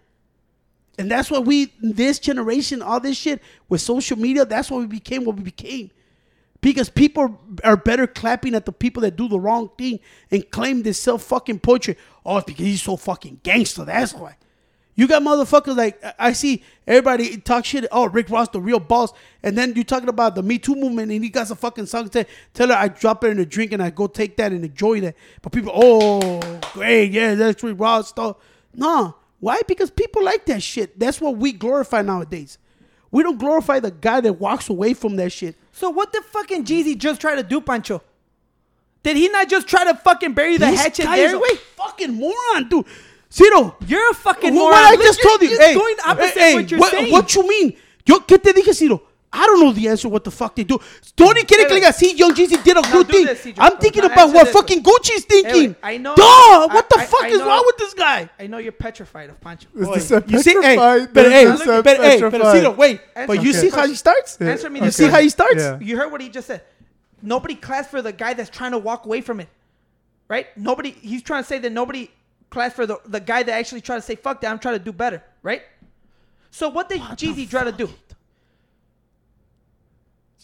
[1.00, 4.86] And that's why we, this generation, all this shit with social media, that's why we
[4.86, 5.92] became what we became.
[6.60, 10.84] Because people are better clapping at the people that do the wrong thing and claim
[10.84, 11.98] this self fucking portrait.
[12.26, 13.86] Oh, it's because he's so fucking gangster.
[13.86, 14.36] That's why.
[14.96, 17.86] You got motherfuckers like I- see everybody talk shit.
[17.94, 21.14] Oh, Rick Ross, the real boss, and then you talking about the Me Too movement,
[21.14, 22.10] and he got some fucking song.
[22.10, 24.66] Tell, tell her I drop it in a drink and I go take that and
[24.66, 25.16] enjoy that.
[25.42, 28.36] But people, oh, great, yeah, that's Rick Ross stuff.
[28.76, 29.62] No, why?
[29.68, 31.00] Because people like that shit.
[31.00, 32.58] That's what we glorify nowadays.
[33.12, 35.56] We don't glorify the guy that walks away from that shit.
[35.72, 38.02] So what did fucking Jeezy just try to do, Pancho?
[39.02, 41.38] Did he not just try to fucking bury the This hatchet guy is there?
[41.38, 42.86] a Wait, fucking moron, dude.
[43.30, 44.72] Ciro, you're a fucking moron.
[44.72, 45.58] What I just told you.
[45.58, 47.12] Hey, going opposite hey, what you're what, saying.
[47.12, 47.78] What you mean?
[48.06, 49.02] Yo, ¿qué te dije, Ciro?
[49.32, 50.80] I don't know the answer what the fuck they do.
[51.16, 53.26] Tony quiere que le diga, sí, Young Jeezy did a good thing.
[53.26, 53.54] this, Cedro.
[53.60, 54.54] I'm thinking Now about what this.
[54.54, 55.70] fucking Gucci's thinking.
[55.70, 57.94] wait, I know- Duh, I- what the I- fuck I is know- wrong with this
[57.94, 58.28] guy?
[58.40, 59.68] I know you're petrified of Pancho.
[59.76, 62.32] It's Boy, the same You see, hey, but hey, There's the but, but hey, but
[62.32, 62.56] petrified.
[62.60, 63.02] Ciro, wait.
[63.16, 64.38] Answer But you my see how he starts?
[64.42, 65.62] Answer me You see how he starts?
[65.62, 65.78] Yeah.
[65.80, 66.64] You heard what he just said.
[67.22, 69.50] Nobody clapped for the guy that's trying to walk away from it,
[70.28, 70.48] right?
[70.58, 70.90] Nobody.
[70.90, 72.10] He's trying to say that nobody
[72.50, 74.50] clapped for the the guy that actually tried to say fuck that.
[74.50, 75.62] I'm trying to do better, right?
[76.50, 77.90] So what did Jeezy try to do?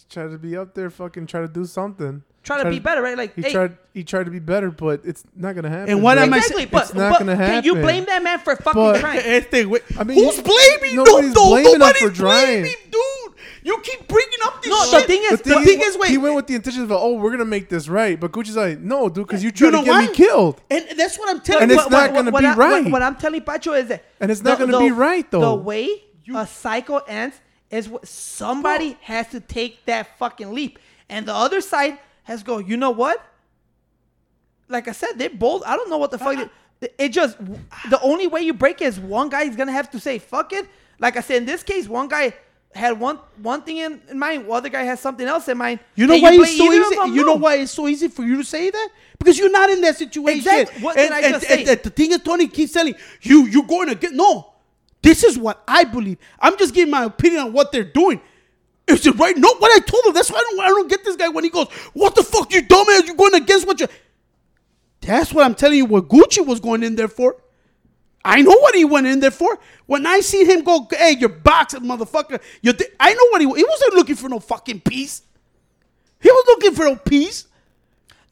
[0.09, 2.23] Try to be up there, fucking try to do something.
[2.43, 3.17] Try to be better, right?
[3.17, 3.77] Like, He hey, tried.
[3.91, 5.89] He tried to be better, but it's not gonna happen.
[5.89, 6.25] And what bro.
[6.25, 6.57] am I exactly.
[6.63, 9.19] saying- But, It's not but gonna can you blame that man for fucking But- trying?
[9.25, 9.81] Este, güey.
[9.99, 10.95] I mean, Who's blaming?
[10.95, 12.45] nobody's no, no, blaming him for trying.
[12.61, 13.33] blaming, dude.
[13.63, 15.07] You keep bringing up this No, shit.
[15.07, 16.11] the thing is- The the thing, thing is, is, wait.
[16.11, 18.19] he went with the intention of, oh, we're gonna make this right.
[18.19, 20.05] But Gucci's like, no, dude, because you You tried know to get why?
[20.07, 20.61] me killed.
[20.69, 21.79] And that's what I'm telling And you.
[21.79, 22.83] it's not gonna be I, right.
[22.83, 25.41] What, what I'm telling Pacho is that, And it's not gonna be right, though.
[25.41, 26.03] The way
[26.35, 27.39] a cycle ends
[27.75, 30.79] is what somebody has to take that fucking leap,
[31.09, 32.57] and the other side has go.
[32.57, 33.21] You know what?
[34.67, 35.63] Like I said, they're both.
[35.65, 36.35] I don't know what the fuck.
[36.37, 36.45] Uh-huh.
[36.79, 37.37] they- it just
[37.89, 40.51] the only way you break it is one guy is gonna have to say fuck
[40.53, 40.67] it.
[40.99, 42.33] Like I said, in this case, one guy
[42.73, 45.79] had one one thing in, in mind, other guy has something else in mind.
[45.95, 47.15] You know why blame it's so easy?
[47.15, 48.89] You know why it's so easy for you to say that?
[49.17, 50.39] Because you're not in that situation.
[50.39, 50.81] Exactly.
[50.83, 51.71] What did and, I and- just and- say?
[51.73, 54.51] and the thing is, Tony keeps telling you, you're going to get no.
[55.05, 56.17] This is what I believe.
[56.39, 58.19] I'm just giving my opinion on what they're doing.
[58.87, 59.37] Is it right?
[59.37, 60.13] No, what I told him.
[60.13, 62.51] That's why I don't, I don't get this guy when he goes, "What the fuck,
[62.51, 63.05] you dumbass?
[63.05, 63.87] You're going against what you."
[65.01, 65.85] That's what I'm telling you.
[65.85, 67.35] What Gucci was going in there for.
[68.23, 69.59] I know what he went in there for.
[69.85, 72.41] When I see him go, hey, you're boxing, motherfucker.
[72.63, 73.45] You're di-" I know what he.
[73.45, 75.21] He wasn't looking for no fucking peace.
[76.19, 77.45] He was looking for no peace.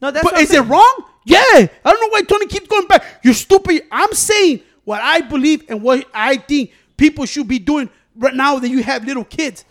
[0.02, 1.04] No, that's but is it wrong?
[1.24, 1.38] Yeah.
[1.44, 3.04] I don't know why Tony keeps going back.
[3.22, 3.84] You're stupid.
[3.92, 8.58] I'm saying what I believe and what I think people should be doing right now
[8.58, 9.64] that you have little kids.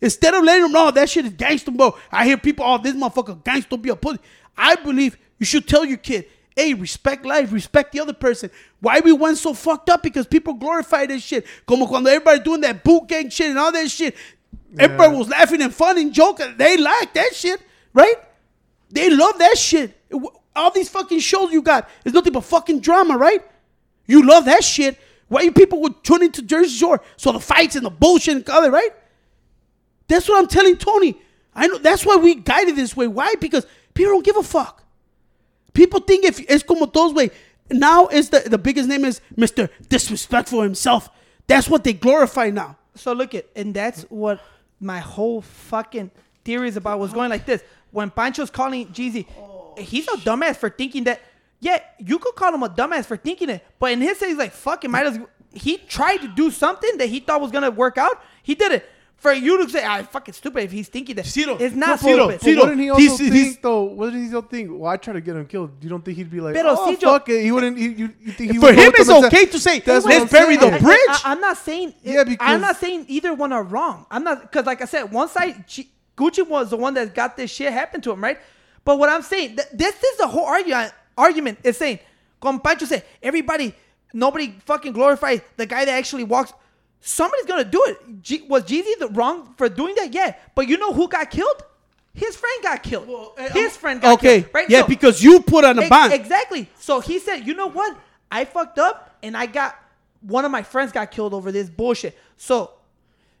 [0.00, 1.96] Instead of letting them know oh, that shit is gangster, bro.
[2.10, 4.18] I hear people, oh, this motherfucker gangster, be a pussy.
[4.56, 6.26] I believe you should tell your kid,
[6.56, 8.50] hey, respect life, respect the other person.
[8.80, 10.02] Why we went so fucked up?
[10.02, 11.46] Because people glorify this shit.
[11.66, 14.14] Como cuando everybody doing that boot gang shit and all that shit.
[14.78, 16.54] Everybody was laughing and fun and joking.
[16.56, 17.60] They like that shit,
[17.92, 18.14] right?
[18.90, 19.96] They love that shit.
[20.54, 23.42] All these fucking shows you got is nothing but fucking drama, right?
[24.10, 24.98] You love that shit.
[25.28, 27.00] Why you people would tune into Jersey Shore?
[27.16, 28.90] So the fights and the bullshit and all that, right?
[30.08, 31.16] That's what I'm telling Tony.
[31.54, 33.06] I know that's why we guided this way.
[33.06, 33.34] Why?
[33.40, 33.64] Because
[33.94, 34.82] people don't give a fuck.
[35.72, 37.30] People think if it's como todos way.
[37.70, 39.68] Now is the the biggest name is Mr.
[39.88, 41.08] Disrespectful himself.
[41.46, 42.76] That's what they glorify now.
[42.96, 44.42] So look at, and that's what
[44.80, 46.10] my whole fucking
[46.44, 46.98] theory is about.
[46.98, 47.62] Was going like this:
[47.92, 49.26] when Pancho's calling Jeezy,
[49.78, 51.20] he's a oh, dumbass for thinking that.
[51.60, 54.38] Yeah, you could call him a dumbass for thinking it, but in his case, he's
[54.38, 55.18] like, "Fuck it, might as."
[55.52, 58.22] He tried to do something that he thought was gonna work out.
[58.42, 58.88] He did it.
[59.16, 61.88] For you to say, ah, "I fucking stupid," if he's thinking that Ciro, it's not
[61.88, 62.32] no, Ciro, stupid.
[62.38, 63.82] But Ciro, wouldn't he also he's- think he's- though?
[63.82, 64.70] What did he still think?
[64.72, 65.72] Well, I try to get him killed.
[65.82, 67.42] You don't think he'd be like, Pero oh Ciro- fuck it?
[67.42, 67.76] He wouldn't.
[67.76, 70.14] He, you, you think he For would go him, it's okay to say, let's what
[70.22, 70.74] I'm bury the saying.
[70.74, 70.98] I- bridge.
[71.26, 71.94] I, am not saying.
[72.02, 74.06] Yeah, because- I'm not saying either one are wrong.
[74.10, 75.66] I'm not because, like I said, one side
[76.16, 78.38] Gucci was the one that got this shit happen to him, right?
[78.86, 80.94] But what I'm saying, th- this is the whole argument.
[81.16, 81.98] Argument is saying,
[82.40, 83.74] como Pancho said, everybody,
[84.12, 86.52] nobody fucking glorifies the guy that actually walks.
[87.00, 88.22] Somebody's gonna do it.
[88.22, 90.12] G- was Jeezy the wrong for doing that?
[90.12, 91.62] Yeah, but you know who got killed?
[92.12, 93.08] His friend got killed.
[93.38, 94.54] Eh, His friend got okay, killed.
[94.54, 94.68] Right?
[94.70, 96.12] yeah, So- because you put on a Ex- bond.
[96.12, 96.68] Exactly.
[96.78, 97.96] So he said, you know what?
[98.30, 99.76] I fucked up and I got
[100.20, 102.18] one of my friends got killed over this bullshit.
[102.36, 102.72] So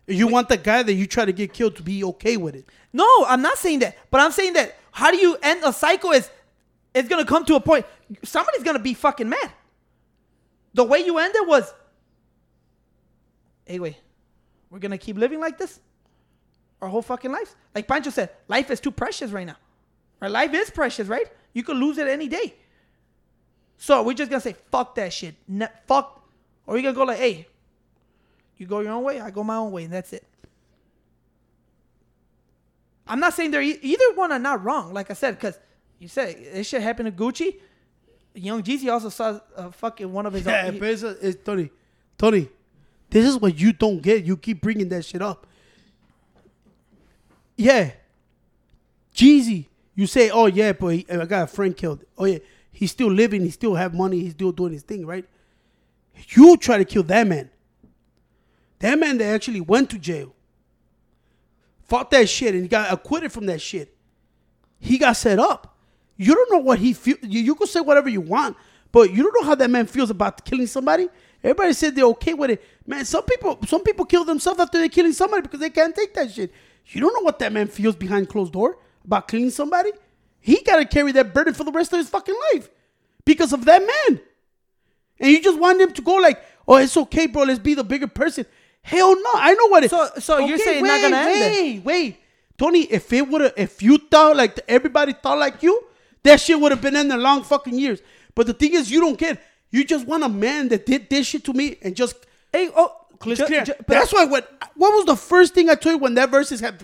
[0.06, 2.64] You want the guy that you try to get killed to be okay with it.
[2.92, 3.96] no, I'm not saying that.
[4.10, 6.30] But I'm saying that how do you end a cycle is
[6.94, 7.86] it's gonna come to a point
[8.24, 9.52] somebody's gonna be fucking mad.
[10.74, 11.72] The way you ended was
[13.64, 13.96] Hey wait,
[14.70, 15.80] we're gonna keep living like this?
[16.82, 17.54] Our whole fucking lives?
[17.74, 19.56] Like Pancho said, life is too precious right now.
[20.20, 21.26] Our life is precious, right?
[21.52, 22.54] You could lose it any day.
[23.76, 25.34] So we're just gonna say fuck that shit.
[25.48, 26.22] Ne- fuck,
[26.66, 27.46] or you gonna go like, hey,
[28.56, 30.26] you go your own way, I go my own way, and that's it.
[33.06, 34.92] I'm not saying they're e- either one are not wrong.
[34.92, 35.58] Like I said, because
[36.00, 37.60] you said this shit happened to Gucci.
[38.34, 40.46] Young Jeezy also saw uh, fucking one of his.
[40.46, 41.70] Yeah, own, but it's, it's Tony.
[42.16, 42.48] Tony,
[43.10, 44.24] This is what you don't get.
[44.24, 45.46] You keep bringing that shit up.
[47.56, 47.92] Yeah.
[49.14, 52.04] Jeezy, you say, oh yeah, but he, I got a friend killed.
[52.16, 52.38] Oh yeah,
[52.70, 53.42] he's still living.
[53.42, 54.20] He still have money.
[54.20, 55.26] He's still doing his thing, right?
[56.28, 57.50] You try to kill that man.
[58.78, 60.34] That man that actually went to jail,
[61.82, 63.94] fought that shit, and he got acquitted from that shit.
[64.78, 65.69] He got set up.
[66.22, 67.18] You don't know what he feels.
[67.22, 68.54] You, you can say whatever you want,
[68.92, 71.08] but you don't know how that man feels about killing somebody.
[71.42, 72.62] Everybody said they're okay with it.
[72.86, 76.12] Man, some people some people kill themselves after they're killing somebody because they can't take
[76.14, 76.52] that shit.
[76.88, 79.92] You don't know what that man feels behind closed door about killing somebody.
[80.40, 82.68] He got to carry that burden for the rest of his fucking life
[83.24, 84.20] because of that man.
[85.20, 86.38] And you just want him to go like,
[86.68, 87.44] "Oh, it's okay, bro.
[87.44, 88.44] Let's be the bigger person."
[88.82, 89.30] Hell no.
[89.36, 89.90] I know what it.
[89.90, 91.84] So- so you're saying not gonna end it?
[91.84, 92.16] Wait, wait,
[92.58, 92.82] Tony.
[92.82, 95.82] If it would have, if you thought like everybody thought like you,
[96.24, 98.00] that shit would have been in there long fucking years.
[98.34, 99.42] But the thing is, you don't get.
[99.70, 102.16] You just want a man that did this shit to me and just
[102.52, 103.36] Hey, oh, clear.
[103.36, 103.64] ju- clear.
[103.64, 104.24] ju- That's why.
[104.24, 106.82] What What was the first thing I told you when that Verzuz had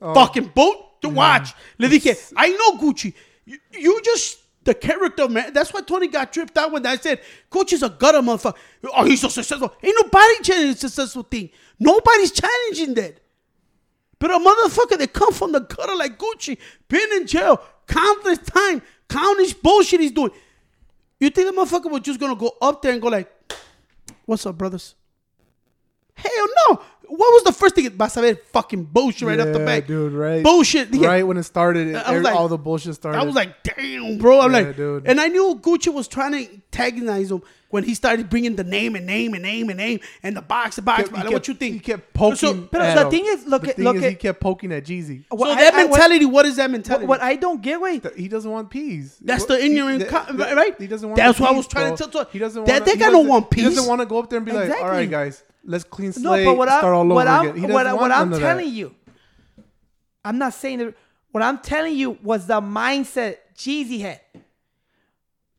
[0.00, 0.14] Oh.
[0.14, 1.52] fucking boat to watch?
[1.78, 3.12] Le dije, I know Gucci.
[3.44, 5.52] You, you just the character, man.
[5.52, 7.20] That's why Tony got tripped out when I said
[7.50, 8.56] Gucci's a gutter motherfucker.
[8.96, 9.74] Oh, he's so successful.
[9.82, 11.50] Ain't nobody challenging successful thing.
[11.78, 13.20] Nobody's challenging that.
[14.18, 16.56] But a motherfucker that come from the gutter like Gucci,
[16.88, 20.30] been in jail countless time, countless bullshit he's doing.
[21.20, 23.30] You think the motherfucker was just gonna go up there and go like,
[24.26, 24.94] "What's up, brothers?"
[26.14, 26.80] Hell no.
[27.06, 27.88] What was the first thing?
[27.90, 30.12] Vas a ver fucking bullshit right off the Yeah, bat, dude.
[30.14, 30.92] Right, Bullshit.
[30.94, 31.08] Yeah.
[31.08, 33.18] Right when it started, it, I was every- like- all the bullshit started.
[33.18, 34.40] I was like, damn, bro.
[34.40, 35.06] I'm Yeah, like, dude.
[35.06, 37.42] and I knew Gucci was trying to antagonize him
[37.74, 40.76] when he started bringing the name and name and name and name and the box,
[40.76, 41.02] the box.
[41.02, 41.72] Kept- he Like, kept- what you think?
[41.74, 42.36] He kept poking.
[42.36, 43.10] So- but at the him.
[43.10, 45.24] thing is, look the at- thing look is, at- he kept poking at Jeezy.
[45.28, 47.06] What so I- that I- what- mentality, what is that mentality?
[47.06, 48.04] What, what I don't get, wait.
[48.04, 49.16] That He doesn't want peace.
[49.20, 50.74] That's What- the he- ignorant, that- co- that- right?
[50.80, 51.16] He doesn't want.
[51.16, 52.06] That's the what I was trying bro.
[52.06, 52.24] to tell.
[52.32, 52.84] He doesn't That want.
[52.84, 54.52] they he got no doesn't- one He doesn't want to go up there and be
[54.52, 57.26] like, all right, guys, let's clean No, slate, but what start I'm, all over what
[57.26, 58.46] I'm, again." He what, I- want what I'm none of that.
[58.54, 58.94] telling you,
[60.24, 60.94] I'm not saying that.
[61.32, 64.20] What I'm telling you was the mindset Jeezy had.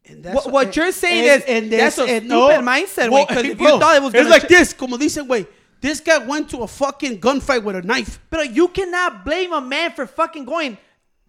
[0.08, 3.38] And What- what you're saying and- is, and that's a and stupid mindset, güey, 'cause
[3.44, 5.48] if you thought it was it's like ch- this, como dicen, güey.
[5.82, 8.20] This guy went to a fucking gunfight with a knife.
[8.30, 10.78] But you cannot blame a man for fucking going,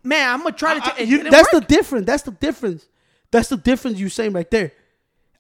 [0.03, 0.94] man, I'm going to try to.
[0.94, 2.07] I- you- that's work." the difference.
[2.07, 2.86] That's the difference.
[3.31, 4.73] That's the difference you saying right there.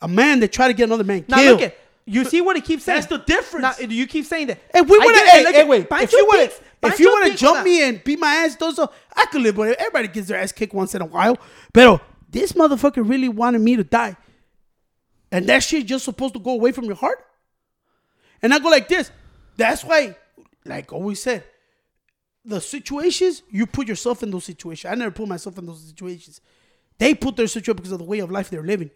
[0.02, 1.60] A man that try to get another man Now killed.
[1.60, 2.96] look at you see what he keeps saying.
[3.00, 3.62] That's the difference.
[3.80, 4.58] Now, you keep saying that.
[4.74, 6.40] If we would hey, hey, wait, if you would
[6.82, 9.56] if you thinks- jumped hold me and beat my ass, those are, I could live
[9.56, 9.76] with it.
[9.78, 11.36] Everybody gets their ass kicked once in a while.
[11.72, 14.16] But this motherfucker really wanted me to die.
[15.32, 17.24] And that shit just supposed to go away from your heart?
[18.42, 19.10] And I go like this.
[19.56, 20.16] That's why,
[20.64, 21.44] like always said,
[22.44, 24.90] the situations, you put yourself in those situations.
[24.90, 26.40] I never put myself in those situations.
[26.98, 28.90] They put their situation because of the way of life they're living.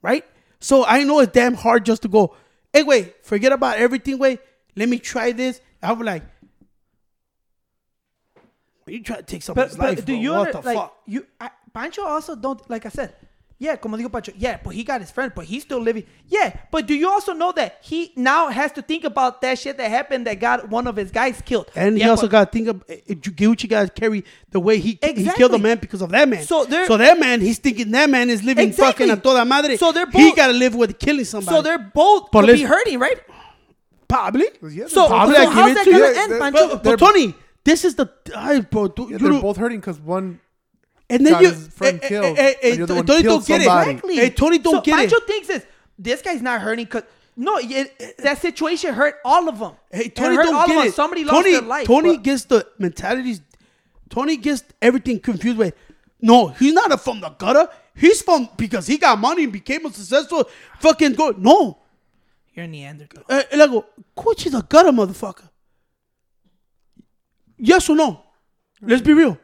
[0.00, 0.24] Right?
[0.60, 2.34] So I know it's damn hard just to go,
[2.72, 4.40] hey, wait, forget about everything, wait.
[4.74, 5.60] Let me try this.
[5.82, 6.22] I'm like,
[8.86, 10.20] you try to take But, somebody's but life, do bro.
[10.22, 10.96] you what under, the like fuck?
[11.06, 11.26] you?
[11.40, 13.12] I, Pancho also don't like I said.
[13.58, 14.32] Yeah, como digo Pancho.
[14.36, 16.04] Yeah, but he got his friend, but he's still living.
[16.28, 19.78] Yeah, but do you also know that he now has to think about that shit
[19.78, 21.70] that happened that got one of his guys killed?
[21.74, 24.76] And he also got to think of eh, eh, Gucci got to carry the way
[24.78, 25.48] he he killed Exactly.
[25.48, 26.42] the man because of that man.
[26.44, 29.06] So they're- so that man, he's thinking that man is living Exactly.
[29.08, 29.76] fucking a toda madre.
[29.78, 31.56] So they're both, he got to live with killing somebody.
[31.56, 33.20] So they're both But could be hurting, right?
[34.08, 34.46] probably.
[34.70, 36.14] Yeah, So, Probably, so how's that to gonna you.
[36.20, 36.68] end, They're- Pancho?
[36.76, 37.34] But, but Tony,
[37.64, 38.88] this is the ay, bro.
[38.88, 40.40] du- Yeah, you they're don't- both hurting because one.
[41.08, 43.22] And then got you his friend eh, eh, killed, eh, and you're the one Tony
[43.22, 43.90] don't get somebody.
[43.90, 43.92] it.
[43.94, 44.16] Exactly.
[44.16, 45.26] Hey, Tony don't so get Pancho it.
[45.26, 45.66] thinks this.
[45.98, 47.02] This guy's not hurting because
[47.36, 49.72] no, it, that situation hurt all of them.
[49.90, 50.88] Hey, It Tony hurt don't all get of them.
[50.88, 50.94] it.
[50.94, 51.86] Somebody lost Tony, their life.
[51.86, 53.40] Tony but- gets the mentalities.
[54.08, 55.74] Tony gets everything confused with.
[56.20, 57.68] No, he's not a from the gutter.
[57.94, 60.44] He's from because he got money and became a successful
[60.80, 61.34] fucking go.
[61.36, 61.78] No,
[62.54, 63.24] You're a Neanderthal.
[63.28, 63.84] uh, and I go,
[64.14, 65.48] Coach is a gutter motherfucker.
[67.58, 68.22] Yes or no?
[68.82, 69.38] Let's be real.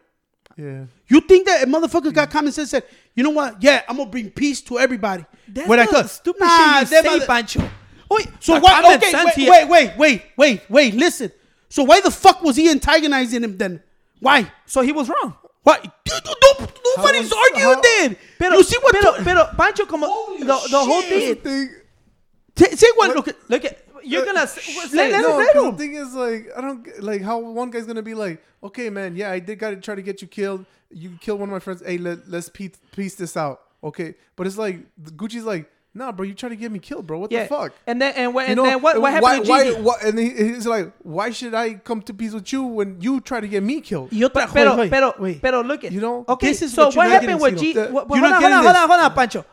[0.56, 0.84] Yeah.
[1.08, 2.84] You think that a motherfucker got common sense said,
[3.14, 3.62] you know what?
[3.62, 5.24] Yeah, I'm gonna bring peace to everybody.
[5.48, 6.10] That's when I the could.
[6.10, 7.70] stupid Nah, shit that you say, mother- Pancho.
[8.10, 8.94] Wait, So why?
[8.96, 11.32] Okay, sense wait, here- wait, wait, wait, wait, wait, wait.
[11.70, 13.82] So why the fuck was he antagonizing him then?
[14.20, 14.50] Why?
[14.66, 15.34] So he was wrong.
[15.62, 15.78] Why?
[15.80, 18.16] Dude, don't, nobody's How- arguing how- then.
[18.38, 18.92] Pero, you see what?
[18.94, 21.42] Pero, to- pero Pancho, como Holy the, the whole shit.
[21.42, 21.68] thing.
[21.68, 23.14] Thing- Say- say what?
[23.16, 24.60] Look, at- Look at you're uh, gonna say,
[24.96, 25.76] let- let no, him, let the him.
[25.76, 29.30] thing is like I don't like how one guy's gonna be like, okay, man, yeah,
[29.30, 30.64] I did gotta try to get you killed.
[30.90, 31.82] You killed one of my friends.
[31.84, 34.14] Hey, let, let's piece, piece this out, okay?
[34.36, 37.18] But it's like Gucci's like, nah, bro, you trying to get me killed, bro?
[37.18, 37.44] What yeah.
[37.44, 37.72] the fuck?
[37.86, 40.18] And then and, what, and know, then what, what why, happened to why, why- and
[40.18, 43.48] he, he's like, why should I come to peace with you when you try to
[43.48, 44.12] get me killed?
[44.12, 45.40] Y otra- Pero, wait, pero, wait.
[45.40, 47.72] pero look at You know, Okay, this is so what what happened with G?
[47.72, 49.44] What, You're hold not on, hold on, hold on, hold on, Pancho.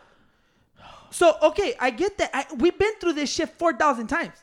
[1.11, 2.30] So okay, I get that.
[2.34, 4.34] I, we've been through this shit four thousand times.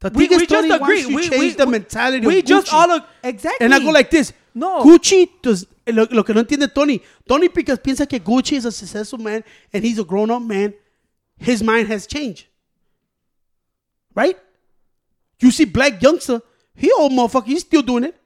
[0.00, 1.06] The We, is, we just agree.
[1.06, 2.72] We, change we, the mentality We of just Gucci.
[2.72, 3.64] all ag- exactly.
[3.64, 4.32] And I go like this.
[4.54, 4.82] No.
[4.82, 7.00] Gucci does eh, lo, lo que no entiende Tony.
[7.28, 10.74] Tony because piensa que Gucci is a successful man and he's a grown up man.
[11.38, 12.46] His mind has changed.
[14.14, 14.36] Right?
[15.38, 16.42] You see Blac Youngsta,
[16.74, 18.16] he old motherfucker, he's still doing it.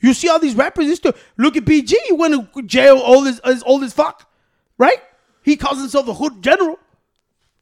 [0.00, 3.26] You see all these rappers, he's still look at BG, he went to jail old
[3.26, 4.28] as, as old as fuck.
[4.78, 4.98] Right?
[5.42, 6.78] He calls himself a hood general.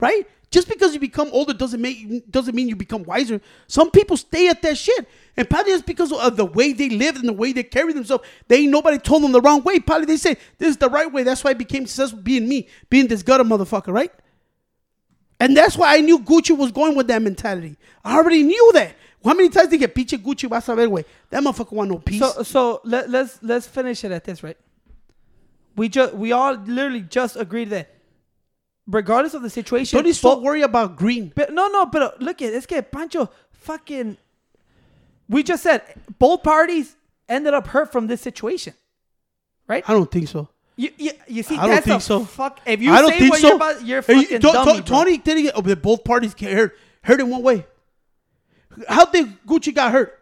[0.00, 0.26] Right?
[0.50, 3.40] Just because you become older doesn't make doesn't mean you become wiser.
[3.68, 5.08] Some people stay at that shit.
[5.36, 8.26] And probably it's because of the way they live and the way they carry themselves.
[8.48, 9.78] They ain't nobody told them the wrong way.
[9.78, 11.22] Probably they say this is the right way.
[11.22, 14.12] That's why I became successful being me, being this gutter motherfucker, right?
[15.38, 17.76] And that's why I knew Gucci was going with that mentality.
[18.04, 18.96] I already knew that.
[19.24, 21.04] How many times did he get pinche Gucci vas a ver, güey?
[21.30, 22.20] That motherfucker want no peace.
[22.20, 24.56] So so let, let's let's finish it at this, right?
[25.76, 27.99] We just we all literally just agreed that
[28.90, 31.32] regardless of the situation, so bo- worried about green.
[31.34, 34.16] But no, no, but uh, look at es que Pancho fucking.
[35.28, 35.82] We just said
[36.18, 36.96] both parties
[37.28, 38.74] ended up hurt from this situation,
[39.68, 39.84] right?
[39.88, 40.48] I don't think so.
[40.76, 42.24] You, you, you see, I don't that's think a so.
[42.24, 42.60] Fuck.
[42.66, 43.46] If you I don't say think what so.
[43.48, 44.80] you're about, you're fucking To- To- dummy.
[44.82, 45.52] Tony didn't get.
[45.56, 46.76] Oh, but both parties get hurt.
[47.02, 47.66] Hurt in one way.
[48.88, 50.18] How did Gucci got hurt?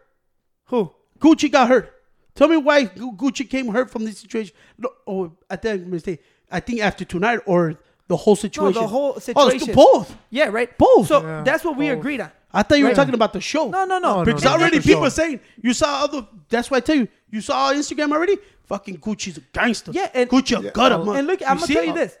[0.65, 0.93] Who?
[1.19, 1.93] Gucci got hurt.
[2.35, 4.55] Tell me why Gucci came hurt from this situation.
[4.77, 6.21] No, oh, I think mistake.
[6.51, 7.75] I think after tonight or
[8.09, 8.83] the whole situation.
[8.83, 9.73] whole Oh, it's situation.
[9.75, 10.17] both.
[10.29, 10.77] Yeah, right.
[10.77, 11.07] Both.
[11.07, 12.31] So Yeah, that's what we agreed on.
[12.51, 13.69] I thought you were talking about the show.
[13.69, 14.09] No, no, no.
[14.09, 16.27] No, no, Because no, already not people are saying you saw other.
[16.49, 17.07] That's why I tell you.
[17.29, 18.37] You saw Instagram already.
[18.65, 19.91] Fucking Gucci's a gangster.
[19.93, 20.95] Yeah, and- Gucci a Yeah, gutter.
[20.95, 21.87] I'll- And look, I'm gonna tell it?
[21.87, 22.17] you this.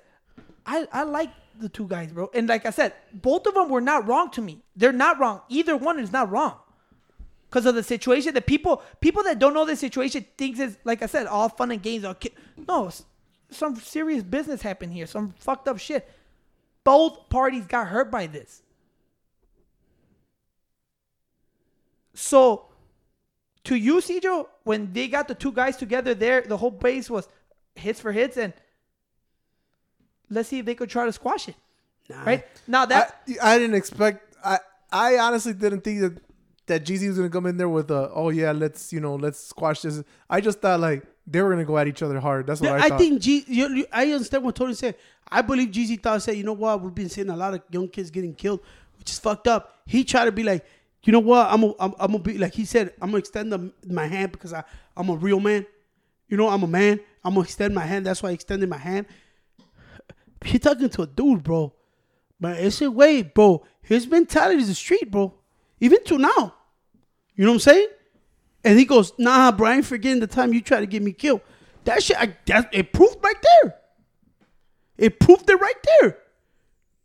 [0.65, 2.29] I, I like the two guys, bro.
[2.33, 4.61] And like I said, both of them were not wrong to me.
[4.75, 5.41] They're not wrong.
[5.49, 6.53] Either one is not wrong.
[7.49, 11.01] Because of the situation that people people that don't know the situation thinks is like
[11.01, 12.05] I said, all fun and games.
[12.05, 12.33] All ki-
[12.67, 13.03] no, s-
[13.49, 15.05] some serious business happened here.
[15.05, 16.09] Some fucked up shit.
[16.83, 18.61] Both parties got hurt by this.
[22.13, 22.65] So,
[23.65, 27.27] to you, Cedro, when they got the two guys together there, the whole base was
[27.75, 28.53] hits for hits, and
[30.29, 31.55] let's see if they could try to squash it.
[32.09, 32.23] Nah.
[32.23, 34.35] Right now, that I, I didn't expect.
[34.43, 34.59] I
[34.91, 36.17] I honestly didn't think that
[36.65, 39.39] that Jeezy was gonna come in there with a oh yeah let's you know let's
[39.39, 40.03] squash this.
[40.29, 42.47] I just thought like they were gonna go at each other hard.
[42.47, 42.99] That's what Yeah, I, I, thought.
[42.99, 43.43] think G.
[43.47, 44.95] You, you- I understand what Tony said.
[45.31, 47.87] I believe Jeezy thought said, you know what, we've been seeing a lot of young
[47.87, 48.61] kids getting killed,
[48.97, 49.81] which is fucked up.
[49.85, 50.65] He tried to be like,
[51.03, 53.51] you know what, I'm a, I'm, I'm gonna be like he said, I'm gonna extend
[53.53, 54.63] the, my hand because I
[54.97, 55.65] I'm a real man.
[56.27, 56.99] You know, I'm a man.
[57.23, 58.05] I'm gonna extend my hand.
[58.05, 59.05] That's why I extended my hand.
[60.45, 61.73] He talking to a dude, bro.
[62.39, 63.65] But it's a way, bro.
[63.81, 65.33] His mentality is the street, bro.
[65.79, 66.55] Even to now.
[67.35, 67.87] You know what I'm saying?
[68.63, 71.13] And he goes, nah, bro, I ain't forgetting the time you tried to get me
[71.13, 71.41] killed.
[71.85, 73.75] That shit, I, that, it proved right there.
[74.97, 76.17] It proved it right there.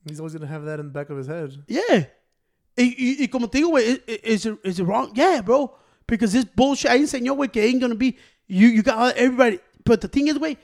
[0.06, 1.62] He's always gonna have that in the back of his head.
[1.68, 2.06] Yeah.
[2.76, 5.12] Y, y, y como te digo, güey, is it, is it wrong?
[5.14, 5.74] Yeah, bro.
[6.06, 8.18] Because this bullshit, I ain't saying, yo, güey, que ain't gonna be,
[8.48, 9.60] you, you got everybody.
[9.84, 10.56] But the thing is, güey,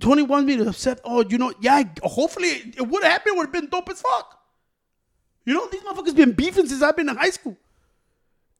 [0.00, 3.36] Tony wants me to accept, oh, you know, yeah, hopefully it, it would have happened,
[3.36, 4.40] would have been dope as fuck.
[5.44, 7.56] You know, these motherfuckers been beefing since I've been in high school.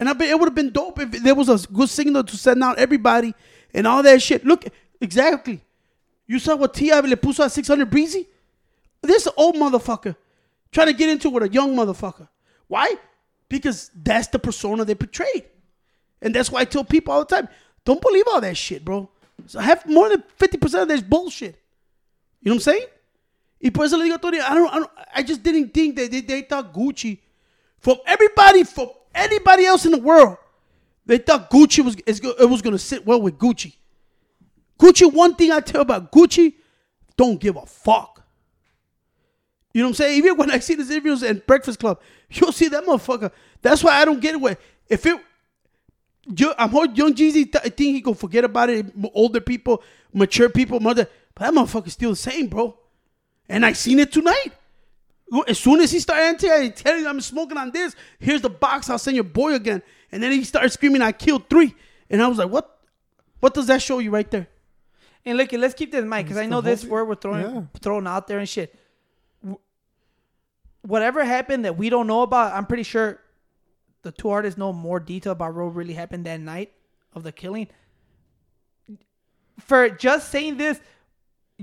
[0.03, 2.37] And I bet it would have been dope if there was a good signal to
[2.37, 3.37] send out everybody
[3.73, 4.45] and all that shit.
[4.45, 4.65] Look,
[5.01, 5.61] exactly.
[6.27, 6.99] You saw what T.I.
[6.99, 8.27] le puso at 600 Breezy?
[9.01, 10.17] This old motherfucker
[10.73, 12.27] trying to get into it with a young motherfucker.
[12.67, 12.97] Why?
[13.49, 15.45] Because that's the persona they portrayed.
[16.21, 17.49] And that's why I tell people all the time,
[17.85, 19.09] don't believe all that shit, bro.
[19.47, 21.63] So have more than 50% of this bullshit.
[22.41, 22.87] You know what I'm saying?
[23.65, 23.69] I
[24.57, 27.21] don't, I don't, I just didn't think that they, they thought Gucci,
[27.79, 30.37] from everybody, from anybody else in the world,
[31.07, 33.75] they thought Gucci was, it was to sit well with Gucci.
[34.79, 36.55] Gucci, one thing I tell about Gucci,
[37.17, 38.25] don't give a fuck.
[39.75, 40.19] You know what I'm saying?
[40.19, 42.01] Even when I see these interviews in Breakfast Club,
[42.31, 43.31] you'll see that motherfucker.
[43.63, 44.59] That's why I don't get it.
[44.89, 45.21] If it,
[46.37, 48.87] yo, I'm heard young Jeezy, th- I think he gonna forget about it.
[49.15, 49.83] Older people,
[50.13, 52.77] mature people, mother, but that motherfucker's still the same, bro.
[53.49, 54.53] And I seen it tonight.
[55.49, 57.97] As soon as he started entering, I tell you I'm smoking on this.
[58.19, 58.91] Here's the box.
[58.91, 59.83] I'll send your boy again.
[60.11, 61.75] And then he started screaming, "I killed three.
[62.11, 62.79] And I was like, "What?
[63.41, 64.49] What does that show you right there?"
[65.25, 67.55] and look, let's keep this in mind because I know this whole- word we're throwing
[67.55, 67.63] yeah.
[67.81, 68.75] throwing out there and shit.
[70.83, 73.21] Whatever happened that we don't know about, I'm pretty sure
[74.03, 76.73] the two artists know more detail about what really happened that night
[77.15, 77.69] of the killing.
[79.61, 80.81] For just saying this,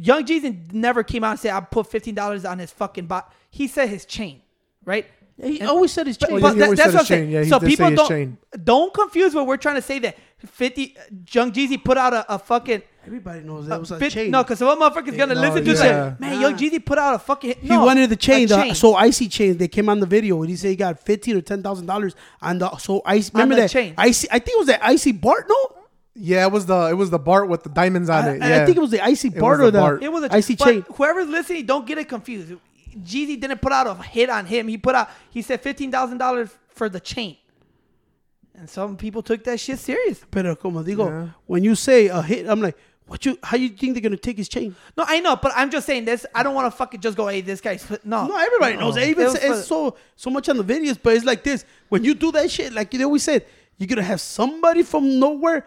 [0.02, 3.34] Young Jeezy never came out and said I put fifteen dollars on his fucking bot.
[3.50, 4.42] He said his chain,
[4.86, 5.06] right?
[5.42, 6.36] He And- always said his chain.
[6.36, 7.30] yeah, but he that- that's said what I'm saying.
[7.30, 8.38] Yeah, he so people his don't chain.
[8.64, 12.34] don't confuse what we're trying to say that 50 uh, Young Jeezy put out a,
[12.36, 14.32] a fucking Everybody knows uh, that was a Fit- chain.
[14.32, 15.78] No, because some motherfucker's gonna No, listen to yeah.
[15.78, 17.56] say, man, Young Jeezy put out a fucking.
[17.62, 19.58] he no, wanted the chain, a the so icy chain.
[19.58, 22.16] They came on the video and he said he got fifteen or ten thousand dollars
[22.42, 23.32] on the so icy.
[23.34, 23.94] Remember that chain.
[23.98, 24.28] icy?
[24.30, 25.46] I think it was that icy Bart.
[25.50, 25.76] No,
[26.22, 28.42] Yeah, it was the it was the Bart with the diamonds on I, it.
[28.42, 30.04] I- Yeah, I think it was the icy Bart or the Bart.
[30.04, 30.86] It was a icy but chain.
[30.96, 32.54] Whoever's listening, don't get it confused.
[33.04, 34.68] Jeezy didn't put out a hit on him.
[34.68, 35.10] He put out.
[35.30, 37.38] He said fifteen thousand dollars for the chain,
[38.56, 40.22] and some people took that shit serious.
[40.30, 41.30] Pero como digo, Yeah.
[41.46, 42.76] when you say a hit, I'm like,
[43.08, 43.38] what you?
[43.44, 44.76] How you think they're gonna take his chain?
[44.98, 46.26] No, I know, but I'm just saying this.
[46.34, 48.28] I don't want to fucking just go, hey, this guy's no.
[48.28, 48.98] No, everybody knows.
[48.98, 51.66] It even It say- it's so so much on the videos, but it's like this:
[51.90, 53.46] when you do that shit, like you always said,
[53.78, 55.66] you're gonna have somebody from nowhere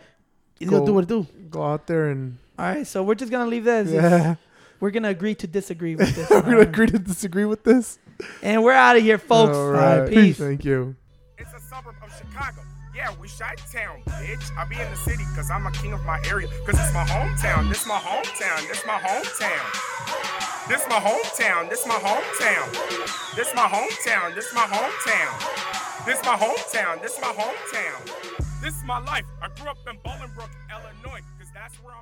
[0.70, 1.26] go, do what do.
[1.50, 2.38] Go out there and.
[2.58, 3.90] All right, so we're just gonna leave this.
[3.90, 4.36] Yeah.
[4.80, 6.28] We're gonna agree to disagree with this.
[6.30, 8.00] we're gonna uh, agree to disagree with this.
[8.42, 9.56] And we're out of here, folks.
[9.56, 9.92] All right.
[9.92, 10.38] All right peace.
[10.38, 10.96] Thank you.
[11.38, 12.62] It's a suburb of Chicago.
[12.92, 14.56] Yeah, we shot town, bitch.
[14.58, 16.48] I be in the city cause I'm a king of my area.
[16.66, 20.68] Cause it's my hometown, this my hometown, this my hometown.
[20.68, 23.36] This my hometown, this my hometown.
[23.36, 26.04] This my hometown, this my hometown.
[26.04, 27.02] This my hometown, this my hometown.
[27.02, 29.24] This my hometown is my life.
[29.42, 31.20] I grew up in Bolingbrook, Illinois.
[31.38, 32.00] Cause that's where I'm